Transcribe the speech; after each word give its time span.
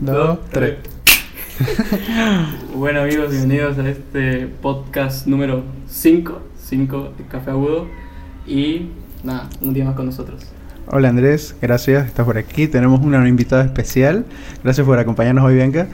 dos, 0.00 0.38
tres. 0.50 0.76
bueno 2.74 3.00
amigos, 3.00 3.30
bienvenidos 3.30 3.78
a 3.78 3.88
este 3.88 4.46
podcast 4.46 5.26
número 5.26 5.62
5, 5.88 6.42
5 6.58 7.12
de 7.16 7.24
Café 7.24 7.50
Agudo. 7.50 7.88
Y 8.46 8.90
nada, 9.24 9.48
un 9.60 9.72
día 9.72 9.84
más 9.84 9.94
con 9.94 10.06
nosotros. 10.06 10.42
Hola 10.88 11.08
Andrés, 11.08 11.56
gracias, 11.60 12.06
estás 12.06 12.26
por 12.26 12.38
aquí. 12.38 12.68
Tenemos 12.68 13.00
una 13.00 13.26
invitada 13.28 13.64
especial. 13.64 14.24
Gracias 14.62 14.86
por 14.86 14.98
acompañarnos 14.98 15.44
hoy, 15.44 15.54
Bianca. 15.54 15.88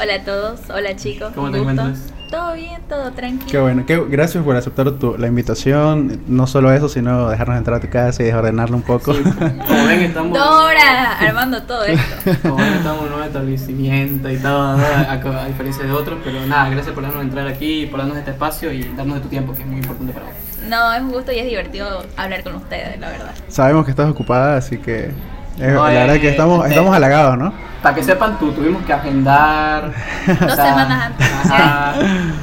Hola 0.00 0.14
a 0.14 0.24
todos, 0.24 0.60
hola 0.70 0.94
chicos. 0.96 1.32
¿Cómo 1.34 1.50
te 1.50 1.58
encuentras? 1.58 2.12
Todo 2.30 2.52
bien, 2.54 2.82
todo 2.88 3.10
tranquilo. 3.12 3.50
Qué 3.50 3.58
bueno, 3.58 3.84
qué, 3.86 3.98
gracias 4.08 4.44
por 4.44 4.54
aceptar 4.54 4.90
tu, 4.92 5.16
la 5.16 5.26
invitación. 5.28 6.20
No 6.26 6.46
solo 6.46 6.72
eso, 6.72 6.88
sino 6.88 7.30
dejarnos 7.30 7.56
entrar 7.56 7.78
a 7.78 7.80
tu 7.80 7.88
casa 7.88 8.22
y 8.22 8.26
desordenarlo 8.26 8.76
un 8.76 8.82
poco. 8.82 9.14
Sí, 9.14 9.22
como 9.22 9.38
ven, 9.86 10.00
estamos. 10.02 10.38
Dos 10.38 10.64
horas 10.64 11.20
armando 11.20 11.62
todo 11.62 11.84
esto. 11.84 12.30
Como 12.42 12.56
ven, 12.56 12.74
estamos 12.74 12.98
en 12.98 13.04
un 13.04 13.10
nuevo 13.10 13.24
establecimiento 13.24 14.30
y 14.30 14.36
todo, 14.36 14.76
¿no? 14.76 14.84
a, 14.84 15.12
a, 15.12 15.46
diferencia 15.46 15.84
de 15.84 15.92
otros. 15.92 16.18
Pero 16.22 16.44
nada, 16.46 16.68
gracias 16.68 16.94
por 16.94 17.02
darnos 17.02 17.22
entrar 17.22 17.46
aquí, 17.46 17.86
por 17.86 18.00
darnos 18.00 18.18
este 18.18 18.32
espacio 18.32 18.72
y 18.72 18.82
darnos 18.94 19.16
de 19.16 19.20
tu 19.22 19.28
tiempo, 19.28 19.54
que 19.54 19.62
es 19.62 19.66
muy 19.66 19.78
importante 19.78 20.12
para 20.12 20.26
vos. 20.26 20.34
No, 20.68 20.92
es 20.92 21.00
un 21.00 21.10
gusto 21.10 21.32
y 21.32 21.38
es 21.38 21.46
divertido 21.46 22.04
hablar 22.16 22.42
con 22.42 22.56
ustedes, 22.56 23.00
la 23.00 23.08
verdad. 23.08 23.34
Sabemos 23.48 23.86
que 23.86 23.92
estás 23.92 24.10
ocupada, 24.10 24.56
así 24.58 24.76
que. 24.76 25.12
Es, 25.60 25.74
no, 25.74 25.84
la 25.84 25.90
verdad 25.90 26.16
eh, 26.16 26.20
que 26.20 26.28
estamos, 26.30 26.64
eh, 26.64 26.68
estamos 26.68 26.94
halagados, 26.94 27.38
¿no? 27.38 27.52
Para 27.82 27.94
que 27.94 28.02
sepan, 28.02 28.38
tú 28.38 28.52
tuvimos 28.52 28.84
que 28.84 28.92
agendar. 28.92 29.92
Dos 30.26 30.54
sea, 30.54 30.66
semanas 30.66 31.06
antes. 31.06 31.26
Ajá, 31.32 31.94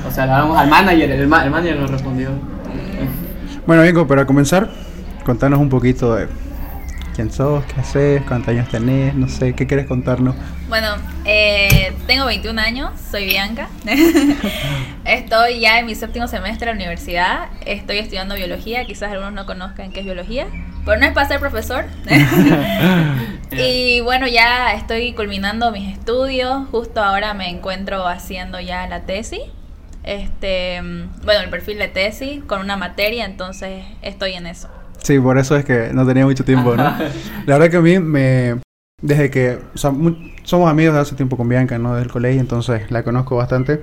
o 0.07 0.11
sea, 0.11 0.25
le 0.25 0.31
hablamos 0.33 0.57
al 0.57 0.69
manager, 0.69 1.11
el, 1.11 1.27
ma 1.27 1.43
el 1.43 1.51
manager 1.51 1.79
nos 1.79 1.91
respondió. 1.91 2.29
Bueno, 3.65 3.83
Vico, 3.83 4.05
para 4.05 4.25
comenzar, 4.25 4.69
contanos 5.25 5.59
un 5.59 5.69
poquito 5.69 6.15
de 6.15 6.27
quién 7.15 7.31
sos, 7.31 7.63
qué 7.65 7.79
haces, 7.79 8.21
cuántos 8.27 8.49
años 8.49 8.67
tenés, 8.69 9.15
no 9.15 9.29
sé, 9.29 9.53
¿qué 9.53 9.65
quieres 9.65 9.87
contarnos? 9.87 10.35
Bueno, 10.67 10.95
eh, 11.23 11.93
tengo 12.07 12.25
21 12.25 12.59
años, 12.59 12.91
soy 13.09 13.25
Bianca. 13.25 13.69
Estoy 15.05 15.59
ya 15.59 15.79
en 15.79 15.85
mi 15.85 15.95
séptimo 15.95 16.27
semestre 16.27 16.65
de 16.65 16.73
la 16.73 16.75
universidad. 16.75 17.49
Estoy 17.65 17.99
estudiando 17.99 18.35
biología. 18.35 18.85
Quizás 18.85 19.11
algunos 19.11 19.33
no 19.33 19.45
conozcan 19.45 19.91
qué 19.91 20.01
es 20.01 20.05
biología. 20.05 20.47
Pero 20.83 20.99
no 20.99 21.05
es 21.05 21.13
para 21.13 21.27
ser 21.27 21.39
profesor. 21.39 21.85
y 23.51 24.01
bueno, 24.01 24.27
ya 24.27 24.73
estoy 24.73 25.13
culminando 25.13 25.71
mis 25.71 25.93
estudios. 25.97 26.67
Justo 26.71 27.01
ahora 27.01 27.33
me 27.33 27.49
encuentro 27.49 28.07
haciendo 28.07 28.59
ya 28.59 28.87
la 28.87 29.01
tesis. 29.01 29.41
Este, 30.03 30.81
bueno, 31.23 31.41
el 31.41 31.49
perfil 31.49 31.79
de 31.79 31.87
tesis 31.87 32.43
con 32.43 32.61
una 32.61 32.77
materia, 32.77 33.25
entonces 33.25 33.83
estoy 34.01 34.33
en 34.33 34.47
eso. 34.47 34.69
Sí, 35.05 35.19
por 35.19 35.37
eso 35.37 35.55
es 35.55 35.63
que 35.63 35.91
no 35.93 36.03
tenía 36.03 36.25
mucho 36.25 36.43
tiempo, 36.43 36.75
¿no? 36.75 36.83
La 37.45 37.59
verdad 37.59 37.69
que 37.69 37.77
a 37.77 37.81
mí 37.81 37.99
me... 37.99 38.59
Desde 38.99 39.29
que... 39.29 39.59
O 39.75 39.77
sea, 39.77 39.93
somos 40.43 40.67
amigos 40.67 40.95
de 40.95 40.99
hace 40.99 41.15
tiempo 41.15 41.37
con 41.37 41.47
Bianca, 41.47 41.77
¿no? 41.77 41.95
Del 41.95 42.07
colegio, 42.07 42.41
entonces 42.41 42.89
la 42.89 43.03
conozco 43.03 43.35
bastante. 43.35 43.81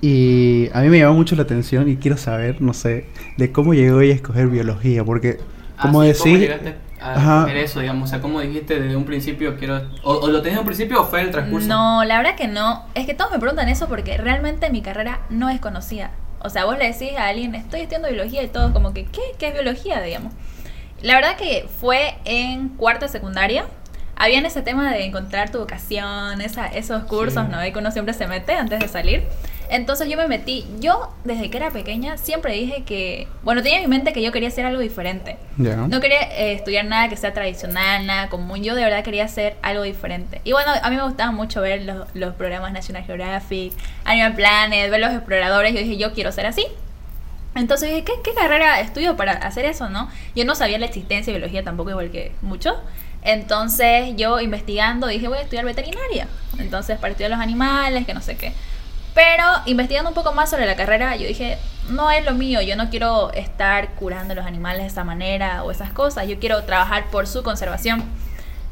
Y 0.00 0.70
a 0.72 0.80
mí 0.80 0.88
me 0.88 0.98
llama 0.98 1.12
mucho 1.12 1.36
la 1.36 1.42
atención 1.42 1.90
y 1.90 1.96
quiero 1.96 2.16
saber, 2.16 2.62
no 2.62 2.72
sé, 2.72 3.04
de 3.36 3.52
cómo 3.52 3.74
llegó 3.74 4.00
ella 4.00 4.14
a 4.14 4.16
escoger 4.16 4.46
biología, 4.46 5.04
porque... 5.04 5.40
Como 5.78 6.00
ah, 6.00 6.04
sí, 6.04 6.08
decir... 6.08 6.32
¿Cómo 6.32 6.40
llegaste 6.40 6.74
a 7.02 7.42
hacer 7.42 7.56
eso, 7.58 7.80
digamos? 7.80 8.08
O 8.08 8.10
sea, 8.10 8.22
¿cómo 8.22 8.40
dijiste 8.40 8.80
desde 8.80 8.96
un 8.96 9.04
principio 9.04 9.58
quiero... 9.58 9.82
O, 10.02 10.14
o, 10.14 10.28
lo 10.28 10.40
tenías 10.40 10.44
desde 10.44 10.60
un 10.60 10.66
principio 10.66 11.02
o 11.02 11.04
fue 11.04 11.20
el 11.20 11.30
transcurso? 11.30 11.68
No, 11.68 12.02
la 12.04 12.16
verdad 12.16 12.34
que 12.34 12.48
no. 12.48 12.86
Es 12.94 13.04
que 13.04 13.12
todos 13.12 13.30
me 13.30 13.38
preguntan 13.38 13.68
eso 13.68 13.88
porque 13.88 14.16
realmente 14.16 14.70
mi 14.70 14.80
carrera 14.80 15.20
no 15.28 15.50
es 15.50 15.60
conocida. 15.60 16.12
O 16.38 16.48
sea, 16.48 16.64
vos 16.64 16.78
le 16.78 16.86
decís 16.86 17.10
a 17.18 17.28
alguien, 17.28 17.54
estoy 17.54 17.80
estudiando 17.80 18.08
biología 18.08 18.42
y 18.42 18.48
todos 18.48 18.72
como 18.72 18.94
que, 18.94 19.04
¿qué? 19.04 19.20
¿Qué 19.38 19.48
es 19.48 19.52
biología, 19.52 20.00
digamos? 20.00 20.32
La 21.02 21.16
verdad 21.16 21.36
que 21.36 21.68
fue 21.80 22.14
en 22.24 22.70
cuarto 22.70 23.06
de 23.06 23.12
secundaria. 23.12 23.66
Habían 24.14 24.46
ese 24.46 24.62
tema 24.62 24.92
de 24.92 25.04
encontrar 25.04 25.50
tu 25.50 25.58
vocación, 25.58 26.40
esa, 26.40 26.66
esos 26.66 27.04
cursos, 27.04 27.44
sí. 27.44 27.50
¿no? 27.50 27.64
Y 27.66 27.72
que 27.72 27.78
uno 27.78 27.90
siempre 27.90 28.14
se 28.14 28.28
mete 28.28 28.54
antes 28.54 28.78
de 28.78 28.86
salir. 28.86 29.24
Entonces 29.72 30.06
yo 30.06 30.18
me 30.18 30.28
metí, 30.28 30.66
yo 30.80 31.14
desde 31.24 31.48
que 31.48 31.56
era 31.56 31.70
pequeña 31.70 32.18
siempre 32.18 32.52
dije 32.52 32.84
que, 32.84 33.26
bueno, 33.42 33.62
tenía 33.62 33.78
en 33.78 33.84
mi 33.84 33.88
mente 33.88 34.12
que 34.12 34.22
yo 34.22 34.30
quería 34.30 34.48
hacer 34.48 34.66
algo 34.66 34.80
diferente. 34.80 35.38
Yeah. 35.56 35.76
No 35.88 35.98
quería 36.00 36.20
eh, 36.20 36.52
estudiar 36.52 36.84
nada 36.84 37.08
que 37.08 37.16
sea 37.16 37.32
tradicional, 37.32 38.06
nada 38.06 38.28
común, 38.28 38.62
yo 38.62 38.74
de 38.74 38.84
verdad 38.84 39.02
quería 39.02 39.24
hacer 39.24 39.56
algo 39.62 39.82
diferente. 39.82 40.42
Y 40.44 40.52
bueno, 40.52 40.70
a 40.80 40.90
mí 40.90 40.96
me 40.96 41.02
gustaba 41.04 41.32
mucho 41.32 41.62
ver 41.62 41.82
los, 41.82 42.06
los 42.14 42.34
programas 42.34 42.72
National 42.72 43.04
Geographic, 43.04 43.72
Animal 44.04 44.34
Planet, 44.34 44.90
ver 44.90 45.00
los 45.00 45.12
exploradores, 45.12 45.72
yo 45.72 45.80
dije, 45.80 45.96
yo 45.96 46.12
quiero 46.12 46.32
ser 46.32 46.44
así. 46.44 46.66
Entonces 47.54 47.90
dije, 47.90 48.04
¿qué, 48.04 48.12
¿qué, 48.24 48.32
carrera 48.34 48.80
estudio 48.80 49.16
para 49.16 49.32
hacer 49.32 49.66
eso, 49.66 49.90
no? 49.90 50.08
Yo 50.34 50.44
no 50.44 50.54
sabía 50.54 50.78
la 50.78 50.86
existencia 50.86 51.32
de 51.32 51.38
biología 51.38 51.62
tampoco, 51.62 51.90
igual 51.90 52.10
que 52.10 52.32
muchos. 52.40 52.74
Entonces 53.22 54.14
yo 54.16 54.40
investigando 54.40 55.06
dije, 55.06 55.28
voy 55.28 55.38
a 55.38 55.42
estudiar 55.42 55.64
veterinaria. 55.64 56.28
Entonces 56.58 56.98
para 56.98 57.10
estudiar 57.10 57.30
los 57.30 57.40
animales, 57.40 58.06
que 58.06 58.14
no 58.14 58.20
sé 58.20 58.36
qué. 58.36 58.52
Pero 59.14 59.44
investigando 59.66 60.10
un 60.10 60.14
poco 60.14 60.32
más 60.32 60.48
sobre 60.48 60.66
la 60.66 60.74
carrera, 60.74 61.16
yo 61.16 61.26
dije, 61.26 61.58
no 61.90 62.10
es 62.10 62.24
lo 62.24 62.32
mío, 62.32 62.62
yo 62.62 62.76
no 62.76 62.88
quiero 62.88 63.30
estar 63.32 63.90
curando 63.94 64.34
los 64.34 64.46
animales 64.46 64.82
de 64.82 64.88
esa 64.88 65.04
manera 65.04 65.62
o 65.64 65.70
esas 65.70 65.92
cosas, 65.92 66.26
yo 66.26 66.38
quiero 66.38 66.62
trabajar 66.64 67.10
por 67.10 67.26
su 67.26 67.42
conservación. 67.42 68.02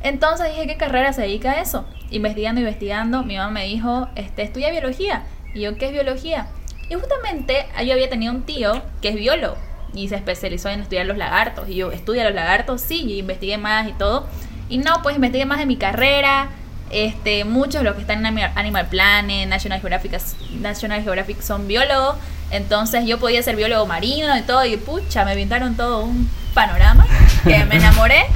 Entonces 0.03 0.49
dije, 0.49 0.67
¿qué 0.67 0.77
carrera 0.79 1.12
se 1.12 1.23
dedica 1.23 1.53
a 1.53 1.61
eso? 1.61 1.85
Investigando, 2.11 2.61
investigando, 2.61 3.23
mi 3.23 3.37
mamá 3.37 3.51
me 3.51 3.67
dijo, 3.67 4.09
este, 4.15 4.43
estudia 4.43 4.71
biología. 4.71 5.25
Y 5.55 5.61
yo, 5.61 5.77
¿qué 5.77 5.87
es 5.87 5.93
biología? 5.93 6.47
Y 6.91 6.95
justamente 6.95 7.67
yo 7.87 7.93
había 7.93 8.11
tenido 8.11 8.33
un 8.33 8.43
tío 8.43 8.83
que 9.01 9.11
es 9.11 9.15
biólogo 9.15 9.56
y 9.95 10.09
se 10.09 10.17
especializó 10.17 10.69
en 10.71 10.81
estudiar 10.81 11.06
los 11.06 11.17
lagartos. 11.17 11.69
Y 11.69 11.77
yo, 11.77 11.93
¿estudia 11.93 12.25
los 12.25 12.34
lagartos? 12.34 12.81
Sí, 12.81 13.05
y 13.06 13.21
investigué 13.21 13.59
más 13.59 13.89
y 13.89 13.93
todo. 13.93 14.27
Y 14.69 14.78
no, 14.78 15.00
pues 15.03 15.15
investigué 15.15 15.47
más 15.47 15.61
de 15.61 15.67
mi 15.67 15.77
carrera. 15.77 16.50
Este, 16.91 17.45
muchos 17.45 17.75
de 17.75 17.84
los 17.84 17.95
que 17.95 18.00
están 18.00 18.27
en 18.27 18.39
Animal 18.56 18.89
Planet, 18.89 19.49
National 19.49 19.81
Geographic, 19.81 20.21
National 20.61 21.03
Geographic 21.05 21.41
son 21.41 21.69
biólogos. 21.69 22.17
Entonces 22.50 23.06
yo 23.06 23.21
podía 23.21 23.41
ser 23.45 23.55
biólogo 23.55 23.87
marino 23.87 24.37
y 24.37 24.43
todo. 24.43 24.65
Y 24.65 24.77
pucha, 24.77 25.25
me 25.25 25.37
pintaron 25.37 25.77
todo 25.77 26.03
un 26.03 26.29
panorama 26.55 27.06
que 27.45 27.65
me 27.67 27.77
enamoré 27.77 28.27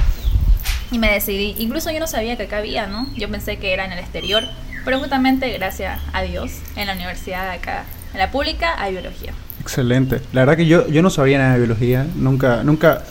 y 0.91 0.97
me 0.97 1.11
decidí. 1.11 1.55
Incluso 1.59 1.91
yo 1.91 1.99
no 1.99 2.07
sabía 2.07 2.37
que 2.37 2.43
acá 2.43 2.59
había, 2.59 2.87
¿no? 2.87 3.05
Yo 3.15 3.29
pensé 3.29 3.57
que 3.57 3.73
era 3.73 3.83
en 3.83 3.91
el 3.91 3.99
exterior. 3.99 4.45
Pero 4.85 4.99
justamente, 4.99 5.51
gracias 5.57 5.99
a 6.13 6.21
Dios, 6.21 6.51
en 6.77 6.87
la 6.87 6.93
universidad 6.93 7.49
de 7.49 7.57
acá 7.57 7.83
en 8.15 8.19
la 8.19 8.31
pública 8.31 8.75
hay 8.81 8.93
biología. 8.93 9.33
Excelente. 9.59 10.21
La 10.31 10.41
verdad 10.41 10.55
que 10.57 10.65
yo, 10.65 10.87
yo 10.87 11.01
no 11.01 11.09
sabía 11.09 11.37
nada 11.37 11.53
de 11.53 11.59
biología. 11.59 12.07
Nunca, 12.15 12.63
nunca. 12.63 13.03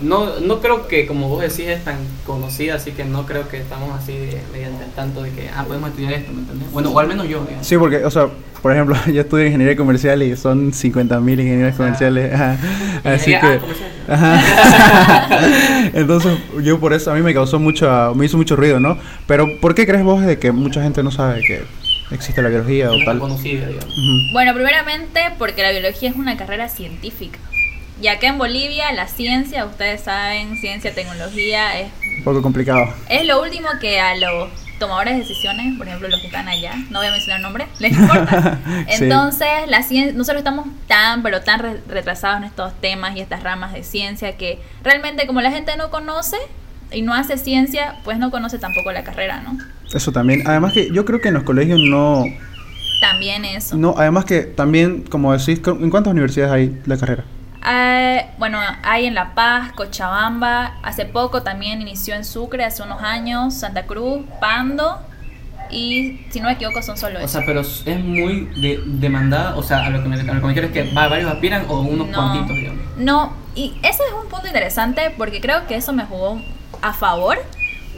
No, 0.00 0.40
no 0.40 0.60
creo 0.60 0.88
que, 0.88 1.06
como 1.06 1.28
vos 1.28 1.42
decís, 1.42 1.66
es 1.68 1.84
tan 1.84 1.98
conocida, 2.24 2.76
así 2.76 2.92
que 2.92 3.04
no 3.04 3.26
creo 3.26 3.48
que 3.48 3.58
estamos 3.58 3.90
así 4.00 4.12
de, 4.12 4.40
mediante 4.50 4.84
el 4.84 4.90
tanto 4.92 5.22
de 5.22 5.30
que, 5.30 5.50
ah, 5.54 5.64
podemos 5.66 5.90
estudiar 5.90 6.14
esto, 6.14 6.32
¿me 6.32 6.40
entendés? 6.40 6.72
Bueno, 6.72 6.90
o 6.90 6.98
al 6.98 7.06
menos 7.06 7.28
yo. 7.28 7.44
Digamos. 7.44 7.66
Sí, 7.66 7.76
porque, 7.76 8.02
o 8.02 8.10
sea, 8.10 8.28
por 8.62 8.72
ejemplo, 8.72 8.96
yo 9.12 9.20
estudié 9.20 9.46
ingeniería 9.48 9.76
comercial 9.76 10.22
y 10.22 10.34
son 10.36 10.72
50.000 10.72 11.32
ingenieros 11.32 11.74
o 11.74 11.76
sea, 11.76 11.86
comerciales. 11.86 12.32
Ajá. 12.34 12.56
Así 13.04 13.32
que. 13.32 13.60
Ajá. 14.08 15.90
Entonces, 15.92 16.38
yo 16.62 16.80
por 16.80 16.94
eso 16.94 17.10
a 17.10 17.14
mí 17.14 17.20
me 17.20 17.34
causó 17.34 17.58
mucho, 17.58 18.14
me 18.14 18.24
hizo 18.24 18.38
mucho 18.38 18.56
ruido, 18.56 18.80
¿no? 18.80 18.96
Pero, 19.26 19.46
¿por 19.60 19.74
qué 19.74 19.86
crees 19.86 20.02
vos 20.02 20.24
de 20.24 20.38
que 20.38 20.50
mucha 20.50 20.82
gente 20.82 21.02
no 21.02 21.10
sabe 21.10 21.42
que 21.42 21.62
existe 22.10 22.42
la 22.42 22.48
biología 22.48 22.90
o 22.90 23.04
tal. 23.04 23.18
Conocida, 23.18 23.66
digamos. 23.66 23.84
Uh 23.84 24.00
-huh. 24.00 24.32
Bueno, 24.32 24.54
primeramente 24.54 25.20
porque 25.38 25.62
la 25.62 25.70
biología 25.70 26.10
es 26.10 26.16
una 26.16 26.36
carrera 26.36 26.68
científica. 26.68 27.38
Y 28.00 28.08
acá 28.08 28.28
en 28.28 28.38
Bolivia 28.38 28.90
la 28.92 29.08
ciencia, 29.08 29.64
ustedes 29.66 30.02
saben, 30.02 30.56
ciencia, 30.56 30.94
tecnología 30.94 31.78
es... 31.78 31.90
Un 32.18 32.24
poco 32.24 32.40
complicado. 32.40 32.92
Es 33.08 33.26
lo 33.26 33.42
último 33.42 33.68
que 33.80 34.00
a 34.00 34.16
los 34.16 34.48
tomadores 34.78 35.12
de 35.14 35.20
decisiones, 35.20 35.76
por 35.76 35.86
ejemplo 35.86 36.08
los 36.08 36.20
que 36.20 36.28
están 36.28 36.48
allá, 36.48 36.74
no 36.88 37.00
voy 37.00 37.08
a 37.08 37.10
mencionar 37.10 37.42
nombres, 37.42 37.68
les 37.78 37.92
importa. 37.92 38.58
Entonces, 38.88 39.48
sí. 39.64 39.70
la 39.70 39.82
ciencia, 39.82 40.14
nosotros 40.16 40.40
estamos 40.40 40.66
tan, 40.86 41.22
pero 41.22 41.42
tan 41.42 41.60
re 41.60 41.80
retrasados 41.86 42.38
en 42.38 42.44
estos 42.44 42.72
temas 42.80 43.14
y 43.16 43.20
estas 43.20 43.42
ramas 43.42 43.74
de 43.74 43.84
ciencia 43.84 44.38
que 44.38 44.58
realmente 44.82 45.26
como 45.26 45.42
la 45.42 45.50
gente 45.50 45.76
no 45.76 45.90
conoce, 45.90 46.38
y 46.92 47.02
no 47.02 47.14
hace 47.14 47.38
ciencia, 47.38 47.96
pues 48.04 48.18
no 48.18 48.30
conoce 48.30 48.58
tampoco 48.58 48.92
la 48.92 49.04
carrera, 49.04 49.40
¿no? 49.40 49.58
Eso 49.92 50.12
también. 50.12 50.46
Además 50.46 50.72
que 50.72 50.90
yo 50.90 51.04
creo 51.04 51.20
que 51.20 51.28
en 51.28 51.34
los 51.34 51.42
colegios 51.42 51.80
no... 51.80 52.24
También 53.00 53.44
eso. 53.44 53.76
No, 53.76 53.94
además 53.96 54.26
que 54.26 54.42
también, 54.42 55.02
como 55.02 55.32
decís, 55.32 55.60
¿en 55.66 55.90
cuántas 55.90 56.12
universidades 56.12 56.52
hay 56.52 56.82
la 56.84 56.98
carrera? 56.98 57.24
Eh, 57.66 58.26
bueno, 58.38 58.58
hay 58.82 59.06
en 59.06 59.14
La 59.14 59.34
Paz, 59.34 59.72
Cochabamba, 59.72 60.78
hace 60.82 61.06
poco 61.06 61.42
también 61.42 61.80
inició 61.80 62.14
en 62.14 62.24
Sucre, 62.24 62.64
hace 62.64 62.82
unos 62.82 63.02
años, 63.02 63.54
Santa 63.54 63.86
Cruz, 63.86 64.22
Pando, 64.40 64.98
y 65.70 66.20
si 66.30 66.40
no 66.40 66.46
me 66.46 66.54
equivoco 66.54 66.82
son 66.82 66.96
solo 66.96 67.22
O 67.22 67.28
sea, 67.28 67.42
pero 67.46 67.60
es 67.60 68.00
muy 68.00 68.46
de, 68.60 68.82
demandada, 68.86 69.56
o 69.56 69.62
sea, 69.62 69.86
a 69.86 69.90
lo 69.90 70.02
que 70.02 70.08
me, 70.08 70.16
a 70.16 70.22
lo 70.22 70.40
que 70.40 70.46
me 70.46 70.52
quiero 70.52 70.68
es 70.68 70.72
que 70.72 70.82
varios 70.92 71.30
aspiran 71.30 71.64
o 71.68 71.80
unos 71.80 72.08
no, 72.08 72.16
cuantitos, 72.16 72.56
digamos. 72.56 72.80
No, 72.96 73.32
y 73.54 73.74
ese 73.82 74.02
es 74.02 74.12
un 74.22 74.28
punto 74.28 74.46
interesante 74.46 75.14
porque 75.16 75.40
creo 75.40 75.66
que 75.66 75.76
eso 75.76 75.92
me 75.92 76.04
jugó 76.04 76.40
a 76.82 76.92
favor. 76.92 77.38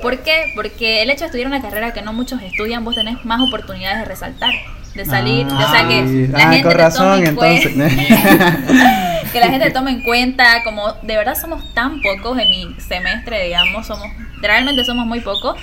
¿Por 0.02 0.18
qué? 0.18 0.52
Porque 0.54 1.02
el 1.02 1.10
hecho 1.10 1.20
de 1.20 1.26
estudiar 1.26 1.46
una 1.46 1.62
carrera 1.62 1.92
que 1.92 2.02
no 2.02 2.12
muchos 2.12 2.42
estudian, 2.42 2.84
vos 2.84 2.96
tenés 2.96 3.24
más 3.24 3.40
oportunidades 3.40 4.00
de 4.00 4.04
resaltar, 4.04 4.52
de 4.94 5.04
salir, 5.04 5.46
ah, 5.50 5.66
o 5.66 5.70
sea 5.70 5.88
que 5.88 6.06
sí. 6.06 6.26
la 6.26 6.38
ah, 6.38 6.40
gente 6.50 6.62
con 6.62 6.72
razón, 6.72 7.24
te 7.24 7.32
tome 7.32 7.62
en 7.62 7.62
entonces. 7.62 8.02
que 9.32 9.40
la 9.40 9.48
gente 9.48 9.70
tome 9.70 9.92
en 9.92 10.02
cuenta, 10.02 10.62
como 10.64 10.92
de 11.02 11.16
verdad 11.16 11.34
somos 11.40 11.72
tan 11.72 12.02
pocos 12.02 12.38
en 12.38 12.50
mi 12.50 12.76
semestre, 12.80 13.44
digamos, 13.44 13.86
somos 13.86 14.08
realmente 14.42 14.84
somos 14.84 15.06
muy 15.06 15.20
pocos. 15.20 15.56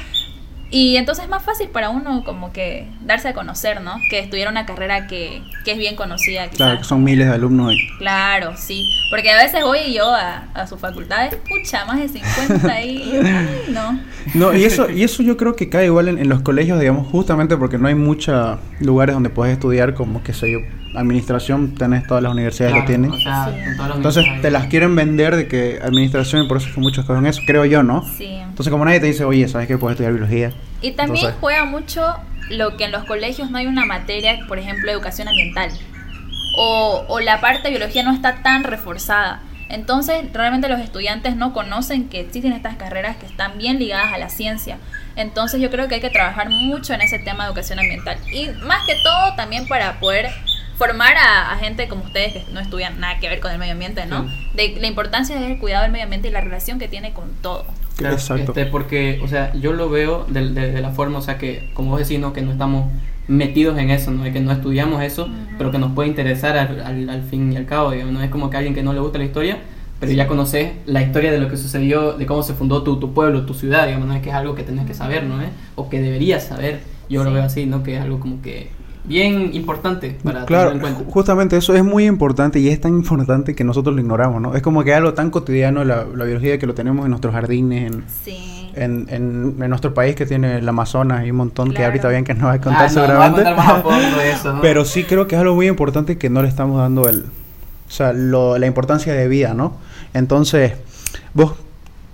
Y 0.71 0.97
entonces 0.97 1.23
es 1.23 1.29
más 1.29 1.43
fácil 1.43 1.69
para 1.69 1.89
uno 1.89 2.23
como 2.23 2.53
que 2.53 2.87
darse 3.01 3.29
a 3.29 3.33
conocer, 3.33 3.81
¿no? 3.81 3.95
Que 4.09 4.19
estudiar 4.19 4.49
una 4.49 4.65
carrera 4.67 5.07
que, 5.07 5.41
que 5.65 5.71
es 5.71 5.77
bien 5.77 5.95
conocida. 5.95 6.43
Quizás. 6.43 6.57
Claro, 6.57 6.77
que 6.77 6.83
son 6.83 7.03
miles 7.03 7.27
de 7.27 7.33
alumnos 7.33 7.71
ahí. 7.71 7.77
Claro, 7.97 8.53
sí. 8.55 8.87
Porque 9.09 9.31
a 9.31 9.37
veces 9.41 9.63
voy 9.63 9.93
yo 9.93 10.13
a, 10.13 10.43
a 10.53 10.67
sus 10.67 10.79
facultades, 10.79 11.35
pucha, 11.35 11.85
más 11.85 11.99
de 11.99 12.07
50 12.09 12.71
ahí. 12.71 13.19
ay, 13.23 13.73
no. 13.73 13.99
No, 14.35 14.55
y 14.55 14.63
eso, 14.63 14.89
y 14.91 15.03
eso 15.03 15.23
yo 15.23 15.37
creo 15.37 15.55
que 15.55 15.69
cae 15.69 15.85
igual 15.85 16.07
en, 16.07 16.19
en 16.19 16.29
los 16.29 16.41
colegios, 16.41 16.79
digamos, 16.79 17.07
justamente 17.07 17.57
porque 17.57 17.79
no 17.79 17.87
hay 17.87 17.95
muchos 17.95 18.59
lugares 18.79 19.15
donde 19.15 19.31
puedes 19.31 19.53
estudiar, 19.53 19.95
como 19.95 20.21
que 20.21 20.33
sé 20.33 20.51
yo, 20.51 20.59
administración, 20.95 21.75
tenés 21.75 22.05
todas 22.07 22.23
las 22.23 22.31
universidades 22.31 22.73
Claro, 22.73 22.83
lo 22.83 22.87
tienen. 22.87 23.11
O 23.11 23.19
sea, 23.19 23.45
Sí. 23.45 23.59
en 23.59 23.75
todas 23.75 23.89
las 23.89 23.97
Entonces 23.97 24.25
te 24.41 24.51
las 24.51 24.67
quieren 24.67 24.95
vender 24.95 25.35
de 25.35 25.47
que 25.47 25.79
administración 25.83 26.43
y 26.45 26.47
por 26.47 26.57
eso 26.57 26.67
es 26.69 26.75
que 26.75 26.81
muchos 26.81 27.05
cogen 27.05 27.25
eso, 27.25 27.41
creo 27.45 27.65
yo, 27.65 27.83
¿no? 27.83 28.03
Sí. 28.17 28.25
Entonces 28.25 28.71
como 28.71 28.85
nadie 28.85 28.99
te 28.99 29.05
dice, 29.07 29.23
oye, 29.23 29.47
¿sabes 29.47 29.67
que 29.67 29.77
puedes 29.77 29.95
estudiar 29.95 30.13
biología? 30.13 30.51
Y 30.81 30.91
también 30.91 31.17
Entonces- 31.25 31.39
juega 31.39 31.65
mucho 31.65 32.15
lo 32.49 32.75
que 32.77 32.85
en 32.85 32.91
los 32.91 33.03
colegios 33.03 33.51
no 33.51 33.57
hay 33.59 33.67
una 33.67 33.85
materia, 33.85 34.39
por 34.47 34.57
ejemplo, 34.59 34.89
educación 34.91 35.27
ambiental. 35.27 35.69
O, 36.57 37.05
o 37.07 37.19
la 37.19 37.39
parte 37.41 37.63
de 37.63 37.69
biología 37.77 38.03
no 38.03 38.11
está 38.13 38.41
tan 38.41 38.63
reforzada. 38.63 39.41
Entonces, 39.69 40.23
realmente 40.33 40.67
los 40.67 40.79
estudiantes 40.79 41.35
no 41.35 41.53
conocen 41.53 42.09
que 42.09 42.21
existen 42.21 42.53
estas 42.53 42.75
carreras 42.75 43.17
que 43.17 43.27
están 43.27 43.59
bien 43.59 43.77
ligadas 43.77 44.11
a 44.11 44.17
la 44.17 44.29
ciencia. 44.29 44.77
Entonces, 45.15 45.61
yo 45.61 45.69
creo 45.69 45.87
que 45.87 45.95
hay 45.95 46.01
que 46.01 46.09
trabajar 46.09 46.49
mucho 46.49 46.93
en 46.95 47.01
ese 47.01 47.19
tema 47.19 47.43
de 47.43 47.49
educación 47.51 47.77
ambiental. 47.77 48.17
Y 48.33 48.47
más 48.65 48.83
que 48.87 48.95
todo, 49.03 49.35
también 49.35 49.67
para 49.67 49.99
poder 49.99 50.31
formar 50.79 51.15
a, 51.17 51.51
a 51.51 51.57
gente 51.59 51.87
como 51.87 52.03
ustedes 52.05 52.33
que 52.33 52.45
no 52.53 52.59
estudian 52.59 52.99
nada 52.99 53.19
que 53.19 53.29
ver 53.29 53.39
con 53.39 53.51
el 53.51 53.59
medio 53.59 53.73
ambiente, 53.73 54.05
¿no? 54.07 54.23
Sí. 54.23 54.29
De 54.55 54.81
la 54.81 54.87
importancia 54.87 55.39
del 55.39 55.59
cuidado 55.59 55.83
del 55.83 55.91
medio 55.91 56.05
ambiente 56.05 56.29
y 56.29 56.31
la 56.31 56.41
relación 56.41 56.79
que 56.79 56.87
tiene 56.87 57.13
con 57.13 57.29
todo. 57.41 57.65
Claro, 57.97 58.15
Exacto. 58.15 58.53
este, 58.53 58.65
porque, 58.65 59.19
o 59.23 59.27
sea, 59.27 59.53
yo 59.53 59.73
lo 59.73 59.89
veo 59.89 60.25
de, 60.29 60.49
de- 60.49 60.71
de 60.71 60.81
la 60.81 60.89
forma, 60.91 61.19
o 61.19 61.21
sea, 61.21 61.37
que 61.37 61.69
como 61.75 61.91
vos 61.91 61.99
decís, 61.99 62.19
¿no? 62.19 62.31
que 62.33 62.41
no 62.41 62.51
estamos 62.53 62.89
metidos 63.27 63.77
en 63.77 63.91
eso, 63.91 64.09
¿no? 64.09 64.25
Y 64.25 64.31
que 64.31 64.39
no 64.39 64.51
estudiamos 64.51 65.03
eso, 65.03 65.29
pero 65.59 65.69
que 65.69 65.77
nos 65.77 65.91
puede 65.91 66.07
interesar 66.09 66.57
al, 66.57 66.81
al, 66.81 67.09
al 67.09 67.21
fin 67.23 67.53
y 67.53 67.57
al 67.57 67.65
cabo, 67.67 67.91
digamos, 67.91 68.13
no 68.13 68.23
es 68.23 68.29
como 68.31 68.49
que 68.49 68.57
alguien 68.57 68.73
que 68.73 68.81
no 68.81 68.93
le 68.93 69.01
gusta 69.01 69.19
la 69.19 69.25
historia, 69.25 69.57
pero 69.99 70.13
ya 70.13 70.27
conoces 70.27 70.71
la 70.85 71.01
historia 71.01 71.29
de 71.31 71.39
lo 71.39 71.49
que 71.49 71.57
sucedió, 71.57 72.13
de 72.13 72.25
cómo 72.25 72.41
se 72.41 72.53
fundó 72.53 72.83
tu, 72.83 72.97
tu 73.01 73.13
pueblo, 73.13 73.45
tu 73.45 73.53
ciudad, 73.53 73.85
digamos, 73.85 74.07
no 74.07 74.13
es 74.15 74.21
que 74.21 74.29
es 74.29 74.35
algo 74.35 74.55
que 74.55 74.63
tenés 74.63 74.85
que 74.87 74.93
saber, 74.93 75.23
¿no? 75.25 75.41
¿Eh? 75.41 75.49
O 75.75 75.89
que 75.89 75.99
deberías 75.99 76.45
saber, 76.45 76.79
yo 77.09 77.23
lo 77.25 77.31
Sí. 77.31 77.35
veo 77.35 77.43
así, 77.43 77.65
¿no? 77.65 77.83
Que 77.83 77.97
es 77.97 78.01
algo 78.01 78.19
como 78.21 78.41
que 78.41 78.69
bien 79.03 79.51
importante 79.53 80.17
para 80.23 80.45
Claro, 80.45 80.71
tener 80.71 80.85
en 80.85 80.93
cuenta. 80.93 81.09
ju- 81.09 81.13
justamente 81.13 81.57
eso 81.57 81.73
es 81.73 81.83
muy 81.83 82.05
importante 82.05 82.59
y 82.59 82.67
es 82.69 82.79
tan 82.81 82.93
importante 82.93 83.55
que 83.55 83.63
nosotros 83.63 83.95
lo 83.95 84.01
ignoramos, 84.01 84.41
¿no? 84.41 84.55
Es 84.55 84.61
como 84.61 84.83
que 84.83 84.93
algo 84.93 85.13
tan 85.13 85.31
cotidiano 85.31 85.83
la, 85.83 86.05
la 86.15 86.25
biología 86.25 86.57
que 86.59 86.67
lo 86.67 86.73
tenemos 86.73 87.05
en 87.05 87.11
nuestros 87.11 87.33
jardines, 87.33 87.91
en, 87.91 88.03
Sí. 88.23 88.71
en, 88.75 89.07
en, 89.09 89.55
en 89.61 89.69
nuestro 89.69 89.93
país 89.93 90.15
que 90.15 90.25
tiene 90.25 90.57
el 90.57 90.69
Amazonas 90.69 91.25
y 91.25 91.31
un 91.31 91.37
montón 91.37 91.73
que 91.73 91.83
ahorita 91.85 92.09
bien 92.09 92.23
que 92.23 92.33
nos 92.33 92.45
va 92.45 92.53
a 92.53 92.61
contar 92.61 92.87
Ah, 92.89 92.91
no, 92.91 92.95
no 92.95 93.01
a 93.01 93.07
seguramente. 93.07 93.43
contar 93.43 93.57
más 93.57 93.69
a 93.69 93.81
fondo 93.81 94.17
de 94.17 94.31
eso, 94.33 94.53
¿no? 94.53 94.61
Pero 94.61 94.85
sí 94.85 95.03
creo 95.05 95.27
que 95.27 95.35
es 95.35 95.41
algo 95.41 95.55
muy 95.55 95.67
importante 95.67 96.17
que 96.17 96.29
no 96.29 96.41
le 96.41 96.47
estamos 96.49 96.77
dando 96.79 97.07
el, 97.07 97.21
o 97.87 97.91
sea, 97.91 98.13
lo- 98.13 98.57
la 98.57 98.67
importancia 98.67 99.13
de 99.13 99.27
vida, 99.27 99.53
¿no? 99.53 99.73
Entonces, 100.13 100.73
vos, 101.33 101.53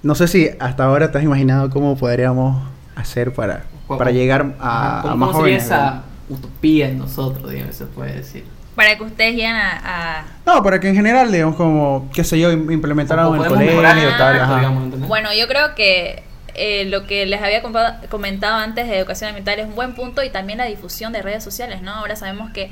no 0.03 0.15
sé 0.15 0.27
si 0.27 0.49
hasta 0.59 0.85
ahora 0.85 1.11
te 1.11 1.17
has 1.17 1.23
imaginado 1.23 1.69
cómo 1.71 1.97
podríamos 1.97 2.61
hacer 2.95 3.33
para, 3.33 3.63
¿Cómo- 3.87 3.97
para 3.97 4.11
llegar 4.11 4.53
a, 4.59 4.99
Ajá, 4.99 5.01
¿Cómo, 5.01 5.13
a 5.13 5.17
más 5.17 5.27
cómo 5.31 5.39
sería 5.43 5.59
jóvenes. 5.59 5.65
esa 5.65 6.03
utopía 6.29 6.87
en 6.89 6.99
nosotros, 6.99 7.51
digamos, 7.51 7.75
se 7.75 7.85
puede 7.85 8.13
decir? 8.13 8.45
Para 8.75 8.97
que 8.97 9.03
ustedes 9.03 9.35
lleguen 9.35 9.55
a, 9.55 10.19
a- 10.19 10.25
No, 10.45 10.61
para 10.61 10.79
que 10.79 10.89
en 10.89 10.95
general, 10.95 11.31
digamos, 11.31 11.55
como, 11.55 12.09
qué 12.13 12.23
sé 12.23 12.39
yo, 12.39 12.51
im- 12.51 12.71
implementaran 12.73 13.27
en 13.33 13.41
el 13.41 13.47
colegio 13.47 13.81
tal. 14.17 14.39
ajá. 14.39 14.55
digamos. 14.57 15.07
Bueno, 15.07 15.29
yo 15.33 15.47
creo 15.47 15.75
que 15.75 16.23
eh, 16.55 16.85
lo 16.85 17.05
que 17.07 17.25
les 17.25 17.41
había 17.41 17.61
comentado 18.09 18.55
antes 18.55 18.87
de 18.87 18.97
educación 18.97 19.29
ambiental 19.29 19.59
es 19.59 19.67
un 19.67 19.75
buen 19.75 19.93
punto 19.95 20.23
y 20.23 20.29
también 20.29 20.57
la 20.57 20.65
difusión 20.65 21.13
de 21.13 21.21
redes 21.21 21.43
sociales, 21.43 21.81
¿no? 21.81 21.93
Ahora 21.93 22.15
sabemos 22.15 22.51
que 22.51 22.71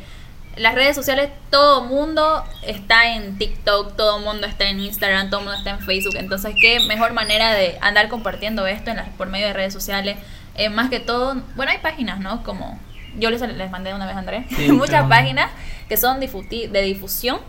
las 0.56 0.76
redes 0.76 0.96
sociales, 0.96 1.30
todo 1.50 1.84
mundo 1.86 2.44
está 2.62 3.16
en 3.16 3.38
TikTok, 3.40 3.96
todo 3.96 4.20
mundo 4.20 4.46
está 4.46 4.70
en 4.70 4.80
Instagram, 4.82 5.30
todo 5.32 5.40
mundo 5.42 5.56
está 5.56 5.72
en 5.72 5.80
Facebook. 5.80 6.16
Entonces, 6.18 6.54
qué 6.62 6.80
mejor 6.82 7.14
manera 7.14 7.54
de 7.54 7.78
andar 7.82 8.08
compartiendo 8.10 8.68
esto 8.68 8.92
en 8.92 8.98
las, 8.98 9.10
por 9.10 9.28
medio 9.30 9.48
de 9.48 9.54
redes 9.54 9.74
sociales. 9.74 10.18
Eh, 10.56 10.70
más 10.70 10.90
que 10.92 11.00
todo, 11.00 11.42
bueno, 11.56 11.72
hay 11.72 11.80
páginas, 11.80 12.20
¿no? 12.20 12.44
Como 12.44 12.80
yo 13.18 13.30
les, 13.30 13.42
les 13.42 13.72
mandé 13.72 13.94
una 13.94 14.06
vez 14.06 14.16
a 14.16 14.20
Andrés, 14.20 14.46
Sí, 14.56 14.72
muchas 14.72 15.08
páginas 15.08 15.50
que 15.88 15.98
son 15.98 16.20
de 16.20 16.82
difusión 16.82 17.40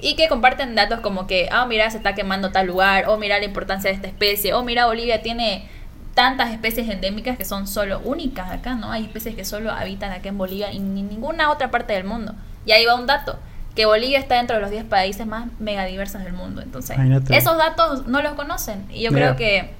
y 0.00 0.14
que 0.16 0.28
comparten 0.28 0.74
datos 0.74 1.00
como 1.00 1.26
que, 1.26 1.48
ah, 1.50 1.66
mira, 1.66 1.90
se 1.90 1.96
está 1.96 2.14
quemando 2.14 2.52
tal 2.52 2.66
lugar, 2.66 3.08
o 3.08 3.16
mira 3.16 3.38
la 3.38 3.44
importancia 3.44 3.90
de 3.90 3.96
esta 3.96 4.08
especie, 4.08 4.52
o 4.54 4.62
mira, 4.62 4.86
Bolivia 4.86 5.22
tiene 5.22 5.68
tantas 6.14 6.50
especies 6.50 6.88
endémicas 6.88 7.36
que 7.36 7.44
son 7.44 7.66
solo 7.66 8.00
únicas 8.00 8.50
acá, 8.50 8.74
¿no? 8.74 8.90
Hay 8.90 9.04
especies 9.04 9.34
que 9.34 9.44
solo 9.44 9.70
habitan 9.70 10.12
acá 10.12 10.28
en 10.28 10.38
Bolivia 10.38 10.72
y 10.72 10.78
en 10.78 10.94
ninguna 10.94 11.50
otra 11.50 11.70
parte 11.70 11.92
del 11.92 12.04
mundo. 12.04 12.34
Y 12.64 12.72
ahí 12.72 12.84
va 12.84 12.94
un 12.94 13.06
dato, 13.06 13.38
que 13.74 13.84
Bolivia 13.84 14.18
está 14.18 14.36
dentro 14.36 14.56
de 14.56 14.62
los 14.62 14.70
10 14.70 14.84
países 14.84 15.26
más 15.26 15.48
megadiversos 15.58 16.24
del 16.24 16.32
mundo. 16.32 16.62
Entonces, 16.62 16.96
esos 17.28 17.56
datos 17.58 18.06
no 18.06 18.22
los 18.22 18.32
conocen. 18.32 18.86
Y 18.90 19.02
yo 19.02 19.10
creo 19.10 19.36
que, 19.36 19.70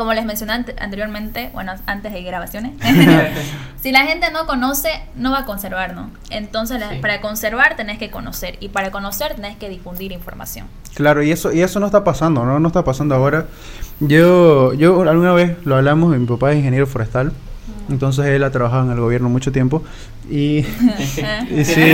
como 0.00 0.14
les 0.14 0.24
mencioné 0.24 0.54
ante- 0.54 0.74
anteriormente, 0.80 1.50
bueno, 1.52 1.72
antes 1.84 2.10
de 2.10 2.22
grabaciones, 2.22 2.72
si 3.82 3.92
la 3.92 4.00
gente 4.06 4.30
no 4.32 4.46
conoce, 4.46 4.88
no 5.14 5.30
va 5.30 5.40
a 5.40 5.44
conservar, 5.44 5.92
¿no? 5.94 6.10
Entonces, 6.30 6.80
la- 6.80 6.98
para 7.02 7.20
conservar 7.20 7.76
tenés 7.76 7.98
que 7.98 8.10
conocer 8.10 8.56
y 8.60 8.70
para 8.70 8.90
conocer 8.90 9.34
tenés 9.34 9.56
que 9.58 9.68
difundir 9.68 10.10
información. 10.12 10.66
Claro, 10.94 11.22
y 11.22 11.30
eso, 11.32 11.52
y 11.52 11.60
eso 11.60 11.80
no 11.80 11.86
está 11.86 12.02
pasando, 12.02 12.46
¿no? 12.46 12.58
No 12.60 12.68
está 12.68 12.82
pasando 12.82 13.14
ahora. 13.14 13.44
Yo, 14.00 14.72
yo 14.72 15.02
alguna 15.02 15.34
vez 15.34 15.58
lo 15.66 15.76
hablamos, 15.76 16.16
mi 16.16 16.24
papá 16.26 16.52
es 16.52 16.56
ingeniero 16.58 16.86
forestal, 16.86 17.32
entonces 17.90 18.24
él 18.24 18.42
ha 18.42 18.50
trabajado 18.50 18.84
en 18.86 18.92
el 18.92 19.00
gobierno 19.00 19.28
mucho 19.28 19.52
tiempo 19.52 19.84
y, 20.30 20.58
y 21.50 21.64
sí, 21.64 21.92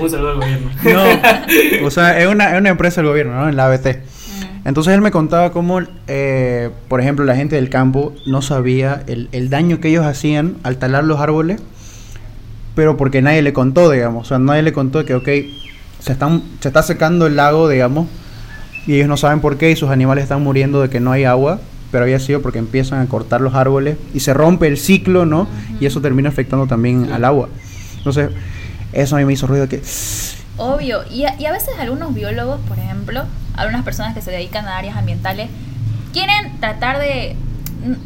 Un 0.00 0.08
saludo 0.10 0.30
al 0.30 0.36
gobierno. 0.36 0.70
no, 0.82 1.86
o 1.86 1.90
sea, 1.90 2.18
es 2.18 2.26
una, 2.26 2.52
es 2.54 2.58
una 2.58 2.70
empresa 2.70 3.02
del 3.02 3.10
gobierno, 3.10 3.34
¿no? 3.34 3.48
En 3.50 3.56
la 3.56 3.66
ABT. 3.66 3.98
Entonces 4.66 4.94
él 4.94 5.00
me 5.00 5.12
contaba 5.12 5.52
cómo, 5.52 5.80
eh, 6.08 6.70
por 6.88 7.00
ejemplo, 7.00 7.24
la 7.24 7.36
gente 7.36 7.54
del 7.54 7.70
campo 7.70 8.12
no 8.26 8.42
sabía 8.42 9.04
el, 9.06 9.28
el 9.30 9.48
daño 9.48 9.78
que 9.78 9.88
ellos 9.88 10.04
hacían 10.04 10.56
al 10.64 10.76
talar 10.78 11.04
los 11.04 11.20
árboles, 11.20 11.62
pero 12.74 12.96
porque 12.96 13.22
nadie 13.22 13.42
le 13.42 13.52
contó, 13.52 13.88
digamos. 13.92 14.26
O 14.26 14.28
sea, 14.28 14.40
nadie 14.40 14.62
le 14.62 14.72
contó 14.72 15.04
que, 15.04 15.14
ok, 15.14 15.28
se, 16.00 16.12
están, 16.12 16.42
se 16.58 16.66
está 16.66 16.82
secando 16.82 17.28
el 17.28 17.36
lago, 17.36 17.68
digamos, 17.68 18.08
y 18.88 18.96
ellos 18.96 19.06
no 19.06 19.16
saben 19.16 19.38
por 19.38 19.56
qué, 19.56 19.70
y 19.70 19.76
sus 19.76 19.90
animales 19.90 20.24
están 20.24 20.42
muriendo 20.42 20.82
de 20.82 20.90
que 20.90 20.98
no 20.98 21.12
hay 21.12 21.22
agua, 21.22 21.60
pero 21.92 22.02
había 22.02 22.18
sido 22.18 22.42
porque 22.42 22.58
empiezan 22.58 23.00
a 23.00 23.06
cortar 23.06 23.42
los 23.42 23.54
árboles 23.54 23.96
y 24.14 24.20
se 24.20 24.34
rompe 24.34 24.66
el 24.66 24.78
ciclo, 24.78 25.26
¿no? 25.26 25.46
Y 25.78 25.86
eso 25.86 26.00
termina 26.00 26.28
afectando 26.28 26.66
también 26.66 27.12
al 27.12 27.24
agua. 27.24 27.48
Entonces, 27.98 28.30
eso 28.92 29.14
a 29.14 29.20
mí 29.20 29.26
me 29.26 29.32
hizo 29.32 29.46
ruido 29.46 29.68
que... 29.68 29.80
Obvio, 30.56 31.02
y 31.08 31.22
a, 31.22 31.40
y 31.40 31.44
a 31.44 31.52
veces 31.52 31.70
algunos 31.78 32.12
biólogos, 32.14 32.58
por 32.66 32.78
ejemplo, 32.80 33.22
algunas 33.56 33.82
personas 33.84 34.14
que 34.14 34.22
se 34.22 34.30
dedican 34.30 34.66
a 34.66 34.76
áreas 34.76 34.96
ambientales, 34.96 35.48
quieren 36.12 36.58
tratar 36.60 36.98
de 36.98 37.36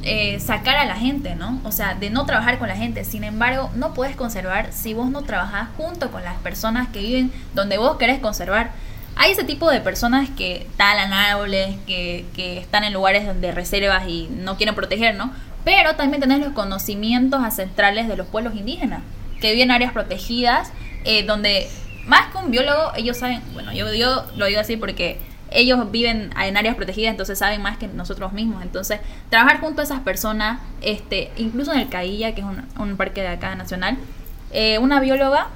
eh, 0.03 0.41
sacar 0.41 0.77
a 0.77 0.85
la 0.85 0.97
gente, 0.97 1.37
¿no? 1.37 1.61
O 1.65 1.73
sea, 1.73 1.95
de 1.95 2.11
no 2.11 2.27
trabajar 2.27 2.59
con 2.59 2.69
la 2.69 2.77
gente. 2.77 3.05
Sin 3.05 3.25
embargo, 3.25 3.71
no 3.75 3.95
puedes 3.95 4.17
conservar 4.17 4.73
si 4.73 4.95
vos 4.95 5.11
no 5.11 5.23
trabajás 5.23 5.69
junto 5.77 6.11
con 6.11 6.23
las 6.23 6.37
personas 6.39 6.89
que 6.89 7.01
viven 7.01 7.33
donde 7.55 7.79
vos 7.79 7.97
querés 7.97 8.19
conservar. 8.19 8.73
Hay 9.17 9.33
ese 9.33 9.45
tipo 9.45 9.71
de 9.71 9.81
personas 9.81 10.29
que 10.31 10.67
talan 10.77 11.13
árboles, 11.13 11.77
que, 11.87 12.27
que 12.35 12.59
están 12.59 12.85
en 12.85 12.93
lugares 12.93 13.27
donde 13.27 13.53
reservas 13.53 14.07
y 14.07 14.29
no 14.31 14.57
quieren 14.57 14.75
proteger, 14.75 15.15
¿no? 15.15 15.33
Pero 15.65 15.95
también 15.95 16.21
tenés 16.21 16.41
los 16.41 16.53
conocimientos 16.53 17.43
ancestrales 17.43 18.09
de 18.09 18.17
los 18.17 18.27
pueblos 18.27 18.55
indígenas, 18.55 19.03
que 19.41 19.53
viven 19.53 19.71
en 19.71 19.77
áreas 19.77 19.93
protegidas, 19.93 20.73
eh, 21.05 21.25
donde 21.25 21.69
más 22.07 22.29
que 22.33 22.39
un 22.39 22.51
biólogo, 22.51 22.93
ellos 22.97 23.17
saben, 23.17 23.43
bueno, 23.53 23.73
yo, 23.73 23.93
yo 23.93 24.27
lo 24.37 24.47
digo 24.47 24.61
así 24.61 24.77
porque 24.77 25.19
ellos 25.51 25.91
viven 25.91 26.31
en 26.41 26.57
áreas 26.57 26.77
protegidas, 26.77 27.11
entonces 27.11 27.39
saben 27.39 27.63
más 27.63 27.77
que 27.79 27.89
nosotros 27.89 28.33
mismos. 28.33 28.63
Entonces, 28.63 29.01
trabajar 29.31 29.61
junto 29.61 29.81
a 29.81 29.85
esas 29.85 30.01
personas, 30.01 30.61
este, 30.81 31.31
incluso 31.37 31.73
en 31.73 31.81
el 31.81 31.89
Cailla, 31.89 32.35
que 32.35 32.41
es 32.41 32.47
un, 32.47 32.63
un 32.79 32.97
parque 32.97 33.21
de 33.23 33.29
acá 33.29 33.55
nacional, 33.55 33.97
eh, 34.53 34.79
una 34.79 35.01
bióloga 35.01 35.49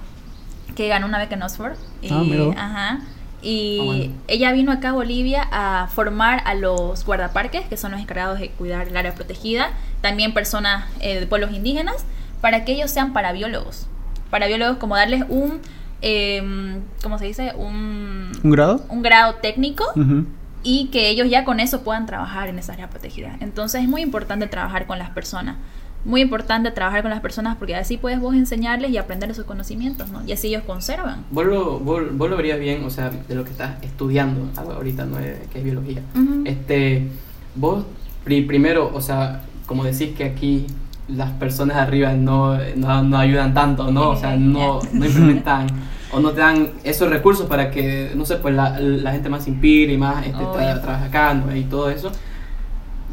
que 0.76 0.88
ganó 0.88 1.06
una 1.06 1.18
beca 1.18 1.34
en 1.36 1.42
Oxford. 1.42 1.74
Y, 2.02 2.08
Ah, 2.56 2.64
ajá, 2.64 3.00
y 3.42 3.78
Ah, 3.80 3.84
bueno. 3.84 4.12
ella 4.28 4.52
vino 4.52 4.72
acá 4.72 4.88
a 4.88 4.92
Bolivia 4.92 5.46
a 5.52 5.88
formar 5.92 6.42
a 6.46 6.54
los 6.54 7.04
guardaparques, 7.04 7.66
que 7.66 7.76
son 7.76 7.92
los 7.92 8.00
encargados 8.00 8.40
de 8.40 8.50
cuidar 8.50 8.88
el 8.88 8.96
área 8.96 9.14
protegida, 9.14 9.70
también 10.00 10.34
personas 10.34 10.86
eh, 11.00 11.20
de 11.20 11.26
pueblos 11.26 11.52
indígenas, 11.52 12.04
para 12.40 12.64
que 12.64 12.72
ellos 12.72 12.90
sean 12.90 13.12
parabiólogos. 13.12 13.86
Parabiólogos 14.30 14.78
como 14.78 14.96
darles 14.96 15.24
un, 15.28 15.60
em, 16.08 16.80
¿cómo 17.02 17.18
se 17.18 17.24
dice? 17.24 17.52
Un, 17.56 18.30
¿Un 18.42 18.50
grado? 18.50 18.84
un 18.90 19.00
grado 19.02 19.36
técnico 19.36 19.84
Ujú. 19.96 20.26
y 20.62 20.88
que 20.88 21.08
ellos 21.08 21.30
ya 21.30 21.44
con 21.44 21.60
eso 21.60 21.80
puedan 21.82 22.04
trabajar 22.04 22.48
en 22.48 22.58
esa 22.58 22.74
área 22.74 22.90
protegida. 22.90 23.36
Entonces 23.40 23.82
es 23.82 23.88
muy 23.88 24.02
importante 24.02 24.46
trabajar 24.46 24.86
con 24.86 24.98
las 24.98 25.10
personas. 25.10 25.56
Muy 26.04 26.20
importante 26.20 26.70
trabajar 26.70 27.00
con 27.00 27.10
las 27.10 27.20
personas 27.20 27.56
porque 27.56 27.74
así 27.74 27.96
puedes 27.96 28.20
vos 28.20 28.34
enseñarles 28.34 28.90
y 28.90 28.98
aprender 28.98 29.30
de 29.30 29.34
sus 29.34 29.46
conocimientos, 29.46 30.10
¿no? 30.10 30.22
Y 30.26 30.32
así 30.32 30.48
ellos 30.48 30.62
conservan. 30.66 31.24
Vos 31.30 31.46
lo, 31.46 31.78
vos, 31.78 32.02
vos 32.12 32.28
lo 32.28 32.36
verías 32.36 32.58
bien, 32.60 32.84
o 32.84 32.90
sea, 32.90 33.08
de 33.08 33.34
lo 33.34 33.42
que 33.44 33.50
estás 33.52 33.82
estudiando 33.82 34.50
ahora- 34.56 34.76
ahorita, 34.76 35.06
¿no? 35.06 35.18
Eh, 35.18 35.40
que 35.50 35.58
es 35.60 35.64
biología. 35.64 36.02
Ujú. 36.14 36.42
Este, 36.44 37.08
vos 37.54 37.86
pri- 38.22 38.42
primero, 38.42 38.90
o 38.92 39.00
sea, 39.00 39.40
como 39.64 39.82
decís 39.84 40.10
que 40.14 40.24
aquí 40.24 40.66
las 41.08 41.30
personas 41.32 41.76
arriba 41.78 42.12
no, 42.12 42.58
no, 42.76 43.02
no 43.02 43.16
ayudan 43.18 43.54
tanto, 43.54 43.90
¿no? 43.90 44.10
O 44.10 44.16
sea, 44.16 44.36
no, 44.38 44.80
no 44.92 45.06
implementan 45.06 45.68
o 46.14 46.20
no 46.20 46.30
te 46.32 46.40
dan 46.40 46.72
esos 46.84 47.10
recursos 47.10 47.46
para 47.46 47.70
que, 47.70 48.12
no 48.14 48.24
sé, 48.26 48.36
pues 48.36 48.54
la, 48.54 48.78
la 48.80 49.12
gente 49.12 49.28
más 49.28 49.46
inspire 49.48 49.92
y 49.92 49.98
más 49.98 50.26
este, 50.26 50.44
Obvio. 50.44 50.54
tra- 50.60 50.80
trabaje 50.80 51.06
acá 51.06 51.34
¿no? 51.34 51.54
y 51.56 51.64
todo 51.64 51.90
eso. 51.90 52.12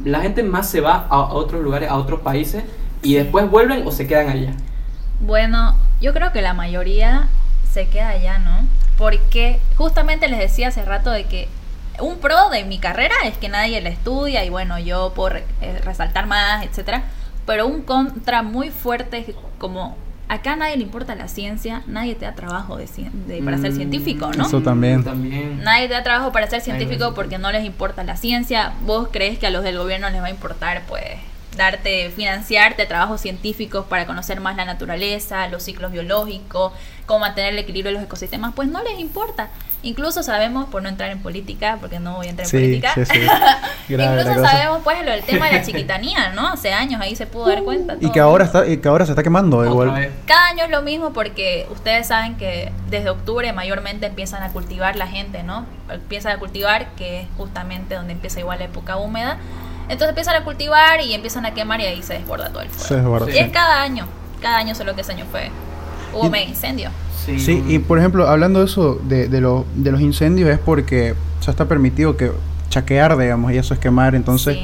La 0.03 0.21
gente 0.21 0.43
más 0.43 0.69
se 0.69 0.81
va 0.81 1.07
a, 1.09 1.15
a 1.15 1.33
otros 1.33 1.61
lugares, 1.61 1.89
a 1.89 1.95
otros 1.97 2.21
países 2.21 2.63
y 3.01 3.15
después 3.15 3.49
vuelven 3.49 3.85
o 3.87 3.91
se 3.91 4.07
quedan 4.07 4.29
allá. 4.29 4.53
Bueno, 5.19 5.75
yo 6.01 6.13
creo 6.13 6.31
que 6.31 6.41
la 6.41 6.53
mayoría 6.53 7.27
se 7.71 7.87
queda 7.87 8.09
allá, 8.09 8.39
¿no? 8.39 8.67
Porque 8.97 9.59
justamente 9.77 10.27
les 10.27 10.39
decía 10.39 10.69
hace 10.69 10.83
rato 10.85 11.11
de 11.11 11.25
que 11.25 11.47
un 11.99 12.17
pro 12.19 12.49
de 12.49 12.63
mi 12.63 12.79
carrera 12.79 13.15
es 13.25 13.37
que 13.37 13.49
nadie 13.49 13.81
la 13.81 13.89
estudia 13.89 14.43
y 14.45 14.49
bueno, 14.49 14.79
yo 14.79 15.13
puedo 15.13 15.35
eh, 15.37 15.79
resaltar 15.83 16.25
más, 16.27 16.65
etcétera. 16.65 17.03
Pero 17.45 17.67
un 17.67 17.81
contra 17.83 18.43
muy 18.43 18.69
fuerte 18.69 19.19
es 19.19 19.25
que 19.27 19.35
como 19.59 19.97
acá 20.33 20.53
a 20.53 20.55
nadie 20.55 20.77
le 20.77 20.83
importa 20.83 21.13
la 21.15 21.27
ciencia, 21.27 21.81
nadie 21.87 22.15
te 22.15 22.25
da 22.25 22.33
trabajo 22.35 22.77
de, 22.77 22.85
cien- 22.87 23.11
de- 23.27 23.41
para 23.43 23.57
ser 23.57 23.71
Mm, 23.71 23.75
científico, 23.75 24.31
¿no? 24.37 24.45
Eso 24.47 24.61
también. 24.61 25.03
También. 25.03 25.63
Nadie 25.63 25.87
te 25.87 25.93
da 25.93 26.03
trabajo 26.03 26.31
para 26.31 26.47
ser 26.47 26.59
Ay, 26.59 26.65
científico 26.65 27.05
no. 27.09 27.13
porque 27.13 27.37
no 27.37 27.51
les 27.51 27.65
importa 27.65 28.03
la 28.03 28.15
ciencia. 28.17 28.73
¿Vos 28.85 29.09
crees 29.11 29.37
que 29.39 29.47
a 29.47 29.49
los 29.51 29.63
del 29.63 29.77
gobierno 29.77 30.09
les 30.09 30.21
va 30.21 30.27
a 30.27 30.29
importar, 30.31 30.83
pues, 30.87 31.03
darte, 31.55 32.09
financiarte 32.11 32.85
trabajos 32.85 33.21
científicos 33.21 33.85
para 33.87 34.05
conocer 34.05 34.39
más 34.39 34.55
la 34.55 34.65
naturaleza, 34.65 35.47
los 35.47 35.63
ciclos 35.63 35.91
biológicos, 35.91 36.71
cómo 37.05 37.19
mantener 37.19 37.53
el 37.53 37.59
equilibrio 37.59 37.91
de 37.91 37.97
los 37.99 38.03
ecosistemas? 38.03 38.53
Pues 38.55 38.69
no 38.69 38.81
les 38.83 38.99
importa. 38.99 39.49
Incluso 39.83 40.21
sabemos, 40.21 40.69
por 40.69 40.83
no 40.83 40.89
entrar 40.89 41.09
en 41.09 41.23
política, 41.23 41.77
porque 41.81 41.99
no 41.99 42.17
voy 42.17 42.27
a 42.27 42.29
entrar 42.29 42.45
en 42.45 42.51
Sí, 42.51 42.57
política, 42.57 42.93
sí, 42.93 43.03
sí. 43.05 43.21
Incluso 43.93 44.45
sabemos, 44.45 44.81
pues, 44.83 45.03
lo 45.03 45.11
del 45.11 45.23
tema 45.23 45.47
de 45.47 45.53
la 45.57 45.63
chiquitanía, 45.63 46.29
¿no? 46.33 46.47
Hace 46.47 46.71
años 46.71 47.01
ahí 47.01 47.15
se 47.15 47.25
pudo 47.25 47.47
dar 47.47 47.63
cuenta. 47.63 47.97
Y 47.99 48.11
que 48.11 48.19
ahora 48.19 48.45
está, 48.45 48.67
y 48.67 48.77
que 48.77 48.87
ahora 48.87 49.07
se 49.07 49.13
está 49.13 49.23
quemando 49.23 49.57
Otra 49.57 49.71
igual. 49.71 49.91
vez. 49.91 50.11
Cada 50.27 50.49
año 50.49 50.65
es 50.65 50.69
lo 50.69 50.83
mismo 50.83 51.13
porque 51.13 51.67
ustedes 51.71 52.07
saben 52.07 52.37
que 52.37 52.71
desde 52.91 53.09
octubre 53.09 53.51
mayormente 53.53 54.05
empiezan 54.05 54.43
a 54.43 54.49
cultivar 54.49 54.95
la 54.95 55.07
gente, 55.07 55.41
¿no? 55.41 55.65
Empiezan 55.89 56.33
a 56.33 56.37
cultivar, 56.37 56.89
que 56.95 57.21
es 57.21 57.27
justamente 57.35 57.95
donde 57.95 58.13
empieza 58.13 58.39
igual 58.39 58.59
la 58.59 58.65
época 58.65 58.97
húmeda. 58.97 59.37
Entonces 59.91 60.09
empiezan 60.09 60.35
a 60.41 60.43
cultivar 60.45 61.01
y 61.01 61.13
empiezan 61.13 61.45
a 61.45 61.53
quemar 61.53 61.81
y 61.81 61.85
ahí 61.85 62.01
se 62.01 62.13
desborda 62.13 62.49
todo 62.49 62.61
el 62.61 62.69
Se 62.71 62.87
fuego. 62.87 63.01
desborda. 63.01 63.35
Y 63.35 63.37
es 63.39 63.51
cada 63.51 63.81
año, 63.81 64.05
cada 64.41 64.57
año 64.57 64.73
solo 64.73 64.95
que 64.95 65.01
ese 65.01 65.11
año 65.11 65.25
fue. 65.29 65.51
Hubo 66.13 66.27
Y- 66.27 66.29
mega 66.29 66.49
incendio. 66.49 66.89
Sí, 67.25 67.39
Sí, 67.39 67.63
y 67.67 67.77
por 67.79 67.99
ejemplo, 67.99 68.27
hablando 68.27 68.59
de 68.59 68.65
eso, 68.65 68.99
de, 69.03 69.27
de, 69.27 69.41
lo- 69.41 69.65
de 69.75 69.91
los 69.91 70.01
incendios, 70.01 70.49
es 70.49 70.57
porque 70.59 71.13
sea, 71.39 71.51
está 71.51 71.65
permitido 71.65 72.17
que 72.17 72.31
chaquear, 72.69 73.15
digamos, 73.17 73.51
y 73.51 73.57
eso 73.57 73.73
es 73.73 73.79
quemar. 73.79 74.15
Entonces, 74.15 74.55
Sí. 74.57 74.63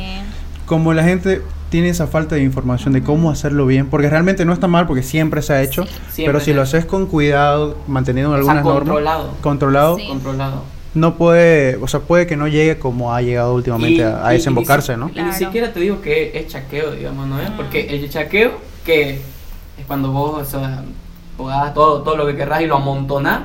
como 0.65 0.93
la 0.93 1.03
gente 1.03 1.41
tiene 1.69 1.89
esa 1.89 2.07
falta 2.07 2.35
de 2.35 2.41
información 2.43 2.93
de 2.93 3.03
cómo 3.03 3.29
hacerlo 3.29 3.65
bien, 3.65 3.87
porque 3.89 4.09
realmente 4.09 4.45
no 4.45 4.53
está 4.53 4.67
mal, 4.67 4.87
porque 4.87 5.03
siempre 5.03 5.41
se 5.41 5.53
ha 5.53 5.61
hecho, 5.61 5.85
Sí. 6.11 6.23
Pero 6.25 6.39
si 6.39 6.45
se- 6.47 6.53
lo 6.53 6.61
haces 6.63 6.85
con 6.85 7.05
cuidado, 7.05 7.77
manteniendo 7.87 8.31
O 8.31 8.33
sea, 8.33 8.39
algunas 8.39 8.63
normas, 8.63 8.79
controlado. 8.85 9.33
controlado, 9.41 9.97
Sí. 9.97 10.07
Controlado. 10.07 10.63
No 10.97 11.15
puede, 11.15 11.75
o 11.77 11.87
sea, 11.87 12.01
puede 12.01 12.27
que 12.27 12.35
no 12.35 12.47
llegue 12.47 12.77
como 12.79 13.13
ha 13.13 13.21
llegado 13.21 13.53
últimamente 13.53 13.97
Y- 13.99 14.01
a, 14.01 14.25
a 14.25 14.31
y- 14.31 14.35
y 14.35 14.37
desembocarse, 14.39 14.93
si- 14.93 14.99
¿no? 14.99 15.09
Y 15.09 15.13
Claro. 15.13 15.27
ni 15.29 15.33
siquiera 15.35 15.71
te 15.73 15.79
digo 15.79 16.01
que 16.01 16.37
es 16.37 16.47
chaqueo, 16.47 16.91
digamos, 16.91 17.27
¿no 17.27 17.39
es? 17.41 17.49
Mm. 17.51 17.55
Porque 17.57 17.81
el 17.87 18.09
chaqueo, 18.09 18.51
que 18.85 19.11
es 19.11 19.85
cuando 19.87 20.11
vos, 20.11 20.41
o 20.41 20.45
sea, 20.45 20.83
vos 21.37 21.51
hagas 21.53 21.73
todo, 21.73 22.01
todo 22.01 22.17
lo 22.17 22.25
que 22.25 22.35
querrás 22.35 22.61
y 22.61 22.65
lo 22.65 22.75
amontonás 22.77 23.41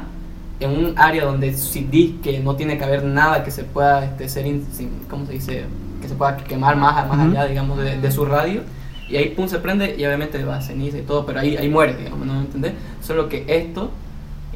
en 0.61 0.71
un 0.71 0.94
área 0.99 1.25
donde 1.25 1.52
si 1.54 1.80
dis 1.85 2.12
que 2.23 2.38
no 2.40 2.54
tiene 2.56 2.78
que 2.78 2.85
haber 2.85 3.04
nada 3.04 3.42
que 3.44 3.50
se 3.50 3.64
pueda 3.64 4.04
este, 4.04 4.28
ser, 4.28 4.47
in- 4.47 4.66
sin- 4.73 5.04
¿cómo 5.11 5.26
se 5.26 5.32
dice? 5.32 5.64
Que 6.00 6.09
se 6.09 6.14
pueda 6.14 6.37
quemar 6.37 6.76
más, 6.76 7.06
más 7.09 7.18
allá, 7.28 7.47
digamos, 7.47 7.78
de, 7.78 7.99
de 7.99 8.11
su 8.11 8.25
radio. 8.25 8.61
Y 9.09 9.16
ahí, 9.16 9.28
pum, 9.30 9.47
se 9.47 9.59
prende 9.59 9.94
y 9.99 10.04
obviamente 10.06 10.42
va 10.44 10.56
a 10.56 10.62
ceniza 10.62 10.97
y 10.99 11.02
todo, 11.02 11.26
pero 11.26 11.40
ahí, 11.40 11.56
ahí 11.56 11.68
muere, 11.68 11.97
digamos, 11.97 12.26
¿no 12.26 12.32
me 12.35 12.40
entendés? 12.40 12.73
Solo 13.02 13.28
que 13.28 13.44
esto, 13.47 13.90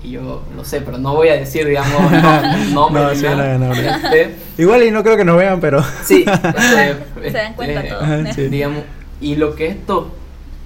y 0.07 0.13
yo 0.13 0.43
lo 0.55 0.65
sé, 0.65 0.81
pero 0.81 0.99
no 0.99 1.15
voy 1.15 1.29
a 1.29 1.35
decir, 1.35 1.67
digamos, 1.67 2.13
no, 2.13 2.57
nombre 2.73 3.03
No, 3.03 3.15
sí, 3.15 3.25
no, 3.25 3.37
no, 3.37 3.59
no. 3.59 3.73
Este, 3.75 4.35
Igual 4.57 4.85
y 4.85 4.91
no 4.91 5.03
creo 5.03 5.17
que 5.17 5.25
nos 5.25 5.37
vean, 5.37 5.61
pero... 5.61 5.83
Sí, 6.05 6.25
este, 7.17 7.31
Se 7.31 7.37
dan 7.37 7.55
cuenta 7.55 7.81
este, 7.81 7.91
todos. 7.91 8.03
Ajá, 8.03 8.33
sí. 8.33 8.49
Digamos, 8.49 8.83
y 9.21 9.35
lo 9.35 9.57
que 9.57 9.67
estos, 9.69 10.07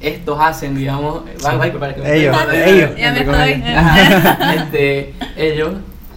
estos 0.00 0.38
hacen, 0.40 0.76
digamos, 0.76 1.23
va, 1.44 1.54
va, 1.54 1.73
para 1.73 1.94
que 1.94 2.02
me 2.02 2.16
Ellos, 2.16 2.37
ellos, 2.52 2.90
Ya 2.97 3.12
me 3.12 3.20
estoy. 3.20 3.64
este, 4.56 5.14
ellos, 5.37 5.70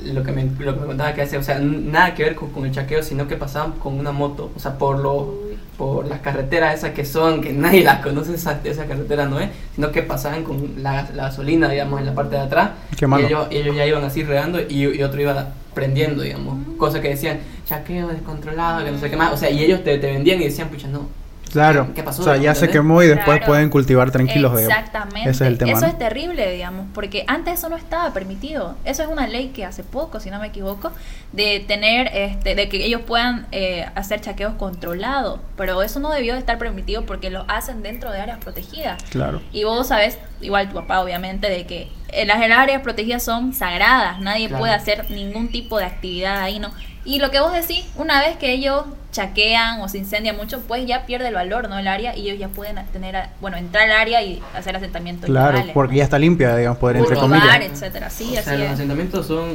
lo 0.04 0.24
que, 0.24 0.32
me, 0.34 0.44
lo 0.60 0.74
que 0.74 0.82
me 0.82 0.88
contaba 0.88 1.14
que 1.14 1.22
hace, 1.22 1.38
o 1.38 1.44
sea, 1.44 1.60
nada 1.60 2.14
que 2.14 2.24
ver 2.24 2.36
con, 2.36 2.50
con 2.50 2.66
el 2.66 2.72
chaqueo, 2.72 3.04
sino 3.04 3.28
que 3.28 3.38
pasaban 3.38 3.74
con 3.74 3.98
una 3.98 4.12
moto, 4.12 4.52
o 4.54 4.60
sea, 4.60 4.78
por 4.78 5.00
lo, 5.00 5.34
por 5.78 6.08
las 6.08 6.20
carreteras 6.22 6.76
esas 6.76 6.92
que 6.92 7.06
son, 7.06 7.42
que 7.42 7.52
nadie 7.54 7.84
las 7.84 8.00
conoce, 8.02 8.36
esa, 8.36 8.60
esa 8.64 8.86
carretera 8.86 9.26
no 9.26 9.40
es, 9.40 9.50
sino 9.76 9.92
que 9.92 10.04
pasaban 10.04 10.44
con 10.44 10.76
la, 10.84 11.10
la 11.14 11.24
gasolina, 11.24 11.70
digamos, 11.70 12.00
en 12.00 12.06
la 12.06 12.14
parte 12.14 12.36
de 12.36 12.42
atrás, 12.42 12.72
Quemando. 12.98 13.28
y 13.28 13.32
ellos, 13.32 13.48
ellos 13.52 13.76
ya 13.76 13.86
iban 13.86 14.04
así 14.04 14.24
regando 14.24 14.60
y, 14.62 14.84
y 14.96 15.04
otro 15.04 15.22
iba 15.22 15.50
prendiendo, 15.74 16.22
digamos, 16.22 16.58
cosas 16.78 17.02
que 17.02 17.10
decían, 17.10 17.40
chaqueo 17.66 18.08
descontrolado, 18.10 18.86
que 18.86 18.92
no 18.92 19.00
sé 19.00 19.10
qué 19.10 19.18
más, 19.18 19.34
o 19.34 19.38
sea, 19.38 19.50
y 19.50 19.64
ellos 19.64 19.84
te, 19.84 19.98
te 19.98 20.08
vendían 20.08 20.40
y 20.42 20.46
decían, 20.46 20.70
pucha, 20.70 20.88
no. 20.88 21.08
Claro, 21.54 21.88
¿Qué 21.96 22.04
pasó? 22.04 22.22
o 22.22 22.26
sea, 22.26 22.36
ya 22.38 22.54
se 22.56 22.68
quemó 22.70 23.02
y 23.02 23.08
después 23.08 23.38
Claro. 23.38 23.46
pueden 23.46 23.70
cultivar 23.70 24.12
tranquilos, 24.12 24.58
digamos. 24.58 24.78
Exactamente. 24.78 25.30
Ese 25.30 25.44
es 25.46 25.48
el 25.52 25.58
tema, 25.58 25.72
Eso 25.72 25.82
¿no? 25.82 25.88
es 25.88 25.98
terrible, 25.98 26.52
digamos, 26.52 26.88
porque 26.94 27.24
antes 27.28 27.54
eso 27.60 27.70
no 27.70 27.78
estaba 27.78 28.12
permitido. 28.14 28.76
Eso 28.84 29.04
es 29.04 29.08
una 29.10 29.28
ley 29.28 29.50
que 29.50 29.64
hace 29.64 29.84
poco, 29.84 30.20
si 30.20 30.30
no 30.32 30.40
me 30.40 30.48
equivoco, 30.48 30.92
de 31.32 31.64
tener, 31.68 32.10
este, 32.14 32.56
de 32.56 32.68
que 32.70 32.84
ellos 32.86 33.02
puedan 33.06 33.46
eh, 33.52 33.86
hacer 33.96 34.20
chaqueos 34.20 34.56
controlados. 34.56 35.40
Pero 35.56 35.82
eso 35.84 36.00
no 36.00 36.12
debió 36.12 36.34
de 36.34 36.40
estar 36.40 36.58
permitido 36.58 37.06
porque 37.06 37.30
lo 37.30 37.46
hacen 37.48 37.82
dentro 37.84 38.12
de 38.12 38.20
áreas 38.20 38.40
protegidas. 38.40 39.02
Claro. 39.12 39.42
Y 39.52 39.64
vos 39.64 39.88
sabes, 39.88 40.18
igual 40.42 40.68
tu 40.70 40.76
papá 40.76 41.02
obviamente, 41.02 41.50
de 41.50 41.66
que 41.66 41.88
eh, 42.10 42.26
las 42.26 42.38
áreas 42.42 42.82
protegidas 42.82 43.24
son 43.24 43.54
sagradas, 43.54 44.20
nadie 44.20 44.48
Claro. 44.48 44.62
puede 44.62 44.74
hacer 44.74 45.10
ningún 45.12 45.50
tipo 45.50 45.78
de 45.78 45.86
actividad 45.86 46.42
ahí, 46.42 46.60
¿no? 46.60 46.72
Y 47.06 47.20
lo 47.20 47.32
que 47.32 47.40
vos 47.40 47.52
decís, 47.54 47.86
una 47.96 48.22
vez 48.22 48.38
que 48.38 48.52
ellos 48.54 48.84
chaquean 49.14 49.80
o 49.80 49.88
se 49.88 50.00
incendia 50.00 50.34
mucho, 50.34 50.60
pues 50.68 50.86
ya 50.86 51.06
pierde 51.06 51.30
el 51.30 51.36
valor, 51.36 51.70
¿no? 51.70 51.80
El 51.80 51.88
área 51.88 52.18
y 52.18 52.28
ellos 52.30 52.40
ya 52.40 52.50
pueden 52.50 52.76
tener, 52.92 53.16
a- 53.16 53.30
bueno, 53.40 53.56
entrar 53.56 53.86
al 53.90 53.96
área 53.96 54.22
y 54.22 54.42
hacer 54.54 54.76
asentamientos 54.76 55.28
Claro, 55.30 55.64
porque 55.74 55.94
¿no? 55.94 55.98
ya 56.00 56.04
está 56.04 56.20
limpia, 56.20 56.58
digamos, 56.58 56.80
poder 56.80 56.98
entre 56.98 57.16
comillas. 57.16 57.62
etcétera, 57.62 58.10
sí, 58.10 58.32
o 58.36 58.40
así 58.40 58.44
sea, 58.50 58.58
los 58.58 58.70
asentamientos 58.72 59.26
son. 59.28 59.52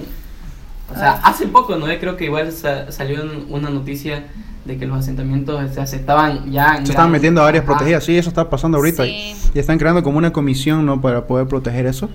O 0.91 0.95
sea, 0.95 1.13
Ah. 1.13 1.21
hace 1.25 1.47
poco, 1.49 1.77
¿no? 1.77 1.85
Creo 1.87 2.17
que 2.17 2.25
igual 2.25 2.51
sa- 2.53 2.91
salió 2.91 3.23
un- 3.23 3.47
una 3.51 3.69
noticia 3.69 4.25
de 4.65 4.79
que 4.79 4.87
los 4.87 4.99
asentamientos 4.99 5.75
se 5.75 5.81
aceptaban 5.81 6.51
ya. 6.51 6.77
en 6.77 6.87
Se 6.87 6.93
estaban 6.93 7.11
metiendo 7.11 7.43
áreas 7.43 7.65
Ajá. 7.65 7.73
protegidas, 7.75 8.05
sí, 8.05 8.17
eso 8.17 8.29
está 8.31 8.49
pasando 8.49 8.79
ahorita. 8.79 9.05
Sí. 9.05 9.35
Y 9.55 9.59
están 9.59 9.79
creando 9.79 10.03
como 10.03 10.17
una 10.19 10.33
comisión, 10.33 10.87
¿no? 10.87 11.01
Para 11.01 11.27
poder 11.27 11.47
proteger 11.47 11.87
eso. 11.87 12.09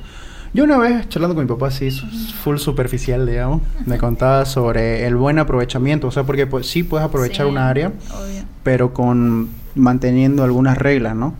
Yo 0.53 0.63
una 0.65 0.77
vez, 0.77 1.09
charlando 1.09 1.33
con 1.35 1.45
mi 1.45 1.49
papá, 1.49 1.71
sí, 1.71 1.89
su- 1.89 2.05
full 2.07 2.57
superficial, 2.57 3.25
digamos, 3.25 3.61
me 3.85 3.97
contaba 3.97 4.45
sobre 4.45 5.05
el 5.07 5.15
buen 5.15 5.39
aprovechamiento. 5.39 6.07
O 6.07 6.11
sea, 6.11 6.23
porque 6.23 6.45
pues, 6.45 6.67
sí 6.67 6.83
puedes 6.83 7.05
aprovechar 7.05 7.47
Sí, 7.47 7.51
una 7.51 7.69
área, 7.69 7.87
Obvio. 7.87 8.43
pero 8.61 8.93
con 8.93 9.49
manteniendo 9.75 10.43
algunas 10.43 10.77
reglas, 10.77 11.15
¿no? 11.15 11.33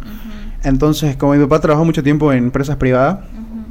Entonces, 0.64 1.16
como 1.18 1.34
mi 1.34 1.44
papá 1.44 1.60
trabajó 1.60 1.86
mucho 1.86 2.02
tiempo 2.04 2.32
en 2.32 2.46
empresas 2.46 2.78
privadas 2.78 3.20
ujú. 3.34 3.64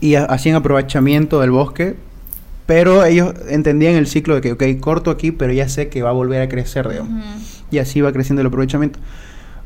y 0.00 0.16
ha- 0.16 0.24
hacían 0.26 0.56
aprovechamiento 0.56 1.40
del 1.40 1.52
bosque, 1.52 1.96
pero 2.66 3.04
ellos 3.04 3.32
entendían 3.48 3.94
el 3.94 4.06
ciclo 4.06 4.34
de 4.34 4.40
que, 4.42 4.52
ok, 4.52 4.62
corto 4.80 5.10
aquí, 5.10 5.30
pero 5.32 5.52
ya 5.54 5.68
sé 5.70 5.88
que 5.88 6.02
va 6.02 6.10
a 6.10 6.12
volver 6.12 6.42
a 6.42 6.48
crecer, 6.48 6.88
digamos. 6.88 7.12
Ujú. 7.12 7.42
Y 7.70 7.78
así 7.78 8.00
va 8.02 8.12
creciendo 8.12 8.40
el 8.42 8.48
aprovechamiento. 8.48 8.98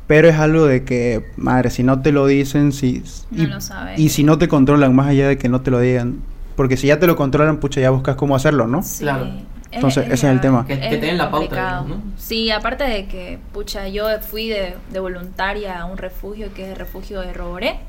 Pero 0.06 0.28
es 0.28 0.36
algo 0.36 0.66
de 0.66 0.84
que, 0.84 1.26
madre, 1.36 1.70
si 1.70 1.82
no 1.82 2.00
te 2.00 2.12
lo 2.12 2.26
dicen, 2.26 2.72
si, 2.72 3.02
No 3.30 3.42
y, 3.42 3.46
lo 3.46 3.60
sabes. 3.60 3.98
y 3.98 4.08
si 4.08 4.22
no 4.22 4.38
te 4.38 4.46
controlan, 4.48 4.94
más 4.94 5.08
allá 5.08 5.28
de 5.28 5.36
que 5.36 5.48
no 5.48 5.62
te 5.62 5.70
lo 5.72 5.80
digan, 5.80 6.20
porque 6.54 6.76
si 6.76 6.86
ya 6.86 6.98
te 7.00 7.06
lo 7.08 7.16
controlan, 7.16 7.58
pucha, 7.58 7.80
ya 7.80 7.90
buscas 7.90 8.14
cómo 8.16 8.36
hacerlo, 8.36 8.66
¿no? 8.66 8.82
Sí. 8.82 9.00
Claro. 9.02 9.28
Entonces, 9.72 10.04
ese 10.06 10.14
es 10.14 10.32
el 10.32 10.40
tema. 10.40 10.64
Que- 10.66 10.76
den 10.76 11.18
la 11.18 11.30
pauta, 11.30 11.82
¿no? 11.86 12.00
Sí, 12.16 12.50
aparte 12.50 12.84
de 12.84 13.06
que, 13.06 13.38
pucha, 13.52 13.88
yo 13.88 14.06
fui 14.20 14.48
de, 14.48 14.74
de 14.90 15.00
voluntaria 15.00 15.80
a 15.80 15.84
un 15.86 15.98
refugio 15.98 16.54
que 16.54 16.62
es 16.64 16.70
el 16.70 16.76
refugio 16.76 17.20
de 17.20 17.32
Roboré, 17.34 17.80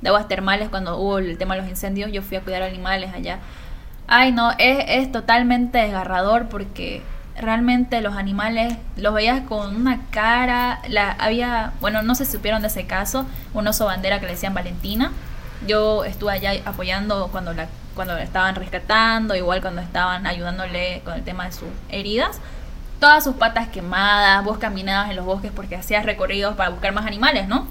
de 0.00 0.08
aguas 0.08 0.28
termales, 0.28 0.70
cuando 0.70 0.98
hubo 0.98 1.18
el 1.18 1.36
tema 1.38 1.54
de 1.54 1.60
los 1.60 1.70
incendios, 1.70 2.10
yo 2.10 2.22
fui 2.22 2.36
a 2.38 2.40
cuidar 2.40 2.62
animales 2.62 3.12
allá. 3.14 3.38
Ay, 4.08 4.32
no, 4.32 4.50
es, 4.58 4.84
es 4.88 5.12
totalmente 5.12 5.78
desgarrador 5.78 6.46
porque 6.48 7.02
realmente 7.40 8.00
los 8.00 8.16
animales 8.16 8.76
los 8.96 9.14
veías 9.14 9.42
con 9.42 9.76
una 9.76 10.02
cara, 10.10 10.80
la, 10.88 11.12
había, 11.12 11.72
bueno, 11.80 12.02
no 12.02 12.14
se 12.14 12.24
supieron 12.24 12.62
de 12.62 12.68
ese 12.68 12.86
caso, 12.86 13.26
un 13.54 13.66
oso 13.66 13.86
bandera 13.86 14.20
que 14.20 14.26
le 14.26 14.32
decían 14.32 14.54
Valentina. 14.54 15.12
Yo 15.66 16.04
estuve 16.04 16.32
allá 16.32 16.52
apoyando 16.64 17.28
cuando 17.32 17.52
la, 17.52 17.68
cuando 17.94 18.16
estaban 18.18 18.54
rescatando, 18.54 19.34
igual 19.34 19.60
cuando 19.60 19.80
estaban 19.80 20.26
ayudándole 20.26 21.02
con 21.04 21.14
el 21.14 21.24
tema 21.24 21.46
de 21.46 21.52
sus 21.52 21.68
heridas. 21.88 22.40
Todas 23.00 23.24
sus 23.24 23.36
patas 23.36 23.68
quemadas, 23.68 24.44
vos 24.44 24.58
caminabas 24.58 25.10
en 25.10 25.16
los 25.16 25.24
bosques 25.24 25.52
porque 25.54 25.76
hacías 25.76 26.04
recorridos 26.04 26.56
para 26.56 26.70
buscar 26.70 26.92
más 26.92 27.06
animales, 27.06 27.48
¿no? 27.48 27.66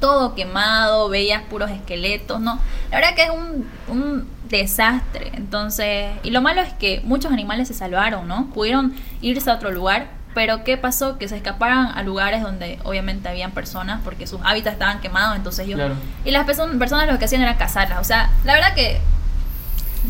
todo 0.00 0.34
quemado, 0.34 1.08
veías 1.08 1.42
puros 1.42 1.70
esqueletos, 1.70 2.40
¿no? 2.40 2.60
La 2.90 2.98
verdad 2.98 3.14
que 3.14 3.24
es 3.24 3.30
un, 3.30 3.68
un 3.88 4.28
desastre. 4.48 5.30
Entonces, 5.34 6.10
y 6.22 6.30
lo 6.30 6.40
malo 6.42 6.60
es 6.60 6.72
que 6.74 7.00
muchos 7.04 7.32
animales 7.32 7.68
se 7.68 7.74
salvaron, 7.74 8.28
¿no? 8.28 8.50
Pudieron 8.50 8.94
irse 9.20 9.50
a 9.50 9.54
otro 9.54 9.70
lugar, 9.70 10.08
pero 10.34 10.62
¿qué 10.64 10.76
pasó? 10.76 11.18
Que 11.18 11.26
se 11.28 11.36
escaparon 11.36 11.86
a 11.86 12.02
lugares 12.02 12.42
donde 12.42 12.78
obviamente 12.84 13.28
habían 13.28 13.50
personas 13.52 14.00
porque 14.04 14.26
sus 14.26 14.40
hábitats 14.44 14.74
estaban 14.74 15.00
quemados, 15.00 15.36
entonces 15.36 15.66
ellos... 15.66 15.78
Claro. 15.78 15.94
Y 16.24 16.30
las 16.30 16.46
perso- 16.46 16.78
personas 16.78 17.10
lo 17.10 17.18
que 17.18 17.24
hacían 17.24 17.42
era 17.42 17.56
cazarlas, 17.56 17.98
o 18.00 18.04
sea, 18.04 18.30
la 18.44 18.54
verdad 18.54 18.74
que 18.74 19.00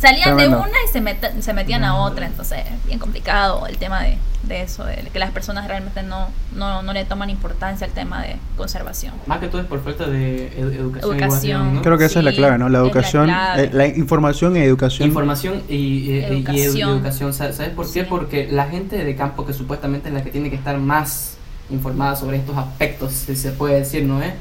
salían 0.01 0.37
Tremendo. 0.37 0.57
de 0.59 0.63
una 0.63 0.79
y 0.89 0.93
se, 0.93 1.01
met- 1.03 1.41
se 1.41 1.53
metían 1.53 1.85
a 1.85 1.97
otra, 1.97 2.27
entonces 2.27 2.61
bien 2.87 2.99
complicado 2.99 3.67
el 3.67 3.79
tema 3.79 4.03
de, 4.03 4.19
de 4.43 4.63
eso, 4.63 4.85
de 4.85 4.97
que 5.13 5.19
las 5.19 5.31
personas 5.33 5.67
realmente 5.67 6.03
no, 6.03 6.29
no, 6.55 6.83
no 6.83 6.93
le 6.93 7.05
toman 7.05 7.31
importancia 7.31 7.87
al 7.87 7.93
tema 7.93 8.23
de 8.23 8.37
conservación. 8.57 9.15
Más 9.27 9.39
que 9.41 9.49
todo 9.49 9.61
es 9.61 9.67
por 9.67 9.83
falta 9.83 10.07
de 10.07 10.51
edu- 10.59 10.73
educación. 10.75 11.15
Educación. 11.15 11.61
igual, 11.61 11.75
¿no? 11.75 11.83
Creo 11.83 11.99
que 11.99 12.05
esa 12.05 12.19
es 12.21 12.25
la 12.25 12.33
clave, 12.33 12.59
¿no? 12.59 12.69
La 12.69 12.79
es 12.79 12.83
la 12.83 12.87
educación, 12.89 13.31
eh, 13.31 13.71
la 13.73 13.87
información 13.87 14.57
y 14.57 14.61
educación. 14.61 15.09
Información 15.09 15.63
y, 15.69 16.09
edu- 16.09 16.11
y 16.11 16.19
Educación. 16.61 16.91
educación. 16.91 17.33
Sa- 17.35 17.53
¿Sabes 17.53 17.73
por 17.73 17.87
qué? 17.91 18.03
Sí. 18.03 18.07
Porque 18.09 18.49
la 18.51 18.67
gente 18.69 19.03
de 19.05 19.17
campo, 19.17 19.47
que 19.47 19.53
supuestamente 19.53 20.09
es 20.09 20.15
la 20.15 20.23
que 20.23 20.31
tiene 20.31 20.51
que 20.51 20.57
estar 20.57 20.77
más 20.79 21.37
informada 21.71 22.17
sobre 22.17 22.37
estos 22.39 22.57
aspectos, 22.57 23.13
si 23.13 23.37
se 23.37 23.53
puede 23.53 23.75
decir, 23.81 24.05
¿no 24.05 24.23
es? 24.23 24.33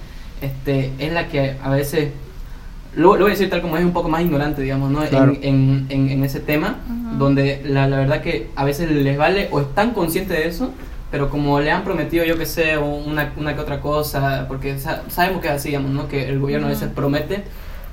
Este, 0.42 0.94
es 1.00 1.12
la 1.12 1.28
que 1.28 1.58
a 1.64 1.70
veces, 1.70 2.12
lo, 2.98 3.16
lo 3.16 3.22
voy 3.24 3.28
a 3.32 3.34
decir 3.36 3.50
tal 3.50 3.62
como 3.62 3.78
es 3.78 3.86
un 3.86 3.94
poco 3.94 4.10
más 4.10 4.22
ignorante, 4.22 4.62
digamos, 4.62 4.92
¿no? 4.92 5.02
En- 5.04 5.10
Claro. 5.10 5.34
En, 5.42 5.86
en, 5.90 6.10
en 6.10 6.24
ese 6.24 6.40
tema, 6.42 6.78
donde 7.18 7.62
la, 7.66 7.88
la 7.88 7.98
verdad 7.98 8.22
que 8.22 8.50
a 8.56 8.64
veces 8.66 8.92
les 8.92 9.18
vale 9.18 9.48
o 9.52 9.62
están 9.62 9.92
conscientes 9.92 10.38
de 10.38 10.48
eso, 10.48 10.72
pero 11.10 11.30
como 11.30 11.60
le 11.62 11.72
han 11.72 11.84
prometido, 11.84 12.26
yo 12.26 12.38
que 12.38 12.46
sé, 12.46 12.78
una, 12.78 13.32
una 13.38 13.56
que 13.56 13.62
otra 13.62 13.80
cosa, 13.80 14.46
porque 14.48 14.78
sa- 14.78 15.04
sabemos 15.10 15.42
que 15.42 15.48
es 15.48 15.54
así, 15.54 15.70
digamos, 15.70 15.92
¿no? 15.92 16.08
Que 16.10 16.28
el 16.28 16.40
gobierno 16.40 16.68
a 16.68 16.72
veces 16.72 16.90
promete, 16.94 17.44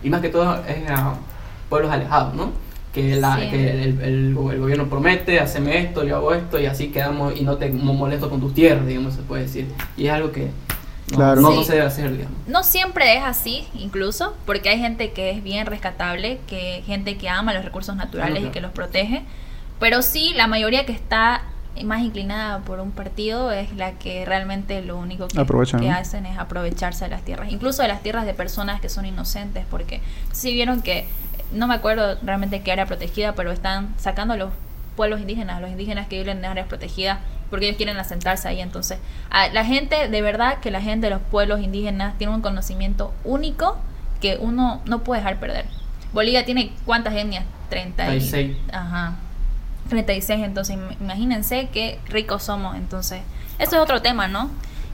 y 0.02 0.11
más 0.11 0.20
que 0.20 0.28
todo 0.30 0.56
es 0.66 0.90
a 0.90 1.14
pueblos 1.68 1.92
alejados, 1.92 2.34
¿no? 2.34 2.50
Que, 2.92 3.16
la, 3.16 3.37
Sí. 3.40 3.50
que 3.50 3.70
el, 3.70 4.00
el, 4.00 4.02
el 4.02 4.34
gobierno 4.61 4.87
promete, 4.88 5.40
haceme 5.40 5.78
esto, 5.78 6.04
yo 6.04 6.16
hago 6.16 6.32
esto, 6.34 6.61
y 6.61 6.66
así 6.66 6.88
quedamos 6.88 7.38
y 7.38 7.42
no 7.44 7.56
te 7.56 7.70
mo- 7.70 7.94
molesto 7.94 8.28
con 8.30 8.40
tus 8.40 8.52
tierras, 8.54 8.87
digamos, 8.87 9.14
se 9.14 9.23
puede 9.23 9.42
decir. 9.42 9.66
Y 9.96 10.06
es 10.06 10.12
algo 10.12 10.30
que 10.32 10.49
Claro. 11.11 11.40
no, 11.40 11.50
Sí. 11.50 11.56
no 11.56 11.64
se 11.64 11.73
debe 11.73 11.87
hacer, 11.87 12.12
digamos. 12.12 12.38
No 12.46 12.62
siempre 12.62 13.16
es 13.16 13.23
así, 13.23 13.66
incluso, 13.75 14.34
porque 14.46 14.70
hay 14.70 14.78
gente 14.78 15.12
que 15.12 15.30
es 15.30 15.42
bien 15.42 15.66
rescatable, 15.66 16.40
que 16.46 16.82
gente 16.87 17.16
que 17.18 17.28
ama 17.28 17.52
los 17.52 17.64
recursos 17.64 17.94
naturales 17.96 18.38
Claro, 18.38 18.49
y 18.49 18.50
que 18.50 18.61
los 18.61 18.73
protege, 18.73 19.23
pero 19.78 20.02
sí 20.02 20.32
la 20.34 20.46
mayoría 20.46 20.87
que 20.87 20.92
está 20.92 21.42
más 21.82 22.02
inclinada 22.02 22.61
por 22.61 22.78
un 22.78 22.92
partido 22.92 23.50
es 23.50 23.75
la 23.75 23.92
que 23.92 24.25
realmente 24.25 24.80
lo 24.82 24.96
único 24.96 25.26
que, 25.26 25.90
hacen 25.90 26.26
es 26.26 26.38
aprovecharse 26.38 27.04
de 27.04 27.11
las 27.11 27.23
tierras, 27.23 27.50
incluso 27.50 27.82
de 27.82 27.88
las 27.88 28.02
tierras 28.02 28.26
de 28.26 28.34
personas 28.34 28.80
que 28.80 28.88
son 28.88 29.06
inocentes, 29.06 29.64
porque 29.70 30.00
si 30.32 30.52
vieron 30.52 30.82
que, 30.82 31.06
no 31.52 31.66
me 31.66 31.75
acuerdo 31.75 32.16
realmente 32.23 32.62
qué 32.62 32.73
área 32.73 32.87
protegida, 32.87 33.34
pero 33.34 33.50
están 33.50 33.92
sacando 33.99 34.37
los 34.37 34.50
pueblos 34.96 35.20
indígenas, 35.20 35.60
los 35.60 35.70
indígenas 35.70 36.06
que 36.08 36.18
viven 36.18 36.38
en 36.38 36.44
áreas 36.46 36.66
protegidas, 36.68 37.18
porque 37.50 37.66
ellos 37.66 37.76
quieren 37.76 37.96
asentarse 37.98 38.48
ahí. 38.48 38.60
Entonces, 38.60 38.98
a 39.30 39.48
la 39.48 39.64
gente, 39.64 40.08
de 40.08 40.22
verdad 40.22 40.58
que 40.60 40.70
la 40.70 40.80
gente 40.80 41.06
de 41.06 41.10
los 41.10 41.22
pueblos 41.22 41.60
indígenas 41.60 42.16
tiene 42.18 42.32
un 42.34 42.40
conocimiento 42.42 43.12
único 43.24 43.76
que 44.20 44.38
uno 44.40 44.80
no 44.86 45.00
puede 45.04 45.20
dejar 45.20 45.38
perder. 45.38 45.66
Bolivia 46.12 46.44
tiene 46.44 46.72
cuántas 46.86 47.14
etnias? 47.14 47.44
30 47.70 48.04
y- 48.04 48.18
36. 48.18 48.56
Ajá. 48.72 49.14
36, 49.88 50.42
entonces 50.44 50.76
im- 50.76 50.96
imagínense 51.00 51.68
qué 51.72 51.98
ricos 52.08 52.42
somos. 52.44 52.76
Entonces, 52.76 53.20
eso 53.58 53.76
es 53.76 53.82
otro 53.82 54.00
tema, 54.00 54.28
¿no? 54.28 54.50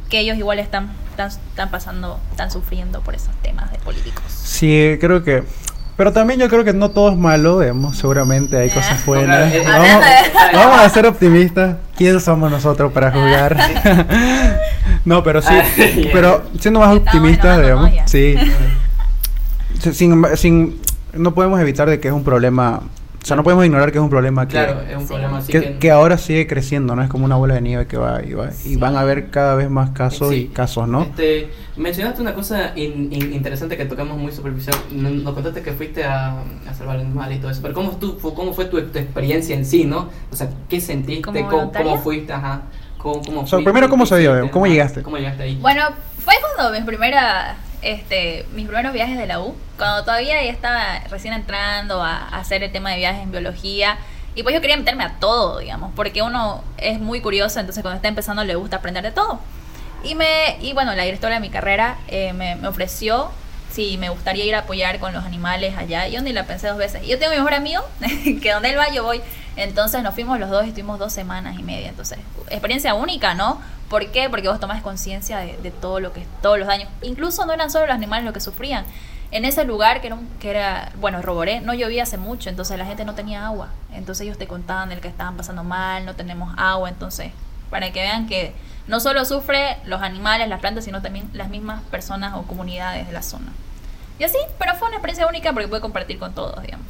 Que 0.09 0.19
ellos 0.21 0.37
igual 0.37 0.59
están, 0.59 0.91
están, 1.11 1.29
están 1.29 1.71
pasando, 1.71 2.19
están 2.33 2.51
sufriendo 2.51 3.01
por 3.01 3.15
esos 3.15 3.35
temas 3.43 3.71
de 3.71 3.79
políticos. 3.79 4.25
Sí, 4.29 4.97
creo 5.01 5.23
que. 5.23 5.45
Pero 6.01 6.15
también 6.15 6.41
yo 6.41 6.49
creo 6.49 6.65
que 6.65 6.73
no 6.73 6.93
todo 6.93 7.11
es 7.11 7.17
malo, 7.19 7.61
digamos. 7.61 7.99
Seguramente 7.99 8.57
hay 8.57 8.71
cosas 8.71 9.05
buenas. 9.05 9.53
Vamos, 10.55 10.81
a 10.81 10.89
ser 10.89 11.05
optimistas. 11.05 11.77
¿Quiénes 11.95 12.25
somos 12.25 12.51
nosotros 12.51 12.91
para 12.91 13.13
juzgar? 13.13 13.55
no, 15.05 15.23
pero 15.23 15.43
sí. 15.43 15.53
Ah, 15.53 15.63
ya. 15.77 16.11
Pero 16.11 16.45
siendo 16.59 16.81
más 16.81 16.97
optimistas, 16.97 17.61
digamos. 17.61 17.91
Sí. 18.07 18.35
Sí, 19.79 19.93
Sin, 19.93 20.25
sin, 20.39 20.81
no 21.13 21.35
podemos 21.35 21.61
evitar 21.61 21.91
de 21.91 22.01
que 22.01 22.09
es 22.09 22.15
un 22.15 22.25
problema. 22.25 22.81
O 23.23 23.27
sea, 23.27 23.37
no 23.37 23.43
podemos 23.45 23.67
ignorar 23.67 23.93
que 23.93 23.99
es 23.99 24.03
un 24.03 24.09
problema 24.09 24.47
que, 24.49 24.53
Claro, 24.53 24.81
es 24.81 24.97
un 24.97 25.03
Sí. 25.03 25.09
problema 25.09 25.39
así 25.39 25.53
que, 25.53 25.61
que... 25.61 25.79
que 25.79 25.91
ahora 25.91 26.17
sigue 26.17 26.47
creciendo, 26.47 26.97
¿no? 26.97 27.03
Es 27.03 27.11
como 27.11 27.27
una 27.27 27.37
bola 27.37 27.55
de 27.55 27.61
nieve 27.61 27.87
que 27.87 27.99
va 27.99 28.23
y 28.25 28.33
va. 28.33 28.49
Y 28.65 28.77
van 28.77 28.97
a 28.97 29.01
haber 29.01 29.29
cada 29.31 29.55
vez 29.57 29.69
más 29.69 29.91
casos 29.91 30.33
y 30.33 30.47
casos, 30.47 30.89
¿no? 30.89 31.03
Este, 31.03 31.51
mencionaste 31.77 32.23
una 32.23 32.33
cosa 32.35 32.73
in- 32.77 33.13
in- 33.13 33.35
interesante 33.35 33.77
que 33.77 33.85
tocamos 33.85 34.17
muy 34.17 34.33
superficial. 34.33 34.75
Nos, 34.91 35.13
nos 35.13 35.35
contaste 35.35 35.61
que 35.61 35.73
fuiste 35.73 36.03
a, 36.03 36.31
a 36.67 36.75
salvar 36.75 36.97
animales 36.99 37.37
y 37.37 37.41
todo 37.41 37.51
eso. 37.51 37.61
Pero 37.61 37.75
¿cómo, 37.75 37.91
tú, 37.99 38.19
cómo 38.19 38.55
fue 38.55 38.65
tu, 38.65 38.81
tu 38.81 38.99
experiencia 38.99 39.55
en 39.55 39.67
sí, 39.67 39.85
no? 39.85 40.09
O 40.33 40.37
sea, 40.37 40.49
¿qué 40.69 40.81
sentiste? 40.81 41.23
¿Como 41.23 41.49
¿Cómo, 41.51 41.73
cómo 41.73 41.99
fuiste? 41.99 42.33
Ajá. 42.33 42.63
¿Cómo, 42.97 43.21
cómo 43.23 43.41
O 43.43 43.47
sea, 43.47 43.59
fuiste? 43.59 43.65
primero, 43.71 43.89
¿cómo 43.91 44.05
¿Qué 44.05 44.09
se 44.09 44.19
dio? 44.19 44.51
¿Cómo 44.51 44.67
llegaste? 44.67 45.03
¿Cómo 45.03 45.19
llegaste 45.19 45.43
ahí? 45.43 45.59
Bueno, 45.61 45.83
fue 46.25 46.35
cuando 46.57 46.73
mis 46.75 46.87
primeras, 46.87 47.55
este, 47.83 48.47
mis 48.53 48.67
primeros 48.67 48.93
viajes 48.93 49.19
de 49.19 49.27
la 49.27 49.41
U, 49.41 49.57
cuando 49.77 50.05
todavía 50.05 50.43
ya 50.43 50.51
estaba 50.51 51.01
recién 51.11 51.35
entrando 51.35 52.03
a, 52.03 52.29
hacer 52.29 52.63
el 52.63 52.73
tema 52.73 52.91
de 52.91 52.97
viajes 52.97 53.23
en 53.23 53.31
biología. 53.31 53.99
Y 54.35 54.43
pues 54.43 54.55
yo 54.55 54.61
quería 54.61 54.77
meterme 54.77 55.05
a 55.05 55.19
todo, 55.19 55.59
digamos, 55.59 55.93
porque 55.97 56.23
uno 56.23 56.63
es 56.79 57.01
muy 57.01 57.21
curioso, 57.21 57.59
entonces 57.59 57.83
cuando 57.83 57.97
está 57.97 58.09
empezando 58.09 58.45
le 58.45 58.55
gusta 58.55 58.77
aprender 58.77 59.03
de 59.03 59.11
todo. 59.11 59.41
Y, 60.05 60.15
me, 60.15 60.57
y 60.61 60.73
bueno, 60.73 60.95
la 60.95 61.03
directora 61.03 61.35
de 61.35 61.41
mi 61.41 61.51
carrera 61.51 61.99
eh, 62.09 62.33
me, 62.33 62.55
me 62.57 62.69
ofreció 62.69 63.31
si 63.71 63.99
me 63.99 64.09
gustaría 64.09 64.45
ir 64.45 64.55
a 64.55 64.61
apoyar 64.61 64.99
con 64.99 65.13
los 65.13 65.25
animales 65.25 65.77
allá. 65.77 66.09
Yo 66.09 66.23
ni 66.23 66.33
la 66.33 66.45
pensé 66.45 66.69
dos 66.69 66.79
veces. 66.79 67.07
Yo 67.07 67.19
tengo 67.19 67.33
mi 67.33 67.39
mejor 67.39 67.55
amigo, 67.55 67.83
que 68.43 68.53
donde 68.53 68.71
él 68.71 68.79
va 68.79 68.91
yo 68.91 69.05
voy. 69.05 69.21
Entonces 69.57 70.03
nos 70.03 70.15
fuimos 70.15 70.39
los 70.39 70.51
dos 70.51 70.65
y 70.65 70.69
estuvimos 70.69 70.99
dos 70.99 71.13
semanas 71.13 71.59
y 71.59 71.63
media. 71.63 71.89
Entonces, 71.89 72.19
experiencia 72.49 72.95
única, 72.95 73.35
¿no? 73.35 73.61
¿Por 73.89 74.11
qué? 74.11 74.31
Porque 74.31 74.49
vos 74.49 74.61
tomás 74.61 74.83
conciencia 74.83 75.39
de, 75.39 75.71
todo 75.71 76.01
lo 76.01 76.13
que, 76.13 76.25
todos 76.43 76.59
los 76.59 76.69
daños. 76.69 76.89
Incluso 77.03 77.45
no 77.47 77.53
eran 77.53 77.71
solo 77.71 77.87
los 77.87 77.95
animales 77.95 78.25
los 78.25 78.35
que 78.35 78.41
sufrían. 78.41 78.85
En 79.33 79.45
ese 79.45 79.65
lugar 79.65 80.01
que 80.01 80.09
era, 80.09 80.17
un- 80.17 80.29
que 80.41 80.61
bueno, 81.01 81.23
Roboré, 81.23 81.61
no 81.61 81.75
llovía 81.75 82.03
hace 82.05 82.17
mucho, 82.19 82.49
entonces 82.51 82.79
la 82.79 82.85
gente 82.87 83.05
no 83.05 83.15
tenía 83.15 83.47
agua. 83.47 83.69
Entonces 83.93 84.25
ellos 84.25 84.39
te 84.39 84.47
contaban 84.47 84.89
del 84.89 85.01
que 85.01 85.09
estaban 85.09 85.37
pasando 85.37 85.63
mal, 85.65 86.05
no 86.05 86.15
tenemos 86.15 86.53
agua, 86.57 86.89
entonces, 86.89 87.33
para 87.71 87.93
que 87.93 88.01
vean 88.01 88.27
que 88.27 88.55
no 88.89 88.99
solo 88.99 89.25
sufre 89.25 89.77
los 89.85 90.03
animales, 90.03 90.49
las 90.49 90.61
plantas, 90.61 90.85
sino 90.85 91.01
también 91.03 91.29
las 91.33 91.49
mismas 91.49 91.83
personas 91.91 92.35
o 92.35 92.43
comunidades 92.43 93.07
de 93.07 93.13
la 93.13 93.23
zona. 93.23 93.53
Y 94.19 94.25
así, 94.25 94.39
pero 94.59 94.75
fue 94.75 94.89
una 94.89 94.97
experiencia 94.97 95.27
única 95.29 95.53
porque 95.53 95.69
pude 95.69 95.81
compartir 95.81 96.19
con 96.19 96.35
todos, 96.35 96.61
digamos. 96.63 96.87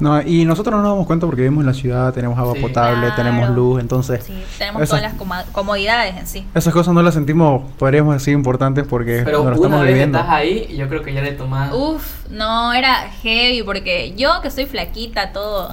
No, 0.00 0.20
y 0.20 0.44
nosotros 0.44 0.74
no 0.74 0.82
nos 0.82 0.90
damos 0.92 1.06
cuenta 1.06 1.26
porque 1.26 1.42
vivimos 1.42 1.62
en 1.62 1.66
la 1.66 1.74
ciudad, 1.74 2.12
tenemos 2.12 2.36
agua 2.38 2.54
Sí. 2.54 2.60
potable, 2.60 3.06
Claro. 3.06 3.14
tenemos 3.14 3.50
luz, 3.50 3.80
entonces 3.80 4.24
Sí, 4.24 4.34
tenemos 4.58 4.82
Eso- 4.82 4.96
todas 4.96 5.02
las 5.02 5.46
comodidades 5.52 6.16
en 6.16 6.26
sí. 6.26 6.46
esas 6.54 6.72
cosas 6.72 6.92
no 6.94 7.02
las 7.02 7.14
sentimos, 7.14 7.62
podríamos 7.78 8.14
decir, 8.14 8.34
importantes 8.34 8.84
porque 8.88 9.22
Pero 9.24 9.44
no 9.44 9.50
lo 9.50 9.56
estamos 9.56 9.80
vez 9.80 9.88
viviendo. 9.90 10.18
estás 10.18 10.32
ahí, 10.32 10.74
yo 10.76 10.88
creo 10.88 11.02
que 11.02 11.12
ya 11.14 11.22
le 11.22 11.32
tomás... 11.32 11.72
Uf, 11.72 12.26
no, 12.30 12.72
era 12.72 13.10
heavy 13.22 13.62
porque 13.62 14.14
yo 14.16 14.40
que 14.42 14.50
soy 14.50 14.66
flaquita, 14.66 15.32
todo. 15.32 15.72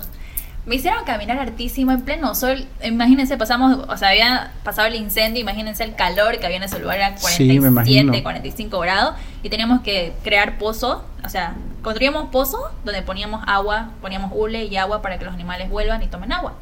Me 0.69 0.75
hicieron 0.75 1.03
caminar 1.03 1.39
hartísimo 1.39 1.91
en 1.91 2.01
pleno 2.01 2.35
sol. 2.35 2.67
Imagínense, 2.83 3.37
pasamos, 3.37 3.75
o 3.89 3.97
sea, 3.97 4.09
había 4.09 4.51
pasado 4.63 4.87
el 4.87 4.93
incendio, 4.93 5.41
imagínense 5.41 5.83
el 5.83 5.95
calor 5.95 6.37
que 6.37 6.45
había 6.45 6.57
en 6.57 6.63
ese 6.63 6.77
lugar, 6.77 6.97
era 6.97 7.17
Sí, 7.17 7.59
me 7.59 7.71
47, 7.71 8.01
imagino. 8.01 8.21
45 8.21 8.79
grados, 8.79 9.15
y 9.41 9.49
teníamos 9.49 9.81
que 9.81 10.13
crear 10.23 10.59
pozos, 10.59 10.99
o 11.25 11.27
sea, 11.29 11.55
construíamos 11.81 12.29
pozos 12.29 12.61
donde 12.85 13.01
poníamos 13.01 13.43
agua, 13.47 13.93
poníamos 13.99 14.31
hule 14.31 14.65
y 14.65 14.77
agua 14.77 15.01
para 15.01 15.17
que 15.17 15.25
los 15.25 15.33
animales 15.33 15.71
vuelvan 15.71 16.03
y 16.03 16.07
tomen 16.07 16.31
agua. 16.31 16.53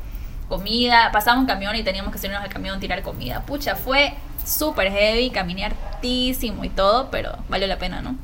Comida, 0.48 1.12
pasaba 1.12 1.38
un 1.38 1.46
camión 1.46 1.76
y 1.76 1.84
teníamos 1.84 2.14
que 2.14 2.18
subirnos 2.18 2.42
al 2.42 2.50
camión 2.50 2.80
tirar 2.80 3.02
comida. 3.02 3.42
Pucha, 3.42 3.76
fue 3.76 4.14
súper 4.46 4.90
heavy, 4.90 5.32
caminé 5.32 5.66
hartísimo 5.66 6.64
y 6.64 6.70
todo, 6.70 7.12
pero 7.12 7.36
valió 7.50 7.68
la 7.68 7.78
pena, 7.78 8.02
¿no? 8.02 8.16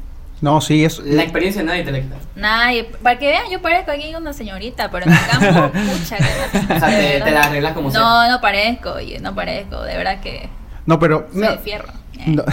No, 0.44 0.60
sí, 0.60 0.84
es... 0.84 1.00
La 1.00 1.24
experiencia 1.24 1.64
nadie 1.64 1.86
te 1.86 1.94
la 1.94 2.02
quita. 2.02 2.18
Nadie, 2.36 2.84
para 2.84 3.18
que 3.18 3.28
vean, 3.28 3.50
yo 3.50 3.62
parezco 3.62 3.92
aquí 3.92 4.14
una 4.14 4.34
señorita, 4.34 4.92
pero 4.92 5.06
en 5.06 5.14
el 5.14 5.20
campo, 5.26 5.72
pucha, 6.00 6.18
que 6.58 6.74
O 6.74 6.80
sea, 6.80 6.90
te, 6.90 7.32
la 7.32 7.44
arreglas 7.44 7.72
como 7.72 7.90
sea. 7.90 8.02
No, 8.02 8.30
no 8.30 8.42
parezco, 8.42 8.92
oye, 8.92 9.22
no 9.22 9.34
parezco, 9.34 9.82
de 9.84 9.96
verdad 9.96 10.20
que 10.20 10.50
No, 10.86 11.00
pero... 11.00 11.30
soy 11.32 11.42
no, 11.44 11.52
de 11.52 11.58
fierro. 11.60 11.94
Eh. 12.20 12.24
no, 12.28 12.44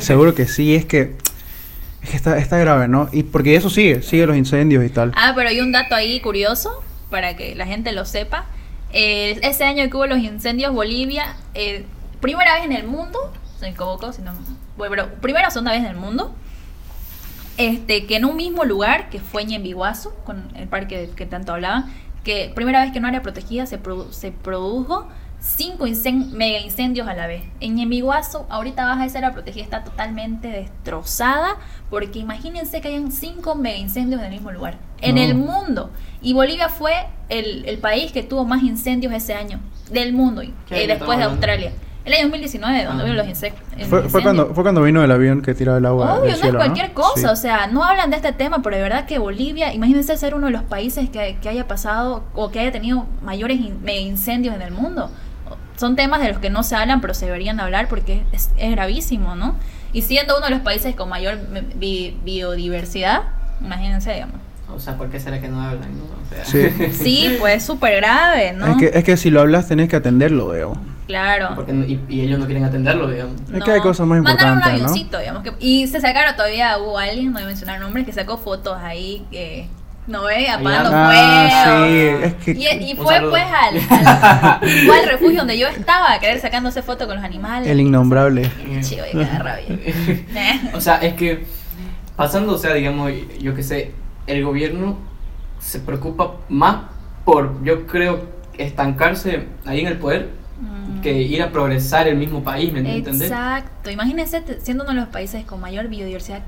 seguro 0.00 0.34
que 0.34 0.46
sí, 0.46 0.74
es 0.74 0.86
que... 0.86 1.18
Es 2.00 2.08
que 2.08 2.16
está, 2.16 2.38
está 2.38 2.56
grave, 2.56 2.88
¿no? 2.88 3.10
Y 3.12 3.22
porque 3.24 3.54
eso 3.54 3.68
sigue, 3.68 4.00
sigue 4.00 4.24
los 4.26 4.38
incendios 4.38 4.82
y 4.82 4.88
tal. 4.88 5.12
Ah, 5.14 5.34
pero 5.36 5.50
hay 5.50 5.60
un 5.60 5.72
dato 5.72 5.94
ahí 5.94 6.20
curioso, 6.20 6.82
para 7.10 7.36
que 7.36 7.54
la 7.54 7.66
gente 7.66 7.92
lo 7.92 8.06
sepa. 8.06 8.46
Eh, 8.94 9.38
ese 9.42 9.64
año 9.64 9.90
que 9.90 9.94
hubo 9.94 10.06
los 10.06 10.20
incendios, 10.20 10.72
Bolivia, 10.72 11.36
eh, 11.52 11.84
primera 12.22 12.54
vez 12.54 12.64
en 12.64 12.72
el 12.72 12.84
mundo, 12.84 13.30
se 13.58 13.66
me 13.66 13.72
equivoco, 13.72 14.10
si 14.14 14.22
no, 14.22 14.32
bueno, 14.78 14.94
pero 14.96 15.20
primera 15.20 15.48
o 15.48 15.50
segunda 15.50 15.72
vez 15.72 15.82
en 15.82 15.88
el 15.88 15.96
mundo, 15.96 16.34
este, 17.60 18.06
que 18.06 18.16
en 18.16 18.24
un 18.24 18.36
mismo 18.36 18.64
lugar, 18.64 19.08
que 19.10 19.20
fue 19.20 19.44
Ñembiguazo, 19.44 20.14
con 20.24 20.50
el 20.56 20.66
parque 20.68 21.10
que 21.14 21.26
tanto 21.26 21.52
hablaban, 21.52 21.92
que 22.24 22.50
primera 22.54 22.82
vez 22.82 22.92
que 22.92 22.98
en 22.98 23.04
un 23.04 23.08
área 23.08 23.22
protegida 23.22 23.66
se, 23.66 23.82
produ- 23.82 24.10
se 24.12 24.30
produjo 24.32 25.08
cinco 25.40 25.86
incen- 25.86 26.30
mega 26.32 26.58
incendios 26.60 27.08
a 27.08 27.14
la 27.14 27.26
vez. 27.26 27.42
En 27.60 27.74
Ñemiguazo, 27.76 28.46
ahorita 28.50 28.84
Baja 28.84 29.04
de 29.04 29.08
Cera 29.10 29.32
Protegida 29.32 29.64
está 29.64 29.84
totalmente 29.84 30.48
destrozada 30.48 31.56
porque 31.88 32.18
imagínense 32.18 32.80
que 32.80 32.88
hayan 32.88 33.10
cinco 33.10 33.54
mega 33.54 33.78
incendios 33.78 34.20
en 34.20 34.26
el 34.26 34.32
mismo 34.32 34.50
lugar. 34.52 34.76
En 35.00 35.14
No. 35.14 35.22
el 35.22 35.34
mundo. 35.34 35.90
Y 36.20 36.34
Bolivia 36.34 36.68
fue 36.68 36.92
el, 37.30 37.64
el 37.66 37.78
país 37.78 38.12
que 38.12 38.22
tuvo 38.22 38.44
más 38.44 38.62
incendios 38.62 39.12
ese 39.14 39.32
año 39.34 39.60
del 39.90 40.12
mundo, 40.12 40.42
y- 40.42 40.52
¿Qué 40.68 40.84
eh, 40.84 40.86
después 40.86 41.16
de 41.18 41.24
hablando? 41.24 41.40
El 42.04 42.14
año 42.14 42.22
2019, 42.24 42.84
donde 42.84 43.02
Ah. 43.02 43.06
vino 43.06 43.16
los 43.16 43.26
insec- 43.26 43.52
el 43.76 43.86
Fue, 43.86 44.22
cuando, 44.22 44.54
fue 44.54 44.64
cuando 44.64 44.82
vino 44.82 45.04
el 45.04 45.10
avión 45.10 45.42
que 45.42 45.54
tiraba 45.54 45.78
el 45.78 45.84
agua 45.86 46.14
Obvio, 46.14 46.22
del 46.22 46.30
no 46.32 46.36
cielo, 46.38 46.58
es 46.58 46.64
cualquier 46.64 46.92
cosa, 46.92 47.20
Sí. 47.20 47.24
o 47.26 47.36
sea, 47.36 47.66
no 47.66 47.84
hablan 47.84 48.08
de 48.10 48.16
este 48.16 48.32
tema, 48.32 48.62
pero 48.62 48.76
de 48.76 48.82
verdad 48.82 49.04
que 49.06 49.18
Bolivia, 49.18 49.74
imagínense 49.74 50.16
ser 50.16 50.34
uno 50.34 50.46
de 50.46 50.52
los 50.52 50.62
países 50.62 51.10
que, 51.10 51.36
que 51.42 51.48
haya 51.50 51.68
pasado 51.68 52.24
o 52.34 52.50
que 52.50 52.60
haya 52.60 52.72
tenido 52.72 53.06
mayores 53.22 53.58
in- 53.60 53.86
incendios 53.86 54.54
en 54.54 54.62
el 54.62 54.72
mundo. 54.72 55.10
Son 55.76 55.94
temas 55.96 56.20
de 56.20 56.28
los 56.28 56.38
que 56.38 56.50
no 56.50 56.62
se 56.62 56.74
hablan, 56.76 57.00
pero 57.00 57.14
se 57.14 57.26
deberían 57.26 57.58
hablar 57.60 57.88
porque 57.88 58.22
es, 58.32 58.50
es 58.56 58.70
gravísimo, 58.70 59.34
¿no? 59.34 59.56
Y 59.92 60.02
siendo 60.02 60.36
uno 60.36 60.46
de 60.46 60.52
los 60.52 60.60
países 60.60 60.94
con 60.94 61.08
mayor 61.08 61.38
bi- 61.74 62.16
biodiversidad, 62.24 63.22
imagínense, 63.60 64.12
digamos. 64.12 64.36
O 64.74 64.78
sea, 64.78 64.96
¿por 64.96 65.08
qué 65.10 65.18
será 65.18 65.40
que 65.40 65.48
no 65.48 65.60
hablan? 65.60 65.88
no? 65.98 66.04
O 66.04 66.34
sea, 66.34 66.44
Sí. 66.44 66.92
Sí, 66.92 67.36
pues 67.40 67.56
es 67.56 67.64
súper 67.64 67.96
grave, 67.96 68.52
¿no? 68.52 68.66
Es, 68.66 68.76
que, 68.76 68.90
es 68.98 69.04
que 69.04 69.16
si 69.16 69.30
lo 69.30 69.40
hablas 69.40 69.68
tenés 69.68 69.88
que 69.88 69.96
atenderlo, 69.96 70.52
digamos. 70.52 70.78
Claro. 71.10 71.50
porque 71.56 71.72
no- 71.72 71.84
y, 71.84 72.00
y 72.08 72.20
ellos 72.22 72.38
no 72.38 72.46
quieren 72.46 72.64
atenderlo, 72.64 73.08
digamos. 73.08 73.34
Es 73.52 73.64
que 73.64 73.70
hay 73.72 73.80
cosas 73.80 74.06
más 74.06 74.20
Mandaron 74.22 74.54
importantes, 74.54 74.72
un 74.74 74.78
¿no? 74.82 74.88
avioncito, 74.88 75.18
digamos. 75.18 75.42
Que, 75.42 75.52
y 75.58 75.86
se 75.88 76.00
sacaron 76.00 76.34
todavía, 76.36 76.78
hubo 76.78 76.98
alguien, 76.98 77.26
no 77.26 77.32
voy 77.34 77.42
a 77.42 77.46
mencionar 77.46 77.80
nombres, 77.80 78.06
que 78.06 78.12
sacó 78.12 78.36
fotos 78.38 78.78
ahí, 78.80 79.26
que 79.30 79.66
no 80.06 80.24
ve, 80.24 80.48
apagando 80.48 80.90
Ah, 80.92 81.48
fuego. 81.50 81.86
sí, 81.86 82.26
es 82.26 82.34
que... 82.34 82.50
Y, 82.52 82.90
y 82.90 82.92
Un 82.92 82.98
fue 83.04 83.14
saludo. 83.14 83.30
pues 83.30 83.44
al, 83.44 83.76
al- 83.76 84.60
fue 84.86 84.98
al 85.00 85.08
refugio 85.08 85.38
donde 85.38 85.58
yo 85.58 85.68
estaba, 85.68 86.12
a 86.12 86.18
querer 86.20 86.40
sacándose 86.40 86.82
fotos 86.82 87.06
con 87.06 87.16
los 87.16 87.24
animales. 87.24 87.68
El 87.68 87.80
innombrable. 87.80 88.50
Chivo, 88.82 89.02
y 89.12 89.16
queda 89.18 89.38
rabia. 89.38 89.66
Eh. 90.34 90.70
O 90.74 90.80
sea, 90.80 90.96
es 90.96 91.14
que 91.14 91.44
pasando, 92.16 92.54
o 92.54 92.58
sea, 92.58 92.72
digamos, 92.74 93.10
yo 93.40 93.54
que 93.54 93.62
sé, 93.62 93.92
el 94.26 94.44
gobierno 94.44 94.96
se 95.58 95.80
preocupa 95.80 96.36
más 96.48 96.76
por, 97.24 97.62
yo 97.64 97.86
creo, 97.86 98.28
estancarse 98.58 99.46
ahí 99.66 99.80
en 99.80 99.86
el 99.88 99.96
poder. 99.98 100.30
Que 101.02 101.12
ir 101.22 101.42
a 101.42 101.50
progresar 101.50 102.08
el 102.08 102.16
mismo 102.16 102.42
país, 102.42 102.72
¿me 102.72 102.80
entiendes? 102.80 103.22
Exacto. 103.22 103.90
Imagínense 103.90 104.42
siendo 104.60 104.84
uno 104.84 104.92
de 104.92 105.00
los 105.00 105.08
países 105.08 105.44
con 105.44 105.60
mayor 105.60 105.88
biodiversidad. 105.88 106.42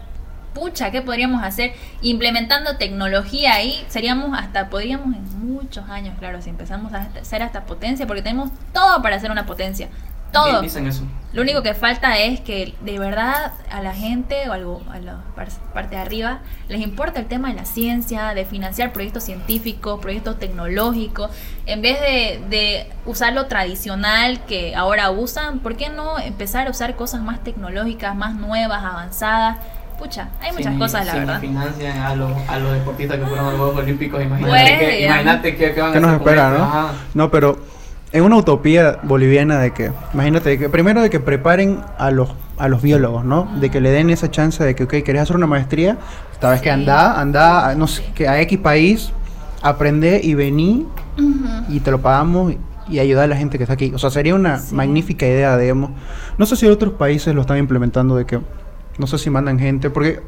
Pucha, 0.55 0.91
¿qué 0.91 1.01
podríamos 1.01 1.43
hacer? 1.43 1.73
Implementando 2.03 2.77
tecnología 2.77 3.55
ahí, 3.55 3.83
seríamos 3.89 4.39
hasta, 4.39 4.69
podríamos 4.69 5.17
en 5.17 5.47
muchos 5.47 5.89
años, 5.89 6.15
claro, 6.19 6.43
si 6.43 6.51
empezamos 6.51 6.93
a 6.93 7.09
ser 7.23 7.43
hasta 7.43 7.65
potencia, 7.65 8.07
porque 8.07 8.21
tenemos 8.21 8.51
todo 8.75 9.01
para 9.01 9.19
ser 9.19 9.31
una 9.31 9.47
potencia. 9.47 9.89
Todo. 10.33 10.61
Dicen 10.63 10.87
eso. 10.87 11.03
Lo 11.33 11.41
único 11.41 11.63
que 11.63 11.73
falta 11.73 12.19
es 12.19 12.41
que 12.41 12.75
de 12.83 12.99
verdad 12.99 13.53
a 13.71 13.81
la 13.81 13.95
gente 13.95 14.49
o 14.51 14.53
algo, 14.53 14.83
a 14.93 14.99
la 14.99 15.23
par- 15.35 15.49
parte 15.73 15.97
de 15.97 16.03
arriba 16.03 16.41
les 16.69 16.83
importa 16.83 17.21
el 17.21 17.27
tema 17.27 17.49
de 17.49 17.55
la 17.55 17.65
ciencia, 17.65 18.35
de 18.35 18.45
financiar 18.45 18.93
proyectos 18.93 19.25
científicos, 19.25 19.99
proyectos 20.01 20.39
tecnológicos, 20.39 21.31
en 21.65 21.81
vez 21.81 21.99
de, 22.01 22.43
de 22.51 22.91
usar 23.07 23.33
lo 23.33 23.47
tradicional 23.47 24.41
que 24.45 24.75
ahora 24.77 25.11
usan, 25.11 25.61
¿por 25.61 25.77
qué 25.77 25.89
no 25.89 26.19
empezar 26.19 26.67
a 26.67 26.71
usar 26.71 26.97
cosas 26.97 27.23
más 27.23 27.43
tecnológicas, 27.43 28.15
más 28.15 28.35
nuevas, 28.35 28.85
avanzadas? 28.85 29.57
Pucha, 29.99 30.29
hay 30.41 30.53
muchas 30.53 30.75
cosas, 30.77 31.07
la 31.07 31.15
verdad. 31.15 31.41
financian 31.41 31.97
a 31.99 32.15
los, 32.15 32.33
a 32.49 32.59
los 32.59 32.73
deportistas 32.75 33.19
que 33.19 33.25
fueron 33.27 33.47
a 33.47 33.51
los 33.51 33.59
Juegos 33.59 33.77
Olímpicos, 33.79 34.23
imagínate, 34.23 34.51
Pues, 34.53 34.79
que, 34.81 35.05
imagínate 35.07 35.57
que, 35.57 35.73
que 35.75 35.81
van 35.81 35.91
a 35.91 35.93
¿Qué 35.95 36.01
nos 36.01 36.13
espera, 36.15 36.51
no? 36.51 36.65
ajá. 36.65 36.93
No, 37.15 37.31
pero 37.31 37.59
en 38.13 38.25
una 38.25 38.37
utopía 38.37 38.99
boliviana 39.03 39.59
de 39.59 39.73
que, 39.73 39.91
imagínate, 40.13 40.59
que 40.59 40.69
primero 40.69 41.01
de 41.03 41.11
que 41.11 41.19
preparen 41.21 41.81
a 41.99 42.11
los, 42.11 42.29
a 42.59 42.69
los 42.69 42.83
biólogos, 42.83 43.25
¿no? 43.25 43.49
De 43.61 43.71
que 43.71 43.81
le 43.81 43.91
den 43.91 44.11
esa 44.11 44.31
chance 44.31 44.63
de 44.63 44.75
que, 44.75 44.85
ok, 44.85 44.95
querés 45.05 45.23
hacer 45.23 45.37
una 45.37 45.47
maestría, 45.47 45.97
esta 46.33 46.51
vez 46.51 46.61
que 46.61 46.71
anda, 46.71 47.19
anda, 47.21 47.69
a, 47.71 47.75
no 47.75 47.87
sé, 47.87 48.05
que 48.15 48.29
a 48.29 48.41
X 48.43 48.59
país, 48.59 49.13
aprende 49.63 50.21
y 50.23 50.35
vení 50.35 50.87
y 51.69 51.81
te 51.81 51.91
lo 51.91 52.01
pagamos 52.03 52.55
y 52.89 52.99
ayudar 52.99 53.25
a 53.25 53.29
la 53.29 53.37
gente 53.37 53.57
que 53.59 53.65
está 53.65 53.75
aquí. 53.75 53.93
O 53.95 53.99
sea, 53.99 54.11
sería 54.11 54.35
una 54.35 54.59
Sí. 54.59 54.75
magnífica 54.75 55.25
idea, 55.27 55.57
digamos. 55.57 55.91
No 56.37 56.45
sé 56.47 56.57
si 56.57 56.67
otros 56.67 56.95
países 56.95 57.35
lo 57.35 57.43
están 57.43 57.59
implementando 57.59 58.17
de 58.17 58.27
que, 58.27 58.41
no 58.99 59.07
sé 59.07 59.19
si 59.19 59.31
mandan 59.31 59.59
gente, 59.59 59.89
porque... 59.89 60.21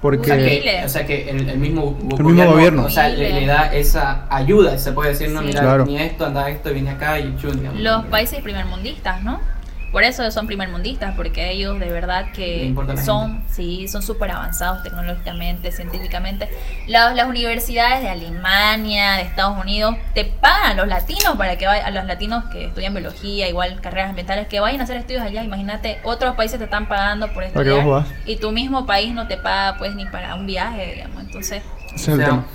porque 0.00 0.32
O 0.32 0.34
sea, 0.34 0.36
que, 0.38 0.82
o 0.84 0.88
sea 0.88 1.06
que 1.06 1.28
el, 1.30 1.48
el 1.48 1.58
mismo, 1.58 1.96
El 2.18 2.24
mismo 2.24 2.46
gobierno. 2.52 2.84
o 2.84 2.90
sea, 2.90 3.08
le, 3.08 3.32
le 3.32 3.46
da 3.46 3.72
esa 3.74 4.24
ayuda, 4.30 4.78
se 4.78 4.92
puede 4.92 5.10
decir, 5.10 5.28
no, 5.30 5.40
Sí. 5.40 5.46
mira, 5.48 5.60
Claro. 5.60 5.84
ni 5.86 5.96
esto, 5.98 6.24
anda 6.26 6.48
esto, 6.48 6.72
viene 6.72 6.90
acá 6.90 7.18
y 7.18 7.36
chun, 7.36 7.58
digamos. 7.58 7.80
Los 7.80 8.06
países 8.06 8.40
primermundistas, 8.42 9.22
¿no? 9.22 9.40
Por 9.92 10.04
eso 10.04 10.30
son 10.30 10.46
primermundistas, 10.46 11.14
porque 11.16 11.50
ellos 11.50 11.80
de 11.80 11.90
verdad 11.90 12.30
que 12.32 12.72
son, 13.04 13.42
sí, 13.50 13.88
son 13.88 14.02
súper 14.02 14.30
avanzados 14.30 14.82
tecnológicamente, 14.84 15.72
científicamente. 15.72 16.48
Las, 16.86 17.14
las 17.16 17.26
universidades 17.28 18.00
de 18.02 18.08
Alemania, 18.08 19.14
de 19.14 19.22
Estados 19.22 19.58
Unidos, 19.58 19.96
te 20.14 20.24
pagan 20.24 20.72
a 20.72 20.74
los 20.74 20.86
latinos 20.88 21.36
para 21.36 21.56
que 21.56 21.66
vayan, 21.66 21.86
a 21.86 21.90
los 21.90 22.04
latinos 22.04 22.44
que 22.52 22.66
estudian 22.66 22.94
biología, 22.94 23.48
igual 23.48 23.80
carreras 23.80 24.10
ambientales, 24.10 24.46
que 24.46 24.60
vayan 24.60 24.80
a 24.80 24.84
hacer 24.84 24.96
estudios 24.96 25.22
allá. 25.22 25.42
Imagínate, 25.42 25.98
otros 26.04 26.36
países 26.36 26.58
te 26.58 26.64
están 26.64 26.86
pagando 26.86 27.26
por 27.32 27.42
Para 27.50 27.64
que 27.64 27.70
vos 27.70 27.78
estudiar 27.80 27.86
vas. 27.86 28.06
y 28.26 28.36
tu 28.36 28.52
mismo 28.52 28.86
país 28.86 29.12
no 29.12 29.26
te 29.26 29.36
paga 29.38 29.76
pues 29.78 29.94
ni 29.96 30.06
para 30.06 30.36
un 30.36 30.46
viaje, 30.46 30.94
digamos. 30.94 31.20
Entonces, 31.24 31.62
es 31.94 32.08
O 32.08 32.12
el 32.12 32.16
sea, 32.18 32.26
tema. 32.26 32.46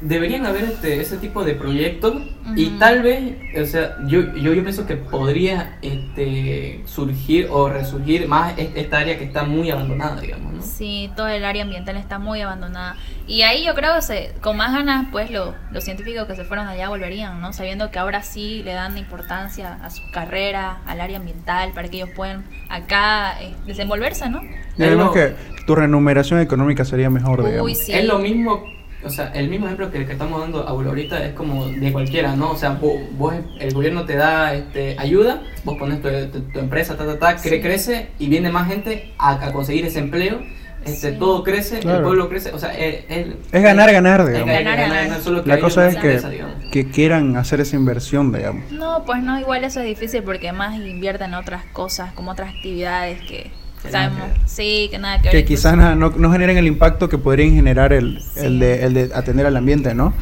Deberían 0.00 0.46
haber 0.46 0.64
este, 0.64 1.00
ese 1.00 1.16
tipo 1.18 1.44
de 1.44 1.54
proyectos 1.54 2.14
y 2.56 2.66
Ujú. 2.68 2.78
tal 2.78 3.02
vez, 3.02 3.34
o 3.60 3.64
sea, 3.66 3.96
yo, 4.06 4.20
yo, 4.34 4.52
yo 4.52 4.62
pienso 4.62 4.86
que 4.86 4.96
podría 4.96 5.78
este, 5.82 6.82
surgir 6.86 7.48
o 7.50 7.68
resurgir 7.68 8.28
más 8.28 8.56
es- 8.58 8.70
esta 8.74 8.98
área 8.98 9.18
que 9.18 9.24
está 9.24 9.44
muy 9.44 9.70
abandonada, 9.70 10.20
digamos, 10.20 10.52
¿no? 10.54 10.62
Sí, 10.62 11.10
todo 11.16 11.28
el 11.28 11.44
área 11.44 11.62
ambiental 11.62 11.96
está 11.96 12.18
muy 12.18 12.40
abandonada. 12.40 12.96
Y 13.26 13.42
ahí 13.42 13.64
yo 13.64 13.74
creo 13.74 13.94
que 13.96 14.02
se, 14.02 14.32
con 14.40 14.56
más 14.56 14.72
ganas, 14.72 15.06
pues 15.10 15.30
lo- 15.30 15.54
los 15.70 15.84
científicos 15.84 16.26
que 16.26 16.36
se 16.36 16.44
fueron 16.44 16.66
allá 16.68 16.88
volverían, 16.88 17.40
¿no? 17.40 17.52
Sabiendo 17.52 17.90
que 17.90 17.98
ahora 17.98 18.22
sí 18.22 18.62
le 18.64 18.72
dan 18.74 18.96
importancia 18.98 19.78
a 19.82 19.90
su 19.90 20.02
carrera, 20.12 20.78
al 20.86 21.00
área 21.00 21.18
ambiental, 21.18 21.72
para 21.74 21.88
que 21.88 21.96
ellos 21.96 22.10
puedan 22.14 22.44
acá 22.68 23.40
eh, 23.42 23.54
desenvolverse, 23.66 24.28
¿no? 24.28 24.40
Y 24.78 24.82
además 24.82 25.06
lo- 25.06 25.12
que 25.12 25.34
tu 25.66 25.74
remuneración 25.74 26.40
económica 26.40 26.84
sería 26.84 27.10
mejor, 27.10 27.40
Uy, 27.40 27.50
digamos. 27.50 27.78
sí. 27.78 27.92
Es 27.92 28.04
lo 28.04 28.18
mismo, 28.18 28.64
o 29.04 29.10
sea, 29.10 29.30
el 29.34 29.48
mismo 29.48 29.66
ejemplo 29.66 29.90
que, 29.90 30.04
que 30.06 30.12
estamos 30.12 30.40
dando 30.40 30.66
ahorita 30.66 31.24
es 31.24 31.32
como 31.34 31.66
de 31.66 31.92
cualquiera, 31.92 32.36
¿no? 32.36 32.50
O 32.52 32.56
sea, 32.56 32.70
vos, 32.70 32.94
vos- 33.18 33.34
el 33.60 33.72
gobierno 33.74 34.04
te 34.04 34.16
da 34.16 34.54
este, 34.54 34.96
ayuda, 34.98 35.42
vos 35.64 35.76
pones 35.78 36.00
tu, 36.02 36.08
tu- 36.30 36.50
tu 36.52 36.58
empresa, 36.58 36.96
ta, 36.96 37.04
ta, 37.06 37.18
ta, 37.18 37.36
cre- 37.36 37.50
Sí. 37.56 37.60
crece 37.60 38.08
y 38.18 38.28
viene 38.28 38.50
más 38.50 38.68
gente 38.68 39.12
a, 39.18 39.32
a 39.46 39.52
conseguir 39.52 39.84
ese 39.86 39.98
empleo, 39.98 40.40
este, 40.84 41.12
Sí. 41.12 41.16
todo 41.18 41.44
crece, 41.44 41.76
el 41.76 41.82
Claro. 41.82 42.02
pueblo 42.02 42.28
crece, 42.28 42.50
o 42.52 42.58
sea, 42.58 42.72
es, 42.74 43.04
es- 43.08 43.26
Es 43.52 43.62
ganar, 43.62 43.92
ganar, 43.92 44.20
es 44.22 44.26
digamos. 44.28 44.48
Ganar, 44.48 44.76
ganar. 44.78 45.20
solo 45.20 45.42
que 45.44 45.48
La 45.48 45.60
cosa 45.60 45.88
es 45.88 45.96
que, 45.96 46.20
que 46.72 46.90
quieran 46.90 47.36
hacer 47.36 47.60
esa 47.60 47.76
inversión, 47.76 48.32
digamos. 48.32 48.70
No, 48.72 49.04
pues 49.04 49.22
no, 49.22 49.38
igual 49.38 49.62
eso 49.64 49.80
es 49.80 49.86
difícil 49.86 50.22
porque 50.24 50.52
más 50.52 50.74
invierten 50.76 51.28
en 51.28 51.34
otras 51.34 51.64
cosas, 51.72 52.12
como 52.14 52.32
otras 52.32 52.50
actividades 52.54 53.20
que 53.22 53.50
Que 53.82 53.90
sabemos, 53.90 54.20
que 54.22 54.28
ver. 54.38 54.48
sí, 54.48 54.88
que 54.90 54.98
nada 54.98 55.16
que 55.18 55.22
ver. 55.24 55.32
Que 55.32 55.38
incluso- 55.40 55.70
quizás 55.70 55.96
no, 55.96 56.10
no 56.10 56.32
generen 56.32 56.56
el 56.58 56.66
impacto 56.66 57.08
que 57.08 57.18
podrían 57.18 57.54
generar 57.54 57.92
el, 57.92 58.16
el, 58.36 58.52
Sí. 58.52 58.58
de, 58.58 58.84
el 58.84 58.94
de 58.94 59.10
atender 59.14 59.46
al 59.46 59.56
ambiente, 59.56 59.94
¿no? 59.94 60.12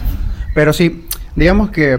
Pero 0.54 0.72
sí, 0.72 1.06
digamos 1.36 1.70
que, 1.70 1.98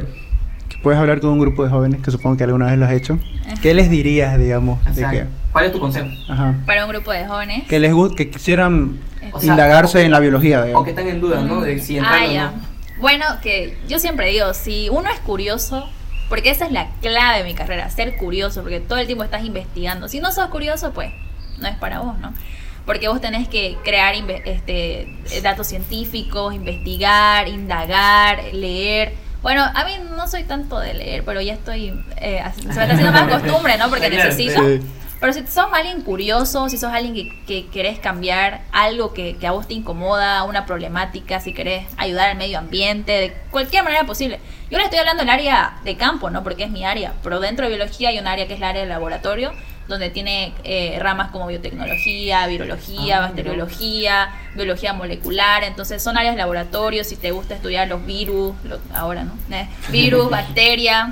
que 0.70 0.78
puedes 0.84 1.00
hablar 1.00 1.20
con 1.22 1.30
un 1.32 1.40
grupo 1.40 1.64
de 1.64 1.70
jóvenes, 1.70 2.02
que 2.02 2.12
supongo 2.12 2.38
que 2.38 2.44
alguna 2.44 2.66
vez 2.68 2.78
lo 2.78 2.86
has 2.86 2.92
hecho. 2.94 3.20
¿Qué 3.62 3.74
les 3.74 3.90
dirías, 3.90 4.38
digamos, 4.40 4.80
O 4.86 4.90
de 4.90 4.96
sea, 4.96 5.12
que, 5.12 5.26
¿Cuál 5.52 5.66
es 5.66 5.72
tu 5.72 5.80
consejo? 5.80 6.08
ajá, 6.30 6.56
Para 6.66 6.86
un 6.86 6.92
grupo 6.92 7.12
de 7.12 7.26
jóvenes. 7.28 7.64
que 7.68 7.80
les 7.80 7.94
que 8.16 8.30
quisieran 8.30 8.98
O 9.34 9.40
sea, 9.40 9.52
indagarse 9.52 10.00
o- 10.00 10.02
en 10.02 10.12
la 10.12 10.20
biología, 10.20 10.62
O 10.62 10.66
digamos? 10.66 10.84
que 10.86 10.90
están 10.92 11.08
en 11.08 11.22
duda, 11.22 11.42
¿no? 11.42 11.62
De 11.62 11.80
si 11.80 11.98
entrar 11.98 12.20
Ah, 12.24 12.26
o 12.28 12.32
ya. 12.32 12.46
no. 12.46 12.52
Bueno, 13.02 13.26
que 13.42 13.78
yo 13.88 14.00
siempre 14.00 14.28
digo, 14.30 14.54
si 14.54 14.88
uno 14.90 15.10
es 15.10 15.20
curioso, 15.20 15.90
porque 16.30 16.50
esa 16.50 16.66
es 16.66 16.72
la 16.72 16.88
clave 17.02 17.40
de 17.40 17.44
mi 17.44 17.54
carrera, 17.54 17.90
ser 17.90 18.16
curioso, 18.18 18.62
porque 18.62 18.80
todo 18.80 19.00
el 19.00 19.06
tiempo 19.06 19.24
estás 19.24 19.44
investigando. 19.44 20.08
Si 20.08 20.20
no 20.20 20.32
sos 20.32 20.48
curioso, 20.48 20.92
pues 20.94 21.12
no 21.62 21.68
es 21.68 21.78
para 21.78 22.00
vos, 22.00 22.18
¿no? 22.20 22.34
Porque 22.86 23.08
vos 23.08 23.22
tenés 23.22 23.48
que 23.48 23.78
crear 23.84 24.16
este, 24.46 25.08
datos 25.44 25.68
científicos, 25.68 26.54
investigar, 26.54 27.48
indagar, 27.48 28.44
leer. 28.54 29.14
Bueno, 29.42 29.64
a 29.64 29.86
mí 29.86 29.94
no 30.16 30.28
soy 30.28 30.44
tanto 30.44 30.80
de 30.80 30.94
leer, 30.94 31.24
pero 31.24 31.42
ya 31.42 31.54
estoy, 31.54 31.94
eh, 32.18 32.44
se 32.56 32.64
me 32.64 32.72
está 32.72 32.84
haciendo 32.84 33.12
más 33.12 33.28
costumbre, 33.42 33.78
¿no? 33.78 33.90
Porque 33.90 34.10
necesito. 34.10 34.62
Pero 35.22 35.34
si 35.34 35.46
sos 35.46 35.68
alguien 35.72 36.02
curioso, 36.02 36.68
si 36.68 36.80
sos 36.80 36.92
alguien 36.92 37.14
que, 37.14 37.46
que 37.46 37.68
querés 37.68 38.00
cambiar 38.00 38.62
algo 38.72 39.14
que, 39.14 39.38
que 39.38 39.46
a 39.46 39.52
vos 39.52 39.68
te 39.68 39.76
incomoda, 39.76 40.44
una 40.46 40.66
problemática, 40.66 41.40
si 41.40 41.54
querés 41.54 41.86
ayudar 41.98 42.30
al 42.30 42.38
medio 42.38 42.58
ambiente, 42.58 43.12
de 43.12 43.34
cualquier 43.52 43.84
manera 43.84 44.04
posible. 44.06 44.40
Yo 44.72 44.80
le 44.80 44.86
estoy 44.86 44.98
hablando 44.98 45.22
del 45.22 45.30
área 45.30 45.78
de 45.84 45.96
campo, 45.96 46.32
¿no? 46.32 46.42
Porque 46.42 46.64
es 46.64 46.72
mi 46.72 46.86
área. 46.86 47.14
Pero 47.22 47.40
dentro 47.40 47.68
de 47.68 47.76
biología 47.76 48.10
hay 48.10 48.18
un 48.18 48.26
área 48.26 48.48
que 48.48 48.54
es 48.54 48.60
el 48.60 48.64
área 48.64 48.82
de 48.82 48.88
laboratorio, 48.88 49.52
donde 49.92 50.10
tiene 50.10 50.54
eh, 50.64 50.98
ramas 51.00 51.32
como 51.32 51.48
biotecnología, 51.48 52.48
virología, 52.48 53.18
Ah, 53.18 53.22
bacteriología, 53.22 54.30
biología 54.56 54.94
molecular. 54.94 55.64
Entonces 55.64 56.02
son 56.02 56.18
áreas 56.18 56.36
de 56.36 56.40
laboratorio. 56.40 57.04
Si 57.04 57.16
te 57.16 57.32
gusta 57.32 57.56
estudiar 57.56 57.88
los 57.88 58.06
virus, 58.06 58.56
lo- 58.64 58.80
ahora, 58.94 59.24
¿no? 59.24 59.34
Eh, 59.56 59.68
virus, 59.90 60.30
bacterias 60.30 61.10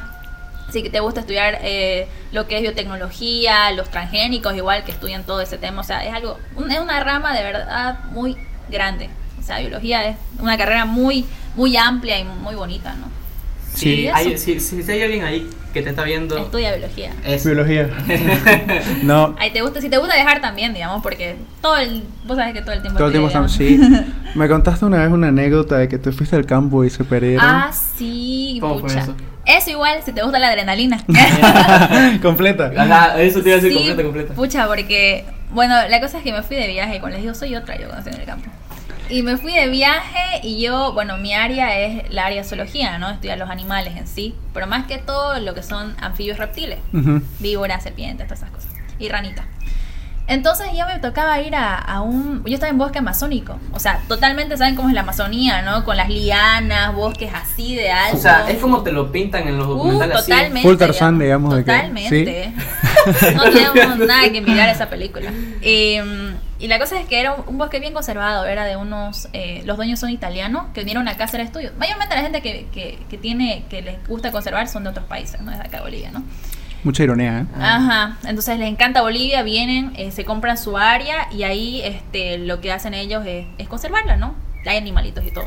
Si 0.71 0.87
te 0.89 0.99
gusta 0.99 1.21
estudiar 1.21 1.57
eh, 1.63 2.07
lo 2.31 2.47
que 2.47 2.55
es 2.57 2.61
biotecnología, 2.61 3.71
los 3.71 3.89
transgénicos, 3.89 4.55
igual 4.55 4.83
que 4.83 4.91
estudian 4.91 5.23
todo 5.23 5.41
ese 5.41 5.57
tema, 5.57 5.81
o 5.81 5.83
sea, 5.83 6.05
es 6.05 6.13
algo, 6.13 6.37
un- 6.55 6.71
es 6.71 6.79
una 6.79 6.99
rama 7.03 7.35
de 7.35 7.43
verdad 7.43 7.99
muy 8.11 8.37
grande. 8.69 9.09
O 9.39 9.41
sea, 9.43 9.59
biología 9.59 10.05
es 10.07 10.15
una 10.39 10.57
carrera 10.57 10.85
muy, 10.85 11.25
muy 11.55 11.75
amplia 11.75 12.19
y 12.19 12.23
muy 12.23 12.53
bonita, 12.55 12.93
¿no? 12.93 13.07
Si, 13.73 13.79
Sí, 13.79 14.07
hay, 14.07 14.33
eso. 14.33 14.43
si, 14.45 14.59
si 14.59 14.91
hay 14.91 15.01
alguien 15.03 15.23
ahí 15.23 15.49
que 15.73 15.81
te 15.83 15.89
está 15.91 16.03
viendo, 16.03 16.37
Estudia 16.37 16.75
biología. 16.75 17.11
es 17.23 17.45
Biología. 17.45 17.89
no, 19.03 19.35
Ahí 19.39 19.51
te 19.51 19.61
gusta, 19.61 19.79
si 19.81 19.89
te 19.89 19.97
gusta 19.97 20.15
viajar 20.15 20.41
también, 20.41 20.73
digamos, 20.73 21.01
porque 21.03 21.35
todo 21.61 21.77
el, 21.77 22.03
vos 22.25 22.37
sabes 22.37 22.53
que 22.53 22.61
todo 22.61 22.71
el 22.73 22.81
tiempo. 22.81 22.97
todo 22.97 23.07
el 23.07 23.13
tiempo 23.13 23.27
estamos... 23.27 23.51
Sí. 23.51 23.79
Me 24.35 24.47
contaste 24.47 24.85
una 24.85 24.97
vez 25.03 25.11
una 25.11 25.27
anécdota 25.29 25.77
de 25.77 25.87
que 25.87 25.97
tú 25.97 26.11
fuiste 26.11 26.35
al 26.35 26.45
campo 26.45 26.83
y 26.83 26.89
se 26.89 27.03
perdieron. 27.03 27.45
Ah, 27.45 27.71
sí, 27.71 28.57
¿Cómo 28.61 28.79
fue 28.79 28.89
pucha. 28.89 29.01
eso? 29.01 29.15
Eso 29.45 29.69
igual, 29.71 29.99
si 30.05 30.11
te 30.11 30.21
gusta 30.21 30.37
la 30.39 30.49
adrenalina. 30.49 31.03
Completa. 32.21 32.71
Ajá, 32.77 33.19
eso 33.21 33.41
te 33.41 33.49
iba 33.49 33.57
a 33.57 33.61
decir 33.61 33.71
Sí, 33.71 33.77
completa, 33.77 34.03
completa. 34.03 34.33
Pucha, 34.33 34.67
porque, 34.67 35.25
bueno, 35.51 35.75
la 35.89 35.99
cosa 36.01 36.17
es 36.19 36.23
que 36.23 36.31
me 36.31 36.43
fui 36.43 36.55
de 36.57 36.67
viaje, 36.67 36.97
y 36.97 36.99
cuando 36.99 37.15
les 37.17 37.23
digo, 37.23 37.33
soy 37.35 37.55
otra, 37.55 37.75
yo 37.75 37.87
cuando 37.87 37.97
estoy 37.99 38.13
en 38.13 38.19
el 38.21 38.25
campo. 38.27 38.49
Y 39.09 39.23
me 39.23 39.37
fui 39.37 39.53
de 39.53 39.67
viaje 39.69 40.39
y 40.43 40.61
yo, 40.61 40.93
bueno, 40.93 41.17
mi 41.17 41.33
área 41.33 41.79
es 41.79 42.11
la 42.11 42.27
área 42.27 42.43
de 42.43 42.47
zoología, 42.47 42.99
¿no? 42.99 43.09
Estudiar 43.09 43.39
los 43.39 43.49
animales 43.49 43.97
en 43.97 44.07
sí, 44.07 44.35
pero 44.53 44.67
más 44.67 44.85
que 44.85 44.99
todo 44.99 45.39
lo 45.39 45.55
que 45.55 45.63
son 45.63 45.95
anfibios 45.99 46.37
reptiles, 46.37 46.77
víboras, 47.39 47.81
serpientes, 47.81 48.27
todas 48.27 48.39
esas 48.39 48.51
cosas, 48.51 48.71
y 48.99 49.09
ranitas. 49.09 49.45
Entonces 50.29 50.67
ya 50.73 50.85
me 50.85 50.99
tocaba 50.99 51.41
ir 51.41 51.55
a, 51.55 51.75
a 51.75 52.01
un... 52.01 52.43
Yo 52.45 52.53
estaba 52.53 52.69
en 52.69 52.77
bosque 52.77 52.99
amazónico, 52.99 53.57
o 53.73 53.79
sea, 53.79 53.99
totalmente 54.07 54.55
saben 54.57 54.75
cómo 54.75 54.87
es 54.89 54.93
la 54.95 55.01
Amazonía, 55.01 55.61
¿no? 55.63 55.83
Con 55.83 55.97
las 55.97 56.07
lianas, 56.07 56.93
bosques 56.95 57.31
así 57.33 57.75
de 57.75 57.91
alto. 57.91 58.15
O 58.17 58.19
sea, 58.21 58.49
es 58.49 58.59
como 58.59 58.83
te 58.83 58.91
lo 58.91 59.11
pintan 59.11 59.47
en 59.47 59.57
los 59.57 59.65
Uh, 59.67 59.71
documentales 59.71 60.15
así. 60.17 60.31
totalmente. 60.31 60.69
Full 60.69 60.77
Tarzán, 60.77 61.19
digamos, 61.19 61.55
de 61.55 61.63
que- 61.65 61.71
Totalmente. 61.71 62.53
no 63.35 63.43
tenemos 63.51 63.97
nada 64.07 64.29
que 64.29 64.39
a 64.61 64.71
esa 64.71 64.89
película. 64.89 65.31
Eh, 65.61 66.35
y 66.59 66.67
la 66.67 66.77
cosa 66.77 66.99
es 66.99 67.07
que 67.07 67.19
era 67.19 67.33
un, 67.33 67.43
un 67.47 67.57
bosque 67.57 67.79
bien 67.79 67.93
conservado, 67.93 68.45
era 68.45 68.65
de 68.65 68.75
unos... 68.75 69.29
eh, 69.33 69.63
los 69.65 69.77
dueños 69.77 69.99
son 69.99 70.09
italianos, 70.09 70.65
que 70.73 70.81
vinieron 70.81 71.07
acá 71.07 71.23
a 71.23 71.25
hacer 71.25 71.39
estudios. 71.39 71.73
Mayormente 71.77 72.15
la 72.15 72.21
gente 72.21 72.41
que, 72.41 72.67
que, 72.71 72.99
que 73.09 73.17
tiene, 73.17 73.63
que 73.69 73.81
les 73.81 74.07
gusta 74.07 74.31
conservar 74.31 74.67
son 74.67 74.83
de 74.83 74.89
otros 74.89 75.05
países, 75.07 75.41
no 75.41 75.51
es 75.51 75.57
de 75.57 75.63
acá 75.65 75.77
de 75.77 75.83
Bolivia, 75.83 76.11
¿no? 76.11 76.21
Mucha 76.83 77.03
ironía, 77.03 77.39
¿eh? 77.41 77.45
Ah. 77.57 77.75
Ajá, 77.75 78.17
entonces 78.29 78.57
les 78.57 78.67
encanta 78.69 79.01
Bolivia, 79.01 79.41
vienen, 79.43 79.93
eh, 79.97 80.11
se 80.11 80.23
compran 80.25 80.57
su 80.57 80.77
área 80.77 81.27
y 81.31 81.43
ahí 81.43 81.81
este, 81.83 82.37
lo 82.37 82.61
que 82.61 82.71
hacen 82.71 82.93
ellos 82.93 83.25
es, 83.25 83.45
es 83.57 83.67
conservarla, 83.67 84.15
¿no? 84.17 84.33
Hay 84.65 84.77
animalitos 84.77 85.25
y 85.25 85.31
todo. 85.31 85.45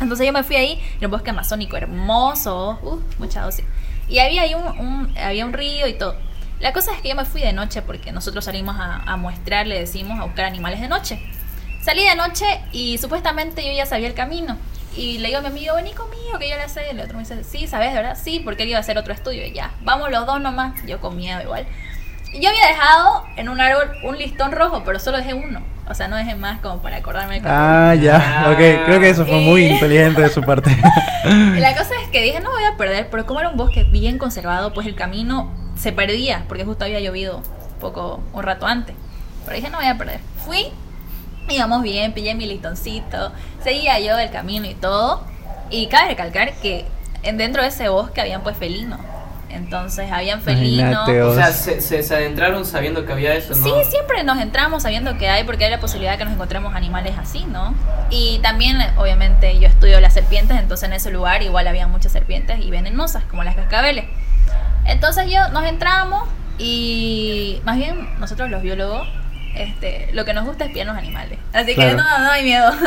Entonces 0.00 0.26
yo 0.26 0.32
me 0.32 0.42
fui 0.42 0.56
ahí, 0.56 0.80
en 0.98 1.06
un 1.06 1.10
bosque 1.10 1.30
amazónico 1.30 1.76
hermoso, 1.76 2.78
uh, 2.82 3.00
mucha 3.18 3.42
dosis. 3.42 3.64
Y 4.08 4.18
había 4.18 4.42
ahí 4.42 4.54
un, 4.54 4.64
un- 4.86 5.18
había 5.18 5.44
un 5.46 5.52
río 5.52 5.86
y 5.86 5.94
todo. 5.94 6.16
La 6.58 6.72
cosa 6.74 6.92
es 6.94 7.00
que 7.00 7.08
yo 7.10 7.14
me 7.14 7.24
fui 7.24 7.40
de 7.40 7.52
noche 7.54 7.80
porque 7.82 8.12
nosotros 8.12 8.44
salimos 8.44 8.76
a, 8.78 8.96
a 9.04 9.16
muestrar, 9.16 9.66
le 9.66 9.78
decimos, 9.78 10.18
a 10.20 10.24
buscar 10.24 10.44
animales 10.44 10.80
de 10.80 10.88
noche. 10.88 11.20
Salí 11.82 12.04
de 12.04 12.14
noche 12.14 12.44
y 12.72 12.98
supuestamente 12.98 13.64
yo 13.64 13.72
ya 13.72 13.86
sabía 13.86 14.08
el 14.08 14.14
camino. 14.14 14.56
Y 14.96 15.18
le 15.18 15.28
digo 15.28 15.38
a 15.38 15.42
mi 15.42 15.48
amigo, 15.48 15.74
vení 15.76 15.92
conmigo, 15.92 16.38
que 16.38 16.48
yo 16.48 16.56
la 16.56 16.68
sé. 16.68 16.82
Y 16.86 16.90
el 16.90 17.00
otro 17.00 17.14
me 17.14 17.20
dice, 17.20 17.42
sí, 17.44 17.66
¿sabes, 17.66 17.90
de 17.90 17.96
verdad? 17.96 18.18
Sí, 18.20 18.40
porque 18.44 18.64
él 18.64 18.70
iba 18.70 18.78
a 18.78 18.80
hacer 18.80 18.98
otro 18.98 19.14
estudio. 19.14 19.46
Y 19.46 19.52
ya, 19.52 19.72
vamos 19.82 20.10
los 20.10 20.26
dos 20.26 20.40
nomás. 20.40 20.74
Yo 20.86 21.00
con 21.00 21.16
miedo 21.16 21.40
igual. 21.40 21.66
Y 22.32 22.40
yo 22.40 22.50
había 22.50 22.66
dejado 22.66 23.24
en 23.36 23.48
un 23.48 23.60
árbol 23.60 23.90
un 24.04 24.18
listón 24.18 24.52
rojo, 24.52 24.82
pero 24.84 24.98
solo 24.98 25.18
dejé 25.18 25.34
uno. 25.34 25.62
O 25.88 25.94
sea, 25.94 26.06
no 26.06 26.16
dejé 26.16 26.36
más 26.36 26.60
como 26.60 26.80
para 26.82 26.98
acordarme. 26.98 27.40
Ah, 27.44 27.94
ya. 28.00 28.44
Ah. 28.44 28.50
Ok, 28.50 28.58
creo 28.58 29.00
que 29.00 29.10
eso 29.10 29.26
fue 29.26 29.40
muy 29.40 29.64
inteligente 29.72 30.22
de 30.22 30.28
su 30.28 30.42
parte. 30.42 30.70
Y 31.24 31.58
la 31.60 31.76
cosa 31.76 31.94
es 32.02 32.08
que 32.10 32.22
dije, 32.22 32.40
no 32.40 32.50
voy 32.50 32.62
a 32.64 32.76
perder, 32.76 33.08
pero 33.10 33.26
como 33.26 33.40
era 33.40 33.48
un 33.48 33.56
bosque 33.56 33.84
bien 33.84 34.18
conservado, 34.18 34.72
pues 34.72 34.86
el 34.86 34.94
camino 34.94 35.52
se 35.76 35.92
perdía, 35.92 36.44
porque 36.46 36.64
justo 36.64 36.84
había 36.84 37.00
llovido 37.00 37.42
poco, 37.80 38.22
un 38.32 38.42
rato 38.42 38.66
antes. 38.66 38.94
Pero 39.44 39.56
dije, 39.56 39.70
no 39.70 39.78
voy 39.78 39.86
a 39.86 39.98
perder. 39.98 40.20
Fui, 40.44 40.66
íbamos 41.54 41.82
bien, 41.82 42.12
pillé 42.12 42.34
mi 42.34 42.46
listoncito, 42.46 43.32
seguía 43.62 43.98
yo 44.00 44.18
el 44.18 44.30
camino 44.30 44.66
y 44.66 44.74
todo. 44.74 45.22
Y 45.70 45.86
cabe 45.86 46.08
recalcar 46.08 46.52
que 46.54 46.84
en- 47.22 47.36
dentro 47.38 47.62
de 47.62 47.68
ese 47.68 47.88
bosque 47.88 48.20
habían 48.20 48.42
pues 48.42 48.56
felinos. 48.56 48.98
Entonces 49.50 50.10
habían 50.12 50.40
felinos. 50.42 51.08
O 51.08 51.34
sea, 51.34 51.52
se, 51.52 51.80
se, 51.80 52.04
se 52.04 52.14
adentraron 52.14 52.64
sabiendo 52.64 53.04
que 53.04 53.12
había 53.12 53.34
eso, 53.34 53.54
¿no? 53.56 53.64
Sí, 53.64 53.72
siempre 53.90 54.22
nos 54.22 54.38
entramos 54.40 54.84
sabiendo 54.84 55.18
que 55.18 55.28
hay, 55.28 55.42
porque 55.42 55.64
hay 55.64 55.72
la 55.72 55.80
posibilidad 55.80 56.12
de 56.12 56.18
que 56.18 56.24
nos 56.24 56.34
encontremos 56.34 56.72
animales 56.74 57.14
así, 57.18 57.44
¿no? 57.46 57.74
Y 58.10 58.38
también, 58.44 58.78
obviamente, 58.96 59.58
yo 59.58 59.66
estudio 59.66 60.00
las 60.00 60.14
serpientes, 60.14 60.56
entonces 60.56 60.88
en 60.88 60.92
ese 60.92 61.10
lugar 61.10 61.42
igual 61.42 61.66
había 61.66 61.88
muchas 61.88 62.12
serpientes 62.12 62.60
y 62.60 62.70
venenosas, 62.70 63.24
como 63.24 63.42
las 63.42 63.56
cascabeles. 63.56 64.04
Entonces 64.86 65.28
yo 65.28 65.48
nos 65.48 65.64
entramos 65.64 66.28
y 66.58 67.60
más 67.64 67.76
bien 67.76 68.08
nosotros 68.20 68.50
los 68.50 68.62
biólogos, 68.62 69.08
este, 69.56 70.08
lo 70.12 70.24
que 70.24 70.32
nos 70.34 70.44
gusta 70.44 70.64
es 70.66 70.70
pillar 70.72 70.86
los 70.88 70.96
animales. 70.96 71.38
Así 71.52 71.74
Claro. 71.74 71.90
que 71.90 71.96
no, 71.96 72.18
no 72.18 72.30
hay 72.30 72.44
miedo. 72.44 72.70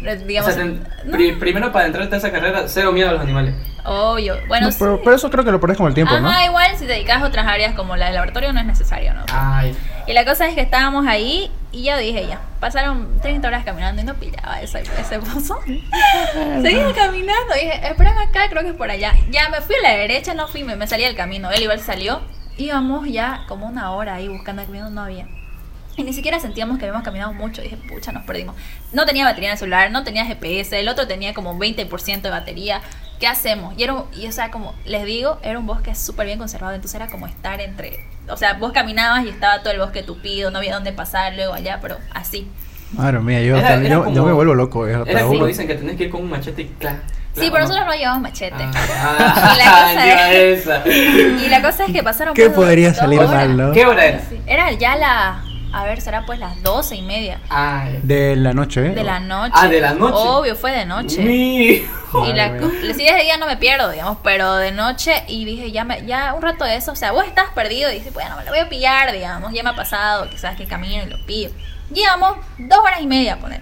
O 0.00 0.14
Digamos, 0.26 0.54
sea, 0.54 0.62
ten- 0.64 0.82
no, 1.04 1.12
pri- 1.12 1.32
primero 1.32 1.72
para 1.72 1.84
entrarte 1.84 2.14
a 2.14 2.18
esa 2.18 2.32
carrera, 2.32 2.62
cero 2.68 2.90
miedo 2.90 3.10
a 3.10 3.12
los 3.12 3.20
animales. 3.20 3.54
obvio. 3.84 4.34
Bueno, 4.48 4.68
No, 4.68 4.72
sí. 4.72 4.78
pero, 4.80 4.98
pero 5.04 5.14
eso 5.14 5.28
creo 5.30 5.44
que 5.44 5.52
lo 5.52 5.60
pones 5.60 5.76
con 5.76 5.88
el 5.88 5.92
tiempo, 5.94 6.18
¿no? 6.20 6.26
Ajá, 6.30 6.46
igual 6.46 6.70
si 6.78 6.86
te 6.86 6.92
dedicas 6.94 7.20
a 7.20 7.26
otras 7.26 7.46
áreas 7.46 7.74
como 7.74 7.96
la 7.96 8.06
del 8.06 8.14
laboratorio 8.14 8.50
no 8.54 8.60
es 8.60 8.64
necesario, 8.66 9.12
¿no? 9.12 9.26
Ay. 9.30 9.76
Y 10.06 10.14
la 10.14 10.24
cosa 10.24 10.48
es 10.48 10.54
que 10.54 10.62
estábamos 10.62 11.06
ahí 11.06 11.50
y 11.70 11.84
yo 11.84 11.98
dije 11.98 12.26
ya, 12.26 12.40
pasaron 12.60 13.20
30 13.20 13.46
horas 13.46 13.62
caminando 13.66 14.00
y 14.00 14.06
no 14.06 14.14
pillaba 14.14 14.62
ese, 14.62 14.80
ese 14.98 15.18
pozo. 15.18 15.58
Seguía 16.62 16.94
caminando 16.94 17.54
y 17.60 17.64
dije, 17.66 17.86
esperen 17.86 18.16
acá, 18.18 18.48
creo 18.48 18.62
que 18.62 18.70
es 18.70 18.76
por 18.76 18.90
allá. 18.90 19.12
Ya 19.30 19.50
me 19.50 19.60
fui 19.60 19.74
a 19.76 19.82
la 19.82 19.96
derecha, 19.98 20.32
no 20.32 20.48
fui, 20.48 20.64
me, 20.64 20.76
me 20.76 20.86
salí 20.86 21.04
del 21.04 21.14
camino. 21.14 21.50
Él 21.50 21.60
igual 21.62 21.80
salió. 21.80 22.22
Íbamos 22.56 23.06
ya 23.06 23.44
como 23.48 23.66
una 23.66 23.90
hora 23.92 24.14
ahí 24.14 24.28
buscando 24.28 24.62
el 24.62 24.68
camino, 24.68 24.88
no 24.88 25.02
había. 25.02 25.26
Y 26.00 26.04
ni 26.04 26.12
siquiera 26.14 26.40
sentíamos 26.40 26.78
que 26.78 26.84
habíamos 26.86 27.02
caminado 27.04 27.32
mucho. 27.34 27.60
Dije, 27.62 27.76
pucha, 27.76 28.10
nos 28.12 28.24
perdimos. 28.24 28.54
No 28.92 29.04
tenía 29.06 29.24
batería 29.24 29.50
en 29.50 29.52
el 29.52 29.58
celular, 29.58 29.90
no 29.90 30.02
tenía 30.02 30.24
GPS, 30.24 30.78
el 30.80 30.88
otro 30.88 31.06
tenía 31.06 31.34
como 31.34 31.58
20% 31.58 32.22
de 32.22 32.30
batería. 32.30 32.80
¿Qué 33.18 33.26
hacemos? 33.26 33.74
Y, 33.76 33.82
era 33.82 33.92
un- 33.92 34.04
y 34.14 34.26
o 34.26 34.32
sea, 34.32 34.50
como 34.50 34.74
les 34.86 35.04
digo, 35.04 35.38
era 35.42 35.58
un 35.58 35.66
bosque 35.66 35.94
súper 35.94 36.24
bien 36.26 36.38
conservado. 36.38 36.74
Entonces 36.74 36.94
era 37.00 37.08
como 37.10 37.26
estar 37.26 37.60
entre. 37.60 38.00
O 38.30 38.36
sea, 38.38 38.54
vos 38.54 38.72
caminabas 38.72 39.24
y 39.26 39.28
estaba 39.28 39.60
todo 39.60 39.72
el 39.74 39.78
bosque 39.80 40.02
tupido, 40.02 40.50
no 40.50 40.58
había 40.58 40.74
dónde 40.74 40.92
pasar 40.92 41.34
luego 41.34 41.52
allá, 41.52 41.78
pero 41.82 41.98
así. 42.14 42.48
Madre 42.92 43.20
mía, 43.20 43.42
yo, 43.42 43.56
Era- 43.58 43.68
hasta- 43.68 43.80
era 43.80 43.88
yo, 43.90 44.04
como- 44.04 44.16
yo 44.16 44.24
me 44.24 44.32
vuelvo 44.32 44.54
loco. 44.54 44.86
eh, 44.88 44.92
Era 45.06 45.22
como 45.22 45.44
dicen 45.46 45.66
que 45.66 45.74
tenés 45.74 45.96
que 45.96 46.04
ir 46.04 46.10
con 46.10 46.22
un 46.22 46.30
machete 46.30 46.62
y 46.62 46.66
clac. 46.78 46.96
Sí, 47.34 47.48
pero 47.52 47.60
nosotros 47.60 47.86
no 47.86 47.92
llevamos 47.94 48.22
machete. 48.22 48.56
Ah, 48.58 49.54
Y 49.54 49.58
la 49.58 49.70
cosa 49.70 49.94
ya 50.06 50.32
es- 50.32 50.60
esa. 50.66 50.88
Y 50.88 51.48
la 51.48 51.62
cosa 51.62 51.84
es 51.84 51.92
que 51.92 52.02
pasaron. 52.02 52.34
¿Qué 52.34 52.48
podría 52.50 52.92
salir 52.94 53.18
horas. 53.20 53.30
mal, 53.32 53.56
no? 53.56 53.72
¿Qué 53.72 53.84
hora 53.86 54.04
era? 54.04 54.20
Era 54.46 54.72
ya 54.72 54.96
la. 54.96 55.44
A 55.72 55.84
ver, 55.84 56.00
será 56.00 56.26
pues 56.26 56.38
las 56.38 56.62
doce 56.62 56.96
y 56.96 57.02
media 57.02 57.40
Ay. 57.48 58.00
De 58.02 58.34
la 58.36 58.52
noche, 58.52 58.86
¿eh? 58.86 58.90
de 58.90 59.04
la 59.04 59.20
noche. 59.20 59.52
Ah, 59.56 59.68
de 59.68 59.80
la 59.80 59.94
noche. 59.94 60.14
Obvio, 60.16 60.56
fue 60.56 60.72
de 60.72 60.84
noche. 60.84 61.22
Mi- 61.22 61.86
Y 62.26 62.32
la, 62.32 62.58
sí, 62.96 63.06
ese 63.06 63.22
día 63.22 63.36
no 63.36 63.46
me 63.46 63.56
pierdo, 63.56 63.88
digamos, 63.90 64.18
pero 64.24 64.56
de 64.56 64.72
noche 64.72 65.22
y 65.28 65.44
dije, 65.44 65.70
ya 65.70 65.84
me, 65.84 66.04
ya 66.06 66.34
un 66.34 66.42
rato 66.42 66.64
de 66.64 66.74
eso, 66.74 66.90
o 66.90 66.96
sea, 66.96 67.12
vos 67.12 67.24
estás 67.24 67.50
perdido 67.54 67.88
y 67.90 67.94
dices, 67.94 68.12
bueno, 68.12 68.36
me 68.36 68.44
lo 68.44 68.50
voy 68.50 68.58
a 68.58 68.68
pillar, 68.68 69.12
digamos, 69.12 69.52
ya 69.52 69.62
me 69.62 69.70
ha 69.70 69.76
pasado, 69.76 70.28
quizás 70.28 70.56
que 70.56 70.64
camino 70.66 71.04
y 71.04 71.06
lo 71.06 71.24
pillo. 71.24 71.50
Llevamos 71.92 72.36
dos 72.58 72.78
horas 72.78 73.00
y 73.00 73.06
media 73.06 73.34
a 73.34 73.36
poner. 73.36 73.60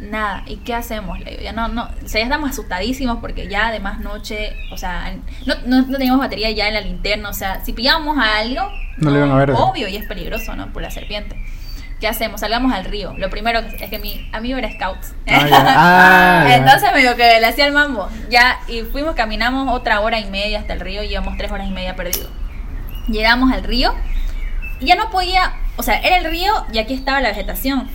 Nada, 0.00 0.42
¿y 0.46 0.56
qué 0.56 0.74
hacemos? 0.74 1.18
Le 1.20 1.32
digo, 1.32 1.42
ya 1.42 1.52
no, 1.52 1.68
no, 1.68 1.84
o 1.84 2.08
sea, 2.08 2.20
ya 2.20 2.24
estamos 2.24 2.50
asustadísimos 2.50 3.18
porque 3.20 3.48
ya 3.48 3.68
además 3.68 4.00
noche, 4.00 4.56
o 4.72 4.76
sea, 4.78 5.14
no, 5.46 5.54
no, 5.66 5.82
no 5.82 5.98
teníamos 5.98 6.20
batería 6.20 6.50
ya 6.50 6.68
en 6.68 6.74
la 6.74 6.80
linterna, 6.80 7.28
o 7.28 7.34
sea, 7.34 7.62
si 7.64 7.72
pillamos 7.74 8.16
a 8.18 8.38
algo, 8.38 8.62
No 8.96 9.10
lo 9.10 9.18
iban 9.18 9.30
a 9.30 9.36
ver. 9.36 9.50
obvio 9.52 9.88
y 9.88 9.96
es 9.96 10.06
peligroso, 10.06 10.56
¿no? 10.56 10.72
Por 10.72 10.82
la 10.82 10.90
serpiente. 10.90 11.36
¿Qué 12.00 12.08
hacemos? 12.08 12.40
Salgamos 12.40 12.72
al 12.72 12.86
río. 12.86 13.12
Lo 13.18 13.28
primero 13.28 13.58
es 13.58 13.90
que 13.90 13.98
mi 13.98 14.26
amigo 14.32 14.56
era 14.56 14.72
scout. 14.72 14.96
Ah, 15.28 15.46
ya. 15.46 15.64
Ah. 15.76 16.46
Entonces 16.54 16.90
me 16.94 17.00
dijo 17.00 17.14
que 17.14 17.38
le 17.38 17.46
hacía 17.46 17.66
el 17.66 17.74
mambo. 17.74 18.08
Ya, 18.30 18.58
y 18.68 18.80
fuimos, 18.84 19.14
caminamos 19.14 19.68
otra 19.70 20.00
hora 20.00 20.18
y 20.18 20.24
media 20.30 20.60
hasta 20.60 20.72
el 20.72 20.80
río 20.80 21.02
y 21.02 21.08
llevamos 21.08 21.36
tres 21.36 21.50
horas 21.52 21.68
y 21.68 21.72
media 21.72 21.96
perdidos. 21.96 22.30
Llegamos 23.08 23.52
al 23.52 23.64
río 23.64 23.94
y 24.80 24.86
ya 24.86 24.94
no 24.94 25.10
podía, 25.10 25.52
o 25.76 25.82
sea, 25.82 25.98
era 26.00 26.16
el 26.16 26.24
río 26.24 26.50
y 26.72 26.78
aquí 26.78 26.94
estaba 26.94 27.20
la 27.20 27.28
vegetación. 27.28 27.86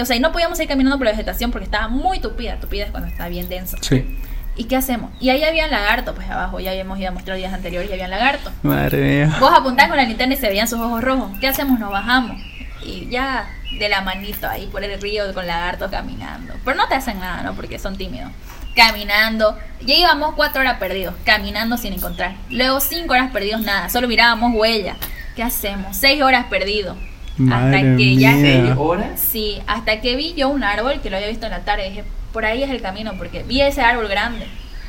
O 0.00 0.04
sea, 0.04 0.16
y 0.16 0.20
no 0.20 0.32
podíamos 0.32 0.58
ir 0.60 0.68
caminando 0.68 0.98
por 0.98 1.06
la 1.06 1.12
vegetación 1.12 1.50
porque 1.50 1.64
estaba 1.64 1.88
muy 1.88 2.20
tupida. 2.20 2.56
Tupida 2.60 2.84
es 2.84 2.90
cuando 2.90 3.08
está 3.08 3.28
bien 3.28 3.48
densa. 3.48 3.76
Sí. 3.80 4.18
¿Y 4.56 4.64
qué 4.64 4.76
hacemos? 4.76 5.12
Y 5.20 5.30
ahí 5.30 5.44
había 5.44 5.68
lagarto, 5.68 6.14
pues 6.14 6.28
abajo, 6.28 6.58
ya 6.58 6.72
habíamos 6.72 6.98
ido 6.98 7.08
a 7.08 7.12
mostrar 7.12 7.36
días 7.36 7.54
anteriores 7.54 7.88
y 7.88 7.92
había 7.92 8.08
lagarto. 8.08 8.50
Madre 8.62 8.98
mía. 8.98 9.36
Vos 9.38 9.52
apuntás 9.54 9.86
con 9.86 9.96
la 9.96 10.04
linterna 10.04 10.34
y 10.34 10.36
se 10.36 10.48
veían 10.48 10.66
sus 10.66 10.80
ojos 10.80 11.02
rojos. 11.02 11.30
¿Qué 11.40 11.46
hacemos? 11.46 11.78
Nos 11.78 11.92
bajamos. 11.92 12.42
Y 12.84 13.08
ya 13.08 13.48
de 13.78 13.88
la 13.88 14.00
manito 14.00 14.48
ahí 14.48 14.66
por 14.66 14.82
el 14.82 15.00
río 15.00 15.32
con 15.32 15.46
lagartos 15.46 15.90
caminando. 15.90 16.54
Pero 16.64 16.76
no 16.76 16.88
te 16.88 16.96
hacen 16.96 17.20
nada, 17.20 17.42
¿no? 17.42 17.54
Porque 17.54 17.78
son 17.78 17.96
tímidos. 17.96 18.32
Caminando. 18.74 19.56
Ya 19.82 19.94
íbamos 19.94 20.34
cuatro 20.34 20.60
horas 20.60 20.78
perdidos, 20.78 21.14
caminando 21.24 21.76
sin 21.76 21.92
encontrar. 21.92 22.34
Luego 22.50 22.80
cinco 22.80 23.12
horas 23.12 23.30
perdidos, 23.30 23.60
nada. 23.60 23.88
Solo 23.90 24.08
mirábamos 24.08 24.54
huella. 24.54 24.96
¿Qué 25.36 25.44
hacemos? 25.44 25.96
Seis 25.96 26.20
horas 26.20 26.46
perdidos. 26.46 26.96
Madre 27.38 27.76
hasta 27.76 27.96
que 27.96 28.16
ya... 28.16 28.32
mía. 28.32 28.40
¿Seis 28.40 28.74
horas? 28.76 29.20
Sí, 29.20 29.58
hasta 29.66 30.00
que 30.00 30.16
vi 30.16 30.34
yo 30.34 30.48
un 30.48 30.64
árbol 30.64 31.00
que 31.00 31.10
lo 31.10 31.16
había 31.16 31.28
visto 31.28 31.46
en 31.46 31.52
la 31.52 31.64
tarde. 31.64 31.88
Dije, 31.88 32.04
por 32.32 32.44
ahí 32.44 32.62
es 32.62 32.70
el 32.70 32.80
camino, 32.82 33.14
porque 33.16 33.42
vi 33.42 33.60
ese 33.60 33.80
árbol 33.80 34.08
grande. 34.08 34.46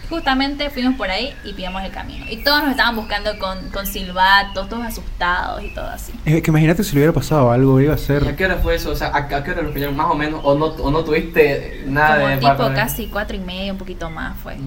Justamente 0.10 0.70
fuimos 0.70 0.96
por 0.96 1.10
ahí 1.10 1.34
y 1.44 1.54
pillamos 1.54 1.84
el 1.84 1.92
camino. 1.92 2.26
Y 2.30 2.38
todos 2.44 2.62
nos 2.64 2.72
estaban 2.72 2.96
buscando 2.96 3.38
con, 3.40 3.70
con 3.70 3.86
silbatos, 3.86 4.68
todos 4.70 4.86
asustados 4.86 5.64
y 5.64 5.74
todo 5.74 5.88
así. 5.88 6.12
Es 6.26 6.42
que 6.42 6.50
imagínate 6.52 6.84
si 6.84 6.94
le 6.94 7.00
hubiera 7.02 7.14
pasado 7.14 7.52
algo, 7.52 7.80
iba 7.80 7.94
a 7.94 7.98
¿Y 7.98 8.00
a 8.00 8.04
ser... 8.06 8.36
qué 8.36 8.46
hora 8.46 8.58
fue 8.58 8.76
eso? 8.76 8.92
O 8.92 8.96
sea, 8.96 9.08
¿a, 9.10 9.18
a 9.18 9.44
qué 9.44 9.52
hora 9.52 9.62
lo 9.62 9.72
pillaron? 9.74 9.96
Más 9.96 10.08
o 10.10 10.16
menos, 10.16 10.42
o 10.44 10.56
no, 10.56 10.66
o 10.66 10.92
no 10.92 11.04
tuviste 11.04 11.84
nada 11.88 12.16
Como 12.16 12.28
de 12.28 12.38
tipo 12.38 12.58
para- 12.58 12.74
casi 12.74 13.08
cuatro 13.08 13.36
y 13.36 13.40
media, 13.40 13.72
un 13.72 13.78
poquito 13.78 14.10
más 14.10 14.38
fue. 14.40 14.58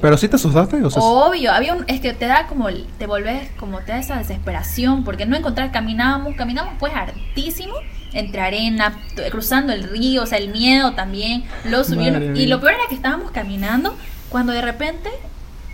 Pero 0.00 0.16
sí 0.16 0.28
te 0.28 0.36
asustaste, 0.36 0.82
o 0.84 0.90
sea... 0.90 1.02
Obvio, 1.02 1.52
había 1.52 1.74
un, 1.74 1.84
es 1.88 2.00
que 2.00 2.14
te 2.14 2.26
da 2.26 2.46
como, 2.46 2.68
te 2.98 3.06
volvés, 3.06 3.50
como 3.58 3.80
te 3.80 3.92
da 3.92 3.98
esa 3.98 4.16
desesperación, 4.16 5.04
porque 5.04 5.26
no 5.26 5.36
encontrar, 5.36 5.72
caminábamos, 5.72 6.36
caminamos 6.36 6.74
pues 6.78 6.92
hartísimo, 6.94 7.74
entre 8.12 8.40
arena, 8.40 8.96
cruzando 9.30 9.72
el 9.72 9.82
río, 9.82 10.22
o 10.22 10.26
sea, 10.26 10.38
el 10.38 10.48
miedo 10.48 10.92
también, 10.92 11.44
lo 11.64 11.84
subieron, 11.84 12.36
y 12.36 12.46
lo 12.46 12.60
peor 12.60 12.72
era 12.74 12.82
que 12.88 12.94
estábamos 12.94 13.32
caminando, 13.32 13.96
cuando 14.28 14.52
de 14.52 14.62
repente, 14.62 15.10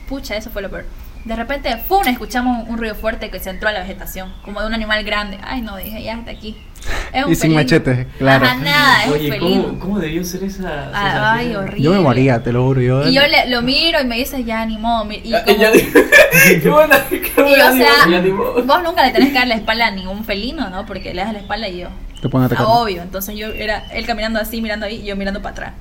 pucha, 0.08 0.36
eso 0.36 0.50
fue 0.50 0.62
lo 0.62 0.70
peor, 0.70 0.84
de 1.24 1.36
repente, 1.36 1.74
¡fum! 1.88 2.02
escuchamos 2.06 2.68
un 2.68 2.76
ruido 2.76 2.94
fuerte 2.94 3.30
que 3.30 3.38
se 3.40 3.48
entró 3.50 3.68
a 3.68 3.72
la 3.72 3.80
vegetación, 3.80 4.32
como 4.44 4.60
de 4.60 4.66
un 4.66 4.74
animal 4.74 5.02
grande, 5.04 5.38
ay 5.42 5.62
no, 5.62 5.76
dije, 5.76 6.02
ya 6.02 6.16
hasta 6.16 6.30
aquí. 6.30 6.56
Es 7.14 7.24
un 7.24 7.32
Y 7.32 7.34
sin 7.34 7.40
felino. 7.52 7.60
machete, 7.62 8.06
claro. 8.18 8.44
Ajá, 8.44 8.56
nada, 8.56 9.02
es 9.04 9.08
un 9.08 9.12
Oye, 9.14 9.28
felino. 9.30 9.62
¿cómo, 9.64 9.78
¿cómo 9.78 9.98
debió 10.00 10.22
ser 10.22 10.44
esa 10.44 10.90
Ah, 10.92 11.32
Ay, 11.38 11.54
horrible. 11.56 11.80
Yo 11.82 11.92
me 11.92 12.00
moría, 12.00 12.42
te 12.42 12.52
lo 12.52 12.62
juro. 12.64 12.82
Yo, 12.82 13.08
Y 13.08 13.14
yo 13.14 13.22
le, 13.26 13.48
lo 13.48 13.62
miro 13.62 13.98
y 14.02 14.04
me 14.04 14.16
dice, 14.16 14.44
ya 14.44 14.66
ni 14.66 14.76
modo, 14.76 15.06
mi- 15.06 15.22
y 15.24 15.32
Ah, 15.32 15.42
como- 15.44 15.56
ella 15.56 15.70
dijo- 15.70 15.98
qué 16.62 16.68
buena, 16.68 16.98
qué 17.08 17.16
Y 17.16 17.42
buena, 17.42 17.70
o 17.70 17.72
sea, 17.74 17.92
ya 18.10 18.20
vos 18.64 18.82
nunca 18.82 19.02
le 19.06 19.10
tenés 19.12 19.28
que 19.30 19.34
dar 19.38 19.46
la 19.48 19.54
espalda 19.54 19.86
a 19.86 19.90
ningún 19.92 20.24
felino, 20.26 20.68
¿no? 20.68 20.84
Porque 20.84 21.14
le 21.14 21.22
das 21.22 21.32
la 21.32 21.38
espalda 21.38 21.68
y 21.70 21.78
yo. 21.78 21.88
Te 22.20 22.28
pueden 22.28 22.46
atacar. 22.46 22.66
Ah, 22.68 22.72
obvio, 22.72 23.00
entonces 23.00 23.34
yo 23.34 23.46
era 23.48 23.84
él 23.94 24.04
caminando 24.04 24.38
así, 24.38 24.60
mirando 24.60 24.84
ahí, 24.84 24.96
y 24.96 25.06
yo 25.06 25.16
mirando 25.16 25.40
para 25.40 25.52
atrás. 25.52 25.72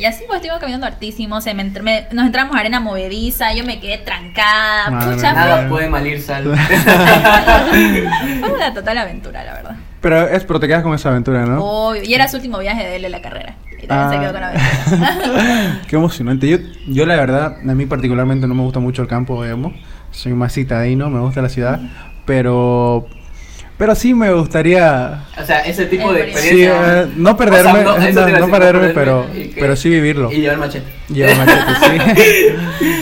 Y 0.00 0.06
así 0.06 0.24
pues 0.26 0.36
estuvimos 0.36 0.60
caminando 0.60 0.86
hartísimo, 0.86 1.42
se 1.42 1.52
me 1.52 1.62
nos 1.62 2.24
entramos 2.26 2.56
a 2.56 2.60
arena 2.60 2.80
movediza, 2.80 3.52
yo 3.52 3.64
me 3.64 3.80
quedé 3.80 3.98
trancada, 3.98 4.90
Madre 4.90 5.14
pucha, 5.16 5.32
mía. 5.32 5.44
Nada 5.44 5.68
puede 5.68 5.90
malir 5.90 6.22
sal. 6.22 6.44
fue, 6.44 6.56
fue 8.40 8.52
una 8.52 8.72
total 8.72 8.96
aventura, 8.96 9.44
la 9.44 9.52
verdad. 9.52 9.76
Pero, 10.00 10.26
es, 10.28 10.44
pero 10.44 10.58
te 10.58 10.66
quedas 10.66 10.82
con 10.82 10.94
esa 10.94 11.10
aventura, 11.10 11.44
¿no? 11.44 11.62
Obvio, 11.62 12.02
y 12.02 12.14
era 12.14 12.26
su 12.28 12.36
último 12.36 12.58
viaje 12.58 12.82
de 12.86 12.96
él 12.96 13.04
en 13.04 13.12
la 13.12 13.20
carrera. 13.20 13.56
Y 13.82 13.86
también 13.86 14.10
se 14.10 14.16
Ah. 14.16 14.20
quedó 14.20 14.32
con 14.32 14.40
la 14.40 14.48
aventura. 15.28 15.80
Qué 15.86 15.96
emocionante. 15.96 16.48
Yo, 16.48 16.56
yo 16.88 17.04
la 17.04 17.16
verdad, 17.16 17.56
a 17.60 17.74
mí 17.74 17.84
particularmente 17.84 18.46
no 18.46 18.54
me 18.54 18.62
gusta 18.62 18.80
mucho 18.80 19.02
el 19.02 19.08
campo, 19.08 19.42
digamos. 19.44 19.74
Soy 20.12 20.32
más 20.32 20.54
citadino, 20.54 21.10
me 21.10 21.20
gusta 21.20 21.42
la 21.42 21.50
ciudad. 21.50 21.78
Pero, 22.24 23.06
pero 23.80 23.94
sí 23.96 24.12
me 24.14 24.30
gustaría, 24.32 25.24
O 25.40 25.44
sea, 25.44 25.60
ese 25.60 25.86
tipo 25.86 26.12
de 26.12 26.24
Experiencia. 26.28 27.04
sí, 27.06 27.08
eh, 27.08 27.12
no 27.16 27.36
perderme, 27.36 27.80
O 27.86 27.98
sea, 28.00 28.12
no, 28.38 28.48
perderme, 28.50 28.90
pero, 28.90 29.26
que- 29.32 29.50
pero 29.58 29.74
sí 29.74 29.88
vivirlo. 29.88 30.30
Y 30.30 30.36
llevar 30.42 30.58
machete. 30.58 30.86
Lleva 31.08 31.34
machete, 31.34 32.04
sí. 32.04 32.46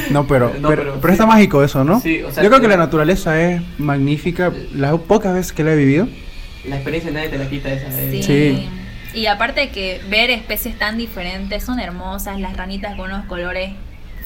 no, 0.10 0.26
pero, 0.26 0.52
No, 0.60 0.68
pero, 0.68 0.82
pero 0.84 1.00
pero 1.00 1.12
está 1.12 1.24
sí. 1.24 1.28
mágico 1.28 1.62
eso, 1.64 1.82
¿no? 1.84 2.00
Sí, 2.00 2.22
o 2.22 2.30
sea, 2.32 2.42
yo 2.42 2.48
creo 2.48 2.60
que 2.60 2.66
que- 2.68 2.70
la 2.70 2.76
naturaleza 2.78 3.38
es 3.42 3.60
magnífica. 3.78 4.52
Las 4.74 4.94
pocas 5.00 5.34
veces 5.34 5.52
que 5.52 5.64
la 5.64 5.72
he 5.72 5.76
vivido, 5.76 6.08
La 6.68 6.76
experiencia 6.76 7.10
nadie 7.10 7.28
te 7.28 7.38
la 7.38 7.48
quita 7.48 7.70
esa. 7.72 7.88
de- 7.94 8.10
Sí. 8.10 8.22
Sí. 8.22 8.68
Y 9.14 9.26
aparte 9.26 9.60
de 9.62 9.68
que 9.70 10.00
ver 10.08 10.30
especies 10.30 10.78
tan 10.78 10.96
diferentes, 10.96 11.64
son 11.64 11.80
hermosas, 11.80 12.38
las 12.40 12.56
ranitas 12.56 12.94
con 12.96 13.10
unos 13.10 13.24
colores 13.26 13.72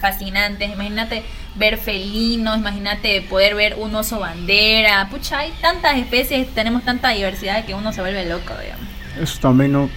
fascinantes. 0.02 0.70
Imagínate 0.70 1.22
ver 1.54 1.78
felinos, 1.78 2.58
imagínate 2.58 3.22
poder 3.22 3.54
ver 3.54 3.76
un 3.78 3.94
oso 3.94 4.20
bandera. 4.20 5.08
Pucha, 5.10 5.38
hay 5.38 5.52
tantas 5.62 5.96
especies, 5.96 6.46
tenemos 6.54 6.84
tanta 6.84 7.08
diversidad 7.10 7.64
que 7.64 7.72
uno 7.74 7.90
se 7.94 8.02
vuelve 8.02 8.26
loco, 8.26 8.52
digamos. 8.60 8.86
eso 9.18 9.38
también 9.40 9.72
no. 9.72 9.88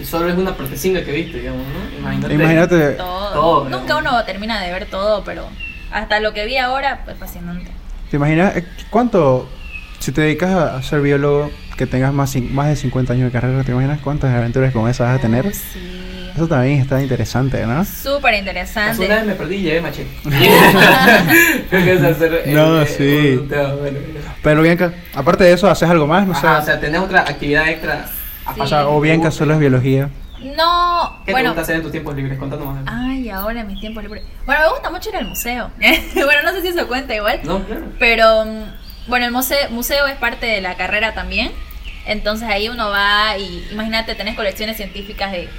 Y 0.00 0.04
solo 0.04 0.28
es 0.30 0.36
una 0.38 0.56
protecinga 0.56 1.04
que 1.04 1.12
viste, 1.12 1.38
digamos, 1.40 1.62
¿no? 1.68 1.98
Imagínate. 1.98 2.34
Imagínate, 2.34 2.90
Todo. 2.92 3.32
Todo, 3.32 3.64
Nunca 3.68 3.82
digamos. 3.82 4.02
uno 4.12 4.24
termina 4.24 4.60
de 4.60 4.72
ver 4.72 4.86
todo, 4.86 5.22
pero 5.24 5.46
hasta 5.92 6.18
lo 6.20 6.32
que 6.32 6.46
vi 6.46 6.56
ahora, 6.56 7.02
pues 7.04 7.16
fascinante. 7.18 7.70
¿te 8.10 8.16
imaginas 8.16 8.56
eh, 8.56 8.64
cuánto, 8.90 9.48
si 10.00 10.10
te 10.10 10.22
dedicas 10.22 10.50
a 10.50 10.76
a 10.78 10.82
ser 10.82 11.00
biólogo, 11.00 11.50
que 11.76 11.86
tengas 11.86 12.12
más, 12.12 12.34
cin- 12.34 12.50
más 12.50 12.68
de 12.68 12.76
50 12.76 13.12
años 13.12 13.26
de 13.26 13.30
carrera, 13.32 13.62
¿te 13.62 13.72
imaginas 13.72 14.00
cuántas 14.00 14.34
aventuras 14.34 14.72
como 14.72 14.88
esas 14.88 15.08
vas 15.08 15.18
a 15.18 15.22
tener? 15.22 15.46
Oh, 15.46 15.50
sí. 15.52 16.09
Eso 16.34 16.48
también 16.48 16.80
está 16.80 17.00
interesante, 17.02 17.64
¿no? 17.66 17.84
Súper 17.84 18.34
interesante. 18.34 19.04
Una 19.06 19.16
vez 19.16 19.24
me 19.26 19.34
perdí 19.34 19.56
y 19.56 19.62
llevé 19.62 19.80
machete. 19.80 20.10
Hacer. 22.10 22.42
eh, 22.44 22.52
No, 22.52 22.82
eh, 22.82 22.86
sí. 22.86 23.36
un 23.40 23.48
bueno. 23.48 23.98
Pero 24.42 24.62
Bianca, 24.62 24.92
aparte 25.14 25.44
de 25.44 25.52
eso, 25.52 25.68
¿haces 25.70 25.88
algo 25.88 26.06
más? 26.06 26.26
No 26.26 26.34
sé. 26.34 26.46
Ajá, 26.46 26.58
o 26.58 26.62
sea, 26.64 26.80
tenés 26.80 27.00
otra 27.00 27.20
actividad 27.20 27.68
extra. 27.68 28.06
Sí. 28.54 28.60
O 28.60 28.66
sea, 28.66 28.88
o 28.88 29.00
Bianca 29.00 29.30
solo 29.30 29.54
es 29.54 29.60
biología. 29.60 30.10
No, 30.56 31.18
¿Qué 31.20 31.26
te 31.26 31.32
bueno. 31.32 31.50
gusta 31.50 31.62
hacer 31.62 31.76
en 31.76 31.82
tus 31.82 31.90
tiempos 31.92 32.16
libres? 32.16 32.38
Contanos 32.38 32.66
más. 32.66 32.84
Ay, 32.86 33.28
ahora 33.28 33.60
en 33.60 33.66
mis 33.66 33.78
tiempos 33.78 34.02
libres. 34.02 34.24
Bueno, 34.46 34.62
me 34.62 34.70
gusta 34.70 34.90
mucho 34.90 35.10
ir 35.10 35.16
al 35.16 35.26
museo. 35.26 35.70
bueno, 36.14 36.42
no 36.44 36.52
sé 36.52 36.62
si 36.62 36.68
eso 36.68 36.88
cuenta 36.88 37.14
igual. 37.14 37.40
No, 37.44 37.62
claro. 37.64 37.82
Pero, 37.98 38.44
mm, 38.46 38.62
bueno, 39.08 39.26
el 39.26 39.32
museo, 39.32 39.58
museo 39.70 40.06
es 40.06 40.16
parte 40.16 40.46
de 40.46 40.60
la 40.62 40.76
carrera 40.76 41.12
también. 41.12 41.52
Entonces 42.06 42.48
ahí 42.48 42.70
uno 42.70 42.88
va 42.88 43.36
y 43.36 43.68
imagínate, 43.70 44.14
tenés 44.14 44.34
colecciones 44.34 44.78
científicas 44.78 45.30
de 45.32 45.50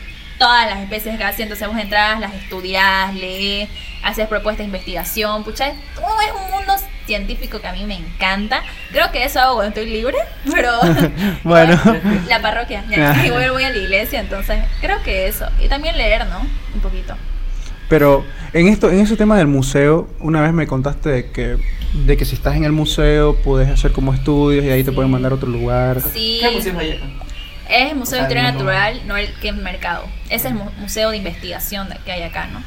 todas 0.41 0.65
las 0.65 0.79
especies 0.79 1.19
casi. 1.19 1.43
Entonces 1.43 1.67
vos 1.67 1.77
entras, 1.77 2.19
las 2.19 2.33
estudiás, 2.33 3.13
lees, 3.13 3.69
haces 4.03 4.27
propuestas 4.27 4.65
de 4.65 4.65
investigación. 4.65 5.43
Pucha, 5.43 5.67
es, 5.67 5.75
oh, 6.01 6.21
es 6.21 6.31
un 6.33 6.51
mundo 6.51 6.73
científico 7.05 7.61
que 7.61 7.67
a 7.67 7.73
mí 7.73 7.85
me 7.85 7.95
encanta. 7.95 8.63
Creo 8.91 9.11
que 9.11 9.23
eso 9.23 9.39
hago 9.39 9.55
cuando 9.55 9.69
estoy 9.69 9.91
libre, 9.91 10.17
pero... 10.51 10.71
Bueno. 11.43 11.79
La 12.27 12.41
parroquia, 12.41 12.83
ya, 12.89 13.23
igual 13.23 13.51
voy 13.51 13.63
a 13.63 13.69
la 13.69 13.77
iglesia, 13.77 14.19
entonces 14.19 14.59
creo 14.79 15.01
que 15.03 15.27
eso. 15.27 15.45
Y 15.63 15.67
también 15.67 15.95
leer, 15.95 16.25
¿no? 16.25 16.39
Un 16.73 16.81
poquito. 16.81 17.15
Pero 17.87 18.25
en 18.53 18.67
esto, 18.67 18.89
en 18.89 18.99
ese 18.99 19.15
tema 19.17 19.37
del 19.37 19.47
museo, 19.47 20.09
una 20.19 20.41
vez 20.41 20.53
me 20.53 20.65
contaste 20.65 21.09
de 21.09 21.31
que, 21.31 21.57
de 21.93 22.17
que 22.17 22.25
si 22.25 22.35
estás 22.35 22.55
en 22.55 22.63
el 22.63 22.71
museo 22.71 23.35
puedes 23.35 23.69
hacer 23.69 23.91
como 23.91 24.13
estudios 24.13 24.63
y 24.63 24.67
de 24.67 24.73
ahí 24.73 24.83
te 24.83 24.91
pueden 24.91 25.11
mandar 25.11 25.33
a 25.33 25.35
otro 25.35 25.49
lugar. 25.49 26.01
Sí. 26.01 26.39
¿Qué 26.39 26.71
hay 26.79 26.91
acá? 26.93 27.30
Es 27.71 27.91
el 27.91 27.97
Museo 27.97 28.03
O 28.03 28.05
sea, 28.05 28.27
de 28.27 28.33
Historia 28.33 28.51
Natural, 28.51 29.01
no 29.07 29.17
el 29.17 29.33
que 29.39 29.49
es 29.49 29.55
mercado. 29.55 30.05
Es 30.29 30.45
el 30.45 30.53
mu- 30.55 30.69
museo 30.79 31.09
de 31.11 31.17
investigación 31.17 31.89
de- 31.89 31.97
que 32.05 32.11
hay 32.11 32.23
acá, 32.23 32.47
¿no? 32.47 32.61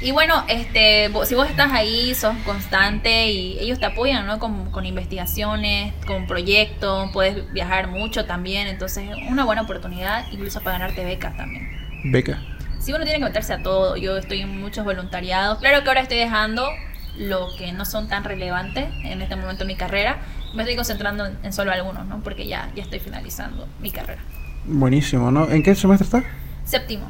Y 0.00 0.10
bueno, 0.10 0.44
este, 0.48 1.10
vo- 1.10 1.24
si 1.24 1.34
vos 1.34 1.48
estás 1.48 1.72
ahí, 1.72 2.14
sos 2.14 2.34
constante 2.44 3.30
y 3.30 3.58
ellos 3.58 3.78
te 3.80 3.86
apoyan, 3.86 4.26
¿no? 4.26 4.38
Con, 4.38 4.70
con 4.70 4.84
investigaciones, 4.84 5.92
con 6.06 6.26
proyectos, 6.26 7.10
puedes 7.12 7.50
viajar 7.52 7.88
mucho 7.88 8.26
también, 8.26 8.66
entonces 8.68 9.08
es 9.10 9.30
una 9.30 9.44
buena 9.44 9.62
oportunidad 9.62 10.26
incluso 10.30 10.60
para 10.60 10.78
ganarte 10.78 11.04
becas 11.04 11.36
también. 11.36 11.68
Beca. 12.04 12.38
Si 12.80 12.92
uno 12.92 13.04
tiene 13.04 13.18
que 13.18 13.24
meterse 13.24 13.54
a 13.54 13.62
todo, 13.62 13.96
yo 13.96 14.18
estoy 14.18 14.40
en 14.42 14.60
muchos 14.60 14.84
voluntariados. 14.84 15.58
Claro 15.58 15.82
que 15.82 15.88
ahora 15.88 16.02
estoy 16.02 16.18
dejando 16.18 16.68
lo 17.16 17.48
que 17.56 17.72
no 17.72 17.86
son 17.86 18.08
tan 18.08 18.24
relevantes 18.24 18.86
en 19.04 19.22
este 19.22 19.36
momento 19.36 19.62
en 19.62 19.68
mi 19.68 19.76
carrera. 19.76 20.18
Me 20.52 20.62
estoy 20.64 20.76
concentrando 20.76 21.24
en, 21.24 21.38
en 21.42 21.52
solo 21.54 21.72
algunos, 21.72 22.04
¿no? 22.06 22.20
Porque 22.22 22.46
ya, 22.46 22.70
ya 22.76 22.82
estoy 22.82 22.98
finalizando 23.00 23.66
mi 23.80 23.90
carrera. 23.90 24.20
Buenísimo, 24.66 25.30
¿no? 25.30 25.48
¿En 25.50 25.62
qué 25.62 25.74
semestre 25.74 26.04
estás? 26.06 26.24
Séptimo. 26.64 27.08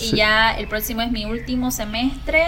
Y 0.00 0.16
ya 0.16 0.52
el 0.56 0.66
próximo 0.68 1.02
es 1.02 1.10
mi 1.12 1.24
último 1.24 1.70
semestre. 1.70 2.44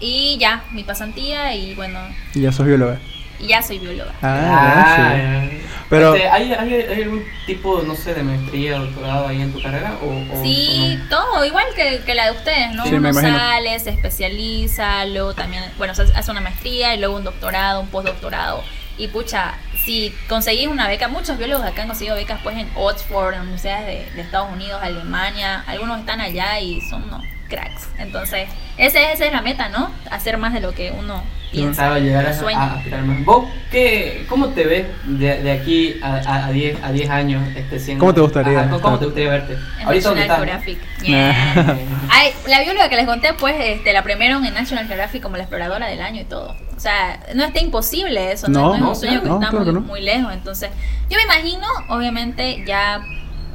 Y 0.00 0.36
ya, 0.38 0.64
mi 0.72 0.82
pasantía 0.84 1.54
y 1.54 1.74
bueno, 1.74 1.98
Y 2.34 2.40
ya 2.42 2.52
sos 2.52 2.66
bióloga. 2.66 2.98
y 3.38 3.46
ya 3.46 3.62
soy 3.62 3.78
bióloga. 3.78 4.12
Ah, 4.22 5.12
sí. 5.14 5.22
ya. 5.22 5.50
Pero- 5.88 6.14
Este, 6.14 6.28
¿hay, 6.28 6.52
hay, 6.52 6.72
hay 6.74 7.02
algún 7.04 7.22
tipo, 7.46 7.80
no 7.86 7.94
sé, 7.94 8.12
de 8.14 8.22
maestría, 8.22 8.78
doctorado 8.78 9.28
ahí 9.28 9.40
en 9.40 9.52
tu 9.52 9.62
carrera? 9.62 9.96
O, 10.02 10.06
o- 10.08 10.42
Sí, 10.42 10.98
o 11.06 11.08
todo, 11.08 11.44
igual 11.44 11.64
que, 11.76 12.00
que 12.04 12.14
la 12.14 12.26
de 12.26 12.36
ustedes, 12.36 12.72
¿no? 12.74 12.84
Sí, 12.84 12.94
Uno 12.94 13.12
sale, 13.14 13.78
se 13.78 13.90
especializa, 13.90 15.04
luego 15.06 15.32
también, 15.34 15.62
bueno, 15.78 15.94
se 15.94 16.02
hace 16.02 16.30
una 16.30 16.40
maestría 16.40 16.94
y 16.94 16.98
luego 16.98 17.16
un 17.16 17.24
doctorado, 17.24 17.80
un 17.80 17.86
postdoctorado. 17.88 18.62
Y 18.98 19.08
pucha, 19.08 19.54
si 19.84 20.14
conseguís 20.28 20.68
una 20.68 20.88
beca, 20.88 21.08
muchos 21.08 21.36
biólogos 21.38 21.66
acá 21.66 21.82
han 21.82 21.88
conseguido 21.88 22.16
becas 22.16 22.40
pues 22.42 22.56
en 22.56 22.68
Oxford, 22.74 23.34
en 23.34 23.42
universidades 23.42 24.14
de, 24.14 24.20
Estados 24.20 24.52
Unidos, 24.52 24.80
Alemania, 24.82 25.64
algunos 25.66 26.00
están 26.00 26.20
allá 26.20 26.58
y 26.60 26.80
son 26.80 27.04
cracks. 27.48 27.88
Entonces, 27.98 28.48
ese, 28.78 29.12
esa 29.12 29.26
es 29.26 29.32
la 29.32 29.42
meta, 29.42 29.68
¿no? 29.68 29.90
Hacer 30.10 30.38
más 30.38 30.52
de 30.52 30.60
lo 30.60 30.72
que 30.72 30.90
uno 30.90 31.04
no? 31.16 31.43
Piensa. 31.54 31.82
Pensaba 31.82 31.98
llegar 31.98 32.26
a, 32.26 32.74
aspirar 32.74 33.02
más. 33.04 33.24
¿Vos 33.24 33.46
qué, 33.70 34.24
cómo 34.28 34.48
te 34.48 34.64
ves 34.64 34.86
de, 35.04 35.42
de 35.42 35.52
aquí 35.52 35.96
a, 36.02 36.16
a, 36.16 36.46
a 36.46 36.52
10 36.52 36.82
a 36.82 36.92
10 36.92 37.10
años 37.10 37.42
este, 37.56 37.78
siendo... 37.78 38.00
¿Cómo 38.00 38.14
te 38.14 38.20
gustaría 38.20 38.60
Ajá, 38.60 38.78
¿cómo, 38.80 38.98
te 38.98 39.04
gustaría 39.06 39.30
verte? 39.30 39.54
En 39.80 39.86
Ahorita 39.86 40.08
dónde 40.08 40.26
National 40.26 40.48
estás. 40.48 40.64
Geographic. 40.64 40.78
Ah. 40.82 41.04
Yeah. 41.04 41.78
Ay, 42.10 42.32
la 42.48 42.60
bióloga 42.62 42.88
que 42.88 42.96
les 42.96 43.06
conté, 43.06 43.34
pues, 43.34 43.54
este, 43.58 43.92
la 43.92 44.02
premiaron 44.02 44.44
en 44.44 44.54
National 44.54 44.86
Geographic 44.86 45.22
como 45.22 45.36
la 45.36 45.44
exploradora 45.44 45.86
del 45.86 46.00
año 46.00 46.22
y 46.22 46.24
todo. 46.24 46.56
O 46.76 46.80
sea, 46.80 47.20
no 47.34 47.44
está 47.44 47.60
imposible 47.60 48.32
eso, 48.32 48.48
no, 48.48 48.60
No, 48.60 48.68
No 48.68 48.74
es 48.74 48.82
un 48.82 48.96
sueño 48.96 49.22
que 49.22 49.28
no, 49.28 49.34
está 49.36 49.50
claro 49.50 49.64
muy, 49.64 49.74
que 49.74 49.80
no. 49.80 49.80
muy 49.80 50.00
lejos. 50.00 50.32
Entonces, 50.32 50.70
yo 51.08 51.16
me 51.16 51.22
imagino, 51.24 51.66
obviamente, 51.88 52.64
ya 52.66 53.04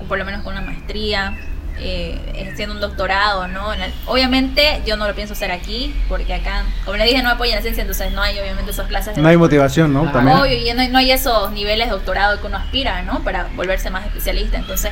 por 0.07 0.17
lo 0.17 0.25
menos 0.25 0.43
con 0.43 0.53
una 0.53 0.61
maestría, 0.61 1.37
eh, 1.79 2.49
haciendo 2.51 2.75
un 2.75 2.81
doctorado, 2.81 3.47
¿no? 3.47 3.69
Obviamente, 4.05 4.81
yo 4.85 4.97
no 4.97 5.07
lo 5.07 5.15
pienso 5.15 5.33
hacer 5.33 5.51
aquí, 5.51 5.95
porque 6.07 6.33
acá, 6.33 6.63
como 6.85 6.97
les 6.97 7.07
dije, 7.07 7.23
no 7.23 7.29
apoyan 7.29 7.55
la 7.55 7.61
ciencia, 7.61 7.81
entonces 7.81 8.11
no 8.11 8.21
hay, 8.21 8.37
obviamente, 8.39 8.71
esas 8.71 8.87
clases 8.87 9.15
de 9.15 9.21
No 9.21 9.27
hay 9.27 9.37
motivación, 9.37 9.93
¿no? 9.93 10.11
También. 10.11 10.37
Obvio, 10.37 10.53
y 10.53 10.73
no, 10.73 10.87
no 10.89 10.97
hay 10.97 11.11
esos 11.11 11.51
niveles 11.51 11.87
de 11.87 11.93
doctorado 11.93 12.39
que 12.39 12.47
uno 12.47 12.57
aspira, 12.57 13.01
¿no? 13.03 13.23
Para 13.23 13.47
volverse 13.55 13.89
más 13.89 14.05
especialista. 14.05 14.57
Entonces, 14.57 14.91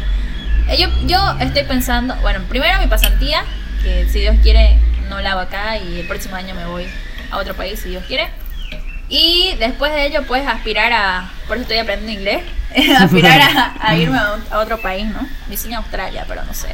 eh, 0.69 0.77
yo, 0.77 0.87
yo 1.05 1.17
estoy 1.39 1.63
pensando, 1.63 2.15
bueno, 2.21 2.41
primero 2.49 2.79
mi 2.79 2.87
pasantía, 2.87 3.43
que 3.83 4.07
si 4.09 4.19
Dios 4.19 4.35
quiere 4.41 4.77
no 5.09 5.21
la 5.21 5.31
hago 5.31 5.41
acá 5.41 5.77
y 5.77 6.01
el 6.01 6.07
próximo 6.07 6.35
año 6.35 6.53
me 6.53 6.65
voy 6.65 6.85
a 7.31 7.37
otro 7.37 7.53
país 7.53 7.79
si 7.79 7.89
Dios 7.89 8.03
quiere. 8.07 8.29
Y 9.09 9.55
después 9.59 9.93
de 9.93 10.07
ello, 10.07 10.21
pues 10.27 10.45
aspirar 10.47 10.91
a, 10.91 11.29
por 11.47 11.57
eso 11.57 11.63
estoy 11.63 11.77
aprendiendo 11.77 12.19
inglés, 12.19 12.43
aspirar 12.99 13.41
a, 13.41 13.75
a 13.79 13.95
irme 13.95 14.17
a, 14.17 14.59
otro 14.59 14.77
país, 14.79 15.05
¿no? 15.07 15.55
Sueño 15.55 15.77
Australia, 15.79 16.25
pero 16.27 16.43
no 16.43 16.53
sé. 16.53 16.67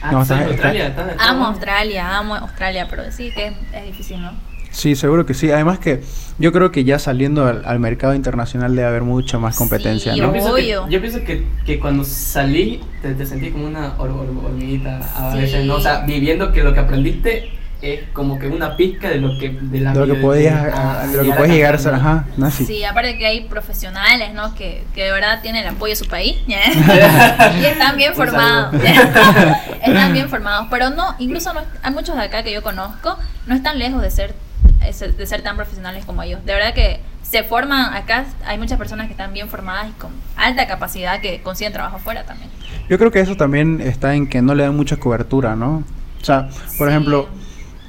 Ah, 0.00 0.12
No, 0.12 0.22
¿estás 0.22 0.36
en 0.36 0.42
está- 0.42 0.52
Australia? 0.52 0.86
¿Estás- 0.88 1.10
estás- 1.10 1.28
Amo 1.28 1.46
Australia, 1.46 2.16
amo 2.18 2.34
Australia, 2.36 2.86
pero 2.88 3.10
sí 3.10 3.32
que 3.34 3.46
es, 3.46 3.52
es 3.72 3.84
difícil, 3.86 4.22
¿no? 4.22 4.32
Sí, 4.70 4.94
seguro 4.94 5.24
que 5.24 5.32
sí. 5.32 5.50
Además 5.50 5.78
que 5.78 6.02
yo 6.38 6.52
creo 6.52 6.70
que 6.70 6.84
ya 6.84 6.98
saliendo 6.98 7.46
al, 7.46 7.62
al 7.64 7.78
mercado 7.80 8.14
internacional 8.14 8.76
debe 8.76 8.86
haber 8.86 9.02
mucha 9.02 9.38
más 9.38 9.56
competencia, 9.56 10.12
Sí, 10.12 10.18
Yo 10.18 10.26
¿no? 10.26 10.32
pienso, 10.32 10.54
que, 10.54 10.68
yo 10.68 11.00
pienso 11.00 11.24
que, 11.24 11.46
que 11.64 11.80
cuando 11.80 12.04
salí 12.04 12.80
te, 13.00 13.14
te 13.14 13.24
sentí 13.24 13.50
como 13.50 13.66
una 13.66 13.96
hor- 13.96 14.10
hor- 14.12 14.44
hormiguita 14.44 14.98
a 15.16 15.32
Sí. 15.32 15.38
veces, 15.38 15.64
¿no? 15.64 15.76
O 15.76 15.80
sea, 15.80 16.00
viviendo 16.00 16.52
que 16.52 16.62
lo 16.62 16.74
que 16.74 16.80
aprendiste 16.80 17.48
es 17.94 18.08
como 18.12 18.38
que 18.38 18.48
una 18.48 18.76
pizca 18.76 19.08
de 19.08 19.16
lo 19.18 19.38
que 19.38 19.50
de 19.50 19.80
la 19.80 19.92
De 19.92 20.06
lo 20.06 20.14
que 20.14 20.20
podías, 20.20 20.64
de 21.10 21.16
lo 21.16 21.22
que 21.22 21.24
llegar 21.24 21.38
puedes 21.38 21.52
llegar 21.54 21.74
a 21.74 21.78
ser, 21.78 21.94
ajá, 21.94 22.24
no, 22.36 22.50
sí. 22.50 22.64
Sí, 22.64 22.84
aparte 22.84 23.16
que 23.18 23.26
hay 23.26 23.42
profesionales, 23.42 24.32
¿no? 24.34 24.54
Que, 24.54 24.84
que 24.94 25.04
de 25.04 25.12
verdad 25.12 25.40
tienen 25.42 25.62
el 25.62 25.74
apoyo 25.74 25.92
de 25.92 25.96
su 25.96 26.06
país. 26.06 26.36
y 26.46 27.64
están 27.64 27.96
bien 27.96 28.14
formados. 28.14 28.74
están 29.84 30.12
bien 30.12 30.28
formados. 30.28 30.66
Pero 30.70 30.90
no, 30.90 31.14
incluso 31.18 31.52
no, 31.54 31.60
hay 31.82 31.92
muchos 31.92 32.16
de 32.16 32.22
acá 32.22 32.42
que 32.42 32.52
yo 32.52 32.62
conozco, 32.62 33.16
no 33.46 33.54
están 33.54 33.78
lejos 33.78 34.02
de 34.02 34.10
ser, 34.10 34.34
de 34.80 35.26
ser 35.26 35.42
tan 35.42 35.56
profesionales 35.56 36.04
como 36.04 36.22
ellos. 36.22 36.44
De 36.44 36.54
verdad 36.54 36.74
que 36.74 37.00
se 37.22 37.42
forman 37.42 37.94
acá, 37.94 38.24
hay 38.46 38.56
muchas 38.58 38.78
personas 38.78 39.06
que 39.06 39.12
están 39.12 39.32
bien 39.32 39.48
formadas 39.48 39.88
y 39.88 40.00
con 40.00 40.12
alta 40.36 40.66
capacidad 40.66 41.20
que 41.20 41.40
consiguen 41.42 41.72
trabajo 41.72 41.96
afuera 41.96 42.24
también. 42.24 42.50
Yo 42.88 42.98
creo 42.98 43.10
que 43.10 43.20
eso 43.20 43.36
también 43.36 43.80
está 43.80 44.14
en 44.14 44.28
que 44.28 44.42
no 44.42 44.54
le 44.54 44.62
dan 44.62 44.76
mucha 44.76 44.96
cobertura, 44.96 45.56
¿no? 45.56 45.82
O 46.20 46.24
sea, 46.24 46.48
por 46.78 46.88
Sí. 46.88 46.92
ejemplo, 46.94 47.28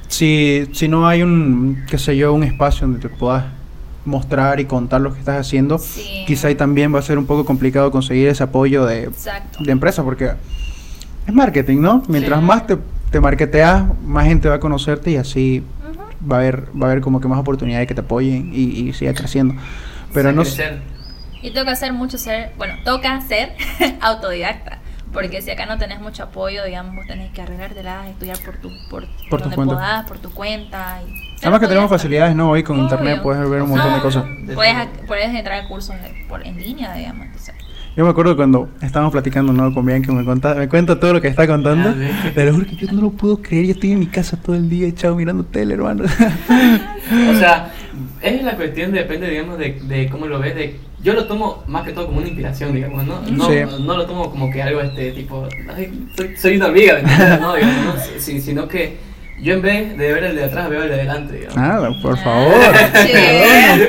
si, 0.08 0.68
si 0.72 0.88
no 0.88 1.06
hay 1.06 1.22
un, 1.22 1.84
qué 1.88 1.98
sé 1.98 2.16
yo, 2.16 2.32
un 2.32 2.42
espacio 2.44 2.86
donde 2.86 3.00
te 3.00 3.08
puedas 3.08 3.44
mostrar 4.04 4.58
y 4.58 4.64
contar 4.64 5.00
lo 5.02 5.12
que 5.12 5.18
estás 5.20 5.36
haciendo, 5.38 5.78
Sí. 5.78 6.24
quizá 6.26 6.48
ahí 6.48 6.54
también 6.54 6.94
va 6.94 6.98
a 6.98 7.02
ser 7.02 7.18
un 7.18 7.26
poco 7.26 7.44
complicado 7.44 7.90
conseguir 7.90 8.28
ese 8.28 8.42
apoyo 8.42 8.86
de, 8.86 9.04
Exacto. 9.04 9.58
de 9.62 9.70
empresa, 9.72 10.02
porque 10.02 10.32
es 11.26 11.34
marketing, 11.34 11.80
¿no? 11.80 12.02
Mientras 12.08 12.40
Sí. 12.40 12.44
más 12.46 12.66
te, 12.66 12.78
te 13.10 13.20
marketeas, 13.20 13.84
más 14.04 14.26
gente 14.26 14.48
va 14.48 14.54
a 14.56 14.60
conocerte 14.60 15.10
y 15.10 15.16
así 15.16 15.62
va 16.30 16.36
a 16.36 16.38
haber, 16.40 16.64
va 16.80 16.86
a 16.88 16.90
haber 16.90 17.02
como 17.02 17.20
que 17.20 17.28
más 17.28 17.38
oportunidades 17.38 17.86
que 17.86 17.94
te 17.94 18.00
apoyen 18.00 18.50
y, 18.52 18.62
y 18.88 18.92
siga 18.94 19.12
creciendo. 19.14 19.54
Pero 20.14 20.32
no 20.32 20.42
crecer. 20.42 20.80
Y 21.42 21.50
toca 21.50 21.72
hacer 21.72 21.92
mucho 21.92 22.16
ser, 22.18 22.52
bueno, 22.56 22.74
toca 22.84 23.20
ser 23.20 23.52
autodidacta. 24.00 24.78
Porque 25.12 25.40
si 25.42 25.50
acá 25.50 25.64
no 25.66 25.78
tenés 25.78 26.00
mucho 26.00 26.24
apoyo, 26.24 26.64
digamos, 26.64 26.94
vos 26.94 27.06
tenés 27.06 27.32
que 27.32 27.40
arreglártela, 27.42 28.08
estudiar 28.10 28.38
por 28.44 28.56
tu, 28.58 28.70
por, 28.90 29.06
Por 29.30 29.40
tu 29.42 29.50
cuenta. 29.50 29.74
podás, 29.74 30.06
por 30.06 30.18
tu 30.18 30.30
cuenta. 30.30 31.00
Y 31.06 31.36
Además 31.42 31.60
que 31.60 31.66
tenemos 31.68 31.88
facilidades, 31.90 32.36
¿no? 32.36 32.50
Hoy 32.50 32.62
con 32.62 32.76
Obvio. 32.76 32.84
internet 32.84 33.20
puedes 33.22 33.48
ver 33.48 33.62
un 33.62 33.70
montón 33.70 33.90
de 33.90 33.96
No, 33.96 34.02
cosas. 34.02 34.24
Puedes, 34.54 34.74
puedes 35.06 35.34
entrar 35.34 35.64
a 35.64 35.68
cursos 35.68 35.94
de- 35.96 36.26
por, 36.28 36.46
en 36.46 36.56
línea, 36.58 36.92
digamos. 36.94 37.26
entonces. 37.26 37.54
Yo 37.96 38.04
me 38.04 38.10
acuerdo 38.10 38.36
cuando 38.36 38.68
estábamos 38.80 39.10
platicando, 39.12 39.52
¿no? 39.52 39.74
Con 39.74 39.84
Bianca, 39.84 40.12
me, 40.12 40.24
cuenta, 40.24 40.54
me 40.54 40.68
cuenta 40.68 41.00
todo 41.00 41.14
lo 41.14 41.20
que 41.20 41.26
está 41.28 41.46
contando. 41.48 41.88
Ah. 41.88 42.30
Te 42.32 42.44
lo 42.44 42.52
juro 42.54 42.66
que 42.66 42.76
yo 42.76 42.92
no 42.92 43.00
lo 43.00 43.10
puedo 43.10 43.38
creer. 43.42 43.64
Yo 43.66 43.72
estoy 43.72 43.92
en 43.92 43.98
mi 43.98 44.06
casa 44.06 44.36
todo 44.36 44.54
el 44.54 44.68
día 44.68 44.86
echado 44.86 45.16
mirando 45.16 45.42
tele, 45.44 45.74
hermano. 45.74 46.04
O 46.04 47.38
sea, 47.38 47.72
es 48.22 48.42
la 48.42 48.56
cuestión, 48.56 48.92
depende, 48.92 49.28
digamos, 49.30 49.58
de, 49.58 49.78
de 49.82 50.08
cómo 50.08 50.26
lo 50.26 50.38
ves. 50.38 50.54
De, 50.54 50.76
yo 51.02 51.12
lo 51.14 51.26
tomo 51.26 51.62
más 51.68 51.84
que 51.84 51.92
todo 51.92 52.06
como 52.06 52.18
una 52.18 52.26
inspiración, 52.26 52.74
digamos, 52.74 53.04
¿no? 53.06 53.20
No, 53.30 53.48
Sí. 53.48 53.58
no 53.80 53.96
lo 53.96 54.06
tomo 54.06 54.30
como 54.30 54.50
que 54.50 54.62
algo, 54.62 54.80
este, 54.80 55.12
tipo, 55.12 55.46
"Ay, 55.74 56.06
soy, 56.16 56.36
soy 56.36 56.56
una 56.56 56.66
amiga. 56.66 57.00
No, 57.40 57.54
digamos, 57.54 57.84
¿no? 57.84 57.94
Si- 58.18 58.40
sino 58.40 58.66
que 58.66 58.96
yo 59.40 59.54
en 59.54 59.62
vez 59.62 59.96
de 59.96 60.12
ver 60.12 60.24
el 60.24 60.34
de 60.36 60.44
atrás, 60.44 60.68
veo 60.68 60.82
el 60.82 60.88
de 60.88 60.94
adelante, 60.96 61.34
digamos. 61.34 61.56
Nada, 61.56 61.90
por 62.02 62.18
Ah, 62.18 62.22
favor. 62.24 62.54
sí. 63.06 63.12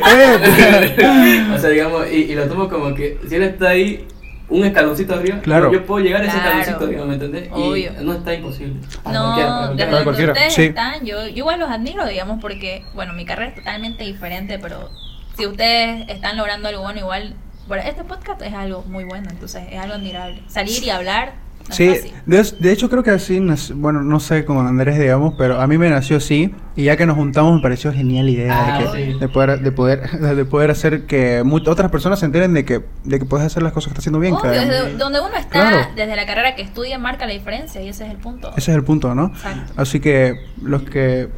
Perdón, 0.03 1.51
o 1.53 1.57
sea, 1.59 1.69
digamos, 1.69 2.05
y, 2.11 2.15
y 2.15 2.35
lo 2.35 2.45
tomo 2.45 2.69
como 2.69 2.93
que 2.93 3.17
si 3.27 3.35
él 3.35 3.43
está 3.43 3.69
ahí, 3.69 4.05
un 4.49 4.63
escaloncito 4.65 5.13
arriba, 5.13 5.39
Claro. 5.41 5.71
yo, 5.71 5.85
puedo 5.85 6.03
llegar 6.03 6.21
a 6.21 6.25
ese 6.25 6.33
Claro. 6.33 6.59
escaloncito, 6.59 6.87
digamos, 6.87 7.07
¿me 7.07 7.13
entendés? 7.15 7.49
Obvio. 7.51 7.91
Y 7.99 8.03
no 8.03 8.13
está 8.13 8.33
imposible. 8.33 8.73
No, 9.05 9.23
cualquiera, 9.33 9.49
donde 9.67 10.03
cualquiera, 10.03 10.31
ustedes 10.33 10.53
sí. 10.53 10.63
están, 10.63 11.05
yo, 11.05 11.23
yo 11.27 11.37
igual 11.37 11.59
los 11.59 11.69
admiro, 11.69 12.05
digamos, 12.07 12.39
porque, 12.41 12.83
bueno, 12.93 13.13
mi 13.13 13.25
carrera 13.25 13.49
es 13.49 13.55
totalmente 13.55 14.03
diferente, 14.03 14.57
pero 14.59 14.89
si 15.37 15.45
ustedes 15.45 16.09
están 16.09 16.35
logrando 16.37 16.67
algo 16.67 16.81
bueno, 16.81 16.99
igual, 16.99 17.35
bueno, 17.67 17.83
este 17.85 18.03
podcast 18.03 18.41
es 18.41 18.53
algo 18.53 18.83
muy 18.87 19.03
bueno, 19.03 19.29
entonces 19.29 19.63
es 19.71 19.79
algo 19.79 19.93
admirable. 19.95 20.41
Salir 20.47 20.83
y 20.83 20.89
hablar, 20.89 21.33
no 21.69 21.73
Sí, 21.75 21.87
de, 22.25 22.43
de 22.59 22.71
hecho 22.71 22.89
creo 22.89 23.03
que 23.03 23.11
así, 23.11 23.39
bueno, 23.75 24.01
no 24.03 24.19
sé 24.19 24.43
con 24.43 24.65
Andrés, 24.67 24.99
digamos, 24.99 25.35
pero 25.37 25.61
a 25.61 25.67
mí 25.67 25.77
me 25.77 25.89
nació 25.89 26.17
así 26.17 26.53
y 26.75 26.83
ya 26.83 26.97
que 26.97 27.05
nos 27.05 27.15
juntamos 27.15 27.55
me 27.55 27.61
pareció 27.61 27.93
genial 27.93 28.25
la 28.25 28.31
idea 28.31 28.75
Ah, 28.75 28.79
de, 28.79 28.85
que, 28.91 29.13
sí. 29.13 29.19
de 29.19 29.27
poder 29.29 29.61
de 29.61 29.71
poder 29.71 30.09
de 30.35 30.45
poder 30.45 30.71
hacer 30.71 31.05
que 31.05 31.43
mu- 31.45 31.57
otras 31.65 31.89
personas 31.91 32.19
se 32.19 32.25
enteren 32.25 32.53
de 32.53 32.65
que 32.65 32.83
de 33.05 33.19
que 33.19 33.25
puedes 33.25 33.45
hacer 33.45 33.63
las 33.63 33.71
cosas 33.71 33.87
que 33.87 33.91
estás 33.93 34.03
haciendo 34.03 34.19
bien. 34.19 34.33
Obvio, 34.33 34.43
que- 34.51 34.59
desde 34.59 34.97
donde 34.97 35.19
uno 35.21 35.35
está, 35.37 35.49
Claro. 35.49 35.77
desde 35.95 36.15
la 36.15 36.25
carrera 36.25 36.55
que 36.55 36.61
estudia, 36.63 36.99
marca 36.99 37.25
la 37.25 37.33
diferencia 37.33 37.81
y 37.81 37.89
ese 37.89 38.05
es 38.05 38.11
el 38.11 38.17
punto. 38.17 38.49
Ese 38.57 38.71
es 38.71 38.75
el 38.77 38.83
punto, 38.83 39.15
¿no? 39.15 39.27
Exacto. 39.27 39.73
Así 39.77 39.99
que 39.99 40.35
los 40.61 40.81
que 40.83 41.29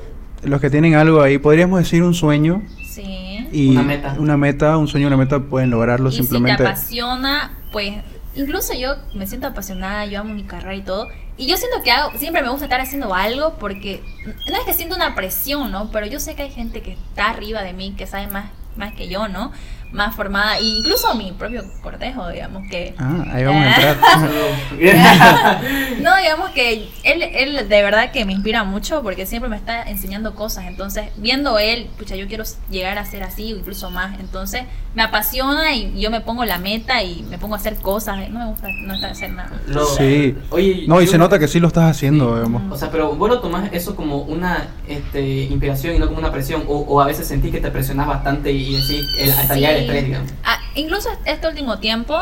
los 0.43 0.59
que 0.59 0.69
tienen 0.71 0.95
algo 0.95 1.21
ahí, 1.21 1.37
podríamos 1.37 1.77
decir 1.79 2.01
un 2.01 2.13
sueño 2.15 2.63
Sí. 2.89 3.47
y 3.51 3.69
Una 3.71 3.83
meta. 3.83 4.15
una 4.17 4.37
meta, 4.37 4.77
un 4.77 4.87
sueño, 4.87 5.07
una 5.07 5.17
meta 5.17 5.39
pueden 5.39 5.69
lograrlo 5.69 6.09
y 6.09 6.13
simplemente. 6.13 6.57
si 6.57 6.63
te 6.63 6.69
apasiona, 6.69 7.51
pues 7.71 7.93
incluso 8.35 8.73
yo 8.73 8.95
me 9.13 9.27
siento 9.27 9.47
apasionada, 9.47 10.05
yo 10.05 10.19
amo 10.19 10.33
mi 10.33 10.43
carrera 10.43 10.75
y 10.75 10.81
todo. 10.81 11.07
Y 11.37 11.47
yo 11.47 11.57
siento 11.57 11.77
que 11.83 12.19
siempre 12.19 12.41
me 12.41 12.49
gusta 12.49 12.65
estar 12.65 12.81
haciendo 12.81 13.13
algo 13.13 13.55
porque 13.57 14.03
no 14.49 14.57
es 14.57 14.63
que 14.65 14.73
siento 14.73 14.95
una 14.95 15.15
presión, 15.15 15.71
¿no? 15.71 15.89
Pero 15.91 16.05
yo 16.05 16.19
sé 16.19 16.35
que 16.35 16.43
hay 16.43 16.51
gente 16.51 16.81
que 16.81 16.93
está 16.93 17.29
arriba 17.29 17.63
de 17.63 17.73
mí, 17.73 17.93
que 17.97 18.05
sabe 18.05 18.27
más, 18.27 18.51
más 18.75 18.93
que 18.93 19.07
yo, 19.07 19.27
¿no? 19.27 19.51
Más 19.91 20.15
formada, 20.15 20.57
e 20.57 20.63
incluso 20.63 21.13
mi 21.15 21.31
propio 21.33 21.63
cortejo, 21.81 22.29
digamos 22.29 22.63
que... 22.69 22.95
Ah, 22.97 23.25
ahí 23.33 23.43
vamos 23.43 23.65
a 23.65 23.75
entrar. 24.79 25.61
No, 26.01 26.17
digamos 26.17 26.49
que 26.51 26.87
él, 27.03 27.21
él 27.23 27.67
de 27.69 27.81
verdad 27.83 28.11
que 28.11 28.25
me 28.25 28.33
inspira 28.33 28.63
mucho 28.63 29.01
porque 29.03 29.25
siempre 29.25 29.49
me 29.49 29.57
está 29.57 29.83
enseñando 29.83 30.33
cosas. 30.35 30.65
Entonces, 30.67 31.05
viendo 31.17 31.59
él, 31.59 31.89
pucha, 31.97 32.15
yo 32.15 32.27
quiero 32.27 32.43
llegar 32.69 32.97
a 32.97 33.05
ser 33.05 33.23
así 33.23 33.53
o 33.53 33.57
incluso 33.57 33.89
más. 33.91 34.19
Entonces, 34.19 34.63
me 34.95 35.03
apasiona 35.03 35.73
y 35.73 35.99
yo 35.99 36.09
me 36.11 36.21
pongo 36.21 36.43
la 36.45 36.57
meta 36.57 37.03
y 37.03 37.23
me 37.29 37.37
pongo 37.37 37.55
a 37.55 37.57
hacer 37.57 37.75
cosas. 37.77 38.29
No 38.29 38.39
me 38.39 38.45
gusta 38.47 38.67
no 38.85 38.93
estar 38.93 39.11
hacer 39.11 39.31
nada. 39.31 39.51
Sí. 39.97 40.35
Oye, 40.49 40.85
no, 40.87 41.01
y 41.01 41.05
yo- 41.05 41.11
se 41.11 41.17
nota 41.17 41.37
que 41.39 41.47
sí 41.47 41.59
lo 41.59 41.67
estás 41.67 41.89
haciendo, 41.89 42.29
Sí. 42.31 42.35
digamos. 42.37 42.71
O 42.71 42.77
sea, 42.77 42.89
pero 42.91 43.13
vos 43.15 43.29
lo 43.29 43.39
tomás 43.41 43.69
eso 43.71 43.95
como 43.95 44.19
una 44.19 44.67
este, 44.87 45.21
inspiración 45.43 45.95
y 45.95 45.99
no 45.99 46.07
como 46.07 46.19
una 46.19 46.31
presión. 46.31 46.63
O, 46.67 46.79
o 46.79 47.01
a 47.01 47.05
veces 47.05 47.27
sentís 47.27 47.51
que 47.51 47.59
te 47.61 47.71
presionás 47.71 48.07
bastante 48.07 48.51
y, 48.51 48.61
y 48.67 48.73
decís 48.81 49.05
el, 49.19 49.31
hasta 49.31 49.53
Sí. 49.55 49.59
ya 49.61 49.71
el 49.81 49.85
estrés, 49.89 50.05
digamos. 50.05 50.31
Ah, 50.43 50.57
incluso 50.75 51.09
este 51.25 51.47
último 51.47 51.79
tiempo, 51.79 52.17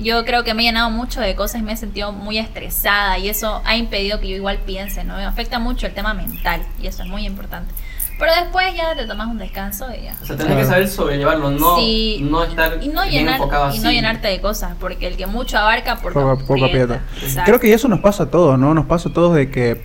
yo 0.00 0.24
creo 0.24 0.44
que 0.44 0.54
me 0.54 0.62
he 0.62 0.66
llenado 0.66 0.90
mucho 0.90 1.20
de 1.20 1.34
cosas 1.34 1.60
y 1.60 1.64
me 1.64 1.72
he 1.72 1.76
sentido 1.76 2.12
muy 2.12 2.38
estresada 2.38 3.18
y 3.18 3.28
eso 3.28 3.62
ha 3.64 3.76
impedido 3.76 4.20
que 4.20 4.28
yo 4.28 4.36
igual 4.36 4.58
piense, 4.58 5.04
¿no? 5.04 5.16
Me 5.16 5.24
afecta 5.24 5.58
mucho 5.58 5.86
el 5.86 5.94
tema 5.94 6.14
mental 6.14 6.62
y 6.82 6.86
eso 6.86 7.02
es 7.02 7.08
muy 7.08 7.24
importante. 7.26 7.72
Pero 8.16 8.32
después 8.32 8.72
ya 8.76 8.94
te 8.94 9.06
tomas 9.06 9.26
un 9.26 9.38
descanso 9.38 9.86
y 9.92 10.04
ya. 10.04 10.14
O 10.22 10.24
sea, 10.24 10.36
tenés 10.36 10.44
Claro. 10.52 10.60
que 10.60 10.66
saber 10.66 10.88
sobrellevarlo, 10.88 11.50
no, 11.50 11.76
Sí, 11.76 12.20
no 12.22 12.44
estar 12.44 12.78
y 12.80 12.86
no, 12.88 13.02
bien 13.02 13.12
llenar, 13.24 13.34
enfocado 13.34 13.66
y 13.66 13.68
así. 13.70 13.80
no 13.80 13.90
llenarte 13.90 14.28
de 14.28 14.40
cosas, 14.40 14.76
porque 14.78 15.08
el 15.08 15.16
que 15.16 15.26
mucho 15.26 15.58
abarca 15.58 15.96
por 15.96 16.12
Poco, 16.12 16.38
poco 16.46 16.64
aprieta. 16.64 17.00
Creo 17.44 17.58
que 17.58 17.72
eso 17.72 17.88
nos 17.88 17.98
pasa 18.00 18.22
a 18.24 18.30
todos, 18.30 18.56
¿no? 18.56 18.72
Nos 18.72 18.86
pasa 18.86 19.08
a 19.08 19.12
todos 19.12 19.34
de 19.34 19.50
que, 19.50 19.84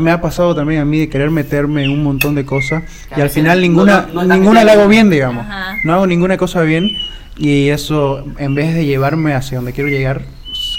me 0.00 0.10
ha 0.10 0.20
pasado 0.20 0.54
también 0.54 0.80
a 0.80 0.84
mí 0.84 0.98
de 0.98 1.08
querer 1.08 1.30
meterme 1.30 1.84
en 1.84 1.90
un 1.90 2.02
montón 2.02 2.34
de 2.34 2.44
cosas 2.44 2.82
y 3.10 3.14
Que 3.14 3.20
a 3.20 3.24
al 3.24 3.30
final 3.30 3.60
ninguna 3.60 4.06
no- 4.12 4.22
no 4.24 4.34
ninguna 4.34 4.64
la 4.64 4.72
hago 4.72 4.86
bien, 4.88 5.10
digamos. 5.10 5.44
Ajá. 5.46 5.76
No 5.84 5.94
hago 5.94 6.06
ninguna 6.06 6.36
cosa 6.36 6.62
bien 6.62 6.88
y 7.36 7.68
eso 7.68 8.24
en 8.38 8.54
vez 8.54 8.74
de 8.74 8.86
llevarme 8.86 9.34
hacia 9.34 9.58
donde 9.58 9.72
quiero 9.72 9.90
llegar 9.90 10.22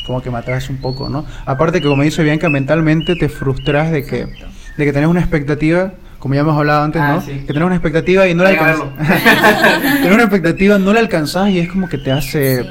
como 0.05 0.21
que 0.21 0.31
me 0.31 0.37
atrasa 0.37 0.71
un 0.71 0.77
poco, 0.77 1.09
¿no? 1.09 1.25
Aparte 1.45 1.81
que 1.81 1.87
como 1.87 2.01
dice 2.03 2.23
Bianca, 2.23 2.49
mentalmente 2.49 3.15
te 3.15 3.27
frustras 3.29 3.91
de 3.91 4.05
que 4.05 4.21
Exacto. 4.21 4.45
de 4.77 4.85
que 4.85 4.93
tenés 4.93 5.09
una 5.09 5.19
expectativa 5.19 5.91
como 6.19 6.33
ya 6.33 6.39
hemos 6.41 6.57
hablado 6.57 6.83
antes, 6.83 6.99
Ah, 7.01 7.13
¿no? 7.15 7.21
sí. 7.21 7.31
Que 7.45 7.53
tenés 7.53 7.63
una 7.63 7.75
expectativa 7.75 8.27
y 8.27 8.33
no 8.33 8.43
la 8.43 8.49
alcanzás. 8.49 8.85
tenés 10.01 10.13
una 10.13 10.23
expectativa, 10.23 10.77
no 10.79 10.93
la 10.93 10.99
alcanzás 10.99 11.49
y 11.49 11.59
es 11.59 11.69
como 11.69 11.87
que 11.89 11.97
te 11.99 12.11
hace... 12.11 12.63
Sí. 12.63 12.69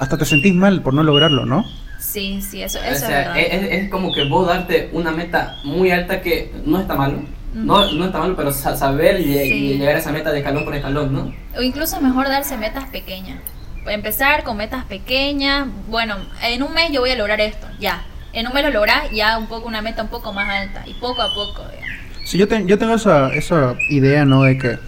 Hasta 0.00 0.16
te 0.18 0.24
sentís 0.24 0.54
mal 0.54 0.82
por 0.82 0.92
no 0.94 1.02
lograrlo, 1.02 1.44
¿no? 1.46 1.64
Sí, 1.98 2.40
sí, 2.42 2.62
eso, 2.62 2.78
O 2.78 2.82
eso 2.82 2.92
es 2.92 3.00
sea, 3.00 3.18
verdad. 3.18 3.38
es, 3.38 3.52
es- 3.52 3.72
es 3.84 3.90
como 3.90 4.12
que 4.12 4.24
vos 4.24 4.46
darte 4.46 4.90
una 4.92 5.10
meta 5.12 5.56
muy 5.64 5.90
alta 5.90 6.20
que 6.20 6.52
no 6.64 6.80
está 6.80 6.94
malo. 6.94 7.20
No, 7.54 7.90
no 7.92 8.04
está 8.06 8.18
malo, 8.18 8.36
pero 8.36 8.52
sa- 8.52 8.76
saber 8.76 9.16
Sí. 9.22 9.78
llegar 9.78 9.96
a 9.96 9.98
esa 9.98 10.12
meta 10.12 10.30
de 10.30 10.38
escalón 10.40 10.64
por 10.64 10.74
escalón, 10.74 11.12
¿no? 11.14 11.34
O 11.58 11.62
incluso 11.62 11.96
es 11.96 12.02
mejor 12.02 12.28
darse 12.28 12.58
metas 12.58 12.84
pequeñas. 12.90 13.38
Empezar 13.86 14.42
con 14.44 14.56
metas 14.58 14.84
pequeñas. 14.84 15.66
Bueno, 15.88 16.16
en 16.42 16.62
un 16.62 16.74
mes 16.74 16.90
yo 16.92 17.00
voy 17.00 17.10
a 17.10 17.16
lograr 17.16 17.40
esto, 17.40 17.66
ya. 17.80 18.04
En 18.34 18.46
un 18.46 18.52
mes 18.52 18.62
lo 18.64 18.70
lográs, 18.70 19.10
ya 19.12 19.38
un 19.38 19.46
poco 19.46 19.68
una 19.68 19.80
meta 19.80 20.02
un 20.02 20.08
poco 20.08 20.32
más 20.34 20.48
alta. 20.50 20.82
Y 20.86 20.92
poco 20.94 21.22
a 21.22 21.28
poco, 21.32 21.62
digamos. 21.70 21.96
Sí, 22.26 22.36
yo, 22.36 22.46
ten- 22.46 22.66
yo 22.66 22.76
tengo 22.78 22.94
esa, 22.94 23.32
esa 23.32 23.74
idea, 23.88 24.24
¿no? 24.26 24.42
De 24.42 24.58
que 24.58 24.78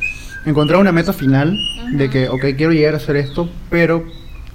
encontrar 0.45 0.79
una 0.81 0.93
meta 0.93 1.13
final, 1.15 1.57
de 1.93 2.05
Ujú. 2.05 2.13
que, 2.13 2.29
ok, 2.29 2.41
quiero 2.57 2.73
llegar 2.73 2.93
a 2.95 2.97
hacer 2.99 3.17
esto, 3.17 3.49
pero 3.71 4.05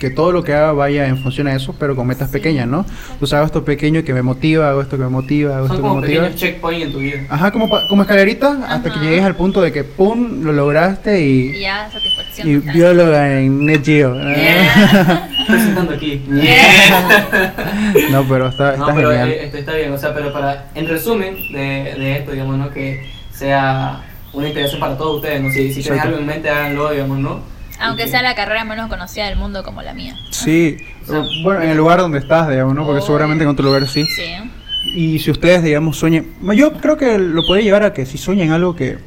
que 0.03 0.09
todo 0.09 0.33
lo 0.33 0.43
que 0.43 0.53
haga 0.53 0.73
vaya 0.73 1.07
en 1.07 1.17
función 1.17 1.47
a 1.47 1.55
eso, 1.55 1.73
pero 1.79 1.95
con 1.95 2.05
metas 2.05 2.29
pequeñas, 2.29 2.67
¿no? 2.67 2.85
Pues 3.19 3.31
hago 3.31 3.45
esto 3.45 3.63
pequeño 3.63 4.03
que 4.03 4.13
me 4.13 4.21
motiva, 4.21 4.69
hago 4.69 4.81
esto 4.81 4.97
que 4.97 5.03
me 5.03 5.09
motiva, 5.09 5.55
hago 5.55 5.67
Son 5.67 5.77
esto 5.77 5.87
que 5.87 5.89
me 5.95 5.95
motiva. 6.01 6.21
pequeños 6.23 6.39
checkpoints 6.41 6.85
en 6.87 6.91
tu 6.91 6.99
vida. 6.99 7.19
Ajá, 7.29 7.51
como, 7.51 7.69
como 7.87 8.01
escalerita 8.01 8.59
hasta 8.67 8.89
que 8.89 8.95
Ajá. 8.97 9.03
llegues 9.05 9.23
al 9.23 9.35
punto 9.35 9.61
de 9.61 9.71
que 9.71 9.85
pum, 9.85 10.43
lo 10.43 10.51
lograste 10.51 11.21
Y 11.25 11.55
y, 11.55 11.61
ya, 11.61 11.89
satisfacción. 11.89 12.49
y 12.51 12.55
total. 12.59 12.73
bióloga 12.73 13.39
en 13.39 13.65
Net 13.65 13.85
Geo. 13.85 14.13
Presentando 15.47 15.93
aquí. 15.93 16.21
no, 18.11 18.23
pero 18.27 18.47
está, 18.49 18.75
No, 18.77 18.83
está 18.83 18.95
pero 18.95 19.09
genial. 19.11 19.29
eh, 19.29 19.45
esto 19.45 19.57
está 19.57 19.73
bien, 19.73 19.91
o 19.93 19.97
sea, 19.97 20.13
pero 20.13 20.31
para, 20.33 20.67
en 20.75 20.87
resumen 20.87 21.35
de, 21.51 21.59
de 21.97 22.17
esto, 22.17 22.31
digamos, 22.31 22.57
¿no? 22.57 22.69
Que 22.71 23.09
sea 23.31 24.01
una 24.33 24.47
inspiración 24.47 24.79
para 24.79 24.97
todos 24.97 25.17
ustedes, 25.17 25.41
¿no? 25.41 25.49
Si, 25.51 25.73
si 25.73 25.81
tienen 25.81 25.99
algo 26.01 26.17
en 26.17 26.25
mente, 26.25 26.49
háganlo, 26.49 26.91
digamos, 26.91 27.19
¿no? 27.19 27.52
Aunque 27.79 28.03
que- 28.05 28.09
sea 28.09 28.21
la 28.21 28.35
carrera 28.35 28.63
menos 28.65 28.87
conocida 28.89 29.25
del 29.25 29.37
mundo 29.37 29.63
como 29.63 29.81
la 29.81 29.93
mía. 29.93 30.15
Sí, 30.31 30.77
bueno, 31.43 31.61
en 31.61 31.69
el 31.69 31.77
lugar 31.77 31.99
donde 31.99 32.19
estás, 32.19 32.49
digamos, 32.49 32.75
¿no? 32.75 32.81
Porque 32.85 32.99
Obvio. 32.99 33.05
seguramente 33.07 33.43
en 33.43 33.49
otro 33.49 33.65
lugar 33.65 33.87
sí. 33.87 34.05
Sí. 34.15 34.33
Y 34.95 35.19
si 35.19 35.31
ustedes, 35.31 35.63
digamos, 35.63 35.97
sueñen... 35.97 36.33
Yo 36.55 36.73
creo 36.73 36.97
que 36.97 37.17
lo 37.17 37.41
puede 37.47 37.63
llevar 37.63 37.83
a 37.83 37.93
que 37.93 38.05
si 38.05 38.17
sueñen 38.17 38.51
algo 38.51 38.75
que, 38.75 38.97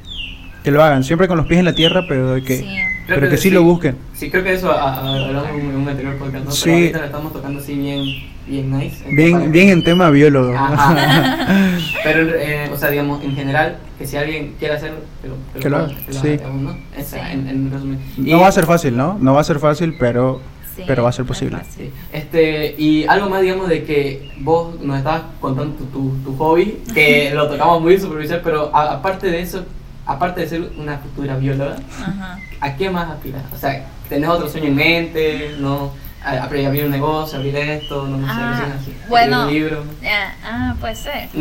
que 0.64 0.70
lo 0.70 0.82
hagan, 0.82 1.04
siempre 1.04 1.28
con 1.28 1.36
los 1.36 1.46
pies 1.46 1.58
en 1.60 1.66
la 1.66 1.74
tierra, 1.74 2.04
pero 2.08 2.32
de 2.34 2.42
que, 2.42 2.58
Sí. 2.58 2.76
Creo 3.06 3.20
pero 3.20 3.30
que 3.30 3.36
sí 3.36 3.50
lo 3.50 3.62
busquen. 3.62 3.96
Sí, 4.14 4.30
creo 4.30 4.42
que 4.42 4.54
eso 4.54 4.72
hablamos 4.72 5.48
en 5.50 5.54
un, 5.54 5.70
en 5.70 5.76
un 5.76 5.88
anterior 5.88 6.16
podcast, 6.16 6.44
¿no? 6.44 6.50
Sí. 6.50 6.64
Pero 6.64 6.76
ahorita 6.76 6.98
lo 6.98 7.04
estamos 7.04 7.32
tocando 7.32 7.60
así 7.60 7.74
bien, 7.74 8.04
bien 8.46 8.70
nice. 8.78 9.04
Bien, 9.10 9.50
bien 9.52 9.68
en 9.70 9.84
tema 9.84 10.10
biólogo. 10.10 10.54
Ajá. 10.56 11.46
Pero, 12.04 12.30
eh, 12.34 12.70
o 12.72 12.76
sea, 12.76 12.90
digamos, 12.90 13.22
en 13.24 13.34
general, 13.34 13.76
que 13.98 14.06
si 14.06 14.16
alguien 14.16 14.54
quiere 14.58 14.74
hacer, 14.74 14.92
que 15.22 15.28
lo, 15.28 15.34
Que 15.60 15.68
lo 15.70 15.76
haga, 15.78 15.88
que 15.88 16.12
lo 16.12 16.20
sí. 16.20 16.28
digamos, 16.28 16.62
¿no? 16.62 16.76
Esa, 16.96 17.16
Sí. 17.16 17.32
en, 17.32 17.48
en 17.48 17.70
resumen. 17.72 17.98
Y- 18.16 18.30
No 18.30 18.40
va 18.40 18.48
a 18.48 18.52
ser 18.52 18.66
fácil, 18.66 18.96
¿no? 18.96 19.18
No 19.20 19.34
va 19.34 19.40
a 19.40 19.44
ser 19.44 19.58
fácil, 19.58 19.96
pero, 19.98 20.40
Sí, 20.76 20.82
pero 20.86 21.02
va 21.04 21.08
a 21.08 21.12
ser 21.12 21.24
posible. 21.24 21.58
Sí. 21.74 21.90
Este, 22.12 22.74
y 22.78 23.06
algo 23.06 23.30
más, 23.30 23.40
digamos, 23.42 23.68
de 23.68 23.82
que 23.84 24.30
vos 24.40 24.78
nos 24.80 24.98
estabas 24.98 25.22
contando 25.40 25.74
tu, 25.76 25.84
tu, 25.86 26.16
tu 26.24 26.36
hobby, 26.36 26.82
que 26.92 27.32
lo 27.34 27.48
tocamos 27.48 27.80
muy 27.80 27.98
superficial, 27.98 28.40
pero 28.44 28.70
a- 28.74 28.92
aparte 28.94 29.28
de 29.30 29.40
eso, 29.40 29.64
aparte 30.04 30.42
de 30.42 30.48
ser 30.48 30.70
una 30.78 30.98
futura 30.98 31.36
bióloga, 31.36 31.76
Ajá. 32.00 32.38
¿a 32.60 32.76
qué 32.76 32.90
más 32.90 33.08
aspiras? 33.10 33.42
O 33.54 33.56
sea, 33.58 33.86
¿tenés 34.08 34.28
otro 34.28 34.48
sueño 34.48 34.66
en 34.68 34.74
mente? 34.76 35.54
¿No? 35.58 35.90
Abrir 36.26 36.84
un 36.84 36.90
negocio, 36.90 37.38
abrir 37.38 37.56
esto, 37.56 38.06
no, 38.06 38.26
Ah, 38.28 38.64
así, 38.80 38.92
bueno. 39.08 39.44
un 39.46 39.52
libro. 39.52 39.84
Ah, 40.04 40.32
ah, 40.44 40.74
puede 40.80 40.96
ser. 40.96 41.28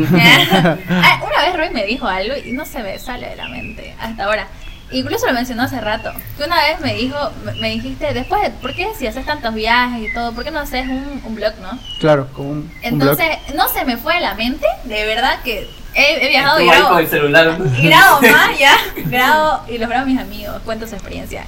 Ah, 0.90 1.22
una 1.26 1.42
vez 1.46 1.56
Roy 1.58 1.70
me 1.72 1.86
dijo 1.86 2.08
algo 2.08 2.34
y 2.44 2.52
no 2.52 2.66
se 2.66 2.82
me 2.84 2.98
sale 3.00 3.30
de 3.30 3.36
la 3.36 3.48
mente 3.48 3.96
hasta 4.00 4.26
ahora. 4.26 4.48
Incluso 4.92 5.26
lo 5.26 5.34
mencionó 5.34 5.64
hace 5.64 5.82
rato. 5.82 6.12
Que 6.38 6.44
una 6.44 6.58
vez 6.58 6.80
me 6.80 6.94
dijo, 6.94 7.18
me, 7.60 7.70
dijiste, 7.72 8.14
después, 8.14 8.42
de- 8.44 8.52
¿por 8.52 8.76
qué 8.76 8.90
si 8.98 9.08
haces 9.08 9.26
tantos 9.26 9.54
viajes 9.56 10.08
y 10.10 10.14
todo? 10.14 10.32
¿Por 10.34 10.44
qué 10.44 10.52
no 10.52 10.60
haces 10.60 10.88
un, 10.88 11.22
un 11.26 11.36
blog, 11.36 11.54
no? 11.60 11.80
Claro, 12.00 12.28
como 12.34 12.50
un, 12.52 12.58
un 12.60 12.70
blog. 13.00 13.10
Entonces, 13.18 13.28
no 13.56 13.68
se 13.68 13.84
me 13.84 13.98
fue 13.98 14.14
de 14.16 14.22
la 14.22 14.36
mente, 14.36 14.68
de 14.84 15.06
verdad 15.08 15.40
que 15.44 15.68
he, 15.96 16.26
he 16.26 16.30
viajado 16.30 16.60
y 16.60 16.68
grabo, 16.68 16.89
con 16.89 17.00
el 17.00 17.08
celular. 17.08 17.58
y 17.82 17.88
grabo 17.88 18.22
más, 18.32 18.60
ya, 18.60 18.78
grabo 19.06 19.64
y 19.68 19.78
los 19.78 19.89
grabo 19.89 20.04
a 20.04 20.06
mis 20.06 20.20
amigos, 20.20 20.62
cuento 20.66 20.88
su 20.88 20.96
experiencia. 20.96 21.46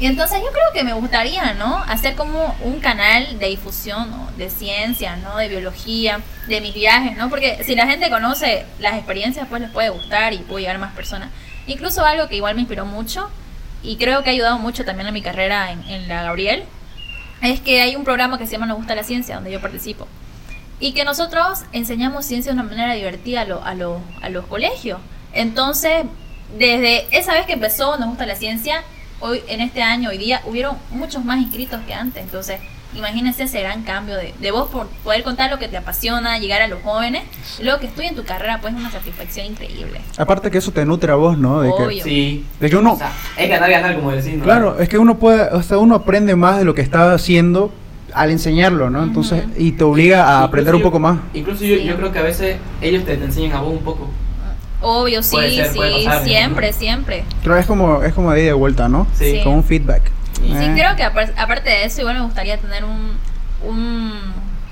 Y 0.00 0.06
entonces 0.06 0.40
yo 0.40 0.50
creo 0.50 0.72
que 0.74 0.84
me 0.84 0.92
gustaría, 0.92 1.54
¿no? 1.54 1.82
Hacer 1.88 2.14
como 2.14 2.54
un 2.62 2.80
canal 2.80 3.38
de 3.38 3.48
difusión 3.48 4.10
¿no? 4.10 4.28
de 4.36 4.50
ciencia, 4.50 5.16
¿no? 5.16 5.36
De 5.36 5.48
biología, 5.48 6.20
de 6.46 6.60
mis 6.60 6.74
viajes, 6.74 7.16
¿no? 7.16 7.30
Porque 7.30 7.62
si 7.64 7.74
la 7.74 7.86
gente 7.86 8.10
conoce 8.10 8.66
las 8.78 8.94
experiencias, 8.94 9.46
pues 9.48 9.62
les 9.62 9.70
puede 9.70 9.88
gustar 9.90 10.32
y 10.32 10.38
puede 10.38 10.62
llegar 10.62 10.76
a 10.76 10.80
más 10.80 10.94
personas. 10.94 11.30
Incluso 11.66 12.04
algo 12.04 12.28
que 12.28 12.36
igual 12.36 12.54
me 12.54 12.62
inspiró 12.62 12.84
mucho 12.84 13.30
y 13.82 13.96
creo 13.96 14.22
que 14.22 14.30
ha 14.30 14.32
ayudado 14.32 14.58
mucho 14.58 14.84
también 14.84 15.08
a 15.08 15.12
mi 15.12 15.22
carrera 15.22 15.72
en, 15.72 15.82
en 15.88 16.08
la 16.08 16.22
Gabriel, 16.22 16.64
es 17.42 17.60
que 17.60 17.80
hay 17.80 17.94
un 17.94 18.04
programa 18.04 18.38
que 18.38 18.46
se 18.46 18.52
llama 18.52 18.66
Nos 18.66 18.78
gusta 18.78 18.94
la 18.94 19.04
ciencia, 19.04 19.36
donde 19.36 19.52
yo 19.52 19.60
participo. 19.60 20.08
Y 20.80 20.92
que 20.92 21.04
nosotros 21.04 21.60
enseñamos 21.72 22.24
ciencia 22.24 22.52
de 22.52 22.58
una 22.60 22.68
manera 22.68 22.94
divertida 22.94 23.40
a, 23.42 23.44
lo- 23.44 23.64
a, 23.64 23.74
lo- 23.74 24.00
a 24.22 24.28
los 24.28 24.46
colegios. 24.46 25.00
Entonces, 25.32 26.04
desde 26.58 27.06
esa 27.16 27.32
vez 27.34 27.44
que 27.46 27.52
empezó 27.54 27.98
Nos 27.98 28.08
gusta 28.08 28.26
la 28.26 28.34
ciencia, 28.36 28.82
hoy 29.20 29.40
en 29.48 29.60
este 29.60 29.82
año, 29.82 30.10
hoy 30.10 30.18
día, 30.18 30.40
hubieron 30.46 30.76
muchos 30.90 31.24
más 31.24 31.38
inscritos 31.40 31.80
que 31.86 31.94
antes. 31.94 32.22
Entonces, 32.22 32.60
imagínense 32.94 33.42
ese 33.42 33.60
gran 33.60 33.82
cambio 33.82 34.14
de, 34.16 34.32
de 34.40 34.50
vos 34.50 34.70
por 34.70 34.86
poder 35.04 35.22
contar 35.22 35.50
lo 35.50 35.58
que 35.58 35.68
te 35.68 35.76
apasiona, 35.76 36.38
llegar 36.38 36.62
a 36.62 36.68
los 36.68 36.80
jóvenes. 36.82 37.24
Luego 37.60 37.80
que 37.80 37.86
estudien 37.88 38.14
tu 38.14 38.24
carrera, 38.24 38.60
pues 38.62 38.72
es 38.72 38.80
una 38.80 38.90
satisfacción 38.90 39.46
increíble. 39.46 40.00
Aparte 40.16 40.50
que 40.50 40.58
eso 40.58 40.70
te 40.72 40.84
nutre 40.86 41.12
a 41.12 41.16
vos, 41.16 41.36
¿no? 41.36 41.60
De 41.60 41.68
que, 41.76 41.82
Obvio. 41.82 42.04
Sí. 42.04 42.46
de 42.60 42.70
que 42.70 42.76
uno... 42.76 42.92
O 42.94 42.96
sea, 42.96 43.12
es 43.36 43.50
ganar, 43.50 43.68
ganar, 43.70 43.94
como 43.96 44.12
decís, 44.12 44.34
¿no? 44.38 44.44
Claro, 44.44 44.78
es 44.78 44.88
que 44.88 44.96
uno 44.96 45.18
puede, 45.18 45.42
o 45.52 45.62
sea, 45.62 45.78
uno 45.78 45.96
aprende 45.96 46.34
más 46.36 46.58
de 46.58 46.64
lo 46.64 46.74
que 46.74 46.80
está 46.82 47.12
haciendo 47.12 47.72
al 48.20 48.30
enseñarlo, 48.30 48.90
¿no? 48.90 49.02
Entonces, 49.02 49.44
y 49.56 49.72
te 49.72 49.84
obliga 49.84 50.20
a 50.22 50.26
Incluso 50.32 50.44
aprender 50.46 50.74
un 50.74 50.80
yo- 50.80 50.86
poco 50.86 50.98
más. 50.98 51.18
Incluso 51.34 51.64
yo, 51.64 51.76
Sí. 51.76 51.84
yo 51.84 51.96
creo 51.96 52.12
que 52.12 52.18
a 52.18 52.22
veces 52.22 52.56
ellos 52.80 53.04
te, 53.04 53.16
te 53.16 53.24
enseñan 53.24 53.52
a 53.52 53.60
vos 53.60 53.72
un 53.72 53.84
poco. 53.84 54.08
Obvio, 54.80 55.22
sí, 55.24 55.36
ser, 55.36 55.72
sí, 55.72 55.78
pasar, 56.04 56.24
siempre, 56.24 56.70
¿no? 56.70 56.76
siempre. 56.78 57.24
Pero 57.42 57.56
es 57.56 57.66
como, 57.66 58.02
es 58.04 58.14
como 58.14 58.30
de 58.32 58.42
ida 58.44 58.50
y 58.50 58.52
vuelta, 58.52 58.88
¿no? 58.88 59.06
Sí. 59.14 59.32
Sí. 59.32 59.40
Como 59.42 59.56
un 59.56 59.64
feedback. 59.64 60.02
Sí, 60.34 60.42
Sí, 60.56 60.64
Eh. 60.64 60.72
creo 60.74 60.94
que 60.94 61.02
apar- 61.02 61.32
aparte 61.36 61.68
de 61.70 61.84
eso, 61.84 62.00
igual 62.02 62.16
me 62.16 62.22
gustaría 62.24 62.56
tener 62.58 62.84
un, 62.84 63.12
un 63.68 64.12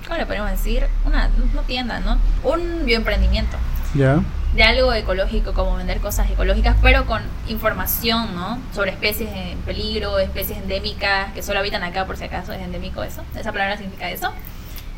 ¿cómo 0.07 0.17
le 0.19 0.27
podemos 0.27 0.49
decir? 0.51 0.85
Una, 1.05 1.29
no 1.55 1.63
tienda, 1.63 1.99
¿no? 2.01 2.19
Un 2.45 2.85
bioemprendimiento 2.87 3.57
Ya. 3.95 4.21
De 4.57 4.63
algo 4.63 4.93
ecológico, 4.95 5.53
como 5.53 5.77
vender 5.77 6.01
cosas 6.01 6.31
ecológicas, 6.31 6.77
pero 6.81 7.05
con 7.05 7.23
información, 7.47 8.35
¿no? 8.35 8.59
Sobre 8.75 8.91
especies 8.91 9.31
en 9.33 9.59
peligro, 9.59 10.19
especies 10.19 10.59
endémicas, 10.59 11.33
que 11.35 11.43
solo 11.43 11.59
habitan 11.59 11.85
acá 11.85 12.07
por 12.07 12.17
si 12.17 12.25
acaso, 12.25 12.55
es 12.55 12.63
endémico 12.63 13.03
eso, 13.03 13.23
esa 13.39 13.53
palabra 13.53 13.77
significa 13.77 14.11
eso. 14.11 14.33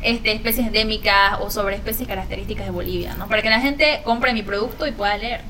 Este, 0.01 0.31
especies 0.31 0.67
endémicas 0.67 1.39
o 1.41 1.51
sobre 1.51 1.75
especies 1.75 2.07
características 2.07 2.65
de 2.67 2.71
Bolivia, 2.71 3.15
¿no? 3.15 3.27
Para 3.27 3.41
que 3.41 3.49
la 3.49 3.59
gente 3.59 3.99
compre 4.05 4.33
mi 4.33 4.43
producto 4.43 4.87
y 4.87 4.91
pueda 4.91 5.17
leer. 5.17 5.41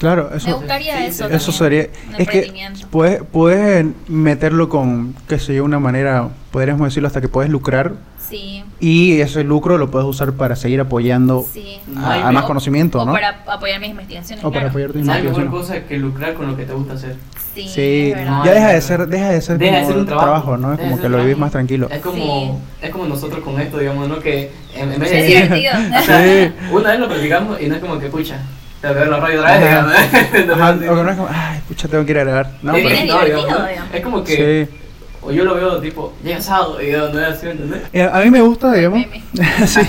Claro, 0.00 0.28
Me 0.30 0.36
eso, 0.38 0.56
gustaría 0.56 0.96
sí, 0.98 1.04
eso. 1.04 1.28
sí. 1.28 1.34
eso 1.34 1.52
también, 1.52 1.90
sería... 1.92 2.18
Es 2.18 2.28
que 2.28 2.52
puedes, 2.90 3.22
puedes 3.30 3.86
meterlo 4.08 4.68
con, 4.68 5.14
qué 5.28 5.38
sé 5.38 5.54
yo, 5.54 5.64
una 5.64 5.78
manera, 5.78 6.28
podríamos 6.50 6.88
decirlo 6.88 7.06
hasta 7.06 7.20
que 7.20 7.28
puedes 7.28 7.50
lucrar 7.52 7.92
Sí, 8.28 8.62
y 8.78 9.20
ese 9.20 9.42
lucro 9.42 9.76
lo 9.76 9.90
puedes 9.90 10.06
usar 10.08 10.32
para 10.34 10.54
seguir 10.54 10.80
apoyando 10.80 11.44
sí. 11.52 11.80
A, 11.96 12.14
a 12.14 12.18
más 12.22 12.32
mejor- 12.32 12.46
conocimiento, 12.46 13.02
o 13.02 13.04
¿no? 13.04 13.12
para 13.12 13.42
apoyar 13.46 13.80
mis 13.80 13.90
investigaciones. 13.90 14.44
O 14.44 14.48
para 14.52 14.60
claro. 14.60 14.68
apoyar 14.70 14.92
tu 14.92 14.98
No 15.04 15.12
hay 15.12 15.46
cosa 15.48 15.80
que 15.84 15.98
lucrar 15.98 16.34
con 16.34 16.46
lo 16.46 16.56
que 16.56 16.64
te 16.64 16.72
gusta 16.72 16.94
hacer. 16.94 17.16
Sí, 17.54 17.66
Sí, 17.68 18.12
ya 18.44 18.52
deja 18.54 18.68
de 18.68 18.80
ser, 18.80 19.08
deja 19.08 19.30
de 19.30 19.40
ser 19.40 19.58
Deja 19.58 19.78
de 19.78 19.82
como 19.82 19.92
ser 19.92 20.00
un 20.02 20.06
trabajo. 20.06 20.56
¿no? 20.56 20.72
Es 20.74 20.78
de 20.78 20.84
como 20.84 21.00
que 21.00 21.08
lo 21.08 21.16
vivís 21.18 21.30
trabajo. 21.34 21.40
más 21.40 21.50
tranquilo. 21.50 21.88
Es 21.90 21.98
como, 22.00 22.60
es 22.80 22.90
como 22.90 23.04
nosotros 23.06 23.40
con 23.42 23.60
esto, 23.60 23.78
digamos, 23.78 24.08
¿no? 24.08 24.20
Que 24.20 24.52
en, 24.76 24.92
en 24.92 25.00
vez 25.00 25.08
Sí, 25.10 25.16
de 25.16 25.20
es 25.20 25.42
divertido. 25.50 25.72
O 25.98 26.02
sea, 26.04 26.22
Sí. 26.22 26.52
una 26.72 26.90
vez 26.90 27.00
lo 27.00 27.08
practicamos 27.08 27.60
y 27.60 27.66
no 27.66 27.74
es 27.74 27.80
como 27.80 27.98
que, 27.98 28.06
pucha, 28.06 28.36
tengo 28.80 28.94
que 28.94 29.00
ver 29.00 29.08
la 29.08 29.20
radio 29.20 29.40
otra 29.40 29.58
vez, 29.58 29.68
Ajá. 29.72 29.92
¿eh? 30.38 30.48
Ajá, 30.52 30.70
o 30.70 30.78
que 30.78 30.86
no 31.02 31.10
es 31.10 31.16
como, 31.16 31.28
ay, 31.30 31.60
pucha, 31.68 31.88
tengo 31.88 32.04
que 32.04 32.12
ir 32.12 32.18
a 32.18 32.24
grabar. 32.24 32.50
No, 32.62 32.74
sí, 32.74 32.80
pero- 32.82 32.94
es 32.94 33.02
divertido, 33.02 33.24
digamos, 33.24 33.50
¿no? 33.60 33.66
digamos. 33.68 33.94
Es 33.94 34.00
como 34.02 34.24
que, 34.24 34.68
Sí. 34.70 34.76
o 35.22 35.30
yo 35.32 35.44
lo 35.44 35.54
veo 35.54 35.80
tipo, 35.80 36.14
llega 36.24 36.40
sábado 36.40 36.80
y 36.82 36.90
no 36.92 37.06
es 37.20 37.28
así, 37.28 37.46
¿entendés? 37.48 37.82
Eh, 37.92 38.08
A 38.10 38.20
mí 38.20 38.30
me 38.30 38.40
gusta, 38.40 38.72
digamos, 38.72 39.04
sí, 39.66 39.80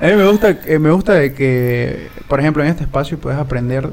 a 0.00 0.06
mí 0.06 0.12
me 0.14 0.26
gusta, 0.28 0.50
eh, 0.66 0.78
me 0.78 0.90
gusta 0.90 1.14
de 1.14 1.32
que, 1.34 2.08
por 2.28 2.40
ejemplo, 2.40 2.62
en 2.62 2.68
este 2.70 2.84
espacio 2.84 3.18
puedes 3.18 3.38
aprender 3.38 3.88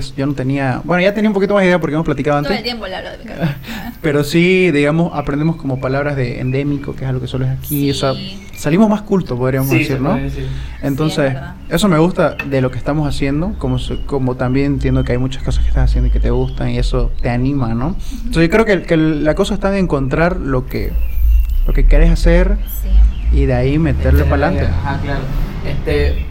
que 0.00 0.02
yo 0.16 0.26
no 0.26 0.34
tenía, 0.34 0.80
bueno, 0.84 1.02
ya 1.02 1.14
tenía 1.14 1.30
un 1.30 1.34
poquito 1.34 1.54
más 1.54 1.64
idea 1.64 1.80
porque 1.80 1.94
hemos 1.94 2.04
platicado 2.04 2.42
Todo 2.42 2.50
el 2.52 2.58
antes, 2.58 2.64
tiempo 2.64 2.86
le 2.86 2.94
hablo 2.96 3.10
de 3.10 3.16
pero 4.02 4.22
sí, 4.24 4.70
digamos, 4.70 5.12
aprendemos 5.14 5.56
como 5.56 5.80
palabras 5.80 6.16
de 6.16 6.40
endémico, 6.40 6.94
que 6.94 7.04
es 7.04 7.08
algo 7.08 7.20
que 7.20 7.26
solo 7.26 7.46
es 7.46 7.50
aquí, 7.52 7.90
o 7.90 7.94
sea, 7.94 8.12
Sí. 8.14 8.42
salimos 8.56 8.88
más 8.90 9.02
cultos, 9.02 9.38
podríamos 9.38 9.70
Sí, 9.70 9.78
decir, 9.78 10.00
¿no? 10.00 10.10
puede 10.12 10.24
decir. 10.24 10.46
Entonces, 10.82 11.34
eso 11.68 11.88
me 11.88 11.98
gusta 11.98 12.36
de 12.48 12.60
lo 12.60 12.70
que 12.70 12.78
estamos 12.78 13.08
haciendo, 13.08 13.54
como, 13.58 13.78
como 14.06 14.36
también 14.36 14.66
entiendo 14.74 15.02
que 15.04 15.12
hay 15.12 15.18
muchas 15.18 15.42
cosas 15.42 15.62
que 15.62 15.68
estás 15.70 15.90
haciendo 15.90 16.08
y 16.08 16.10
que 16.10 16.20
te 16.20 16.30
gustan 16.30 16.70
y 16.70 16.78
eso 16.78 17.10
te 17.22 17.30
anima, 17.30 17.74
¿no? 17.74 17.96
Entonces 18.24 18.42
yo 18.44 18.50
creo 18.50 18.64
que, 18.64 18.82
que 18.82 18.96
la 18.96 19.34
cosa 19.34 19.54
está 19.54 19.70
en 19.76 19.84
encontrar 19.84 20.36
lo 20.36 20.66
que, 20.66 20.92
lo 21.66 21.72
que 21.72 21.86
querés 21.86 22.10
hacer 22.10 22.56
Sí. 23.32 23.38
y 23.38 23.46
de 23.46 23.54
ahí 23.54 23.78
meterle 23.78 24.20
Este, 24.20 24.30
para 24.30 24.48
adelante. 24.48 24.72
Ajá, 24.72 25.00
claro. 25.02 25.20
Este, 25.66 26.26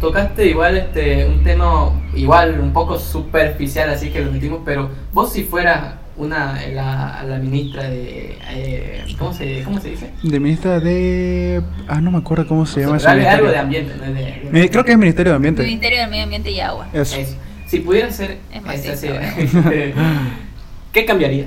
tocaste 0.00 0.46
igual 0.46 0.76
este 0.76 1.26
un 1.26 1.42
tema 1.44 1.90
igual 2.14 2.60
un 2.60 2.72
poco 2.72 2.98
superficial, 2.98 3.90
así 3.90 4.10
que 4.10 4.20
lo 4.24 4.32
metimos, 4.32 4.60
pero 4.64 4.90
vos 5.12 5.32
si 5.32 5.44
fueras 5.44 5.94
una 6.16 6.58
la, 6.72 7.22
la 7.28 7.38
ministra 7.38 7.84
de 7.88 8.36
eh, 8.50 9.04
¿cómo 9.18 9.32
se 9.32 9.62
cómo 9.62 9.80
se 9.80 9.90
dice? 9.90 10.10
De 10.22 10.40
ministra 10.40 10.80
de... 10.80 11.62
Ah, 11.86 12.00
no 12.00 12.10
me 12.10 12.18
acuerdo 12.18 12.46
cómo 12.48 12.66
se 12.66 12.80
llama 12.80 12.96
ese 12.96 13.06
algo 13.08 13.48
de 13.48 13.56
ambiente, 13.58 13.94
¿no? 13.96 14.02
De- 14.12 14.12
de- 14.14 14.48
Mi- 14.50 14.68
Creo 14.68 14.84
que 14.84 14.92
es 14.92 14.98
Ministerio 14.98 15.30
de 15.32 15.36
Ambiente. 15.36 15.62
Ministerio 15.62 16.00
del 16.00 16.10
Medio 16.10 16.24
Ambiente 16.24 16.50
y 16.50 16.58
Agua. 16.60 16.88
Eso. 16.92 17.16
Eso. 17.16 17.36
Si 17.68 17.80
pudieras 17.80 18.16
ser 18.16 18.38
Es 18.52 18.62
más 18.62 18.76
esa. 18.84 19.06
¿Qué 20.92 21.04
cambiaría? 21.06 21.46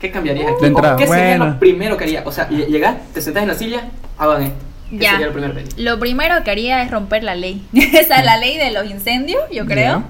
¿Qué 0.00 0.10
cambiarías 0.10 0.52
aquí? 0.52 0.60
De 0.60 0.66
entrada, 0.68 0.94
¿O 0.94 0.98
¿Qué 0.98 1.06
sería 1.06 1.38
lo 1.38 1.58
primero 1.58 1.96
que 1.96 2.04
haría? 2.04 2.22
O 2.26 2.30
sea, 2.32 2.48
ll- 2.50 2.66
llegás, 2.66 2.96
te 3.14 3.20
sentás 3.22 3.42
en 3.42 3.48
la 3.48 3.54
silla, 3.54 3.88
hagan 4.18 4.42
esto. 4.42 4.64
¿Qué 4.90 4.98
Ya. 4.98 5.12
sería 5.12 5.26
lo 5.26 5.32
primero 5.32 5.54
que 5.54 5.60
haría? 5.60 5.84
Lo 5.92 5.98
primero 6.00 6.44
que 6.44 6.50
haría 6.50 6.82
es 6.82 6.90
romper 6.90 7.22
la 7.24 7.34
ley. 7.34 7.66
Esa 7.74 8.16
es 8.20 8.24
la 8.24 8.36
ley 8.38 8.56
de 8.56 8.70
los 8.72 8.86
incendios, 8.90 9.42
yo 9.52 9.66
creo. 9.66 10.04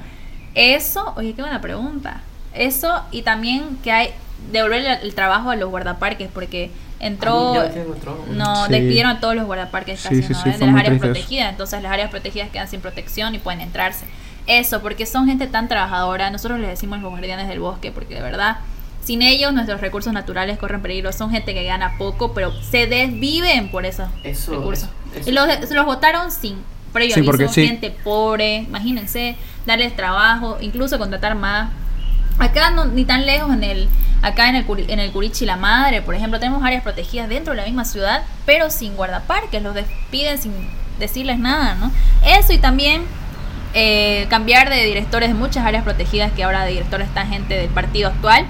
Eso, 0.55 1.13
oye, 1.17 1.35
qué 1.35 1.43
buena 1.43 1.61
pregunta. 1.61 2.23
Eso 2.55 3.03
y 3.11 3.23
también 3.23 3.79
que 3.85 3.93
hay 3.93 4.11
devolver 4.51 4.81
el, 4.85 4.99
el 5.03 5.15
trabajo 5.15 5.51
a 5.51 5.57
los 5.57 5.69
guardaparques 5.71 6.29
porque 6.33 6.71
entró... 7.01 7.55
Ah. 7.61 7.69
No, 8.33 8.67
Sí. 8.67 8.73
despidieron 8.73 9.13
a 9.13 9.21
todos 9.21 9.35
los 9.35 9.45
guardaparques 9.47 10.01
Sí, 10.01 10.09
sí, 10.09 10.21
casi, 10.23 10.33
¿no? 10.33 10.43
sí, 10.43 10.49
¿eh? 10.51 10.59
de 10.59 10.67
las 10.67 10.77
áreas 10.77 10.99
protegidas. 10.99 11.51
Entonces 11.51 11.83
las 11.83 11.93
áreas 11.93 12.11
protegidas 12.11 12.49
quedan 12.51 12.69
sin 12.69 12.81
protección 12.81 13.35
y 13.35 13.39
pueden 13.39 13.61
entrarse. 13.61 14.07
Eso, 14.47 14.81
porque 14.81 15.05
son 15.07 15.27
gente 15.27 15.47
tan 15.47 15.69
trabajadora. 15.69 16.31
Nosotros 16.31 16.59
les 16.61 16.71
decimos 16.71 17.01
los 17.01 17.11
guardianes 17.11 17.49
del 17.49 17.61
bosque, 17.61 17.91
porque 17.93 18.15
de 18.15 18.23
verdad, 18.23 18.59
sin 19.07 19.23
ellos 19.23 19.53
nuestros 19.53 19.81
recursos 19.81 20.13
naturales 20.13 20.59
corren 20.59 20.83
peligro. 20.83 21.13
Son 21.13 21.31
gente 21.31 21.55
que 21.55 21.63
gana 21.63 21.97
poco, 21.97 22.35
pero 22.35 22.53
se 22.61 22.89
desviven 22.89 23.69
por 23.69 23.87
esos 23.87 24.09
Eso, 24.25 24.59
recursos. 24.59 24.89
eso. 25.15 25.31
Y 25.31 25.33
los, 25.33 25.87
votaron 25.87 26.33
sin 26.33 26.57
previo 26.93 27.15
Sí, 27.15 27.21
aviso, 27.21 27.31
porque 27.31 27.49
sí. 27.49 27.69
gente 27.69 27.91
pobre, 28.03 28.57
imagínense, 28.57 29.37
darles 29.65 29.95
trabajo, 29.95 30.59
incluso 30.61 30.99
contratar 30.99 31.37
más. 31.37 31.71
Acá 32.41 32.71
no, 32.71 32.85
ni 32.87 33.05
tan 33.05 33.27
lejos 33.27 33.55
en 33.55 33.63
el 33.63 33.89
acá 34.23 34.49
en 34.49 34.57
el 34.57 34.67
en 34.89 34.99
el 34.99 35.13
Curichi 35.13 35.47
la 35.47 35.57
Madre, 35.57 36.03
por 36.03 36.17
ejemplo, 36.17 36.41
tenemos 36.41 36.65
áreas 36.65 36.83
protegidas 36.83 37.29
dentro 37.29 37.53
de 37.53 37.59
la 37.59 37.65
misma 37.65 37.85
ciudad, 37.85 38.25
pero 38.45 38.71
sin 38.71 38.97
guardaparques, 38.97 39.63
los 39.63 39.75
despiden 39.75 40.37
sin 40.37 40.53
decirles 40.99 41.39
nada, 41.39 41.77
¿no? 41.77 41.93
Eso 42.27 42.53
y 42.53 42.59
también 42.59 43.05
eh, 43.73 44.27
cambiar 44.31 44.69
de 44.69 44.85
directores 44.85 45.29
de 45.29 45.35
muchas 45.35 45.65
áreas 45.65 45.85
protegidas 45.85 46.33
que 46.33 46.43
ahora 46.43 46.65
de 46.65 46.73
directores 46.73 47.07
está 47.07 47.25
gente 47.25 47.55
del 47.55 47.69
partido 47.69 48.09
actual 48.09 48.47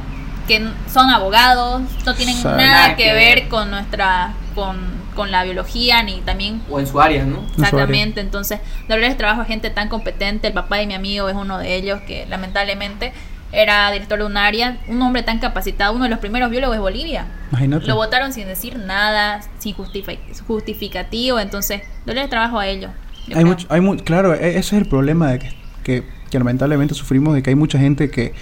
que 0.46 0.66
son 0.92 1.10
abogados, 1.10 1.82
no 2.04 2.14
tienen 2.14 2.36
nada 2.56 2.96
que 2.96 3.12
ver 3.14 3.48
con 3.48 3.70
nuestra 3.70 4.32
con, 4.54 4.78
con 5.14 5.30
la 5.30 5.44
biología 5.44 6.02
ni 6.02 6.20
también 6.22 6.62
O 6.70 6.80
en 6.80 6.86
su 6.86 7.00
área, 7.00 7.24
¿no? 7.24 7.42
Exactamente, 7.56 8.20
entonces 8.20 8.60
darles 8.88 9.16
trabajo 9.16 9.42
a 9.42 9.44
gente 9.44 9.70
tan 9.70 9.88
competente, 9.88 10.46
el 10.48 10.54
papá 10.54 10.76
de 10.76 10.86
mi 10.86 10.94
amigo 10.94 11.28
es 11.28 11.34
uno 11.34 11.58
de 11.58 11.74
ellos 11.76 12.00
que 12.06 12.26
lamentablemente 12.26 13.12
era 13.52 13.90
director 13.92 14.18
de 14.18 14.24
un 14.24 14.36
área, 14.36 14.78
un 14.88 15.00
hombre 15.02 15.22
tan 15.22 15.38
capacitado, 15.38 15.92
uno 15.94 16.04
de 16.04 16.10
los 16.10 16.18
primeros 16.18 16.50
biólogos 16.50 16.76
de 16.76 16.80
Bolivia. 16.80 17.26
Imagínate. 17.50 17.86
Lo 17.86 17.94
votaron 17.94 18.32
sin 18.32 18.46
decir 18.48 18.76
nada, 18.78 19.40
sin 19.58 19.74
justifi- 19.74 20.18
justificativo, 20.46 21.38
entonces 21.38 21.82
darles 22.04 22.28
trabajo 22.28 22.58
a 22.58 22.66
ellos. 22.66 22.90
Hay 23.34 23.44
mucho, 23.44 23.66
hay 23.70 23.80
mu- 23.80 23.96
claro, 23.96 24.34
e- 24.34 24.50
ese 24.50 24.58
es 24.58 24.72
el 24.82 24.86
problema 24.88 25.30
de 25.30 25.38
que, 25.38 25.52
que, 25.84 26.02
que 26.30 26.38
lamentablemente 26.38 26.94
sufrimos 26.94 27.34
de 27.34 27.42
que 27.42 27.50
hay 27.50 27.56
mucha 27.56 27.78
gente 27.78 28.10
que, 28.10 28.34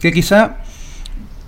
que 0.00 0.12
quizá 0.12 0.56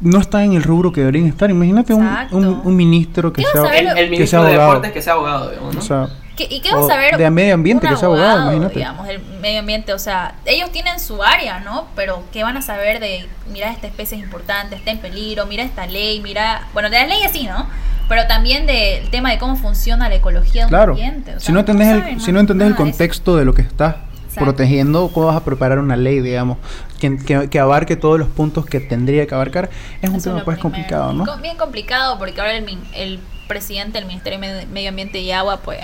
no 0.03 0.19
está 0.19 0.45
en 0.45 0.53
el 0.53 0.63
rubro 0.63 0.93
que 0.93 1.01
deberían 1.01 1.27
estar. 1.27 1.49
Imagínate 1.51 1.95
un, 1.95 2.07
un, 2.33 2.61
un 2.65 2.77
ministro 2.77 3.33
que 3.33 3.43
¿Qué 3.43 3.49
vas 3.59 3.69
sea? 3.71 3.79
El, 3.79 3.87
el 3.99 4.11
que 4.11 4.27
sea 4.27 4.41
ministro 4.41 4.43
de 4.43 4.49
abogado. 4.51 4.69
Deportes 4.71 4.93
que 4.93 5.03
sea 5.03 5.13
abogado, 5.15 5.51
digamos, 5.51 5.75
¿no? 5.75 5.81
O 5.81 5.83
sea, 5.83 6.09
¿Qué- 6.37 6.49
¿Y 6.51 6.61
qué 6.61 6.73
vas 6.75 6.89
a 6.91 6.97
ver? 6.97 7.17
de 7.19 7.31
medio 7.31 7.55
ambiente, 7.55 7.87
que 7.87 7.97
sea 7.97 8.07
abogado, 8.07 8.43
imagínate. 8.43 8.75
Digamos, 8.79 9.07
del 9.07 9.21
medio 9.41 9.61
ambiente, 9.61 9.93
o 9.93 9.99
sea, 9.99 10.35
ellos 10.47 10.71
tienen 10.71 10.99
su 10.99 11.23
área, 11.23 11.61
¿no? 11.61 11.87
Pero 11.95 12.23
¿qué 12.33 12.43
van 12.43 12.57
a 12.57 12.63
saber 12.63 13.01
de, 13.01 13.27
mira, 13.53 13.71
esta 13.71 13.87
especie 13.87 14.17
es 14.19 14.25
importante, 14.25 14.75
está 14.77 14.91
en 14.91 14.99
peligro, 14.99 15.47
mira 15.47 15.63
esta 15.63 15.87
ley, 15.87 16.21
mira, 16.21 16.69
bueno, 16.73 16.89
de 16.91 16.97
la 16.99 17.07
ley 17.07 17.19
sí, 17.33 17.45
¿no? 17.45 17.67
Pero 18.09 18.27
también 18.27 18.67
del 18.67 19.09
tema 19.11 19.31
de 19.31 19.39
cómo 19.39 19.57
funciona 19.57 20.09
la 20.09 20.15
ecología 20.17 20.63
de 20.63 20.67
un 20.67 20.71
claro. 20.71 20.93
ambiente. 20.93 21.31
o 21.33 21.35
sea, 21.35 21.47
si 21.47 21.53
no 21.53 21.61
entendés, 21.61 21.89
el, 21.89 22.01
saben 22.01 22.21
si 22.21 22.33
no 22.33 22.41
entendés 22.41 22.67
el 22.67 22.73
nada 22.73 22.85
de 22.85 22.91
contexto 22.91 23.37
de 23.37 23.45
lo 23.45 23.55
que 23.55 23.63
estás 23.63 23.97
Exacto. 24.33 24.45
protegiendo, 24.45 25.09
¿cómo 25.13 25.27
vas 25.27 25.37
a 25.37 25.45
preparar 25.45 25.79
una 25.79 25.97
ley, 25.97 26.21
digamos, 26.21 26.57
que, 27.01 27.17
que, 27.19 27.49
que 27.51 27.59
abarque 27.59 27.97
todos 27.97 28.19
los 28.19 28.29
puntos 28.29 28.65
que 28.67 28.81
tendría 28.81 29.27
que 29.27 29.35
abarcar? 29.35 29.69
Es 30.01 30.09
un 30.11 30.21
tema 30.23 30.43
pues 30.45 30.59
primero. 30.59 30.63
complicado, 30.63 31.13
¿no? 31.13 31.37
Bien 31.39 31.57
complicado 31.57 32.19
porque 32.19 32.41
ahora 32.41 32.57
el, 32.57 32.65
min- 32.65 32.83
el 32.95 33.21
presidente 33.47 33.99
del 33.99 34.07
Ministerio 34.07 34.41
de 34.41 34.47
Med- 34.47 34.67
Medio 34.69 34.89
Ambiente 34.89 35.19
y 35.21 35.31
Agua 35.33 35.61
pues 35.63 35.81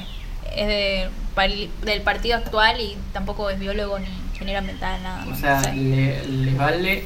es 0.57 0.67
de, 0.67 1.09
del 1.85 2.01
partido 2.03 2.37
actual 2.37 2.81
y 2.81 2.97
tampoco 3.13 3.51
es 3.51 3.59
biólogo 3.61 3.99
ni 3.99 4.07
ingeniero 4.33 4.61
ambiental, 4.61 5.03
nada. 5.03 5.25
O 5.27 5.31
¿no? 5.31 5.37
sea, 5.37 5.63
Sí. 5.63 5.77
le, 5.77 6.25
le 6.27 6.55
vale 6.55 7.05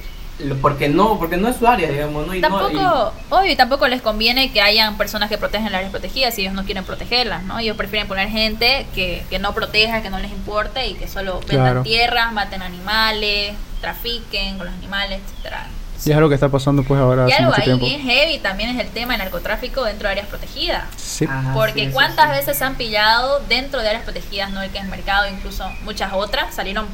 porque 0.61 0.88
no 0.88 1.18
porque 1.18 1.36
no 1.36 1.49
es 1.49 1.57
su 1.57 1.66
área, 1.66 1.90
digamos, 1.90 2.26
¿no? 2.26 2.34
Y 2.34 2.40
no- 2.40 2.49
Tampoco, 2.49 3.12
obvio, 3.30 3.53
y 3.53 3.57
tampoco 3.57 3.88
les 3.88 4.03
conviene 4.03 4.53
que 4.53 4.61
hayan 4.61 4.97
personas 4.97 5.28
que 5.28 5.38
protegen 5.38 5.66
las 5.66 5.74
áreas 5.78 5.90
protegidas 5.90 6.34
si 6.34 6.43
ellos 6.43 6.55
no 6.55 6.64
quieren 6.64 6.84
protegerlas, 6.84 7.43
¿no? 7.45 7.59
Ellos 7.59 7.76
prefieren 7.76 8.09
poner 8.09 8.28
gente 8.28 8.86
que, 8.95 9.24
que 9.30 9.38
no 9.38 9.53
proteja, 9.55 10.03
que 10.03 10.11
no 10.11 10.18
les 10.18 10.30
importe 10.30 10.86
y 10.86 10.95
que 10.95 11.09
solo 11.09 11.40
vendan 11.40 11.66
Claro. 11.66 11.82
tierras, 11.82 12.32
maten 12.32 12.62
animales, 12.62 13.55
trafiquen 13.80 14.57
con 14.59 14.66
los 14.66 14.74
animales, 14.76 15.20
etcétera. 15.26 15.66
Y 16.05 16.11
es 16.11 16.16
algo 16.16 16.28
que 16.28 16.34
está 16.34 16.49
pasando 16.49 16.82
pues 16.82 17.01
ahora 17.01 17.28
Y 17.28 17.32
hace 17.32 17.43
algo 17.45 17.51
mucho 17.51 17.61
ahí 17.61 17.64
tiempo. 17.78 17.84
bien 17.86 18.01
heavy 18.03 18.38
también 18.40 18.70
es 18.70 18.80
el 18.80 18.88
tema 18.90 19.12
del 19.12 19.20
narcotráfico 19.22 19.84
dentro 19.84 20.09
de 20.09 20.12
áreas 20.12 20.26
protegidas. 20.26 20.82
Sí. 20.97 21.26
Ah, 21.30 21.53
Porque 21.55 21.86
sí, 21.86 21.90
cuántas 21.93 22.26
sí. 22.30 22.36
veces 22.38 22.61
han 22.61 22.74
pillado 22.74 23.38
dentro 23.49 23.80
de 23.80 23.88
áreas 23.88 24.03
protegidas, 24.03 24.51
no 24.51 24.62
el 24.62 24.70
que 24.70 24.78
es 24.78 24.84
mercado, 24.86 25.28
incluso 25.28 25.64
muchas 25.84 26.12
otras 26.12 26.55
salieron 26.55 26.86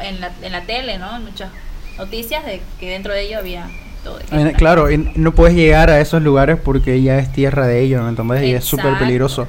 en 0.00 0.20
la, 0.20 0.30
en 0.40 0.50
la 0.52 0.62
tele, 0.62 0.96
¿no? 0.96 1.14
En 1.16 1.24
muchas 1.24 1.50
noticias 1.98 2.44
de 2.44 2.60
que 2.78 2.90
dentro 2.90 3.12
de 3.12 3.22
ello 3.22 3.38
había 3.38 3.68
todo. 4.02 4.18
Eh, 4.30 4.54
Claro, 4.56 4.90
y 4.90 4.98
no 5.14 5.34
puedes 5.34 5.56
llegar 5.56 5.90
a 5.90 6.00
esos 6.00 6.22
lugares 6.22 6.58
porque 6.62 7.02
ya 7.02 7.18
es 7.18 7.32
tierra 7.32 7.66
de 7.66 7.80
ellos, 7.82 8.02
¿no? 8.02 8.08
Entonces 8.08 8.42
y 8.44 8.54
es 8.54 8.64
súper 8.64 8.98
peligroso. 8.98 9.48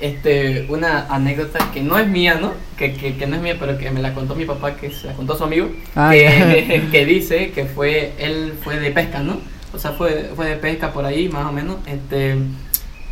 Este, 0.00 0.66
una 0.68 1.06
anécdota 1.08 1.70
que 1.72 1.82
no 1.82 1.98
es 1.98 2.06
mía, 2.08 2.34
¿no? 2.40 2.52
Que, 2.76 2.94
que, 2.94 3.16
que 3.16 3.26
no 3.26 3.36
es 3.36 3.42
mía, 3.42 3.56
pero 3.58 3.78
que 3.78 3.90
me 3.90 4.02
la 4.02 4.12
contó 4.12 4.34
mi 4.34 4.44
papá, 4.44 4.76
que 4.76 4.90
se 4.90 5.06
la 5.06 5.14
contó 5.14 5.36
su 5.36 5.44
amigo, 5.44 5.68
Ah, 5.94 6.10
que, 6.12 6.88
que 6.92 7.06
dice 7.06 7.52
que 7.52 7.64
fue, 7.66 8.14
él 8.18 8.54
fue 8.62 8.78
de 8.80 8.90
pesca, 8.90 9.20
¿no? 9.20 9.40
O 9.72 9.78
sea, 9.78 9.92
fue, 9.92 10.30
fue 10.34 10.46
de 10.48 10.56
pesca 10.56 10.92
por 10.92 11.04
ahí, 11.04 11.28
más 11.28 11.46
o 11.46 11.52
menos, 11.52 11.76
este, 11.86 12.36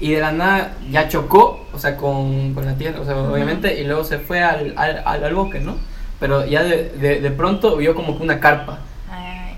y 0.00 0.12
de 0.12 0.20
la 0.20 0.32
nada 0.32 0.76
ya 0.90 1.08
chocó, 1.08 1.68
o 1.72 1.78
sea, 1.78 1.96
con, 1.96 2.54
con 2.54 2.66
la 2.66 2.76
tierra, 2.76 3.00
o 3.00 3.04
sea, 3.04 3.16
obviamente, 3.16 3.80
y 3.80 3.84
luego 3.84 4.04
se 4.04 4.18
fue 4.18 4.40
al, 4.42 4.74
al, 4.76 5.02
al, 5.04 5.24
al 5.24 5.34
bosque, 5.34 5.60
¿no? 5.60 5.76
Pero 6.22 6.46
ya 6.46 6.62
de, 6.62 6.90
de, 7.00 7.20
de 7.20 7.30
pronto 7.32 7.76
vio 7.76 7.96
como 7.96 8.16
que 8.16 8.22
una 8.22 8.38
carpa, 8.38 8.78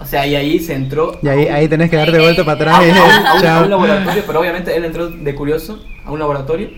o 0.00 0.06
sea, 0.06 0.26
y 0.26 0.34
ahí 0.34 0.58
se 0.58 0.72
entró 0.74 1.18
Y 1.22 1.28
ahí, 1.28 1.46
a 1.46 1.50
un- 1.50 1.54
ahí 1.56 1.68
tenés 1.68 1.90
que 1.90 1.96
dar 1.96 2.10
de 2.10 2.16
Ay, 2.16 2.24
vuelta 2.24 2.42
para 2.42 2.56
atrás. 2.56 2.82
y- 2.86 2.90
a 2.90 3.04
un- 3.04 3.26
a 3.26 3.34
un- 3.34 3.46
a 3.46 3.60
un 3.64 3.70
laboratorio, 3.70 4.22
pero 4.26 4.40
obviamente 4.40 4.74
él 4.74 4.86
entró 4.86 5.08
de 5.10 5.34
curioso 5.34 5.78
a 6.06 6.10
un 6.10 6.18
laboratorio 6.18 6.70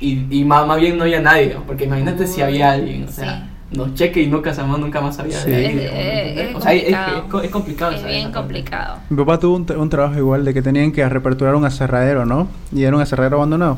y, 0.00 0.24
y 0.30 0.44
más, 0.46 0.66
más 0.66 0.80
bien 0.80 0.96
no 0.96 1.04
había 1.04 1.20
nadie, 1.20 1.56
porque 1.66 1.84
imagínate 1.84 2.26
si 2.26 2.40
había 2.40 2.70
alguien, 2.72 3.04
o 3.04 3.12
sea, 3.12 3.50
Sí. 3.70 3.76
nos 3.76 3.92
cheque 3.94 4.22
y 4.22 4.28
nunca 4.28 4.54
más, 4.64 4.78
nunca 4.78 5.02
más 5.02 5.16
sabía 5.16 5.36
Sí. 5.38 5.50
de 5.50 5.60
Es, 5.60 5.68
ahí, 5.68 5.74
digamos, 5.76 5.94
¿me 5.94 6.22
es- 6.42 6.48
es 6.50 6.56
o 6.56 6.60
sea, 6.62 6.72
es, 6.72 6.82
complicado. 6.84 7.16
es 7.18 7.22
co- 7.30 7.40
es 7.42 7.50
complicado. 7.50 7.92
es 7.92 8.04
bien 8.06 8.32
complicado. 8.32 8.96
Mi 9.10 9.16
papá 9.18 9.38
tuvo 9.38 9.56
un, 9.56 9.66
tra- 9.66 9.76
un 9.76 9.90
trabajo 9.90 10.16
igual 10.18 10.42
de 10.46 10.54
que 10.54 10.62
tenían 10.62 10.90
que 10.90 11.06
reaperturar 11.06 11.54
un 11.54 11.66
aserradero, 11.66 12.24
¿no? 12.24 12.48
Y 12.72 12.84
era 12.84 12.96
un 12.96 13.02
aserradero 13.02 13.36
abandonado. 13.36 13.76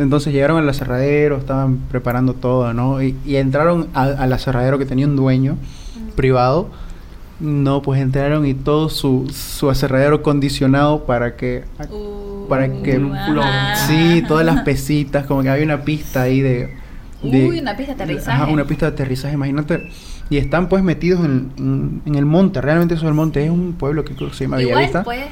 Entonces 0.00 0.32
llegaron 0.32 0.58
al 0.58 0.68
aserradero, 0.68 1.36
estaban 1.36 1.78
preparando 1.90 2.34
todo, 2.34 2.72
¿no? 2.72 3.02
Y, 3.02 3.16
y 3.24 3.36
entraron 3.36 3.88
al, 3.94 4.32
aserradero 4.32 4.78
que 4.78 4.86
tenía 4.86 5.06
un 5.06 5.16
dueño 5.16 5.56
privado. 6.16 6.70
No, 7.38 7.80
pues 7.80 8.00
entraron 8.00 8.44
y 8.46 8.54
todo 8.54 8.88
su, 8.90 9.30
su 9.32 9.70
aserradero 9.70 10.22
condicionado 10.22 11.04
para 11.04 11.36
que... 11.36 11.64
Uh, 11.90 12.46
Para 12.48 12.68
que-. 12.82 13.00
Sí, 13.86 14.22
todas 14.28 14.44
las 14.44 14.62
pesitas, 14.62 15.24
como 15.26 15.42
que 15.42 15.48
había 15.48 15.64
una 15.64 15.82
pista 15.82 16.22
ahí 16.22 16.40
de... 16.40 16.74
de- 17.22 17.48
Uy, 17.48 17.60
una 17.60 17.76
pista 17.76 17.94
de 17.94 18.02
aterrizaje. 18.02 18.42
Ajá, 18.42 18.52
una 18.52 18.64
pista 18.64 18.86
de 18.86 18.92
aterrizaje, 18.92 19.34
imagínate. 19.34 19.88
Y 20.28 20.36
están 20.36 20.68
pues 20.68 20.82
metidos 20.82 21.24
en, 21.24 21.50
en, 21.56 22.02
en 22.04 22.14
el 22.14 22.26
monte, 22.26 22.60
realmente 22.60 22.94
eso 22.94 23.04
es 23.04 23.08
el 23.08 23.14
monte, 23.14 23.44
es 23.44 23.50
un 23.50 23.72
pueblo 23.72 24.04
que 24.04 24.14
creo 24.14 24.28
que 24.30 24.36
se 24.36 24.44
llama 24.44 24.60
Igual 24.62 24.90
pues, 25.02 25.26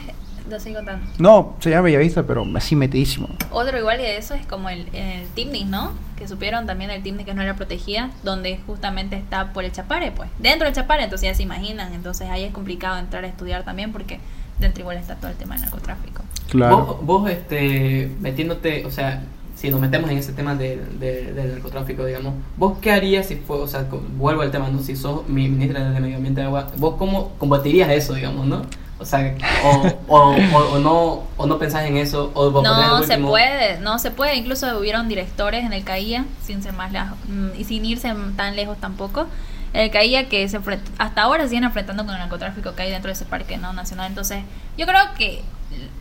lo 0.48 0.58
sigo 0.60 0.76
contando. 0.76 1.06
No, 1.18 1.54
se 1.60 1.70
llama 1.70 1.82
Bellavista, 1.82 2.22
pero 2.24 2.44
así 2.56 2.74
metidísimo. 2.76 3.28
Otro 3.50 3.78
igual 3.78 3.98
que 3.98 4.16
eso 4.16 4.34
es 4.34 4.46
como 4.46 4.68
el, 4.70 4.88
el 4.94 5.26
Timnis, 5.34 5.66
¿no? 5.66 5.92
Que 6.16 6.26
supieron 6.26 6.66
también 6.66 6.90
el 6.90 7.02
Timnis 7.02 7.24
que 7.26 7.34
no 7.34 7.42
era 7.42 7.54
protegida, 7.56 8.10
donde 8.24 8.58
justamente 8.66 9.16
está 9.16 9.52
por 9.52 9.64
el 9.64 9.72
Chapare, 9.72 10.10
pues. 10.12 10.28
Dentro 10.38 10.66
del 10.66 10.74
Chapare, 10.74 11.04
entonces 11.04 11.28
ya 11.28 11.34
se 11.34 11.42
imaginan. 11.42 11.92
Entonces 11.92 12.28
ahí 12.30 12.44
es 12.44 12.52
complicado 12.52 12.98
entrar 12.98 13.24
a 13.24 13.28
estudiar 13.28 13.64
también 13.64 13.92
porque 13.92 14.18
dentro 14.58 14.80
igual 14.82 14.96
está 14.96 15.14
todo 15.16 15.30
el 15.30 15.36
tema 15.36 15.54
del 15.54 15.62
narcotráfico. 15.64 16.22
Claro. 16.50 16.84
Vos, 16.84 17.06
vos, 17.22 17.30
este, 17.30 18.10
metiéndote, 18.20 18.84
o 18.86 18.90
sea, 18.90 19.22
si 19.54 19.70
nos 19.70 19.80
metemos 19.80 20.10
en 20.10 20.18
ese 20.18 20.32
tema 20.32 20.54
de, 20.54 20.76
de- 20.98 21.32
del 21.32 21.52
narcotráfico, 21.52 22.04
digamos, 22.04 22.34
¿vos 22.56 22.78
qué 22.80 22.90
harías 22.92 23.26
si 23.26 23.36
fue, 23.36 23.58
o 23.58 23.66
sea, 23.68 23.86
vuelvo 24.16 24.42
al 24.42 24.50
tema, 24.50 24.68
¿no? 24.70 24.80
Si 24.80 24.96
sos 24.96 25.28
mi 25.28 25.48
ministra 25.48 25.90
de 25.90 26.00
Medio 26.00 26.16
Ambiente 26.16 26.40
y 26.40 26.44
Agua, 26.44 26.68
¿vos 26.76 26.94
cómo 26.98 27.30
combatirías 27.38 27.90
eso, 27.90 28.14
digamos, 28.14 28.46
no? 28.46 28.62
O 29.00 29.04
sea, 29.04 29.34
o, 29.64 29.86
o, 30.08 30.34
o, 30.72 30.78
no, 30.78 31.22
o 31.36 31.46
no 31.46 31.58
pensás 31.58 31.84
en 31.86 31.96
eso, 31.96 32.32
o 32.34 32.50
No 32.62 33.02
se 33.04 33.18
puede, 33.18 33.78
no 33.78 33.98
se 33.98 34.10
puede. 34.10 34.34
Incluso 34.36 34.78
hubieron 34.78 35.08
directores 35.08 35.64
en 35.64 35.72
el 35.72 35.84
CAIA, 35.84 36.24
sin 36.42 36.62
ser 36.62 36.72
más 36.72 36.90
lejos, 36.90 37.16
mm, 37.28 37.50
y 37.56 37.64
sin 37.64 37.84
irse 37.84 38.12
tan 38.36 38.56
lejos 38.56 38.76
tampoco. 38.78 39.26
El 39.72 39.90
CAIA 39.90 40.28
que 40.28 40.48
se 40.48 40.58
hasta 40.98 41.22
ahora 41.22 41.46
siguen 41.46 41.64
enfrentando 41.64 42.04
con 42.04 42.14
el 42.14 42.20
narcotráfico 42.20 42.74
que 42.74 42.82
hay 42.82 42.90
dentro 42.90 43.08
de 43.08 43.12
ese 43.12 43.24
parque 43.24 43.56
no 43.56 43.72
nacional. 43.72 44.08
Entonces, 44.08 44.42
yo 44.76 44.86
creo 44.86 45.00
que 45.16 45.42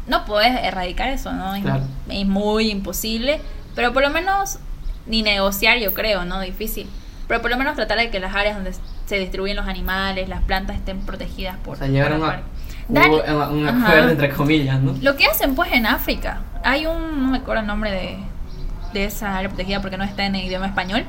no 0.08 0.26
puedes 0.26 0.64
erradicar 0.64 1.10
eso, 1.10 1.32
¿no? 1.34 1.54
Es, 1.54 1.62
Claro. 1.62 1.84
es 2.10 2.26
muy 2.26 2.72
imposible, 2.72 3.42
pero 3.76 3.94
por 3.94 4.02
lo 4.02 4.10
menos 4.10 4.60
ni 5.06 5.22
negociar, 5.22 5.78
yo 5.80 5.94
creo, 5.94 6.26
¿no? 6.26 6.40
Difícil. 6.40 6.90
Pero 7.28 7.42
por 7.42 7.52
lo 7.52 7.58
menos 7.58 7.76
tratar 7.76 7.98
de 7.98 8.10
que 8.10 8.20
las 8.20 8.34
áreas 8.36 8.56
donde 8.56 8.74
se 9.06 9.20
distribuyen 9.20 9.58
los 9.58 9.68
animales, 9.68 10.30
las 10.30 10.42
plantas 10.44 10.78
estén 10.78 11.02
protegidas 11.02 11.58
por, 11.58 11.76
O 11.76 11.78
sea, 11.78 11.88
a 11.88 12.42
un, 12.90 13.68
Ajá. 13.68 13.88
acuerdo 13.88 14.10
entre 14.10 14.30
comillas, 14.30 14.80
¿no? 14.82 14.96
Lo 15.02 15.16
que 15.16 15.26
hacen 15.26 15.56
pues 15.56 15.72
en 15.74 15.86
África, 15.86 16.40
hay 16.64 16.86
un, 16.86 17.24
no 17.26 17.32
me 17.32 17.38
acuerdo 17.40 17.62
el 17.62 17.68
nombre 17.68 17.92
de, 17.92 18.18
de 18.94 19.06
esa 19.06 19.36
área 19.38 19.50
protegida 19.50 19.82
porque 19.82 19.98
no 19.98 20.04
está 20.04 20.26
en 20.26 20.36
el 20.36 20.46
idioma 20.46 20.68
español, 20.68 21.04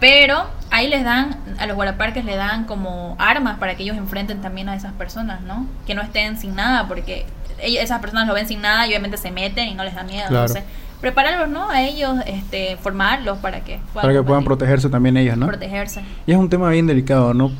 pero 0.00 0.44
ahí 0.70 0.88
les 0.88 1.04
dan, 1.04 1.36
a 1.58 1.66
los 1.66 1.76
guardaparques 1.76 2.24
le 2.24 2.36
dan 2.36 2.64
como 2.64 3.16
armas 3.18 3.58
para 3.58 3.74
que 3.74 3.82
ellos 3.84 3.96
enfrenten 3.96 4.40
también 4.40 4.68
a 4.68 4.76
esas 4.76 4.92
personas, 4.92 5.40
¿no? 5.42 5.66
Que 5.86 5.94
no 5.94 6.02
estén 6.02 6.38
sin 6.38 6.54
nada, 6.54 6.86
porque 6.88 7.26
ellos- 7.60 7.82
esas 7.82 8.00
personas 8.00 8.26
lo 8.28 8.34
ven 8.34 8.46
sin 8.46 8.60
nada 8.60 8.86
y 8.86 8.90
obviamente 8.90 9.16
se 9.16 9.30
meten 9.30 9.68
y 9.68 9.74
no 9.74 9.84
les 9.84 9.94
da 9.94 10.02
miedo. 10.02 10.26
Claro. 10.28 10.46
Entonces, 10.46 10.64
prepararlos, 11.00 11.48
¿no? 11.48 11.68
A 11.70 11.82
ellos, 11.82 12.16
este, 12.26 12.76
formarlos 12.76 13.38
para 13.38 13.60
que 13.60 13.78
puedan, 13.92 14.02
Para 14.08 14.12
que 14.14 14.22
puedan 14.22 14.42
combatir, 14.42 14.46
protegerse 14.46 14.88
también 14.88 15.16
ellos, 15.16 15.36
¿no? 15.36 15.46
protegerse. 15.46 16.02
Y 16.26 16.32
es 16.32 16.38
un 16.38 16.48
tema 16.48 16.70
bien 16.70 16.86
delicado, 16.86 17.34
¿no? 17.34 17.50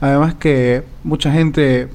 Además 0.00 0.34
que 0.34 0.84
mucha 1.04 1.30
gente, 1.30 1.88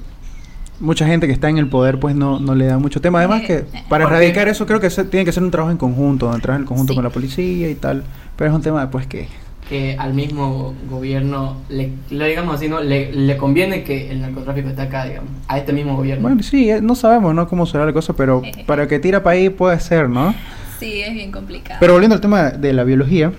mucha 0.79 1.05
gente 1.07 1.27
que 1.27 1.33
está 1.33 1.49
en 1.49 1.57
el 1.57 1.67
poder, 1.67 1.99
pues 1.99 2.15
no, 2.15 2.39
no 2.39 2.55
le 2.55 2.65
da 2.65 2.77
mucho 2.77 3.01
tema. 3.01 3.19
Además 3.19 3.41
que 3.41 3.65
para 3.89 4.05
Porque- 4.05 4.17
erradicar 4.17 4.47
eso 4.47 4.65
creo 4.65 4.79
que 4.79 4.89
se- 4.89 5.05
tiene 5.05 5.25
que 5.25 5.31
ser 5.31 5.43
un 5.43 5.51
trabajo 5.51 5.71
en 5.71 5.77
conjunto, 5.77 6.33
entrar 6.33 6.59
en 6.59 6.65
conjunto 6.65 6.93
Sí. 6.93 6.97
con 6.97 7.03
la 7.03 7.09
policía 7.09 7.69
y 7.69 7.75
tal. 7.75 8.03
Pero 8.35 8.49
es 8.51 8.55
un 8.55 8.61
tema 8.61 8.81
después 8.81 9.07
que... 9.07 9.27
que 9.67 9.95
al 9.99 10.13
mismo 10.13 10.73
gobierno 10.89 11.57
le, 11.69 11.91
le 12.09 12.27
digamos 12.29 12.55
así 12.55 12.69
no 12.69 12.79
le, 12.81 13.11
le 13.11 13.35
conviene 13.37 13.83
que 13.83 14.11
el 14.11 14.21
narcotráfico 14.21 14.69
esté 14.69 14.83
acá 14.83 15.03
digamos 15.05 15.29
a 15.47 15.57
este 15.57 15.73
mismo 15.73 15.95
gobierno 15.97 16.21
Bueno, 16.21 16.41
sí, 16.43 16.69
eh, 16.69 16.79
no 16.81 16.95
sabemos, 16.95 17.33
¿no? 17.35 17.47
Cómo 17.49 17.65
será 17.65 17.85
la 17.85 17.91
cosa, 17.93 18.13
pero 18.13 18.41
para 18.65 18.87
que 18.87 18.99
tira 18.99 19.23
para 19.23 19.35
ahí 19.35 19.49
puede 19.49 19.77
ser, 19.81 20.07
¿no? 20.09 20.33
Sí, 20.79 21.01
es 21.01 21.13
bien 21.13 21.31
complicado. 21.31 21.77
Pero 21.81 21.93
volviendo 21.93 22.13
al 22.15 22.21
tema 22.21 22.51
de 22.51 22.71
la 22.71 22.83
biología, 22.83 23.33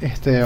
este, 0.00 0.44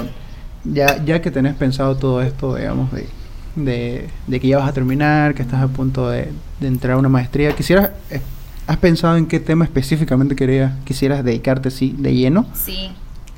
ya, 0.64 1.02
ya 1.04 1.20
que 1.20 1.30
tenés 1.30 1.54
pensado 1.56 1.96
todo 1.96 2.22
esto, 2.22 2.54
digamos, 2.54 2.90
de, 2.92 3.06
de, 3.54 4.08
que 4.28 4.48
ya 4.48 4.58
vas 4.58 4.68
a 4.68 4.72
terminar, 4.72 5.34
que 5.34 5.42
estás 5.42 5.62
a 5.62 5.68
punto 5.68 6.08
de, 6.08 6.30
entrar 6.60 6.94
a 6.94 6.98
una 6.98 7.08
maestría, 7.08 7.54
quisieras, 7.54 7.90
eh, 8.10 8.20
¿has 8.66 8.76
pensado 8.78 9.16
en 9.16 9.26
qué 9.26 9.40
tema 9.40 9.64
específicamente 9.64 10.36
querías, 10.36 10.72
quisieras 10.84 11.24
dedicarte 11.24 11.68
así 11.68 11.94
de 11.98 12.14
lleno? 12.14 12.46
Sí, 12.54 12.90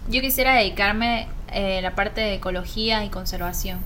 yo 0.08 0.20
quisiera 0.20 0.54
dedicarme 0.54 1.28
eh, 1.52 1.80
la 1.82 1.94
parte 1.94 2.20
de 2.20 2.34
ecología 2.34 3.04
y 3.04 3.08
conservación. 3.08 3.78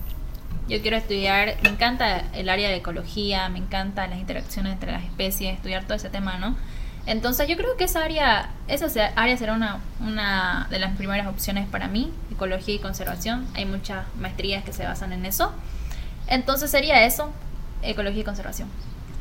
Yo 0.67 0.81
quiero 0.81 0.97
estudiar, 0.97 1.55
me 1.63 1.69
encanta 1.69 2.25
el 2.33 2.47
área 2.47 2.69
de 2.69 2.75
ecología, 2.75 3.49
me 3.49 3.57
encantan 3.57 4.11
las 4.11 4.19
interacciones 4.19 4.73
entre 4.73 4.91
las 4.91 5.03
especies, 5.03 5.55
estudiar 5.55 5.83
todo 5.85 5.95
ese 5.95 6.09
tema, 6.09 6.37
¿no? 6.37 6.55
Entonces 7.07 7.47
yo 7.47 7.57
creo 7.57 7.75
que 7.75 7.85
esa 7.85 8.03
área, 8.03 8.51
esa 8.67 8.85
área 9.15 9.35
será 9.35 9.53
una, 9.55 9.79
una 9.99 10.67
de 10.69 10.77
las 10.77 10.95
primeras 10.95 11.25
opciones 11.25 11.67
para 11.67 11.87
mí, 11.87 12.11
ecología 12.31 12.75
y 12.75 12.79
conservación. 12.79 13.47
Hay 13.55 13.65
muchas 13.65 14.05
maestrías 14.19 14.63
que 14.63 14.73
se 14.73 14.83
basan 14.83 15.13
en 15.13 15.25
eso. 15.25 15.51
Entonces 16.29 16.69
sería 16.71 17.05
eso, 17.05 17.29
ecología 17.81 18.21
y 18.21 18.23
conservación. 18.23 18.67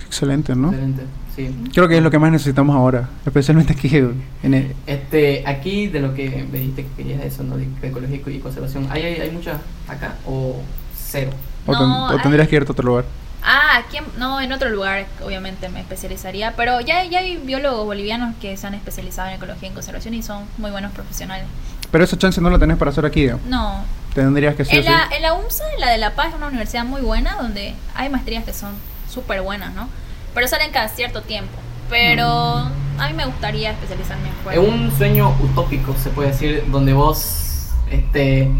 Excelente, 0.06 0.54
¿no? 0.54 0.68
excelente 0.70 1.02
sí 1.36 1.54
Creo 1.74 1.86
que 1.88 1.98
es 1.98 2.02
lo 2.02 2.10
que 2.10 2.18
más 2.18 2.30
necesitamos 2.32 2.74
ahora, 2.74 3.08
especialmente 3.26 3.72
aquí 3.74 3.94
en 4.42 4.54
el- 4.54 4.74
este 4.86 5.44
aquí 5.46 5.88
de 5.88 6.00
lo 6.00 6.14
que 6.14 6.46
me 6.50 6.58
dijiste 6.60 6.84
que 6.86 7.02
querías 7.02 7.22
eso 7.24 7.42
no 7.42 7.56
de 7.56 7.68
ecología 7.82 8.16
y 8.26 8.38
conservación 8.38 8.86
hay 8.90 9.02
hay, 9.02 9.14
hay 9.20 9.30
muchas 9.30 9.58
acá 9.86 10.14
o 10.26 10.56
cero 10.96 11.30
o, 11.66 11.72
ten- 11.72 11.88
No, 11.88 12.06
o 12.06 12.16
tendrías 12.22 12.46
hay- 12.46 12.50
que 12.50 12.56
irte 12.56 12.70
a 12.70 12.72
otro 12.72 12.86
lugar. 12.86 13.04
Ah, 13.42 13.78
aquí, 13.78 13.98
en- 13.98 14.04
no, 14.18 14.40
en 14.40 14.50
otro 14.52 14.68
lugar 14.70 15.06
obviamente 15.24 15.68
me 15.68 15.80
especializaría, 15.80 16.54
pero 16.56 16.80
ya, 16.80 17.04
ya 17.04 17.18
hay 17.20 17.36
biólogos 17.36 17.84
bolivianos 17.84 18.34
que 18.40 18.56
se 18.56 18.66
han 18.66 18.74
especializado 18.74 19.28
en 19.28 19.34
ecología 19.36 19.68
y 19.68 19.72
conservación 19.72 20.14
y 20.14 20.22
son 20.22 20.44
muy 20.56 20.70
buenos 20.70 20.92
profesionales. 20.92 21.46
Pero 21.92 22.02
esa 22.04 22.16
chance 22.18 22.40
no 22.40 22.50
la 22.50 22.58
tenés 22.58 22.76
para 22.78 22.90
hacer 22.90 23.04
aquí, 23.06 23.20
digamos. 23.22 23.44
No, 23.46 23.84
Tendrías 24.14 24.54
que 24.56 24.62
o 24.62 24.66
en 24.66 24.82
sí. 24.82 24.88
la, 24.88 25.08
en 25.16 25.22
la 25.22 25.34
UMSA, 25.34 25.64
la 25.78 25.90
de 25.90 25.98
La 25.98 26.14
Paz, 26.14 26.28
es 26.30 26.34
una 26.34 26.48
universidad 26.48 26.84
muy 26.84 27.00
buena 27.00 27.36
donde 27.40 27.74
hay 27.94 28.08
maestrías 28.08 28.44
que 28.44 28.52
son 28.52 28.70
súper 29.12 29.42
buenas, 29.42 29.74
¿no? 29.74 29.88
Pero 30.34 30.48
salen 30.48 30.70
cada 30.72 30.88
cierto 30.88 31.22
tiempo. 31.22 31.52
Pero 31.90 32.24
a 32.26 33.08
mí 33.08 33.14
me 33.14 33.24
gustaría 33.26 33.70
especializarme 33.70 34.24
en 34.24 34.34
es 34.34 34.42
fuera. 34.42 34.60
un 34.60 34.92
sueño 34.96 35.34
utópico 35.40 35.94
se 36.02 36.10
puede 36.10 36.30
decir 36.30 36.64
donde 36.68 36.92
vos 36.92 37.70
este 37.90 38.50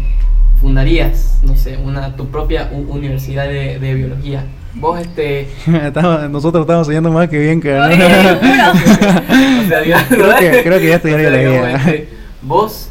fundarías 0.59 1.39
no 1.43 1.55
sé 1.55 1.77
una 1.77 2.15
tu 2.15 2.27
propia 2.29 2.69
universidad 2.71 3.45
de, 3.45 3.79
de 3.79 3.93
biología 3.93 4.43
vos 4.73 4.99
este 4.99 5.49
Estamos- 5.67 6.29
nosotros 6.29 6.61
estamos 6.63 6.87
soñando 6.87 7.11
más 7.11 7.29
que 7.29 7.37
bien 7.39 7.61
que... 7.61 7.73
Oye, 7.79 7.95
seguro. 7.95 8.39
O 9.65 9.67
sea, 9.67 9.81
digamos, 9.81 10.07
Creo 10.07 10.35
que- 10.37 10.63
creo 10.63 10.79
que 10.79 10.87
ya 10.89 10.95
sea, 11.23 11.29
la 11.29 11.41
idea. 11.41 11.75
este, 11.75 12.09
vos, 12.41 12.89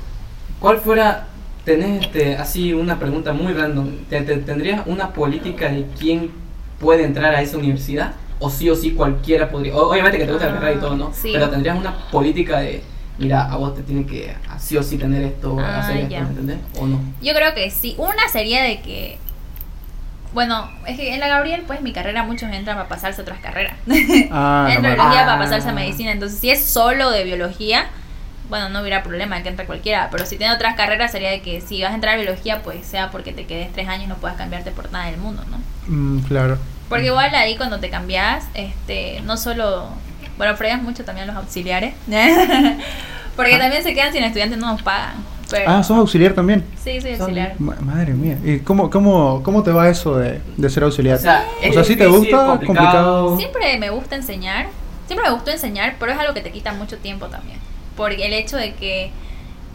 ¿cuál 0.60 0.78
fuera, 0.78 1.26
tenés 1.68 2.02
este, 2.06 2.36
así 2.36 2.72
una 2.72 2.98
pregunta 2.98 3.32
muy 3.32 3.52
random, 3.52 3.88
¿te- 4.10 4.22
te- 4.22 4.38
¿tendrías 4.38 4.82
una 4.86 5.12
política 5.12 5.68
de 5.68 5.86
quién 5.98 6.30
puede 6.80 7.04
entrar 7.04 7.34
a 7.34 7.42
esa 7.42 7.56
universidad? 7.58 8.12
O 8.40 8.50
sí 8.50 8.68
o 8.70 8.74
sí 8.76 8.92
cualquiera 8.92 9.50
podría, 9.50 9.74
obviamente 9.76 10.18
que 10.18 10.24
te 10.24 10.32
gusta 10.32 10.46
la 10.46 10.52
Ah, 10.52 10.54
carrera 10.60 10.74
y 10.76 10.80
todo, 10.80 10.96
¿no? 10.96 11.12
sí. 11.12 11.30
Pero 11.32 11.48
tendrías 11.50 11.76
una 11.76 11.96
política 12.10 12.60
de, 12.60 12.82
mira, 13.18 13.50
a 13.50 13.56
vos 13.56 13.74
te 13.74 13.82
tienen 13.82 14.06
que 14.06 14.34
a 14.48 14.58
sí 14.58 14.76
o 14.76 14.82
sí 14.82 14.96
tener 14.96 15.22
esto, 15.22 15.56
Ah, 15.60 15.80
hacer 15.80 15.96
esto, 15.98 16.10
ya. 16.10 16.20
¿me 16.22 16.28
entendés? 16.30 16.58
¿O 16.80 16.86
no? 16.86 17.00
Yo 17.20 17.34
creo 17.34 17.54
que 17.54 17.70
sí. 17.70 17.94
Una 17.98 18.28
sería 18.32 18.62
de 18.62 18.80
que. 18.80 19.18
Bueno, 20.34 20.70
es 20.86 20.96
que 20.98 21.14
en 21.14 21.20
la 21.20 21.28
Gabriel, 21.28 21.64
pues 21.66 21.80
mi 21.80 21.92
carrera, 21.92 22.22
muchos 22.22 22.52
entran 22.52 22.76
para 22.76 22.88
pasarse 22.88 23.20
a 23.20 23.22
otras 23.22 23.40
carreras. 23.40 23.74
Ah, 24.30 24.68
en 24.70 24.82
no, 24.82 24.88
biología 24.88 25.22
Ah. 25.22 25.26
para 25.26 25.38
pasarse 25.38 25.68
a 25.68 25.72
medicina. 25.72 26.12
Entonces, 26.12 26.38
si 26.38 26.50
es 26.50 26.62
solo 26.64 27.10
de 27.10 27.24
biología, 27.24 27.86
bueno, 28.48 28.68
no 28.68 28.80
hubiera 28.80 29.02
problema 29.02 29.36
de 29.36 29.42
que 29.42 29.48
entre 29.50 29.66
cualquiera. 29.66 30.08
Pero 30.10 30.24
si 30.26 30.36
tiene 30.38 30.52
otras 30.54 30.74
carreras, 30.76 31.12
sería 31.12 31.30
de 31.30 31.40
que 31.42 31.60
si 31.60 31.82
vas 31.82 31.92
a 31.92 31.94
entrar 31.94 32.14
a 32.14 32.16
biología, 32.20 32.62
pues 32.62 32.86
sea 32.86 33.10
porque 33.10 33.32
te 33.32 33.44
quedes 33.46 33.72
tres 33.72 33.88
años 33.88 34.04
y 34.04 34.08
no 34.08 34.16
puedas 34.16 34.36
cambiarte 34.36 34.70
por 34.70 34.90
nada 34.92 35.06
del 35.06 35.18
mundo, 35.18 35.42
¿no? 35.50 35.58
Mm, 35.92 36.20
claro. 36.22 36.58
Porque 36.88 37.06
igual 37.06 37.34
ahí 37.34 37.56
cuando 37.56 37.78
te 37.80 37.90
cambias, 37.90 38.44
este, 38.54 39.20
no 39.24 39.36
solo. 39.36 39.88
Bueno, 40.38 40.56
fregas 40.56 40.80
mucho 40.82 41.04
también 41.04 41.26
los 41.26 41.36
auxiliares. 41.36 41.94
Porque 43.36 43.56
también 43.58 43.82
se 43.82 43.94
quedan 43.94 44.12
sin 44.12 44.24
estudiantes, 44.24 44.58
no 44.58 44.72
nos 44.72 44.82
pagan. 44.82 45.14
Pero, 45.50 45.70
Ah, 45.70 45.82
sos 45.82 45.96
auxiliar 45.96 46.32
también. 46.34 46.64
Sí, 46.82 47.00
soy 47.00 47.14
auxiliar. 47.14 47.54
Ma- 47.58 47.76
madre 47.80 48.12
mía. 48.12 48.36
¿Y 48.44 48.58
cómo, 48.60 48.90
cómo, 48.90 49.42
cómo 49.42 49.62
te 49.62 49.70
va 49.70 49.88
eso 49.88 50.16
de, 50.18 50.40
de 50.56 50.70
ser 50.70 50.82
auxiliar? 50.82 51.16
O 51.16 51.20
sea, 51.20 51.44
O 51.68 51.72
sea, 51.72 51.84
¿sí 51.84 51.96
te 51.96 52.06
gusta? 52.06 52.36
complicado. 52.46 52.66
Complicado. 52.66 53.36
Siempre 53.38 53.78
me 53.78 53.90
gusta 53.90 54.16
enseñar, 54.16 54.66
siempre 55.06 55.26
me 55.28 55.34
gustó 55.34 55.50
enseñar, 55.50 55.96
pero 55.98 56.12
es 56.12 56.18
algo 56.18 56.34
que 56.34 56.40
te 56.42 56.50
quita 56.52 56.72
mucho 56.72 56.98
tiempo 56.98 57.26
también. 57.26 57.58
Porque 57.98 58.24
el 58.24 58.32
hecho 58.32 58.56
de 58.56 58.74
que, 58.74 59.10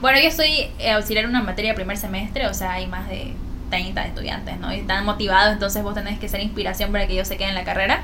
bueno, 0.02 0.18
yo 0.20 0.32
soy 0.32 0.72
eh, 0.80 0.92
auxiliar 0.92 1.26
en 1.26 1.30
una 1.30 1.44
materia 1.44 1.76
primer 1.76 1.98
semestre, 1.98 2.48
o 2.48 2.54
sea, 2.54 2.72
hay 2.72 2.88
más 2.88 3.08
de 3.10 3.34
30 3.70 4.06
estudiantes, 4.06 4.58
¿no? 4.60 4.74
Y 4.74 4.80
están 4.80 5.06
motivados, 5.06 5.54
entonces 5.54 5.84
vos 5.84 5.94
tenés 5.94 6.18
que 6.20 6.30
ser 6.30 6.40
inspiración 6.40 6.92
para 6.94 7.06
que 7.06 7.14
ellos 7.14 7.28
se 7.28 7.36
queden 7.36 7.50
en 7.50 7.56
la 7.56 7.66
carrera. 7.66 8.04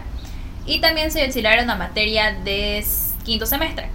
Y 0.66 0.82
también 0.82 1.10
soy 1.10 1.22
auxiliar 1.22 1.58
en 1.58 1.64
una 1.64 1.76
materia 1.76 2.34
de 2.44 2.86
quinto 3.24 3.46
semestre. 3.46 3.88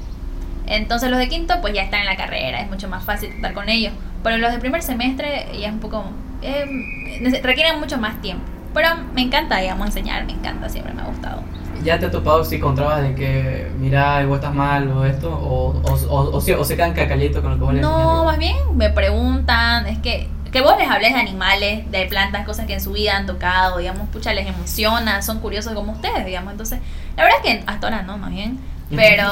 Entonces 0.66 1.10
los 1.10 1.18
de 1.18 1.28
quinto 1.28 1.60
pues 1.60 1.74
ya 1.74 1.82
están 1.82 2.00
en 2.00 2.06
la 2.06 2.16
carrera, 2.16 2.60
es 2.62 2.70
mucho 2.70 2.88
más 2.88 3.04
fácil 3.04 3.30
tratar 3.30 3.52
con 3.52 3.68
ellos. 3.68 3.92
Pero 4.22 4.38
los 4.38 4.50
de 4.50 4.58
primer 4.58 4.82
semestre 4.82 5.46
ya 5.60 5.68
es 5.68 5.72
un 5.74 5.80
poco... 5.80 6.06
eh, 6.40 7.40
requieren 7.42 7.78
mucho 7.78 7.98
más 7.98 8.20
tiempo. 8.22 8.44
Pero 8.72 8.88
me 9.12 9.20
encanta, 9.20 9.58
digamos, 9.58 9.86
enseñar, 9.88 10.24
me 10.24 10.32
encanta, 10.32 10.68
siempre 10.70 10.94
me 10.94 11.02
ha 11.02 11.04
gustado. 11.04 11.42
¿Ya 11.84 11.98
te 11.98 12.06
has 12.06 12.12
topado 12.12 12.40
así 12.42 12.58
con 12.58 12.74
trabas 12.74 13.02
de 13.02 13.14
que, 13.14 13.70
mira, 13.78 14.24
vos 14.26 14.36
estás 14.36 14.54
mal 14.54 14.88
o 14.90 15.04
esto? 15.04 15.30
¿O, 15.30 15.70
o, 15.70 15.92
o, 16.08 16.36
o 16.36 16.40
se- 16.40 16.54
o 16.56 16.64
se 16.64 16.76
quedan 16.76 16.94
cacalitos 16.94 17.42
con 17.42 17.50
lo 17.52 17.56
que 17.58 17.64
vos 17.64 17.74
No, 17.74 18.24
más 18.24 18.38
bien 18.38 18.56
me 18.74 18.90
preguntan, 18.90 19.86
es 19.86 19.98
que 19.98 20.28
que 20.52 20.60
vos 20.60 20.78
les 20.78 20.88
hables 20.88 21.12
de 21.12 21.18
animales, 21.18 21.90
de 21.90 22.06
plantas, 22.06 22.46
cosas 22.46 22.66
que 22.66 22.74
en 22.74 22.80
su 22.80 22.92
vida 22.92 23.16
han 23.16 23.26
tocado, 23.26 23.78
digamos, 23.78 24.08
pucha, 24.10 24.32
les 24.32 24.46
emociona, 24.46 25.20
son 25.20 25.40
curiosos 25.40 25.72
como 25.74 25.90
ustedes, 25.90 26.24
digamos. 26.24 26.52
Entonces, 26.52 26.78
la 27.16 27.24
verdad 27.24 27.40
es 27.44 27.50
que 27.58 27.64
hasta 27.66 27.88
ahora 27.88 28.02
no, 28.02 28.18
más 28.18 28.30
bien. 28.30 28.60
Pero, 28.94 29.26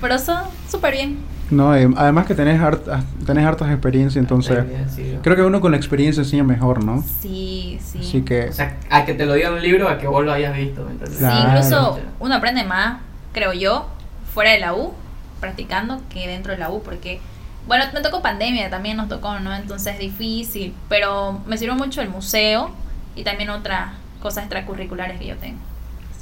pero 0.00 0.18
son 0.18 0.42
súper 0.68 0.94
bien. 0.94 1.18
No, 1.50 1.78
y 1.78 1.92
además 1.96 2.26
que 2.26 2.34
tenés, 2.34 2.60
hartas 2.60 3.04
tenés 3.24 3.44
hartas 3.46 3.70
experiencias, 3.70 4.22
entonces... 4.22 4.64
Sí, 4.94 5.18
Creo 5.22 5.34
que 5.36 5.42
uno 5.42 5.60
con 5.60 5.70
la 5.70 5.76
experiencia 5.78 6.22
enseña 6.22 6.44
mejor, 6.44 6.84
¿no? 6.84 7.02
Sí, 7.22 7.78
sí. 7.82 7.98
Así 8.00 8.22
que... 8.22 8.48
O 8.48 8.52
sea, 8.52 8.76
a 8.90 9.04
que 9.04 9.14
te 9.14 9.24
lo 9.26 9.32
diga 9.34 9.50
un 9.52 9.62
libro, 9.62 9.88
a 9.88 9.98
que 9.98 10.06
vos 10.06 10.24
lo 10.24 10.32
hayas 10.32 10.54
visto, 10.56 10.84
¿me 10.84 10.92
entiendes? 10.92 11.18
Sí, 11.18 11.24
Claro. 11.24 11.48
incluso 11.58 12.00
uno 12.20 12.34
aprende 12.34 12.64
más, 12.64 13.00
creo 13.32 13.52
yo, 13.54 13.88
fuera 14.34 14.50
de 14.52 14.60
la 14.60 14.74
U, 14.74 14.92
practicando, 15.40 16.00
que 16.10 16.26
dentro 16.28 16.52
de 16.52 16.58
la 16.58 16.70
U, 16.70 16.82
porque, 16.82 17.20
bueno, 17.66 17.84
me 17.94 18.00
tocó 18.00 18.20
pandemia, 18.22 18.68
también 18.70 18.96
nos 18.96 19.08
tocó, 19.08 19.38
¿no? 19.40 19.54
Entonces 19.54 19.94
es 19.94 19.98
difícil, 20.00 20.74
pero 20.88 21.40
me 21.46 21.56
sirvió 21.56 21.74
mucho 21.76 22.02
el 22.02 22.10
museo 22.10 22.70
y 23.16 23.24
también 23.24 23.48
otras 23.50 23.92
cosas 24.20 24.44
extracurriculares 24.44 25.18
que 25.18 25.26
yo 25.26 25.36
tengo. 25.36 25.58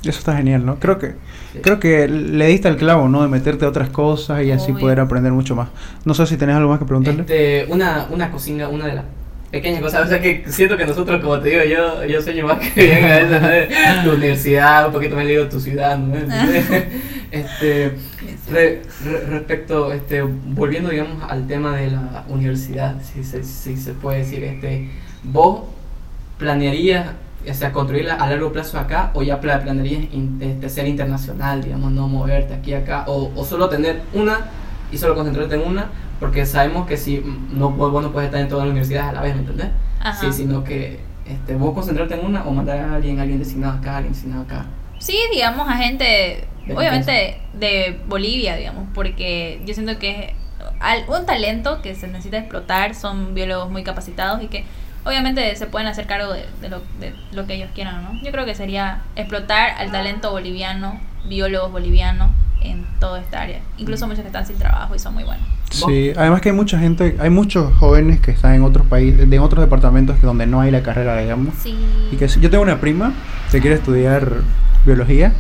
Eso 0.03 0.19
está 0.19 0.37
genial, 0.37 0.65
¿no? 0.65 0.77
Creo 0.79 0.99
que 0.99 1.15
Sí. 1.53 1.61
creo 1.63 1.81
que 1.81 2.07
le 2.09 2.47
diste 2.49 2.69
al 2.69 2.77
clavo, 2.77 3.09
¿no? 3.09 3.23
De 3.23 3.29
meterte 3.29 3.65
a 3.65 3.69
otras 3.69 3.89
cosas 3.89 4.45
y 4.45 4.51
así 4.53 4.71
Obvio. 4.73 4.81
poder 4.83 5.01
aprender 5.01 5.33
mucho 5.33 5.57
más. 5.57 5.69
No 6.05 6.13
sé 6.15 6.27
si 6.27 6.37
tenés 6.37 6.57
algo 6.57 6.69
más 6.71 6.79
que 6.79 6.85
preguntarle. 6.85 7.23
Este, 7.23 7.67
una, 7.73 8.07
una 8.11 8.31
cocina, 8.31 8.69
una 8.69 8.87
de 8.87 8.95
las 8.95 9.05
pequeñas 9.51 9.81
cosas, 9.81 10.05
o 10.07 10.09
sea 10.09 10.21
que 10.21 10.45
siento 10.49 10.77
que 10.77 10.85
nosotros, 10.87 11.23
como 11.23 11.39
te 11.41 11.49
digo, 11.49 11.63
yo, 11.65 12.05
yo 12.05 12.21
sueño 12.21 12.47
más 12.47 12.59
que 12.59 12.83
bien 12.85 13.05
a 13.05 13.19
eso, 13.19 13.41
¿no? 13.41 14.05
Tu 14.11 14.17
universidad, 14.17 14.87
un 14.89 14.93
poquito 14.93 15.17
más 15.17 15.27
digo 15.27 15.47
tu 15.47 15.59
ciudad, 15.61 15.97
¿no? 15.99 16.15
este, 17.31 17.93
re- 18.51 18.83
re- 19.05 19.21
respecto, 19.31 19.93
este, 19.93 20.23
volviendo 20.23 20.91
digamos 20.91 21.23
al 21.31 21.47
tema 21.47 21.77
de 21.77 21.91
la 21.93 22.25
universidad, 22.29 22.97
si 23.03 23.25
se, 23.25 23.43
si 23.45 23.77
se 23.77 23.93
puede 23.95 24.19
decir, 24.19 24.45
este, 24.45 24.91
vos 25.23 25.63
planearías, 26.39 27.07
o 27.49 27.55
sea, 27.55 27.73
construirla 27.73 28.15
a 28.15 28.29
largo 28.29 28.53
plazo 28.53 28.79
acá 28.79 29.11
o 29.15 29.23
ya 29.23 29.41
pla- 29.41 29.61
planearías 29.61 30.05
este, 30.41 30.69
ser 30.69 30.87
internacional, 30.87 31.63
digamos, 31.63 31.93
no 31.93 32.09
moverte 32.09 32.55
aquí 32.55 32.75
acá 32.75 33.05
o, 33.07 33.31
o 33.35 33.45
solo 33.45 33.69
tener 33.69 34.03
una 34.15 34.41
y 34.93 34.99
solo 34.99 35.15
concentrarte 35.15 35.55
en 35.57 35.63
una, 35.67 35.87
porque 36.21 36.47
sabemos 36.47 36.87
que 36.87 36.97
si 36.97 37.19
mm, 37.19 37.59
no 37.59 37.71
vos 37.71 38.03
no 38.03 38.13
puedes 38.13 38.29
estar 38.29 38.41
en 38.41 38.49
todas 38.49 38.65
las 38.67 38.71
universidades 38.73 39.11
a 39.11 39.13
la 39.13 39.21
vez, 39.23 39.35
¿me 39.35 39.41
entendés? 39.41 39.69
Ajá. 40.01 40.21
Sí, 40.21 40.33
sino 40.33 40.65
que 40.65 41.01
este, 41.27 41.55
vos 41.57 41.75
concentrarte 41.75 42.15
en 42.15 42.25
una 42.25 42.45
o 42.45 42.53
mandar 42.53 42.79
a 42.79 42.95
alguien, 42.95 43.19
alguien 43.21 43.39
designado 43.39 43.79
acá, 43.79 43.97
alguien 43.99 44.13
designado 44.15 44.43
acá. 44.43 44.67
Sí, 44.99 45.17
digamos 45.33 45.69
a 45.69 45.77
gente 45.77 46.47
obviamente 46.75 47.39
de 47.53 48.01
Bolivia, 48.09 48.57
digamos, 48.57 48.85
porque 48.95 49.61
yo 49.67 49.75
siento 49.75 49.99
que 49.99 50.35
al- 50.81 51.05
un 51.09 51.27
talento 51.27 51.81
que 51.83 51.95
se 51.95 52.09
necesita 52.09 52.39
explotar 52.39 52.95
son 52.95 53.35
biólogos 53.35 53.71
muy 53.71 53.83
capacitados 53.85 54.43
y 54.43 54.47
que 54.49 54.65
obviamente 55.07 55.55
se 55.57 55.67
pueden 55.67 55.89
hacer 55.89 56.07
cargo 56.07 56.33
de, 56.33 56.45
de 56.61 56.69
lo, 56.69 56.83
de 57.01 57.15
lo 57.33 57.47
que 57.47 57.55
ellos 57.55 57.71
quieran, 57.75 58.03
¿no? 58.03 58.21
Yo 58.23 58.33
creo 58.33 58.45
que 58.45 58.55
sería 58.55 59.03
explotar 59.15 59.71
al 59.79 59.91
talento 59.93 60.31
boliviano, 60.33 61.01
biólogos 61.29 61.73
bolivianos 61.73 62.31
en 62.61 62.85
toda 62.99 63.21
esta 63.21 63.43
área, 63.43 63.61
incluso 63.79 64.07
muchos 64.07 64.23
que 64.23 64.29
están 64.29 64.47
sin 64.47 64.57
trabajo 64.57 64.95
y 64.95 64.99
son 64.99 65.15
muy 65.15 65.25
buenos. 65.25 65.47
Sí, 65.71 66.13
además 66.17 66.41
que 66.41 66.51
hay 66.51 66.55
mucha 66.55 66.79
gente, 66.79 67.17
hay 67.21 67.31
muchos 67.31 67.73
jóvenes 67.79 68.21
que 68.21 68.31
están 68.33 68.55
en 68.55 68.63
otros 68.63 68.87
países, 68.87 69.29
de 69.29 69.39
otros 69.39 69.63
departamentos 69.65 70.19
que 70.19 70.27
donde 70.27 70.47
no 70.47 70.61
hay 70.61 70.71
la 70.71 70.83
carrera, 70.83 71.17
digamos. 71.19 71.55
Sí. 71.63 71.77
Y 72.11 72.17
que 72.17 72.27
yo 72.27 72.51
tengo 72.51 72.63
una 72.63 72.81
prima 72.81 73.13
que 73.51 73.61
quiere 73.61 73.77
estudiar 73.77 74.33
biología, 74.85 75.33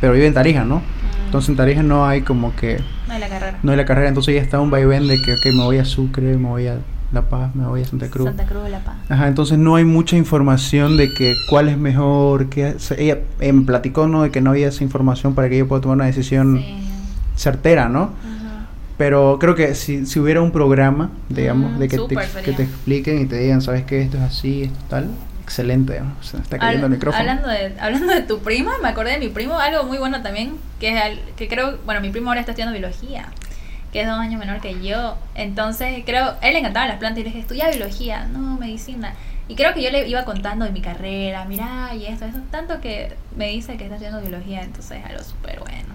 pero 0.00 0.12
vive 0.12 0.26
en 0.26 0.34
Tarija, 0.34 0.64
¿no? 0.64 0.76
Mm. 0.76 1.26
Entonces 1.26 1.50
en 1.50 1.56
Tarija 1.56 1.82
no 1.82 2.06
hay 2.06 2.22
como 2.22 2.54
que, 2.56 2.80
No 3.06 3.14
hay 3.14 3.20
la 3.20 3.28
carrera. 3.28 3.58
no 3.62 3.70
hay 3.72 3.76
la 3.76 3.84
carrera, 3.84 4.08
entonces 4.08 4.32
ella 4.34 4.42
está 4.42 4.60
un 4.60 4.70
vaivén 4.70 5.06
de 5.06 5.16
que, 5.22 5.32
ok, 5.34 5.54
me 5.56 5.64
voy 5.64 5.78
a 5.78 5.84
Sucre, 5.84 6.36
me 6.36 6.48
voy 6.48 6.66
a 6.68 6.78
La 7.12 7.22
Paz, 7.22 7.54
me 7.54 7.64
voy 7.66 7.82
a 7.82 7.84
Santa 7.84 8.08
Cruz. 8.08 8.26
Santa 8.26 8.44
Cruz 8.44 8.64
de 8.64 8.70
la 8.70 8.80
Paz. 8.80 8.96
Ajá, 9.08 9.28
entonces 9.28 9.56
no 9.58 9.76
hay 9.76 9.84
mucha 9.84 10.16
información 10.16 10.96
de 10.96 11.12
que 11.14 11.34
cuál 11.48 11.68
es 11.68 11.78
mejor, 11.78 12.48
que 12.48 12.74
ella 12.98 13.18
me 13.38 13.62
platicó, 13.62 14.08
¿no? 14.08 14.22
De 14.22 14.30
que 14.30 14.40
no 14.40 14.50
había 14.50 14.68
esa 14.68 14.82
información 14.82 15.34
para 15.34 15.48
que 15.48 15.56
ella 15.56 15.68
pueda 15.68 15.80
tomar 15.82 15.96
una 15.96 16.06
decisión 16.06 16.58
Sí. 16.58 16.82
certera, 17.36 17.88
¿no? 17.88 18.02
Ajá. 18.02 18.66
Pero 18.98 19.38
creo 19.40 19.54
que 19.54 19.74
si, 19.74 20.06
si 20.06 20.18
hubiera 20.18 20.40
un 20.42 20.50
programa, 20.50 21.10
digamos, 21.28 21.78
de 21.78 21.88
que 21.88 21.98
te, 21.98 22.16
que 22.42 22.62
expliquen 22.62 23.20
y 23.20 23.26
te 23.26 23.38
digan, 23.38 23.60
¿sabes 23.62 23.84
qué? 23.84 24.02
Esto 24.02 24.16
es 24.16 24.22
así, 24.24 24.62
esto 24.64 24.78
es 24.78 24.84
tal. 24.88 25.08
Excelente, 25.42 26.00
se 26.22 26.38
me 26.38 26.42
está 26.42 26.58
cayendo 26.58 26.86
el 26.86 26.92
micrófono. 26.92 27.20
Hablando 27.20 27.48
de, 27.48 27.74
hablando 27.78 28.14
de 28.14 28.22
tu 28.22 28.38
prima, 28.38 28.72
me 28.82 28.88
acordé 28.88 29.12
de 29.12 29.18
mi 29.18 29.28
primo, 29.28 29.58
algo 29.58 29.84
muy 29.84 29.98
bueno 29.98 30.22
también, 30.22 30.54
que 30.80 30.96
es 30.96 31.18
que 31.36 31.48
creo, 31.48 31.76
bueno, 31.84 32.00
mi 32.00 32.08
primo 32.08 32.30
ahora 32.30 32.40
está 32.40 32.52
estudiando 32.52 32.72
biología, 32.78 33.26
que 33.94 34.00
es 34.00 34.08
dos 34.08 34.18
años 34.18 34.40
menor 34.40 34.60
que 34.60 34.82
yo. 34.82 35.16
Entonces, 35.36 36.02
creo, 36.04 36.34
él 36.42 36.54
le 36.54 36.58
encantaban 36.58 36.88
las 36.88 36.98
plantas 36.98 37.20
y 37.20 37.22
le 37.22 37.28
dije, 37.28 37.38
estudia 37.38 37.70
biología, 37.70 38.24
no, 38.24 38.58
medicina. 38.58 39.14
Y 39.46 39.54
creo 39.54 39.72
que 39.72 39.84
yo 39.84 39.90
le 39.90 40.08
iba 40.08 40.24
contando 40.24 40.64
de 40.64 40.72
mi 40.72 40.80
carrera, 40.80 41.44
mira, 41.44 41.94
y 41.94 42.06
esto, 42.06 42.24
eso, 42.24 42.38
tanto 42.50 42.80
que 42.80 43.14
me 43.36 43.50
dice 43.50 43.76
que 43.76 43.84
está 43.84 43.94
estudiando 43.94 44.20
biología, 44.20 44.62
entonces 44.62 44.98
es 44.98 45.06
algo 45.08 45.22
súper 45.22 45.60
bueno. 45.60 45.93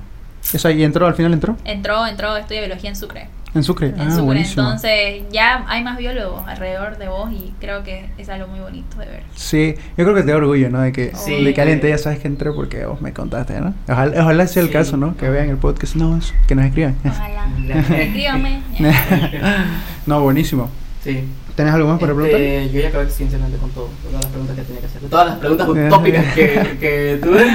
¿Esa 0.53 0.71
y 0.71 0.83
entró? 0.83 1.05
¿Al 1.07 1.15
final 1.15 1.33
entró? 1.33 1.55
Entró, 1.65 2.05
entró, 2.07 2.35
estudia 2.37 2.61
biología 2.61 2.89
en 2.89 2.95
Sucre. 2.95 3.27
En 3.55 3.63
Sucre. 3.63 3.87
En 3.87 3.99
ah, 4.01 4.09
Sucre, 4.11 4.21
buenísimo. 4.25 4.61
entonces 4.63 5.23
ya 5.31 5.65
hay 5.67 5.83
más 5.83 5.97
biólogos 5.97 6.47
alrededor 6.47 6.97
de 6.99 7.07
vos 7.07 7.31
y 7.31 7.51
creo 7.59 7.83
que 7.83 8.09
es 8.17 8.29
algo 8.29 8.47
muy 8.47 8.59
bonito 8.59 8.97
de 8.99 9.05
ver. 9.07 9.23
Sí, 9.35 9.73
yo 9.97 10.03
creo 10.05 10.13
que 10.15 10.21
te 10.21 10.31
da 10.31 10.37
orgullo, 10.37 10.69
¿no? 10.69 10.81
De 10.81 10.91
que, 10.91 11.15
Sí. 11.15 11.43
de 11.43 11.53
que 11.53 11.61
alguien 11.61 11.79
te 11.81 11.87
diga, 11.87 11.97
sabes 11.97 12.19
que 12.19 12.27
entré 12.27 12.51
porque 12.51 12.85
vos 12.85 13.01
me 13.01 13.11
contaste, 13.11 13.59
¿no? 13.59 13.73
Ojalá, 13.87 14.21
ojalá 14.21 14.47
sea 14.47 14.61
el 14.61 14.67
Sí. 14.67 14.73
caso, 14.73 14.97
¿no? 14.97 15.17
Que 15.17 15.29
vean 15.29 15.49
el 15.49 15.57
podcast, 15.57 15.95
no, 15.95 16.15
eso, 16.17 16.33
que 16.47 16.53
nos 16.55 16.65
escriban. 16.65 16.95
Ojalá. 17.03 17.47
Escríbame. 17.99 18.61
no, 20.05 20.21
buenísimo. 20.21 20.69
Sí. 21.03 21.23
¿Tenés 21.60 21.74
algo 21.74 21.89
más 21.89 21.99
para 21.99 22.14
Este, 22.14 22.24
preguntar? 22.24 22.72
Yo 22.74 22.80
ya 22.82 22.88
acabé 22.88 23.10
sinceramente 23.10 23.57
con 23.57 23.70
todo, 23.72 23.89
todas 24.01 24.22
las 24.24 24.32
preguntas 24.32 24.55
que 24.55 24.62
tenía 24.62 24.80
que 24.80 24.86
hacer. 24.88 25.01
Todas 25.10 25.28
las 25.28 25.38
preguntas 25.39 25.68
utópicas 25.68 26.34
que, 26.34 26.78
que 26.80 27.20
tuve. 27.22 27.45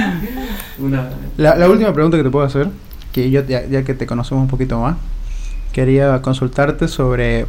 Una. 0.77 1.09
La, 1.37 1.55
la 1.55 1.67
última 1.67 1.91
pregunta 1.91 2.15
que 2.15 2.23
te 2.23 2.29
puedo 2.29 2.45
hacer, 2.45 2.67
que 3.11 3.31
yo 3.31 3.43
ya, 3.47 3.65
ya 3.65 3.81
que 3.83 3.95
te 3.95 4.05
conocemos 4.05 4.43
un 4.43 4.47
poquito 4.47 4.79
más, 4.79 4.97
quería 5.71 6.21
consultarte 6.21 6.87
sobre 6.87 7.47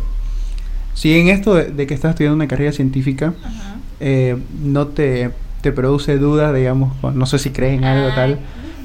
si 0.95 1.19
en 1.21 1.29
esto 1.29 1.55
de, 1.57 1.65
de 1.67 1.87
que 1.87 1.93
estás 1.93 2.13
estudiando 2.13 2.37
una 2.37 2.49
carrera 2.49 2.73
científica 2.73 3.35
eh, 4.01 4.39
no 4.63 4.87
te, 4.87 5.33
te 5.61 5.73
produce 5.73 6.17
dudas, 6.17 6.55
digamos, 6.55 6.95
no 7.15 7.27
sé 7.27 7.39
si 7.39 7.51
crees 7.51 7.77
en 7.77 7.85
algo 7.85 8.15
tal, 8.15 8.39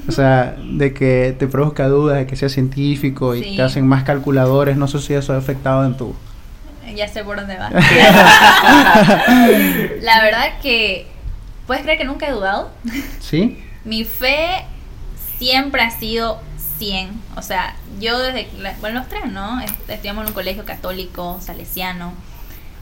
o 0.06 0.12
sea, 0.12 0.56
de 0.74 0.92
que 0.92 1.34
te 1.38 1.46
produzca 1.46 1.88
dudas 1.88 2.18
de 2.18 2.26
que 2.26 2.36
seas 2.36 2.52
científico 2.52 3.34
y 3.34 3.42
Sí. 3.42 3.56
te 3.56 3.62
hacen 3.62 3.86
más 3.88 4.04
calculadores, 4.04 4.76
no 4.76 4.88
sé 4.88 4.98
si 4.98 5.14
eso 5.14 5.32
ha 5.32 5.38
afectado 5.38 5.86
en 5.86 5.96
tu... 5.96 6.14
Ya 6.96 7.08
sé 7.08 7.24
por 7.24 7.36
dónde 7.36 7.56
va. 7.56 7.70
La 10.00 10.22
verdad 10.22 10.58
que. 10.60 11.06
¿Puedes 11.66 11.82
creer 11.84 11.98
que 11.98 12.04
nunca 12.04 12.26
he 12.28 12.32
dudado? 12.32 12.70
¿Sí? 13.20 13.62
Mi 13.84 14.04
fe 14.04 14.64
siempre 15.38 15.82
ha 15.82 15.90
sido 15.90 16.40
100. 16.78 17.10
O 17.36 17.42
sea, 17.42 17.76
yo 18.00 18.18
desde. 18.18 18.48
bueno, 18.80 19.00
los 19.00 19.08
tres, 19.08 19.26
¿no? 19.26 19.60
Est- 19.60 19.88
Estudiamos 19.88 20.22
en 20.24 20.28
un 20.28 20.34
colegio 20.34 20.64
católico, 20.64 21.38
salesiano. 21.40 22.12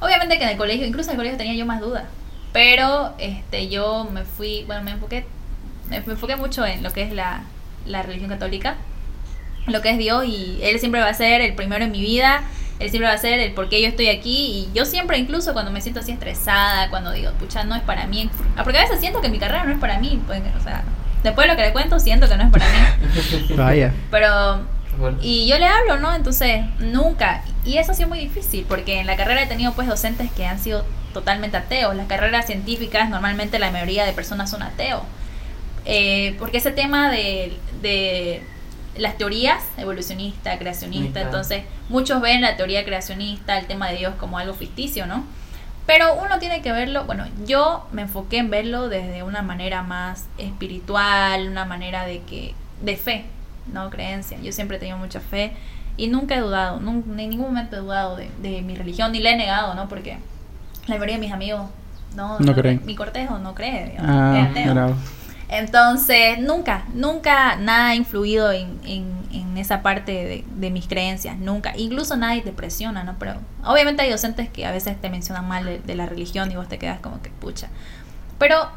Obviamente 0.01 0.39
que 0.39 0.45
en 0.45 0.51
el 0.51 0.57
colegio, 0.57 0.87
incluso 0.87 1.11
en 1.11 1.15
el 1.15 1.19
colegio 1.19 1.39
tenía 1.39 1.55
yo 1.55 1.67
más 1.67 1.81
dudas. 1.81 2.05
Pero 2.53 3.15
este, 3.19 3.69
yo 3.69 4.09
me 4.11 4.25
fui. 4.25 4.65
Bueno, 4.67 4.83
me 4.83 4.93
enfoqué. 4.93 5.27
Me, 5.89 6.01
me 6.01 6.13
enfoqué 6.13 6.37
mucho 6.37 6.65
en 6.67 6.83
lo 6.83 6.91
que 6.93 7.03
es 7.03 7.13
la, 7.13 7.43
la 7.87 8.03
religión 8.03 8.31
católica. 8.31 8.77
Lo 9.67 9.83
que 9.83 9.91
es 9.91 9.99
Dios. 9.99 10.25
Y 10.25 10.59
Él 10.63 10.81
siempre 10.81 11.01
va 11.03 11.09
a 11.09 11.15
ser 11.15 11.43
el 11.43 11.55
primero 11.55 11.85
en 11.85 11.93
mi 11.93 12.01
vida. 12.01 12.43
Él 12.81 12.91
siempre 12.91 13.09
va 13.09 13.15
a 13.15 13.19
ser 13.19 13.39
el 13.41 13.53
por 13.53 13.69
qué 13.69 13.81
yo 13.83 13.89
estoy 13.89 14.09
aquí. 14.09 14.69
Y 14.73 14.77
yo 14.77 14.85
siempre, 14.85 15.19
incluso 15.19 15.53
cuando 15.53 15.71
me 15.71 15.81
siento 15.81 16.01
así 16.01 16.11
estresada, 16.13 16.91
cuando 16.91 17.13
digo, 17.13 17.31
pucha, 17.33 17.63
no 17.65 17.77
es 17.77 17.83
para 17.83 18.07
mí. 18.07 18.29
Ah, 18.57 18.65
Porque 18.65 18.79
a 18.79 18.83
veces 18.83 18.99
siento 19.01 19.21
que 19.21 19.29
mi 19.29 19.39
carrera 19.39 19.65
no 19.65 19.73
es 19.73 19.79
para 19.79 19.99
mí. 19.99 20.21
pues, 20.27 20.41
o 20.59 20.63
sea, 20.65 20.83
después 21.23 21.47
de 21.47 21.53
lo 21.53 21.57
que 21.59 21.67
le 21.67 21.73
cuento, 21.73 22.01
siento 22.01 22.29
que 22.29 22.37
no 22.37 22.45
es 22.45 22.51
para 22.51 22.65
mí. 22.67 23.55
Vaya. 23.57 23.93
Pero 24.11 24.63
Bueno. 24.99 25.19
y 25.23 25.47
yo 25.47 25.59
le 25.59 25.67
hablo, 25.67 25.99
¿no? 25.99 26.15
Entonces, 26.15 26.63
nunca. 26.79 27.43
Y 27.65 27.77
eso 27.77 27.93
ha 27.93 27.95
sido 27.95 28.09
muy 28.09 28.19
difícil, 28.19 28.65
porque 28.69 29.01
en 29.01 29.07
la 29.07 29.17
carrera 29.17 29.43
he 29.43 29.47
tenido 29.47 29.73
pues 29.73 29.87
docentes 29.87 30.31
que 30.33 30.47
han 30.47 30.59
sido 30.59 30.85
totalmente 31.13 31.57
ateos. 31.59 31.95
Las 31.95 32.07
carreras 32.07 32.47
científicas, 32.47 33.11
normalmente 33.11 33.59
la 33.59 33.71
mayoría 33.71 34.05
de 34.07 34.13
personas 34.15 34.49
son 34.51 34.63
ateos. 34.63 35.03
Eh, 35.85 36.37
porque 36.39 36.59
ese 36.59 36.71
tema 36.71 37.11
de, 37.11 37.57
de 37.83 38.43
las 38.97 39.17
teorías, 39.17 39.63
evolucionista, 39.77 40.59
creacionista, 40.59 41.21
entonces 41.27 41.63
muchos 41.89 42.21
ven 42.21 42.41
la 42.41 42.57
teoría 42.57 42.85
creacionista, 42.85 43.59
el 43.59 43.67
tema 43.67 43.89
de 43.89 43.97
Dios 43.99 44.15
como 44.19 44.39
algo 44.39 44.53
ficticio, 44.55 45.07
¿no? 45.07 45.25
Pero 45.87 46.15
uno 46.15 46.39
tiene 46.39 46.61
que 46.63 46.71
verlo, 46.73 47.05
bueno, 47.05 47.25
yo 47.47 47.87
me 47.93 48.03
enfoqué 48.03 48.39
en 48.39 48.51
verlo 48.51 48.89
desde 48.89 49.23
una 49.23 49.43
manera 49.43 49.83
más 49.83 50.27
espiritual, 50.39 51.49
una 51.49 51.65
manera 51.65 52.05
de 52.05 52.21
que 52.23 52.55
de 52.83 52.97
fe, 52.97 53.25
no 53.73 53.91
creencia. 53.91 54.39
Yo 54.41 54.53
siempre 54.53 54.77
he 54.77 54.81
tenido 54.81 54.99
mucha 54.99 55.21
fe 55.21 55.53
y 55.97 56.07
nunca 56.09 56.35
he 56.37 56.41
dudado, 56.41 56.81
nun- 56.81 57.05
en 57.19 57.31
ningún 57.31 57.47
momento 57.47 57.77
he 57.77 57.81
dudado 57.81 58.17
de, 58.17 58.31
de 58.43 58.63
mi 58.63 58.75
religión, 58.75 59.13
ni 59.13 59.21
la 59.21 59.31
he 59.31 59.37
negado, 59.37 59.75
¿no? 59.75 59.89
Porque 59.89 60.19
la 60.87 60.95
mayoría 60.95 61.15
de 61.17 61.21
mis 61.21 61.33
amigos 61.33 61.69
no, 62.15 62.39
No 62.41 62.55
creen. 62.55 62.83
Mi 62.85 62.95
cortejo 62.97 63.39
no 63.39 63.55
cree, 63.55 63.91
digamos, 63.91 64.11
Ah. 64.11 64.49
Entonces, 65.53 66.39
nunca, 66.39 66.85
nunca 66.95 67.57
nada 67.57 67.89
ha 67.89 67.95
influido 67.97 68.53
en, 68.53 68.79
en, 68.85 69.13
en 69.33 69.59
esa 69.59 69.83
parte 69.83 70.13
de, 70.13 70.45
de 70.49 70.71
mis 70.71 70.87
creencias, 70.87 71.37
nunca. 71.39 71.73
Incluso 71.77 72.17
nadie 72.17 72.43
te 72.43 72.53
presiona, 72.53 73.03
¿no? 73.03 73.17
Pero 73.19 73.35
obviamente 73.65 74.03
hay 74.03 74.11
docentes 74.11 74.49
que 74.49 74.65
a 74.65 74.71
veces 74.71 75.01
te 75.01 75.11
mencionan 75.11 75.49
mal 75.49 75.65
de, 75.65 75.81
de 75.81 75.95
la 75.97 76.07
religión 76.07 76.53
y 76.53 76.57
vos 76.57 76.69
te 76.69 76.79
quedas 76.79 77.01
como 77.01 77.21
que 77.21 77.31
pucha. 77.31 77.69
Pero 78.39 78.69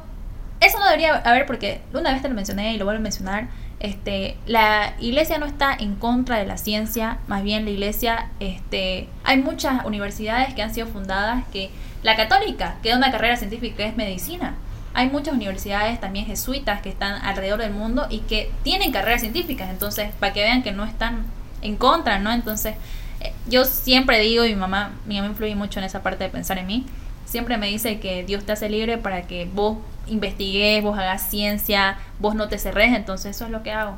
eso 0.61 0.79
no 0.79 0.85
debería 0.85 1.17
haber 1.17 1.45
porque 1.45 1.81
una 1.93 2.11
vez 2.11 2.23
te 2.23 2.29
lo 2.29 2.33
mencioné 2.33 2.73
y 2.73 2.77
lo 2.77 2.85
vuelvo 2.85 2.99
a 2.99 3.03
mencionar. 3.03 3.49
Este, 3.79 4.37
la 4.47 4.93
iglesia 4.99 5.37
no 5.37 5.45
está 5.45 5.75
en 5.77 5.95
contra 5.95 6.37
de 6.37 6.45
la 6.45 6.57
ciencia, 6.57 7.17
más 7.27 7.43
bien 7.43 7.65
la 7.65 7.71
iglesia, 7.71 8.29
este, 8.39 9.09
hay 9.25 9.37
muchas 9.37 9.85
universidades 9.85 10.53
que 10.53 10.63
han 10.63 10.73
sido 10.73 10.87
fundadas 10.87 11.43
que 11.51 11.69
la 12.01 12.15
católica, 12.15 12.77
que 12.81 12.89
es 12.89 12.95
una 12.95 13.11
carrera 13.11 13.35
científica, 13.35 13.83
es 13.83 13.95
medicina. 13.95 14.55
Hay 14.93 15.09
muchas 15.09 15.33
universidades 15.33 15.99
también 15.99 16.25
jesuitas 16.25 16.81
que 16.81 16.89
están 16.89 17.21
alrededor 17.23 17.59
del 17.59 17.71
mundo 17.71 18.05
y 18.09 18.19
que 18.19 18.51
tienen 18.63 18.91
carreras 18.91 19.21
científicas, 19.21 19.69
entonces 19.69 20.09
para 20.19 20.33
que 20.33 20.41
vean 20.41 20.61
que 20.61 20.71
no 20.71 20.85
están 20.85 21.23
en 21.61 21.77
contra, 21.77 22.19
¿no? 22.19 22.31
Entonces, 22.31 22.75
eh, 23.21 23.33
yo 23.49 23.65
siempre 23.65 24.19
digo, 24.19 24.45
y 24.45 24.49
mi 24.49 24.55
mamá, 24.55 24.91
mi 25.07 25.15
mamá 25.15 25.29
influye 25.29 25.55
mucho 25.55 25.79
en 25.79 25.85
esa 25.85 26.03
parte 26.03 26.23
de 26.25 26.29
pensar 26.29 26.57
en 26.59 26.67
mí, 26.67 26.85
siempre 27.25 27.57
me 27.57 27.67
dice 27.67 27.99
que 27.99 28.23
Dios 28.23 28.43
te 28.43 28.51
hace 28.51 28.69
libre 28.69 28.97
para 28.97 29.23
que 29.23 29.49
vos 29.51 29.77
investigues, 30.07 30.83
vos 30.83 30.97
hagas 30.97 31.29
ciencia, 31.29 31.97
vos 32.19 32.35
no 32.35 32.47
te 32.47 32.59
cerres, 32.59 32.93
entonces 32.95 33.35
eso 33.35 33.45
es 33.45 33.51
lo 33.51 33.63
que 33.63 33.71
hago. 33.71 33.95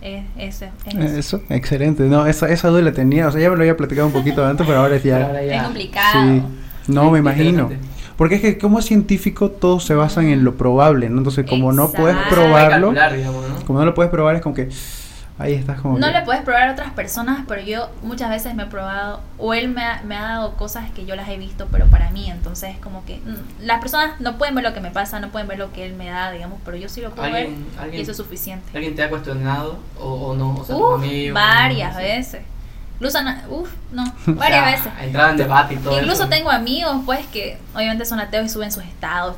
Es, 0.00 0.24
es, 0.36 0.62
es 0.62 0.94
eso. 0.94 1.38
Eso, 1.38 1.42
excelente. 1.48 2.02
No, 2.04 2.26
esa, 2.26 2.48
esa 2.50 2.68
duda 2.68 2.82
la 2.82 2.92
tenía, 2.92 3.26
o 3.26 3.32
sea, 3.32 3.40
ya 3.40 3.50
me 3.50 3.56
lo 3.56 3.62
había 3.62 3.76
platicado 3.76 4.06
un 4.06 4.12
poquito 4.12 4.44
antes, 4.44 4.66
pero 4.66 4.80
ahora 4.80 4.98
ya... 4.98 5.26
Ahora 5.26 5.42
ya. 5.42 5.56
Es 5.56 5.62
complicado. 5.62 6.22
Sí. 6.22 6.42
No, 6.88 7.10
me 7.10 7.18
imagino. 7.18 7.70
Porque 8.16 8.36
es 8.36 8.40
que 8.40 8.58
como 8.58 8.80
científico 8.80 9.50
todos 9.50 9.84
se 9.84 9.94
basan 9.94 10.26
en 10.28 10.44
lo 10.44 10.54
probable, 10.56 11.08
¿no? 11.10 11.18
Entonces 11.18 11.46
como 11.48 11.72
no 11.72 11.90
puedes 11.90 12.16
probarlo, 12.28 12.88
Calcular, 12.88 13.16
digamos, 13.16 13.48
¿no? 13.48 13.66
como 13.66 13.78
no 13.80 13.84
lo 13.84 13.94
puedes 13.94 14.10
probar 14.10 14.36
es 14.36 14.42
como 14.42 14.54
que 14.54 14.68
ahí 15.36 15.52
estás 15.54 15.80
como 15.80 15.98
No 15.98 16.06
que- 16.06 16.12
le 16.12 16.22
puedes 16.22 16.42
probar 16.42 16.68
a 16.68 16.72
otras 16.72 16.92
personas, 16.92 17.40
pero 17.48 17.60
yo 17.62 17.88
muchas 18.04 18.30
veces 18.30 18.54
me 18.54 18.62
he 18.62 18.66
probado, 18.66 19.20
o 19.36 19.52
él 19.52 19.68
me 19.68 19.82
ha, 19.82 20.00
me 20.04 20.14
ha 20.16 20.22
dado 20.22 20.52
cosas 20.54 20.92
que 20.92 21.06
yo 21.06 21.16
las 21.16 21.28
he 21.28 21.36
visto, 21.38 21.66
pero 21.72 21.86
para 21.86 22.10
mí, 22.10 22.30
entonces 22.30 22.76
como 22.80 23.04
que 23.04 23.16
mm, 23.16 23.64
las 23.64 23.80
personas 23.80 24.20
no 24.20 24.38
pueden 24.38 24.54
ver 24.54 24.62
lo 24.62 24.72
que 24.74 24.80
me 24.80 24.92
pasa, 24.92 25.18
no 25.18 25.30
pueden 25.30 25.48
ver 25.48 25.58
lo 25.58 25.72
que 25.72 25.84
él 25.84 25.94
me 25.94 26.06
da, 26.06 26.30
digamos, 26.30 26.60
pero 26.64 26.76
yo 26.76 26.88
sí 26.88 27.00
lo 27.00 27.10
puedo 27.10 27.32
ver 27.32 27.48
¿Alguien, 27.80 27.98
y 27.98 28.02
eso 28.02 28.12
es 28.12 28.16
suficiente. 28.16 28.64
¿Alguien 28.74 28.94
te 28.94 29.02
ha 29.02 29.10
cuestionado 29.10 29.78
o, 29.98 30.28
o 30.28 30.34
no? 30.36 30.54
O 30.54 30.64
sea, 30.64 30.76
amigos, 30.76 31.34
varias 31.34 31.94
no 31.94 31.98
sé. 32.00 32.04
veces. 32.06 32.42
Incluso, 32.94 33.22
na- 33.22 33.44
uf, 33.48 33.70
no, 33.92 34.04
O 34.28 34.32
varias 34.34 34.80
sea, 34.82 34.92
veces. 34.94 35.14
En 35.30 35.36
debate 35.36 35.74
y 35.74 35.76
todo 35.78 35.94
Incluso 35.98 36.22
eso. 36.22 36.28
tengo 36.28 36.50
amigos, 36.50 36.96
pues, 37.04 37.26
que 37.26 37.58
obviamente 37.74 38.04
son 38.04 38.20
ateos 38.20 38.46
y 38.46 38.48
suben 38.48 38.70
sus 38.72 38.84
estados, 38.84 39.36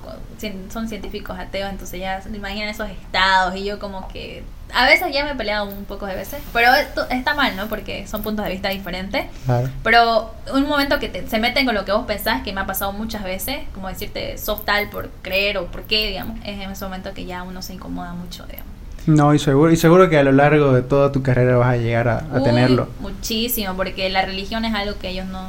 son 0.72 0.88
científicos 0.88 1.38
ateos, 1.38 1.70
entonces 1.70 1.98
ya 2.00 2.20
se 2.20 2.28
imaginan 2.28 2.68
esos 2.68 2.88
estados 2.90 3.56
y 3.56 3.64
yo 3.64 3.78
como 3.78 4.06
que 4.08 4.44
a 4.74 4.84
veces 4.84 5.12
ya 5.12 5.24
me 5.24 5.30
he 5.30 5.34
peleado 5.36 5.64
un 5.66 5.84
poco 5.84 6.06
de 6.06 6.14
veces, 6.16 6.40
pero 6.52 6.74
esto 6.74 7.08
está 7.08 7.34
mal, 7.34 7.56
¿no? 7.56 7.66
Porque 7.68 8.06
son 8.08 8.22
puntos 8.22 8.44
de 8.44 8.50
vista 8.50 8.68
diferentes. 8.68 9.26
Claro. 9.46 9.70
Pero 9.82 10.34
un 10.52 10.66
momento 10.68 10.98
que 10.98 11.08
te- 11.08 11.26
se 11.28 11.38
meten 11.38 11.64
con 11.64 11.74
lo 11.74 11.84
que 11.84 11.92
vos 11.92 12.04
pensás, 12.04 12.42
que 12.42 12.52
me 12.52 12.60
ha 12.60 12.66
pasado 12.66 12.92
muchas 12.92 13.22
veces, 13.24 13.60
como 13.72 13.88
decirte, 13.88 14.36
sos 14.38 14.64
tal 14.64 14.90
por 14.90 15.08
creer 15.22 15.56
o 15.58 15.66
por 15.68 15.84
qué, 15.84 16.08
digamos, 16.08 16.36
es 16.40 16.60
en 16.60 16.70
ese 16.70 16.84
momento 16.84 17.14
que 17.14 17.24
ya 17.24 17.42
uno 17.44 17.62
se 17.62 17.72
incomoda 17.74 18.12
mucho, 18.12 18.44
digamos. 18.46 18.72
No, 19.06 19.32
y 19.34 19.38
seguro, 19.38 19.70
y 19.72 19.76
seguro 19.76 20.08
que 20.10 20.18
a 20.18 20.22
lo 20.24 20.32
largo 20.32 20.72
de 20.72 20.82
toda 20.82 21.12
tu 21.12 21.22
carrera 21.22 21.56
vas 21.56 21.74
a 21.74 21.76
llegar 21.76 22.08
a, 22.08 22.18
a 22.18 22.38
Uy, 22.38 22.42
tenerlo. 22.42 22.88
Muchísimo, 23.00 23.74
porque 23.76 24.08
la 24.10 24.22
religión 24.22 24.64
es 24.64 24.74
algo 24.74 24.98
que 24.98 25.10
ellos 25.10 25.26
no... 25.26 25.42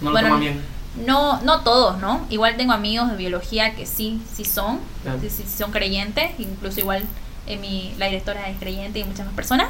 No 0.00 0.06
lo 0.06 0.10
bueno, 0.10 0.28
toman 0.28 0.40
bien. 0.40 0.60
No, 1.06 1.40
no 1.42 1.60
todos, 1.60 1.98
¿no? 1.98 2.26
Igual 2.30 2.56
tengo 2.56 2.72
amigos 2.72 3.10
de 3.10 3.16
biología 3.16 3.74
que 3.76 3.86
sí, 3.86 4.20
sí 4.34 4.44
son, 4.44 4.80
Claro. 5.02 5.18
sí, 5.20 5.30
sí 5.30 5.44
son 5.46 5.70
creyentes, 5.70 6.30
incluso 6.38 6.80
igual 6.80 7.04
eh, 7.46 7.58
mi, 7.58 7.94
la 7.98 8.06
directora 8.06 8.48
es 8.48 8.58
creyente 8.58 8.98
y 8.98 9.04
muchas 9.04 9.26
más 9.26 9.34
personas, 9.34 9.68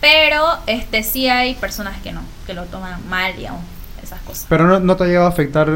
pero 0.00 0.44
este 0.66 1.02
sí 1.02 1.28
hay 1.28 1.54
personas 1.54 2.00
que 2.02 2.12
no, 2.12 2.22
que 2.46 2.54
lo 2.54 2.64
toman 2.64 3.06
mal, 3.08 3.36
digamos, 3.36 3.60
esas 4.02 4.20
cosas. 4.22 4.46
Pero 4.48 4.66
no, 4.66 4.80
no 4.80 4.96
te 4.96 5.04
ha 5.04 5.06
llegado 5.06 5.26
a 5.26 5.28
afectar. 5.28 5.68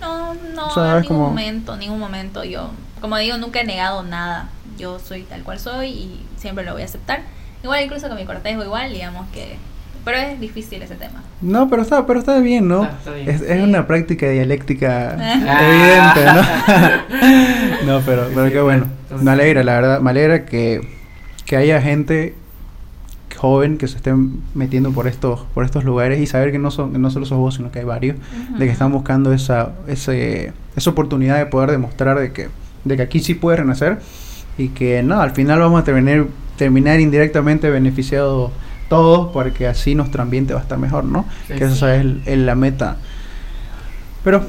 No, 0.00 0.34
no, 0.54 0.66
O 0.68 0.74
sea, 0.74 0.96
en 0.96 1.02
ningún 1.02 1.06
como- 1.16 1.28
momento, 1.28 1.76
ningún 1.76 1.98
momento. 1.98 2.44
Yo, 2.44 2.70
como 3.00 3.16
digo, 3.18 3.36
nunca 3.38 3.60
he 3.60 3.64
negado 3.64 4.02
nada. 4.02 4.48
Yo 4.78 4.98
soy 4.98 5.22
tal 5.22 5.42
cual 5.42 5.58
soy 5.58 5.88
y 5.88 6.26
siempre 6.36 6.64
lo 6.64 6.72
voy 6.72 6.82
a 6.82 6.84
aceptar. 6.86 7.22
Igual 7.62 7.84
incluso 7.84 8.08
con 8.08 8.16
mi 8.16 8.24
cortejo, 8.24 8.62
igual, 8.64 8.92
digamos 8.92 9.28
que... 9.30 9.56
Pero 10.04 10.16
es 10.16 10.40
difícil 10.40 10.80
ese 10.82 10.94
tema. 10.94 11.22
No, 11.42 11.68
pero 11.68 11.82
está, 11.82 12.06
pero 12.06 12.20
está 12.20 12.38
bien, 12.38 12.66
¿no? 12.68 12.84
Está- 12.84 12.96
está 12.98 13.10
bien. 13.12 13.28
Es, 13.28 13.42
es 13.42 13.56
Sí. 13.58 13.62
una 13.62 13.86
práctica 13.86 14.30
dialéctica 14.30 15.14
Ah. 15.18 16.14
evidente, 16.16 17.84
¿no? 17.84 17.86
no, 17.98 18.00
pero, 18.06 18.28
pero 18.34 18.46
sí, 18.46 18.52
qué 18.52 18.60
bueno. 18.62 18.86
entonces- 19.02 19.24
Me 19.24 19.30
alegra, 19.30 19.62
la 19.62 19.74
verdad. 19.74 20.00
Me 20.00 20.10
alegra 20.10 20.46
que, 20.46 20.80
que 21.44 21.56
haya 21.56 21.82
gente 21.82 22.34
joven 23.36 23.76
que 23.78 23.88
se 23.88 23.96
esté 23.96 24.12
metiendo 24.54 24.92
por 24.92 25.06
estos 25.06 25.40
por 25.54 25.64
estos 25.64 25.84
lugares 25.84 26.20
y 26.20 26.26
saber 26.26 26.52
que 26.52 26.58
no 26.58 26.70
son 26.70 26.92
que 26.92 26.98
no 26.98 27.10
solo 27.10 27.24
sos 27.24 27.38
vos 27.38 27.54
sino 27.54 27.70
que 27.70 27.78
hay 27.78 27.84
varios 27.86 28.18
de 28.58 28.66
que 28.66 28.70
están 28.70 28.92
buscando 28.92 29.32
esa 29.32 29.72
ese, 29.86 30.52
esa 30.76 30.90
oportunidad 30.90 31.38
de 31.38 31.46
poder 31.46 31.70
demostrar 31.70 32.18
de 32.18 32.32
que 32.34 32.48
de 32.84 32.96
que 32.96 33.02
aquí 33.02 33.20
sí 33.20 33.34
puede 33.34 33.58
renacer 33.58 33.98
y 34.58 34.68
que 34.68 35.02
no 35.02 35.20
al 35.20 35.30
final 35.32 35.60
vamos 35.60 35.80
a 35.80 35.84
terminar 35.84 36.26
terminar 36.56 37.00
indirectamente 37.00 37.70
beneficiados 37.70 38.50
todos 38.88 39.30
porque 39.32 39.66
así 39.66 39.94
nuestro 39.94 40.22
ambiente 40.22 40.52
va 40.52 40.60
a 40.60 40.62
estar 40.62 40.78
mejor 40.78 41.04
no 41.04 41.24
Sí, 41.48 41.54
que 41.54 41.64
esa 41.64 41.94
es 41.94 42.00
el- 42.02 42.22
el- 42.26 42.46
la 42.46 42.54
meta. 42.54 42.96
Pero 44.24 44.44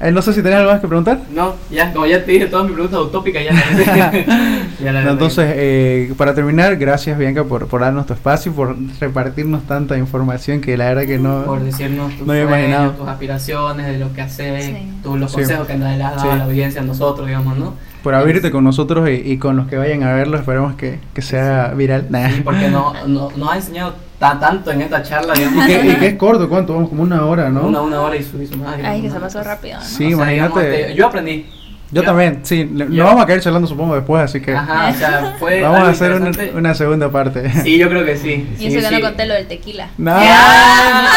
eh, 0.00 0.10
no 0.12 0.20
sé 0.22 0.32
si 0.34 0.42
tenés 0.42 0.58
algo 0.58 0.72
más 0.72 0.80
que 0.80 0.86
preguntar 0.88 1.20
No, 1.34 1.54
ya, 1.70 1.92
como 1.92 2.04
ya 2.06 2.24
te 2.24 2.32
dije 2.32 2.46
todas 2.46 2.66
mis 2.66 2.74
preguntas 2.74 3.00
utópicas, 3.00 3.42
ya 3.44 3.52
la 3.54 4.12
ya 4.84 4.92
la- 4.92 5.10
entonces, 5.10 5.52
eh, 5.56 6.12
para 6.18 6.34
terminar, 6.34 6.76
gracias 6.76 7.16
Bianca 7.18 7.44
por, 7.44 7.66
por 7.66 7.80
darnos 7.80 8.06
tu 8.06 8.12
espacio, 8.12 8.52
por 8.52 8.76
repartirnos 9.00 9.62
tanta 9.66 9.96
información 9.96 10.60
que 10.60 10.76
la 10.76 10.86
verdad 10.86 11.06
que 11.06 11.18
no... 11.18 11.44
por 11.44 11.60
decirnos 11.62 12.12
tus 12.16 12.26
no 12.26 12.32
había 12.32 12.44
imaginado. 12.44 12.82
sueños, 12.84 12.98
tus 12.98 13.08
aspiraciones, 13.08 13.86
de 13.86 13.98
lo 13.98 14.12
que 14.12 14.22
haces, 14.22 14.64
Sí. 14.66 14.76
tú, 15.02 15.16
los 15.16 15.30
Sí. 15.30 15.36
consejos 15.38 15.66
que 15.66 15.78
le 15.78 15.84
has 15.86 15.98
dado 15.98 16.20
Sí. 16.20 16.28
a 16.28 16.36
la 16.36 16.44
audiencia, 16.44 16.80
a 16.80 16.84
nosotros, 16.84 17.26
digamos, 17.26 17.56
¿no? 17.56 17.74
Por 18.02 18.14
abrirte 18.14 18.50
con 18.52 18.62
nosotros 18.64 19.08
y, 19.08 19.14
y 19.14 19.38
con 19.38 19.56
los 19.56 19.66
que 19.66 19.76
vayan 19.76 20.02
a 20.04 20.12
verlo, 20.12 20.36
esperemos 20.36 20.76
que, 20.76 21.00
que 21.12 21.22
sea 21.22 21.72
viral. 21.76 22.06
Nah. 22.10 22.30
Sí, 22.30 22.40
porque 22.44 22.68
no, 22.68 22.92
no, 23.08 23.30
nos 23.36 23.50
ha 23.52 23.56
enseñado 23.56 23.94
ta- 24.18 24.38
tanto 24.40 24.70
en 24.70 24.82
esta 24.82 25.02
charla, 25.02 25.34
digamos. 25.34 25.64
y, 25.64 25.66
que, 25.66 25.86
y 25.86 25.94
que 25.96 26.06
es 26.08 26.14
corto, 26.14 26.48
¿cuánto? 26.48 26.74
Vamos 26.74 26.88
como 26.88 27.02
una 27.02 27.24
hora, 27.26 27.48
¿no? 27.50 27.66
Una, 27.66 27.80
una 27.82 28.00
hora 28.00 28.16
y 28.16 28.22
su, 28.22 28.40
y 28.40 28.46
su 28.46 28.56
más. 28.56 28.76
Ay, 28.82 29.02
que 29.02 29.08
se 29.08 29.14
¿no? 29.16 29.20
pasó 29.20 29.42
rápido, 29.42 29.78
¿no? 29.78 29.84
Sí, 29.84 30.12
O 30.14 30.16
sea, 30.18 30.26
digamos, 30.28 30.52
imagínate. 30.58 30.80
este, 30.82 30.94
yo 30.94 31.06
aprendí. 31.06 31.46
Yo 31.92 32.02
Yo- 32.02 32.06
también, 32.08 32.40
sí. 32.42 32.68
yo- 32.74 32.84
Nos 32.86 33.06
vamos 33.06 33.22
a 33.22 33.26
caer 33.26 33.40
charlando 33.40 33.68
supongo 33.68 33.94
después, 33.94 34.20
así 34.20 34.40
que 34.40 34.52
Ajá, 34.56 34.88
o 34.90 34.94
sea, 34.98 35.36
fue. 35.38 35.60
vamos 35.62 35.80
a 35.80 35.88
hacer 35.90 36.12
una, 36.54 36.74
segunda 36.74 37.10
parte. 37.12 37.48
Sí, 37.62 37.78
yo 37.78 37.88
creo 37.88 38.04
que 38.04 38.16
sí. 38.16 38.44
Y 38.56 38.58
sí, 38.58 38.66
eso 38.76 38.88
que 38.88 38.96
sí. 38.96 39.00
no 39.02 39.08
conté 39.08 39.26
lo 39.26 39.34
del 39.34 39.46
tequila. 39.46 39.88
No, 39.96 40.10
Ya, 40.20 41.08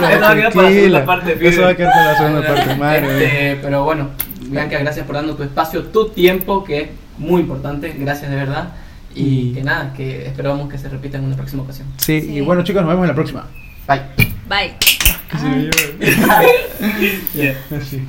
no, 0.00 0.08
eso 0.08 0.20
va 0.20 0.30
a 0.30 0.34
quedar 0.36 0.52
para 0.52 0.68
la 0.68 0.74
segunda 0.74 1.04
parte, 1.04 1.38
Eso 1.48 1.62
va 1.62 1.68
a 1.70 1.74
quedar 1.74 1.92
para 1.92 2.04
la 2.12 2.16
segunda 2.18 2.46
parte, 2.46 2.60
Este, 2.62 2.76
madre 2.76 3.58
pero 3.62 3.82
bueno, 3.84 4.10
Bianca, 4.42 4.78
gracias 4.78 5.06
por 5.06 5.16
darnos 5.16 5.36
tu 5.36 5.42
espacio, 5.42 5.82
tu 5.84 6.08
tiempo, 6.10 6.62
que 6.62 6.80
es 6.82 6.88
muy 7.18 7.40
importante. 7.40 7.92
Gracias 7.98 8.30
de 8.30 8.36
verdad. 8.36 8.68
Y 9.14 9.50
Y- 9.50 9.52
que 9.54 9.62
nada, 9.62 9.92
que 9.92 10.26
esperamos 10.26 10.68
que 10.70 10.78
se 10.78 10.88
repita 10.88 11.18
en 11.18 11.24
una 11.24 11.36
próxima 11.36 11.62
ocasión. 11.62 11.86
Sí, 11.98 12.20
Sí. 12.20 12.32
y 12.34 12.40
bueno 12.40 12.64
chicos, 12.64 12.82
nos 12.82 12.90
vemos 12.90 13.04
en 13.04 13.08
la 13.08 13.14
próxima. 13.14 13.46
Bye. 13.86 14.02
Bye. 14.48 14.74
Yeah. 17.34 17.56
Así. 17.76 18.02